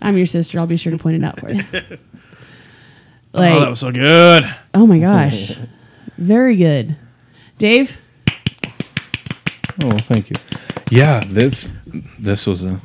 I'm 0.01 0.17
your 0.17 0.25
sister. 0.25 0.59
I'll 0.59 0.65
be 0.67 0.77
sure 0.77 0.91
to 0.91 0.97
point 0.97 1.17
it 1.17 1.25
out 1.25 1.39
for 1.39 1.51
you. 1.51 1.63
Like, 3.33 3.53
oh, 3.53 3.59
that 3.59 3.69
was 3.69 3.81
so 3.81 3.91
good. 3.91 4.49
oh 4.73 4.87
my 4.87 4.97
gosh, 4.97 5.51
very 6.17 6.55
good. 6.55 6.95
Dave, 7.57 7.97
Oh, 9.83 9.97
thank 9.97 10.29
you. 10.29 10.37
Yeah, 10.89 11.19
this 11.27 11.67
this 12.17 12.47
was 12.47 12.63
a 12.63 12.79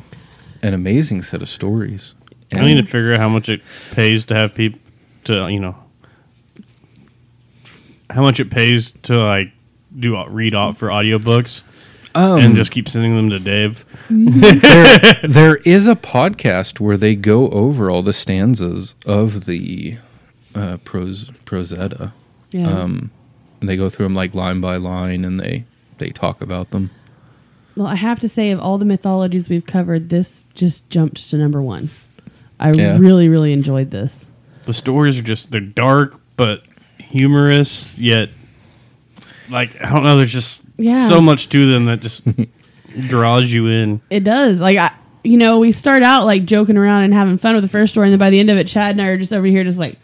an 0.62 0.74
amazing 0.74 1.22
set 1.22 1.40
of 1.40 1.48
stories. 1.48 2.14
I 2.52 2.62
need 2.62 2.78
to 2.78 2.84
figure 2.84 3.12
out 3.12 3.20
how 3.20 3.28
much 3.28 3.48
it 3.48 3.62
pays 3.92 4.24
to 4.24 4.34
have 4.34 4.52
people 4.56 4.80
to 5.26 5.48
you 5.50 5.60
know 5.60 5.76
how 8.10 8.22
much 8.22 8.40
it 8.40 8.50
pays 8.50 8.90
to 9.04 9.16
like 9.18 9.52
do 9.98 10.22
read 10.28 10.54
off 10.54 10.78
for 10.78 10.88
audiobooks 10.88 11.62
Um, 12.14 12.40
and 12.40 12.56
just 12.56 12.70
keep 12.70 12.88
sending 12.88 13.14
them 13.16 13.30
to 13.30 13.38
Dave. 13.38 13.84
there, 14.08 15.20
there 15.28 15.56
is 15.64 15.86
a 15.88 15.94
podcast 15.96 16.80
where 16.80 16.96
they 16.96 17.14
go 17.14 17.48
over 17.50 17.90
all 17.90 18.02
the 18.02 18.12
stanzas 18.12 18.94
of 19.06 19.46
the 19.46 19.98
uh, 20.54 20.76
pros 20.84 21.30
Prose 21.44 21.72
Edda. 21.72 22.12
Yeah. 22.52 22.68
Um, 22.68 23.10
and 23.60 23.68
they 23.68 23.76
go 23.76 23.88
through 23.88 24.06
them 24.06 24.14
like 24.14 24.34
line 24.34 24.60
by 24.60 24.76
line, 24.76 25.24
and 25.24 25.38
they 25.38 25.64
they 25.98 26.10
talk 26.10 26.40
about 26.40 26.70
them. 26.70 26.90
well, 27.76 27.86
I 27.86 27.94
have 27.94 28.18
to 28.20 28.28
say, 28.28 28.50
of 28.50 28.58
all 28.58 28.78
the 28.78 28.84
mythologies 28.84 29.48
we've 29.48 29.66
covered, 29.66 30.08
this 30.08 30.44
just 30.54 30.88
jumped 30.90 31.28
to 31.30 31.36
number 31.36 31.60
one. 31.62 31.90
I 32.58 32.72
Yeah. 32.72 32.98
really, 32.98 33.28
really 33.28 33.52
enjoyed 33.52 33.90
this. 33.90 34.26
The 34.64 34.74
stories 34.74 35.18
are 35.18 35.22
just 35.22 35.50
they're 35.50 35.60
dark 35.60 36.18
but 36.36 36.62
humorous 36.98 37.96
yet 37.98 38.30
like 39.50 39.80
I 39.82 39.90
don't 39.92 40.02
know. 40.04 40.16
There's 40.16 40.32
just 40.32 40.62
Yeah. 40.76 41.08
so 41.08 41.20
much 41.20 41.48
to 41.50 41.70
them 41.70 41.86
that 41.86 42.00
just 42.00 42.22
draws 43.08 43.52
you 43.52 43.66
in. 43.68 44.00
It 44.10 44.24
does. 44.24 44.60
Like 44.60 44.76
I, 44.78 44.92
you 45.24 45.36
know, 45.36 45.58
we 45.58 45.72
start 45.72 46.02
out 46.02 46.24
like 46.24 46.44
joking 46.44 46.76
around 46.76 47.02
and 47.04 47.12
having 47.14 47.36
fun 47.38 47.54
with 47.54 47.64
the 47.64 47.68
first 47.68 47.92
story, 47.92 48.06
and 48.08 48.12
then 48.12 48.18
by 48.18 48.30
the 48.30 48.40
end 48.40 48.50
of 48.50 48.56
it, 48.58 48.66
Chad 48.66 48.92
and 48.92 49.02
I 49.02 49.06
are 49.08 49.18
just 49.18 49.32
over 49.32 49.46
here, 49.46 49.64
just 49.64 49.78
like 49.78 49.98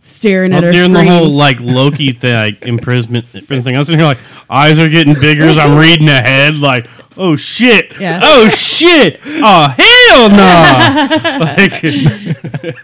staring 0.00 0.52
at 0.52 0.62
Well, 0.62 0.66
our 0.66 0.72
during 0.72 0.92
the 0.92 1.04
whole 1.04 1.20
screens. 1.24 1.34
like 1.36 1.60
Loki 1.60 2.12
thing, 2.20 2.34
like 2.34 2.62
imprisonment, 2.62 3.24
imprisonment 3.34 3.64
thing, 3.64 3.74
I 3.74 3.78
was 3.78 3.86
sitting 3.88 3.98
here 4.00 4.06
like 4.06 4.18
eyes 4.50 4.78
are 4.78 4.88
getting 4.88 5.14
bigger 5.14 5.44
as 5.44 5.58
I'm 5.58 5.76
reading 5.78 6.08
ahead. 6.08 6.54
Like, 6.56 6.88
oh 7.16 7.36
shit, 7.36 7.92
Yeah. 7.98 8.20
oh 8.22 8.48
shit, 8.48 9.20
oh 9.24 9.74
hell 9.76 10.28
no! 10.30 11.38
like, 11.40 12.76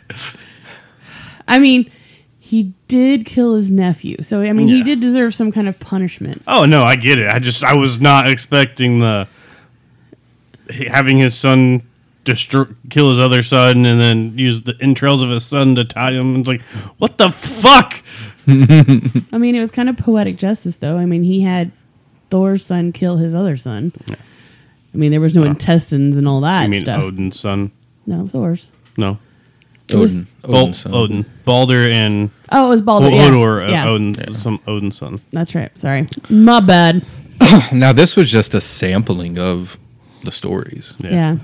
I 1.47 1.59
mean, 1.59 1.91
he 2.55 2.73
did 2.87 3.27
kill 3.27 3.57
his 3.57 3.69
nephew, 3.73 4.23
so 4.23 4.41
I 4.43 4.53
mean, 4.53 4.69
he 4.69 4.85
did 4.85 5.01
deserve 5.01 5.35
some 5.35 5.51
kind 5.51 5.67
of 5.69 5.81
punishment. 5.81 6.43
oh 6.47 6.65
no, 6.65 6.85
I 6.85 6.95
get 6.95 7.19
it. 7.19 7.29
I 7.29 7.41
just 7.41 7.65
I 7.65 7.75
was 7.77 8.01
not 8.01 8.29
expecting 8.29 9.01
the 9.01 9.27
having 10.71 11.19
his 11.19 11.37
son 11.37 11.83
destroy 12.23 12.65
kill 12.91 13.11
his 13.11 13.19
other 13.19 13.43
son 13.43 13.85
and 13.85 14.01
then 14.01 14.39
use 14.39 14.63
the 14.63 14.77
entrails 14.81 15.21
of 15.23 15.31
his 15.31 15.45
son 15.45 15.75
to 15.75 15.85
tie 15.85 16.13
him. 16.13 16.37
It's 16.37 16.49
like, 16.49 16.63
what 16.99 17.19
the 17.19 17.31
fuck? 17.31 17.95
I 18.47 19.39
mean, 19.39 19.55
it 19.57 19.61
was 19.61 19.73
kind 19.73 19.89
of 19.89 19.97
poetic 19.97 20.37
justice, 20.37 20.77
though. 20.77 20.97
I 20.97 21.07
mean, 21.07 21.23
he 21.25 21.41
had 21.41 21.73
Thor's 22.31 22.65
son 22.65 22.93
kill 22.93 23.17
his 23.17 23.35
other 23.35 23.57
son. 23.57 23.93
I 24.11 24.97
mean, 24.97 25.11
there 25.11 25.21
was 25.21 25.35
no 25.35 25.43
intestines 25.43 26.17
and 26.17 26.29
all 26.29 26.41
that 26.43 26.63
I 26.63 26.69
mean, 26.69 26.81
stuff. 26.83 27.03
Odin's 27.03 27.41
son. 27.41 27.73
No, 28.07 28.29
Thor's. 28.29 28.71
No. 28.97 29.19
It 29.89 29.97
was- 29.97 30.15
Odin, 30.17 30.27
Bal- 30.43 30.75
son. 30.75 30.95
Odin, 30.95 31.27
Balder, 31.45 31.89
and 31.89 32.31
Oh, 32.53 32.67
it 32.67 32.69
was 32.71 32.83
Balder, 32.83 33.11
Ho- 33.11 33.15
yeah. 33.17 33.31
Hodor, 33.31 33.67
uh, 33.67 33.71
Yeah. 33.71 33.89
Odin, 33.89 34.35
some 34.35 34.61
Odin's 34.67 34.97
son. 34.99 35.21
That's 35.33 35.55
right. 35.55 35.77
Sorry, 35.79 36.07
my 36.29 36.61
bad. 36.61 37.05
now 37.73 37.93
this 37.93 38.17
was 38.17 38.31
just 38.31 38.55
a 38.55 38.61
sampling 38.61 39.39
of 39.39 39.79
the 40.25 40.33
stories. 40.33 40.95
Yeah. 40.99 41.37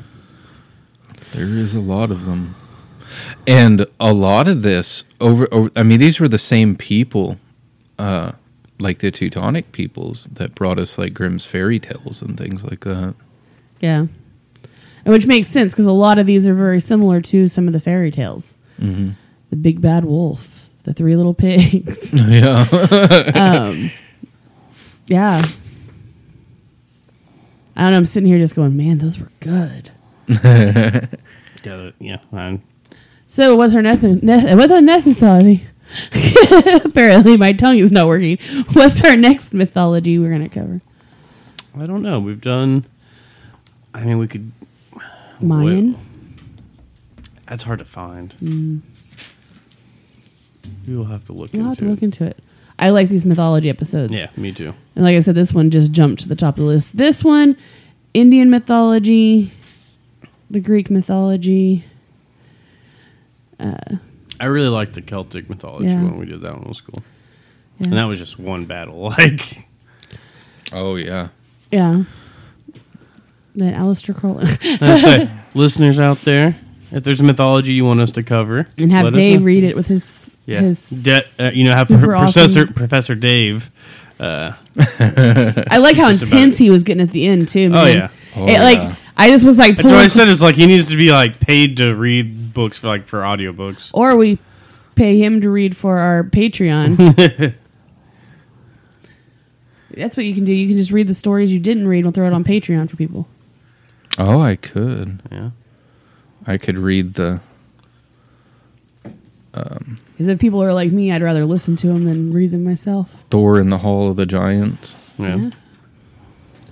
There 1.33 1.49
is 1.49 1.75
a 1.75 1.81
lot 1.81 2.11
of 2.11 2.27
them. 2.27 2.55
And 3.47 3.87
a 3.99 4.13
lot 4.13 4.47
of 4.49 4.63
this 4.63 5.05
over, 5.21 5.49
over 5.53 5.71
I 5.77 5.83
mean 5.83 5.99
these 6.01 6.21
were 6.21 6.29
the 6.29 6.39
same 6.39 6.77
people 6.77 7.37
uh 7.99 8.33
like 8.79 8.99
the 8.99 9.11
Teutonic 9.11 9.73
peoples 9.73 10.29
that 10.33 10.55
brought 10.55 10.79
us 10.79 10.97
like 10.97 11.13
Grimm's 11.13 11.45
fairy 11.45 11.79
tales 11.79 12.23
and 12.23 12.39
things 12.39 12.65
like 12.65 12.81
that. 12.85 13.15
Yeah. 13.81 14.07
And 15.05 15.13
which 15.13 15.27
makes 15.27 15.49
sense 15.49 15.73
because 15.73 15.87
a 15.87 15.93
lot 15.93 16.19
of 16.19 16.27
these 16.27 16.47
are 16.47 16.55
very 16.55 16.81
similar 16.81 17.21
to 17.23 17.49
some 17.49 17.67
of 17.67 17.73
the 17.73 17.81
fairy 17.81 18.11
tales. 18.11 18.55
Mhm. 18.81 19.15
The 19.51 19.57
big 19.57 19.81
bad 19.81 20.05
wolf, 20.05 20.70
the 20.85 20.93
three 20.95 21.17
little 21.17 21.35
pigs. 21.35 22.13
Yeah. 22.15 22.67
um, 23.35 23.91
yeah. 25.07 25.45
I 27.77 27.83
don't 27.85 27.91
know. 27.93 27.97
I'm 27.99 28.05
sitting 28.05 28.29
here 28.29 28.39
just 28.39 28.55
going, 28.55 28.77
man, 28.77 28.99
those 28.99 29.19
were 29.19 29.31
good. 29.41 29.91
Yeah, 31.63 31.91
yeah. 31.99 32.17
I'm- 32.33 32.63
So 33.27 33.55
what's 33.55 33.75
our 33.75 33.83
next? 33.83 34.03
Ne- 34.03 34.55
what's 34.55 34.73
our 34.73 34.81
next 34.81 35.05
mythology? 35.05 35.67
Apparently, 36.85 37.37
my 37.37 37.53
tongue 37.53 37.77
is 37.79 37.93
not 37.93 38.07
working. 38.07 38.39
What's 38.73 39.05
our 39.05 39.15
next 39.15 39.53
mythology 39.53 40.19
we're 40.19 40.31
going 40.31 40.49
to 40.49 40.49
cover? 40.49 40.81
I 41.79 41.85
don't 41.85 42.03
know. 42.03 42.19
We've 42.19 42.41
done. 42.41 42.87
I 43.93 44.05
mean, 44.05 44.17
we 44.19 44.27
could. 44.27 44.51
Mayan. 45.41 45.99
That's 47.47 47.63
hard 47.65 47.81
to 47.81 47.85
find. 47.85 48.35
Mm. 48.43 48.81
We 50.87 50.97
will 50.97 51.05
have 51.07 51.25
to 51.27 51.33
look 51.33 51.53
We'll 51.53 51.65
have 51.65 51.73
into 51.73 51.83
to 51.83 51.87
it. 51.87 51.91
look 51.91 52.03
into 52.03 52.25
it. 52.25 52.39
I 52.79 52.91
like 52.91 53.09
these 53.09 53.27
mythology 53.27 53.69
episodes. 53.69 54.13
Yeah, 54.13 54.29
me 54.37 54.53
too. 54.53 54.73
And 54.97 55.05
like 55.05 55.17
I 55.17 55.21
said, 55.21 55.35
this 55.35 55.53
one 55.53 55.71
just 55.71 55.93
jumped 55.93 56.23
to 56.23 56.29
the 56.29 56.37
top 56.37 56.55
of 56.57 56.61
the 56.65 56.69
list. 56.69 56.97
This 56.97 57.23
one, 57.23 57.57
Indian 58.15 58.49
mythology, 58.51 59.53
the 60.51 60.61
Greek 60.61 60.91
mythology. 60.91 61.85
Uh, 63.59 63.77
I 64.39 64.47
really 64.47 64.69
liked 64.69 64.95
the 64.95 65.03
Celtic 65.03 65.51
mythology 65.51 65.85
Yeah. 65.87 66.03
when 66.03 66.17
we 66.19 66.25
did 66.27 66.41
that 66.43 66.55
one 66.57 66.67
was 66.69 66.81
cool, 66.81 67.03
Yeah. 67.79 67.89
and 67.89 67.93
that 67.95 68.05
was 68.05 68.19
just 68.19 68.39
one 68.39 68.65
battle. 68.65 69.13
Like, 69.19 69.67
oh 70.73 70.97
yeah, 70.97 71.29
yeah. 71.71 72.05
Then 73.55 73.75
Aleister 73.75 74.15
Crowley. 74.15 74.47
I 74.81 74.95
say, 74.99 75.31
listeners 75.55 75.99
out 75.99 76.23
there, 76.23 76.57
if 76.93 77.05
there's 77.05 77.21
a 77.21 77.25
mythology 77.25 77.73
you 77.73 77.85
want 77.85 78.01
us 78.01 78.13
to 78.13 78.23
cover, 78.23 78.67
and 78.79 78.91
have 78.93 79.05
let 79.05 79.13
us 79.15 79.17
Dave 79.19 79.41
know. 79.41 79.45
read 79.47 79.65
it 79.65 79.77
with 79.77 79.89
his 79.89 80.35
Yeah, 80.51 80.61
his 80.63 80.89
De- 80.89 81.23
uh, 81.39 81.51
you 81.53 81.65
know, 81.65 81.75
have 81.75 81.87
super 81.89 82.07
Pro- 82.07 82.19
Professor 82.21 82.61
awesome- 82.63 82.75
Professor 82.75 83.15
Dave. 83.15 83.71
Uh, 84.19 84.53
I 84.79 85.79
like 85.79 85.97
how 85.97 86.11
just 86.13 86.25
about 86.25 86.33
intense 86.41 86.55
it. 86.61 86.65
he 86.65 86.71
was 86.71 86.85
getting 86.85 87.03
at 87.03 87.11
the 87.13 87.27
end 87.27 87.49
too. 87.49 87.67
Oh 87.73 87.85
man. 87.85 88.11
yeah, 88.37 88.43
It, 88.43 88.61
like 88.61 88.97
I 89.17 89.31
just 89.31 89.45
was 89.45 89.57
like, 89.59 89.77
That's 89.77 89.85
what 89.87 89.95
I 89.95 89.99
pulling- 89.99 90.09
said. 90.11 90.29
Is 90.29 90.43
like 90.43 90.57
he 90.57 90.67
needs 90.67 90.89
to 90.89 90.97
be 90.97 91.11
like 91.11 91.41
paid 91.41 91.77
to 91.79 91.95
read 91.95 92.53
books 92.53 92.79
for 92.79 92.89
like 92.89 93.07
for 93.07 93.21
audiobooks. 93.21 93.91
or 93.95 94.17
we 94.17 94.39
pay 94.97 95.19
him 95.19 95.41
to 95.41 95.49
read 95.51 95.77
for 95.77 95.99
our 95.99 96.23
Patreon. 96.25 97.55
That's 99.97 100.17
what 100.17 100.25
you 100.27 100.35
can 100.35 100.45
do. 100.45 100.53
You 100.53 100.69
can 100.69 100.77
just 100.77 100.91
read 100.93 101.07
the 101.07 101.15
stories 101.15 101.53
you 101.53 101.59
didn't 101.59 101.89
read. 101.89 102.05
We'll 102.05 102.13
throw 102.13 102.27
it 102.27 102.33
on 102.33 102.45
Patreon 102.45 102.89
for 102.91 102.97
people. 102.97 103.27
Oh, 104.19 104.41
I 104.41 104.57
could. 104.57 105.23
Yeah. 105.33 105.51
I 106.47 106.59
could 106.59 106.79
read 106.79 107.15
the 107.15 107.41
um, 109.55 109.99
Because 110.21 110.29
if 110.29 110.39
people 110.39 110.63
are 110.63 110.75
like 110.75 110.93
me, 110.93 111.11
I'd 111.11 111.23
rather 111.23 111.47
listen 111.47 111.77
to 111.77 111.87
them 111.87 112.05
than 112.05 112.31
read 112.31 112.51
them 112.51 112.63
myself. 112.63 113.25
Thor 113.31 113.59
in 113.59 113.71
the 113.71 113.79
Hall 113.79 114.11
of 114.11 114.17
the 114.17 114.27
Giants. 114.27 114.95
Yeah. 115.17 115.49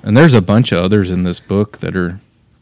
And 0.03 0.15
there's 0.15 0.35
a 0.35 0.43
bunch 0.43 0.71
of 0.71 0.85
others 0.85 1.11
in 1.11 1.23
this 1.23 1.41
book 1.41 1.79
that 1.79 1.97
are 1.97 2.21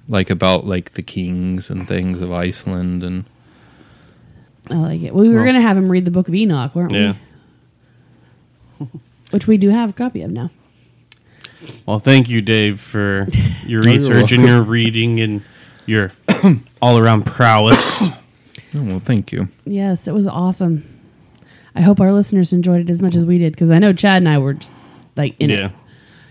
like 0.08 0.30
about 0.30 0.64
like 0.64 0.92
the 0.92 1.02
kings 1.02 1.70
and 1.70 1.88
things 1.88 2.22
of 2.22 2.32
Iceland 2.32 3.02
and 3.02 3.24
I 4.70 4.76
like 4.76 5.02
it. 5.02 5.12
Well, 5.12 5.24
we 5.24 5.28
were 5.30 5.34
Well- 5.38 5.44
going 5.46 5.56
to 5.56 5.60
have 5.60 5.76
him 5.76 5.88
read 5.90 6.04
the 6.04 6.12
Book 6.12 6.28
of 6.28 6.34
Enoch, 6.36 6.72
weren't 6.76 6.92
Yeah. 6.92 7.14
we? 8.78 8.86
Which 9.32 9.48
we 9.48 9.56
do 9.56 9.70
have 9.70 9.90
a 9.90 9.92
copy 9.92 10.22
of 10.22 10.30
now. 10.30 10.52
Well, 11.84 11.98
thank 11.98 12.28
you, 12.28 12.40
Dave, 12.42 12.78
for 12.78 13.26
your 13.66 13.82
research 13.82 14.30
and 14.30 14.44
your 14.46 14.62
reading 14.62 15.18
and 15.18 15.42
your 15.84 16.12
all 16.80 16.96
around 16.96 17.26
prowess. 17.26 18.04
oh, 18.76 18.82
well, 18.82 19.00
thank 19.00 19.32
you. 19.32 19.48
Yes, 19.64 20.06
it 20.08 20.14
was 20.14 20.26
awesome. 20.26 20.84
I 21.74 21.80
hope 21.82 22.00
our 22.00 22.12
listeners 22.12 22.52
enjoyed 22.52 22.80
it 22.80 22.90
as 22.90 23.02
much 23.02 23.14
as 23.16 23.24
we 23.24 23.38
did 23.38 23.52
because 23.52 23.70
I 23.70 23.78
know 23.78 23.92
Chad 23.92 24.18
and 24.18 24.28
I 24.28 24.38
were 24.38 24.54
just 24.54 24.74
like 25.16 25.34
in 25.40 25.50
Yeah. 25.50 25.66
it, 25.66 25.72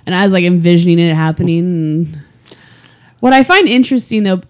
and 0.06 0.16
I 0.16 0.24
was 0.24 0.34
like 0.34 0.44
envisioning 0.44 1.00
it 1.00 1.14
happening. 1.16 2.16
What 3.20 3.34
I 3.34 3.44
find 3.44 3.68
interesting 3.68 4.24
though, 4.24 4.42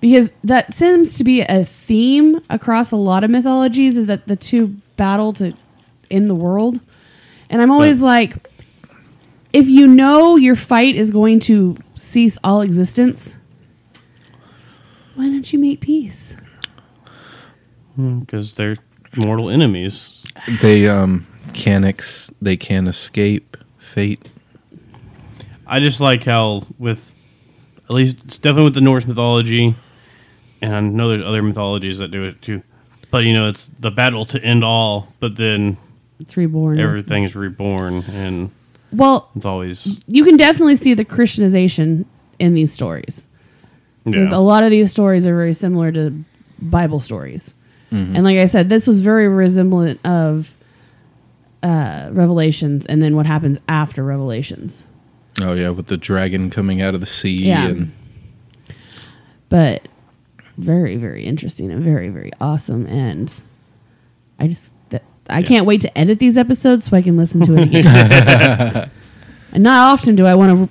because 0.00 0.30
that 0.44 0.72
seems 0.72 1.16
to 1.18 1.24
be 1.24 1.40
a 1.42 1.64
theme 1.64 2.40
across 2.50 2.92
a 2.92 2.96
lot 2.96 3.24
of 3.24 3.30
mythologies, 3.30 3.96
is 3.96 4.06
that 4.06 4.26
the 4.28 4.36
two 4.36 4.68
battle 4.96 5.32
to 5.34 5.54
in 6.10 6.28
the 6.28 6.34
world, 6.34 6.78
and 7.50 7.60
I'm 7.62 7.70
always 7.70 8.00
like, 8.02 8.36
if 9.52 9.66
you 9.66 9.86
know 9.88 10.36
your 10.36 10.56
fight 10.56 10.94
is 10.96 11.10
going 11.10 11.40
to 11.40 11.76
cease 11.96 12.36
all 12.44 12.60
existence, 12.60 13.34
why 15.14 15.24
don't 15.28 15.52
you 15.52 15.58
make 15.58 15.80
peace? 15.80 16.36
Because 17.96 18.54
they're 18.54 18.76
mortal 19.16 19.48
enemies. 19.50 20.24
They 20.60 20.88
um 20.88 21.26
can 21.52 21.84
ex- 21.84 22.30
they 22.42 22.56
can 22.56 22.86
escape 22.88 23.56
fate. 23.78 24.26
I 25.66 25.80
just 25.80 26.00
like 26.00 26.24
how 26.24 26.66
with 26.78 27.10
at 27.88 27.90
least 27.94 28.16
it's 28.24 28.38
definitely 28.38 28.64
with 28.64 28.74
the 28.74 28.80
Norse 28.80 29.06
mythology, 29.06 29.74
and 30.60 30.74
I 30.74 30.80
know 30.80 31.08
there's 31.08 31.22
other 31.22 31.42
mythologies 31.42 31.98
that 31.98 32.10
do 32.10 32.24
it 32.24 32.40
too. 32.42 32.62
but 33.10 33.24
you 33.24 33.32
know 33.32 33.48
it's 33.48 33.68
the 33.78 33.90
battle 33.90 34.24
to 34.26 34.42
end 34.42 34.64
all. 34.64 35.08
But 35.20 35.36
then 35.36 35.76
It's 36.18 36.36
reborn. 36.36 36.80
everything's 36.80 37.36
reborn, 37.36 38.02
and 38.10 38.50
Well, 38.92 39.30
it's 39.36 39.46
always 39.46 40.02
you 40.08 40.24
can 40.24 40.36
definitely 40.36 40.76
see 40.76 40.94
the 40.94 41.04
Christianization 41.04 42.06
in 42.40 42.54
these 42.54 42.72
stories. 42.72 43.26
Because 44.04 44.32
yeah. 44.32 44.36
a 44.36 44.40
lot 44.40 44.64
of 44.64 44.70
these 44.70 44.90
stories 44.90 45.24
are 45.24 45.34
very 45.34 45.54
similar 45.54 45.90
to 45.92 46.12
Bible 46.60 47.00
stories. 47.00 47.54
Mhm. 47.94 48.14
And 48.16 48.24
like 48.24 48.38
I 48.38 48.46
said, 48.46 48.68
this 48.68 48.86
was 48.86 49.00
very 49.00 49.28
resemblant 49.28 50.04
of 50.04 50.52
uh, 51.62 52.08
Revelations 52.12 52.84
and 52.86 53.00
then 53.00 53.16
what 53.16 53.26
happens 53.26 53.58
after 53.68 54.02
Revelations. 54.04 54.84
Oh 55.40 55.52
yeah, 55.54 55.70
with 55.70 55.86
the 55.86 55.96
dragon 55.96 56.50
coming 56.50 56.82
out 56.82 56.94
of 56.94 57.00
the 57.00 57.06
sea 57.06 57.46
Yeah. 57.48 57.66
and 57.68 57.90
But 59.48 59.86
very, 60.58 60.96
very 60.96 61.24
interesting 61.24 61.70
and 61.70 61.82
very, 61.82 62.08
very 62.08 62.30
awesome. 62.40 62.86
And 62.86 63.32
I 64.38 64.46
just, 64.48 64.72
that, 64.90 65.02
I 65.28 65.42
can't 65.42 65.66
wait 65.66 65.80
to 65.82 65.98
edit 65.98 66.18
these 66.18 66.36
episodes 66.36 66.86
so 66.86 66.96
I 66.96 67.02
can 67.02 67.16
listen 67.16 67.40
to 67.42 67.54
it 67.56 67.62
again. 67.74 68.90
and 69.52 69.62
not 69.62 69.92
often 69.92 70.16
do 70.16 70.26
I 70.26 70.34
want 70.34 70.56
to 70.56 70.68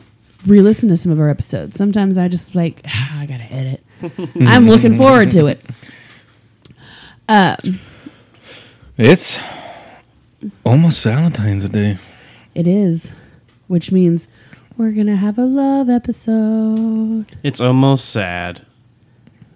re 0.49 0.61
listen 0.61 0.89
to 0.89 0.97
some 0.97 1.11
of 1.11 1.19
our 1.19 1.29
episodes. 1.29 1.75
Sometimes 1.75 2.17
I 2.17 2.27
just 2.27 2.53
like, 2.55 2.81
"Ah, 2.87 3.19
I 3.21 3.25
got 3.25 3.37
to 3.37 3.51
edit. 3.51 3.83
I'm 4.41 4.67
looking 4.67 4.95
forward 4.97 5.31
to 5.31 5.47
it. 5.47 5.61
Um, 7.33 7.79
it's 8.95 9.39
almost 10.63 11.03
Valentine's 11.03 11.67
Day. 11.67 11.97
it 12.53 12.67
is, 12.67 13.11
which 13.65 13.91
means 13.91 14.27
we're 14.77 14.91
going 14.91 15.07
to 15.07 15.15
have 15.15 15.39
a 15.39 15.45
love 15.45 15.89
episode. 15.89 17.25
it's 17.41 17.59
almost 17.59 18.09
sad. 18.09 18.61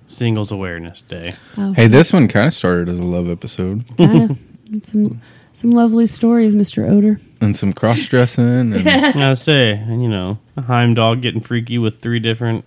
Singles 0.08 0.52
Awareness 0.52 1.04
Day. 1.04 1.34
Oh. 1.56 1.74
Hey, 1.74 1.86
this 1.86 2.12
one 2.12 2.28
kind 2.28 2.48
of 2.48 2.54
started 2.54 2.90
as 2.90 3.00
a 3.00 3.04
love 3.04 3.30
episode. 3.30 3.86
Kinda. 3.98 4.36
some, 4.82 5.22
some 5.54 5.70
lovely 5.70 6.08
stories, 6.08 6.56
Mr. 6.56 6.92
Oder. 6.92 7.22
and 7.42 7.56
some 7.56 7.74
cross 7.74 8.08
dressing 8.08 8.74
and 8.74 8.90
I 8.90 9.36
say, 9.36 9.74
and 9.74 10.02
you 10.02 10.10
know, 10.10 10.40
a 10.56 10.64
Heimdall 10.64 11.18
getting 11.18 11.42
freaky 11.42 11.78
with 11.78 12.00
three 12.02 12.20
different. 12.20 12.66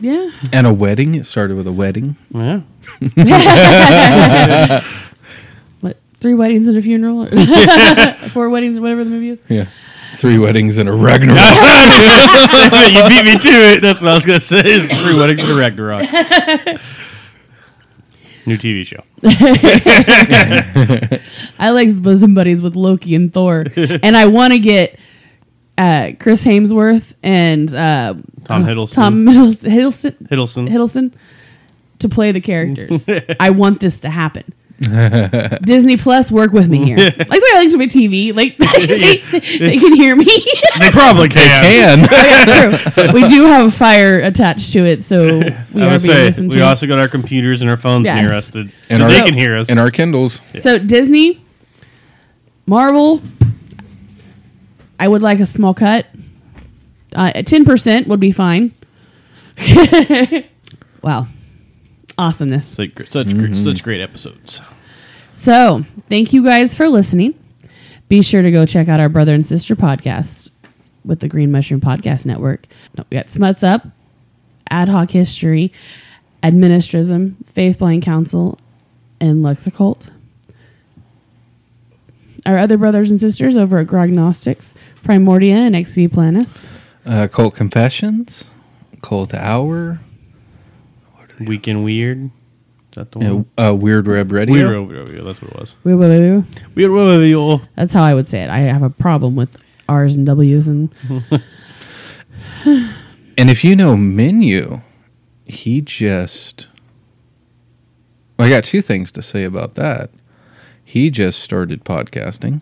Yeah. 0.00 0.30
and 0.52 0.66
a 0.66 0.72
wedding. 0.72 1.14
It 1.14 1.26
started 1.26 1.56
with 1.56 1.66
a 1.66 1.72
wedding. 1.72 2.16
Yeah. 2.34 2.62
what 5.80 5.96
three 6.20 6.34
weddings 6.34 6.68
and 6.68 6.76
a 6.76 6.82
funeral 6.82 7.26
four 8.30 8.48
weddings 8.48 8.78
whatever 8.80 9.04
the 9.04 9.10
movie 9.10 9.30
is 9.30 9.42
Yeah. 9.48 9.66
Three 10.16 10.38
weddings 10.38 10.76
and 10.76 10.88
a 10.88 10.92
Ragnarok. 10.92 11.38
you 12.92 13.08
beat 13.08 13.24
me 13.24 13.38
to 13.38 13.48
it. 13.74 13.80
That's 13.82 14.00
what 14.02 14.10
I 14.10 14.14
was 14.14 14.24
gonna 14.26 14.40
say. 14.40 14.60
Is 14.64 14.86
three 15.00 15.14
weddings 15.16 15.42
and 15.42 15.50
a 15.50 15.54
Ragnarok. 15.54 16.02
New 18.44 18.58
TV 18.58 18.84
show. 18.86 19.02
i 21.58 21.70
like 21.70 21.94
bosom 22.02 22.34
buddies 22.34 22.60
with 22.60 22.74
loki 22.74 23.14
and 23.14 23.32
thor 23.32 23.64
and 23.76 24.16
i 24.16 24.26
want 24.26 24.52
to 24.52 24.58
get 24.58 24.98
uh, 25.78 26.12
chris 26.20 26.44
hemsworth 26.44 27.14
and 27.22 27.72
uh, 27.74 28.14
Tom 28.44 28.64
Hiddleston. 28.64 28.92
tom 28.94 29.24
Hiddleston, 29.26 29.70
Hiddleston 29.70 30.28
Hiddleston. 30.28 30.68
Hiddleston 30.68 31.12
to 32.00 32.08
play 32.08 32.32
the 32.32 32.40
characters 32.40 33.08
i 33.40 33.50
want 33.50 33.80
this 33.80 34.00
to 34.00 34.10
happen 34.10 34.44
Disney 35.62 35.96
Plus, 35.96 36.32
work 36.32 36.50
with 36.52 36.68
me 36.68 36.84
here. 36.84 36.96
Like 36.96 37.14
they're 37.28 37.54
like 37.54 37.70
to 37.70 37.78
my 37.78 37.86
TV, 37.86 38.34
like 38.34 38.56
they, 38.58 39.18
they 39.58 39.78
can 39.78 39.92
hear 39.94 40.16
me. 40.16 40.24
They 40.80 40.90
probably 40.90 41.28
can. 41.28 41.62
can. 41.62 42.08
Yeah, 42.10 42.76
true. 42.76 43.12
We 43.12 43.28
do 43.28 43.44
have 43.44 43.68
a 43.68 43.70
fire 43.70 44.18
attached 44.18 44.72
to 44.72 44.80
it, 44.84 45.04
so 45.04 45.38
we 45.38 45.42
I 45.44 45.46
are 45.46 45.52
would 45.52 45.72
being 45.72 45.98
say 46.00 46.24
listened 46.24 46.50
we 46.52 46.58
to. 46.58 46.64
also 46.64 46.88
got 46.88 46.98
our 46.98 47.06
computers 47.06 47.60
and 47.60 47.70
our 47.70 47.76
phones 47.76 48.06
Yes. 48.06 48.20
near 48.22 48.32
us. 48.32 48.50
To, 48.52 48.68
And 48.90 49.04
our- 49.04 49.08
they 49.08 49.22
can 49.22 49.34
hear 49.38 49.54
us. 49.56 49.68
and 49.68 49.78
our 49.78 49.92
Kindles. 49.92 50.40
So 50.58 50.80
Disney, 50.80 51.40
Marvel, 52.66 53.22
I 55.02 55.08
would 55.08 55.20
like 55.20 55.40
a 55.40 55.46
small 55.46 55.74
cut. 55.74 56.06
Uh, 57.12 57.42
Ten 57.42 57.64
percent 57.64 58.06
would 58.06 58.20
be 58.20 58.30
fine. 58.30 58.70
wow, 61.02 61.26
awesomeness! 62.16 62.68
such 62.68 62.92
such, 63.10 63.34
great, 63.36 63.56
such 63.56 63.82
great 63.82 64.00
episodes. 64.00 64.60
So 65.32 65.84
thank 66.08 66.32
you 66.32 66.44
guys 66.44 66.76
for 66.76 66.88
listening. 66.88 67.34
Be 68.08 68.22
sure 68.22 68.42
to 68.42 68.52
go 68.52 68.64
check 68.64 68.86
out 68.88 69.00
our 69.00 69.08
brother 69.08 69.34
and 69.34 69.44
sister 69.44 69.74
podcast 69.74 70.52
with 71.04 71.18
the 71.18 71.26
Green 71.26 71.50
Mushroom 71.50 71.80
Podcast 71.80 72.24
Network. 72.24 72.68
No, 72.96 73.04
we 73.10 73.16
got 73.16 73.28
Smuts 73.28 73.64
Up, 73.64 73.84
Ad 74.70 74.88
Hoc 74.88 75.10
History, 75.10 75.72
Administrism, 76.44 77.44
Faith 77.46 77.78
Blind 77.78 78.04
Council, 78.04 78.56
and 79.20 79.42
Lexicult. 79.42 80.08
Our 82.44 82.58
other 82.58 82.76
brothers 82.76 83.10
and 83.10 83.20
sisters 83.20 83.56
over 83.56 83.78
at 83.78 83.86
Grognostics, 83.86 84.74
Primordia, 85.04 85.52
and 85.52 85.76
XV 85.76 86.10
Planus. 86.10 86.66
Uh, 87.06 87.28
Cult 87.28 87.54
Confessions, 87.54 88.50
Cult 89.00 89.32
Hour, 89.34 90.00
Weekend 91.40 91.84
Weird. 91.84 92.24
Is 92.26 92.30
that 92.96 93.12
the 93.12 93.20
you 93.20 93.26
one? 93.34 93.46
know, 93.56 93.64
uh, 93.70 93.74
Weird 93.74 94.06
Web 94.06 94.30
Radio. 94.32 94.54
Weird 94.54 94.88
Web 94.88 95.08
Radio. 95.08 95.24
That's 95.24 95.40
what 95.40 95.52
it 95.52 95.58
was. 95.60 95.76
Wait, 95.84 95.94
wait, 95.94 96.08
wait, 96.08 96.36
wait. 96.36 96.44
Weird 96.74 96.90
Web 96.90 97.06
Radio. 97.20 97.60
That's 97.76 97.94
how 97.94 98.02
I 98.02 98.14
would 98.14 98.28
say 98.28 98.42
it. 98.42 98.50
I 98.50 98.58
have 98.58 98.82
a 98.82 98.90
problem 98.90 99.34
with 99.36 99.56
R's 99.88 100.14
and 100.16 100.26
W's 100.26 100.68
and 100.68 100.92
And 102.64 103.50
if 103.50 103.64
you 103.64 103.74
know 103.74 103.96
Menu, 103.96 104.80
he 105.46 105.80
just. 105.80 106.68
I 108.38 108.48
got 108.48 108.64
two 108.64 108.82
things 108.82 109.10
to 109.12 109.22
say 109.22 109.44
about 109.44 109.74
that. 109.76 110.10
He 110.92 111.08
just 111.08 111.40
started 111.40 111.84
podcasting, 111.86 112.60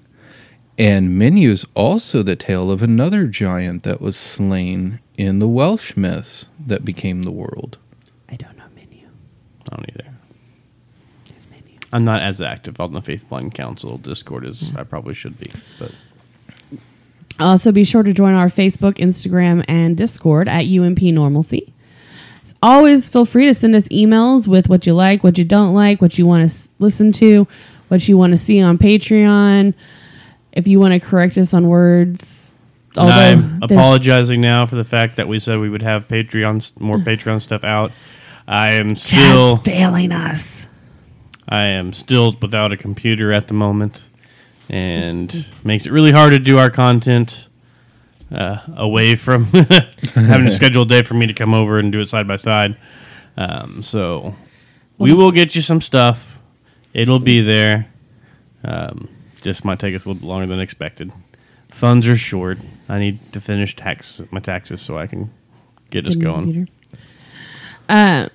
and 0.78 1.18
Menu's 1.18 1.66
also 1.74 2.22
the 2.22 2.36
tale 2.36 2.70
of 2.70 2.80
another 2.80 3.26
giant 3.26 3.82
that 3.82 4.00
was 4.00 4.16
slain 4.16 5.00
in 5.18 5.40
the 5.40 5.48
Welsh 5.48 5.96
myths 5.96 6.48
that 6.64 6.84
became 6.84 7.22
the 7.22 7.32
world. 7.32 7.76
I 8.28 8.36
don't 8.36 8.56
know 8.56 8.62
menu. 8.76 9.08
I 9.72 9.74
don't 9.76 9.90
either. 9.90 10.10
I'm 11.92 12.04
not 12.04 12.22
as 12.22 12.40
active 12.40 12.78
on 12.78 12.92
the 12.92 13.02
Faith 13.02 13.28
Blind 13.28 13.52
Council 13.54 13.98
Discord 13.98 14.46
as 14.46 14.72
I 14.76 14.84
probably 14.84 15.14
should 15.14 15.36
be, 15.40 15.50
but 15.80 15.90
uh, 16.72 16.76
Also, 17.40 17.72
be 17.72 17.82
sure 17.82 18.04
to 18.04 18.12
join 18.12 18.34
our 18.34 18.46
Facebook, 18.46 18.98
Instagram, 18.98 19.64
and 19.66 19.96
Discord 19.96 20.46
at 20.46 20.66
UMP 20.66 21.02
Normalcy. 21.02 21.72
As 22.44 22.54
always, 22.62 23.08
feel 23.08 23.24
free 23.24 23.46
to 23.46 23.54
send 23.54 23.74
us 23.74 23.88
emails 23.88 24.46
with 24.46 24.68
what 24.68 24.86
you 24.86 24.94
like, 24.94 25.24
what 25.24 25.36
you 25.36 25.44
don't 25.44 25.74
like, 25.74 26.00
what 26.00 26.16
you 26.16 26.26
want 26.28 26.42
to 26.42 26.44
s- 26.44 26.72
listen 26.78 27.10
to, 27.14 27.48
what 27.90 28.06
you 28.06 28.16
want 28.16 28.30
to 28.32 28.36
see 28.36 28.60
on 28.62 28.78
Patreon. 28.78 29.74
If 30.52 30.66
you 30.66 30.78
want 30.80 30.94
to 30.94 31.00
correct 31.00 31.36
us 31.36 31.52
on 31.52 31.68
words, 31.68 32.56
And 32.96 33.10
I'm 33.10 33.62
apologizing 33.62 34.40
now 34.40 34.66
for 34.66 34.76
the 34.76 34.84
fact 34.84 35.16
that 35.16 35.28
we 35.28 35.38
said 35.38 35.58
we 35.58 35.68
would 35.68 35.82
have 35.82 36.08
Patreon 36.08 36.80
more 36.80 36.98
Patreon 36.98 37.40
stuff 37.40 37.64
out. 37.64 37.92
I 38.48 38.72
am 38.72 38.96
still 38.96 39.56
Chad's 39.56 39.64
failing 39.64 40.12
us. 40.12 40.66
I 41.48 41.64
am 41.64 41.92
still 41.92 42.36
without 42.40 42.72
a 42.72 42.76
computer 42.76 43.32
at 43.32 43.48
the 43.48 43.54
moment, 43.54 44.02
and 44.68 45.46
makes 45.64 45.86
it 45.86 45.92
really 45.92 46.12
hard 46.12 46.30
to 46.32 46.38
do 46.38 46.58
our 46.58 46.70
content 46.70 47.48
uh, 48.32 48.58
away 48.76 49.16
from 49.16 49.44
having 50.14 50.46
a 50.46 50.50
scheduled 50.52 50.88
day 50.88 51.02
for 51.02 51.14
me 51.14 51.26
to 51.26 51.34
come 51.34 51.54
over 51.54 51.78
and 51.78 51.90
do 51.90 52.00
it 52.00 52.08
side 52.08 52.28
by 52.28 52.36
side. 52.36 52.76
Um, 53.36 53.82
so 53.82 54.34
we 54.98 55.12
will 55.12 55.32
get 55.32 55.56
you 55.56 55.62
some 55.62 55.80
stuff. 55.80 56.29
It'll 56.92 57.18
be 57.18 57.40
there. 57.40 57.86
Um, 58.64 59.08
just 59.42 59.64
might 59.64 59.78
take 59.78 59.94
us 59.94 60.04
a 60.04 60.08
little 60.08 60.20
bit 60.20 60.28
longer 60.28 60.46
than 60.46 60.60
expected. 60.60 61.12
Funds 61.68 62.06
are 62.06 62.16
short. 62.16 62.58
I 62.88 62.98
need 62.98 63.32
to 63.32 63.40
finish 63.40 63.76
tax 63.76 64.20
my 64.30 64.40
taxes 64.40 64.82
so 64.82 64.98
I 64.98 65.06
can 65.06 65.30
get 65.90 66.06
us 66.06 66.16
going. 66.16 66.68
Um, 67.88 68.28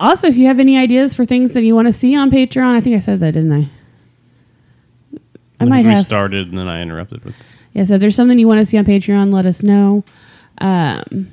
also, 0.00 0.28
if 0.28 0.36
you 0.36 0.46
have 0.46 0.60
any 0.60 0.78
ideas 0.78 1.14
for 1.14 1.24
things 1.24 1.52
that 1.54 1.62
you 1.62 1.74
want 1.74 1.88
to 1.88 1.92
see 1.92 2.14
on 2.14 2.30
Patreon, 2.30 2.76
I 2.76 2.80
think 2.80 2.96
I 2.96 3.00
said 3.00 3.20
that, 3.20 3.32
didn't 3.32 3.52
I? 3.52 3.68
I 5.60 5.64
might 5.64 5.84
we 5.84 5.90
have. 5.90 6.06
started 6.06 6.48
and 6.48 6.58
then 6.58 6.68
I 6.68 6.80
interrupted 6.82 7.24
with. 7.24 7.34
Yeah, 7.72 7.84
so 7.84 7.94
if 7.94 8.00
there's 8.00 8.14
something 8.14 8.38
you 8.38 8.46
want 8.46 8.60
to 8.60 8.64
see 8.64 8.78
on 8.78 8.84
Patreon, 8.84 9.32
let 9.32 9.44
us 9.44 9.62
know. 9.62 10.04
Um, 10.58 11.32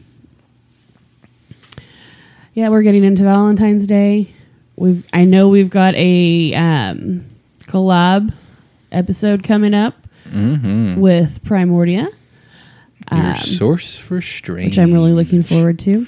yeah, 2.54 2.70
we're 2.70 2.82
getting 2.82 3.04
into 3.04 3.24
Valentine's 3.24 3.86
Day. 3.86 4.34
We've 4.78 5.06
I 5.14 5.26
know 5.26 5.48
we've 5.50 5.70
got 5.70 5.94
a 5.96 6.54
um, 6.54 7.26
collab 7.68 8.34
episode 8.92 9.44
coming 9.44 9.74
up 9.74 9.96
Mhm. 10.32 10.98
with 10.98 11.44
Primordia. 11.44 12.08
Your 13.12 13.22
Um, 13.28 13.34
source 13.36 13.96
for 13.98 14.20
strange. 14.22 14.72
which 14.72 14.80
I'm 14.80 14.92
really 14.92 15.12
looking 15.14 15.44
forward 15.44 15.78
to. 15.80 16.08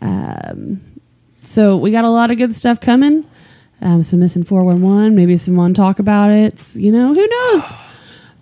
Um, 0.00 0.80
so 1.40 1.76
we 1.76 1.90
got 1.90 2.04
a 2.04 2.10
lot 2.10 2.30
of 2.30 2.38
good 2.38 2.54
stuff 2.54 2.80
coming. 2.80 3.24
Um, 3.82 4.02
some 4.02 4.20
missing 4.20 4.44
411, 4.44 5.14
maybe 5.14 5.36
someone 5.36 5.74
talk 5.74 5.98
about 5.98 6.30
it. 6.30 6.74
You 6.76 6.90
know, 6.92 7.12
who 7.14 7.26
knows? 7.26 7.62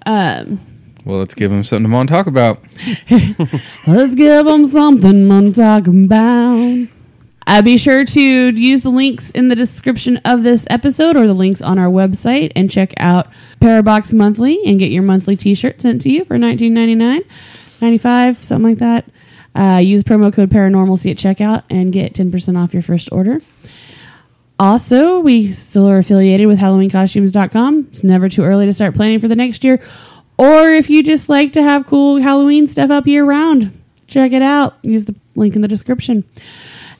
Um, 0.04 0.58
Well, 1.04 1.18
let's 1.20 1.34
give 1.34 1.50
them 1.52 1.62
something 1.62 1.88
to 1.90 2.06
to 2.06 2.12
talk 2.12 2.26
about. 2.26 2.60
let's 3.86 4.14
give 4.16 4.46
them 4.46 4.66
something 4.66 5.28
to 5.28 5.52
talk 5.52 5.86
about. 5.86 6.88
Uh, 7.46 7.60
be 7.62 7.76
sure 7.76 8.04
to 8.04 8.20
use 8.20 8.82
the 8.82 8.90
links 8.90 9.30
in 9.32 9.48
the 9.48 9.56
description 9.56 10.16
of 10.18 10.42
this 10.42 10.66
episode 10.70 11.16
or 11.16 11.26
the 11.26 11.34
links 11.34 11.60
on 11.60 11.78
our 11.78 11.88
website 11.88 12.52
and 12.54 12.70
check 12.70 12.94
out 12.98 13.28
Parabox 13.60 14.12
Monthly 14.12 14.60
and 14.64 14.78
get 14.78 14.90
your 14.90 15.02
monthly 15.02 15.36
t-shirt 15.36 15.80
sent 15.80 16.02
to 16.02 16.10
you 16.10 16.24
for 16.24 16.36
$19.99, 16.36 17.24
95 17.80 18.42
something 18.42 18.70
like 18.70 18.78
that. 18.78 19.04
Uh, 19.54 19.78
use 19.78 20.02
promo 20.02 20.32
code 20.32 20.50
Paranormalcy 20.50 21.10
at 21.10 21.16
checkout 21.16 21.64
and 21.68 21.92
get 21.92 22.14
10% 22.14 22.56
off 22.56 22.72
your 22.72 22.82
first 22.82 23.10
order. 23.12 23.40
Also, 24.58 25.18
we 25.18 25.52
still 25.52 25.88
are 25.88 25.98
affiliated 25.98 26.46
with 26.46 26.58
HalloweenCostumes.com. 26.58 27.88
It's 27.90 28.04
never 28.04 28.28
too 28.28 28.44
early 28.44 28.66
to 28.66 28.72
start 28.72 28.94
planning 28.94 29.20
for 29.20 29.28
the 29.28 29.36
next 29.36 29.64
year. 29.64 29.82
Or 30.38 30.70
if 30.70 30.88
you 30.88 31.02
just 31.02 31.28
like 31.28 31.52
to 31.54 31.62
have 31.62 31.86
cool 31.86 32.20
Halloween 32.20 32.66
stuff 32.66 32.90
up 32.90 33.06
year 33.06 33.24
round, 33.24 33.78
check 34.06 34.32
it 34.32 34.42
out. 34.42 34.78
Use 34.82 35.04
the 35.04 35.14
link 35.34 35.56
in 35.56 35.62
the 35.62 35.68
description. 35.68 36.24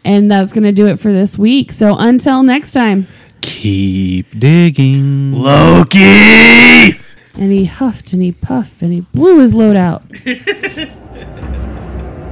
And 0.04 0.30
that's 0.30 0.52
going 0.52 0.64
to 0.64 0.72
do 0.72 0.86
it 0.86 0.98
for 0.98 1.12
this 1.12 1.38
week. 1.38 1.72
So 1.72 1.96
until 1.96 2.42
next 2.42 2.72
time. 2.72 3.06
Keep 3.40 4.38
digging. 4.38 5.32
Loki! 5.32 6.98
And 7.34 7.50
he 7.50 7.64
huffed 7.64 8.12
and 8.12 8.22
he 8.22 8.32
puffed 8.32 8.82
and 8.82 8.92
he 8.92 9.00
blew 9.14 9.40
his 9.40 9.54
load 9.54 9.76
out. 9.76 10.02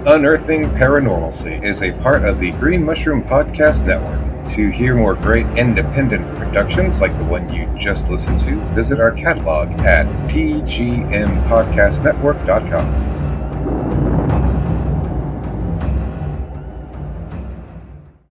Unearthing 0.06 0.64
Paranormalcy 0.70 1.62
is 1.62 1.82
a 1.82 1.92
part 2.00 2.24
of 2.24 2.40
the 2.40 2.50
Green 2.52 2.82
Mushroom 2.84 3.22
Podcast 3.22 3.84
Network. 3.86 4.18
To 4.54 4.70
hear 4.70 4.96
more 4.96 5.14
great 5.14 5.44
independent 5.58 6.24
productions 6.38 6.98
like 7.00 7.14
the 7.18 7.24
one 7.24 7.52
you 7.52 7.68
just 7.78 8.08
listened 8.08 8.40
to, 8.40 8.56
visit 8.74 8.98
our 8.98 9.12
catalog 9.12 9.68
at 9.80 10.06
pgmpodcastnetwork.com. 10.30 13.19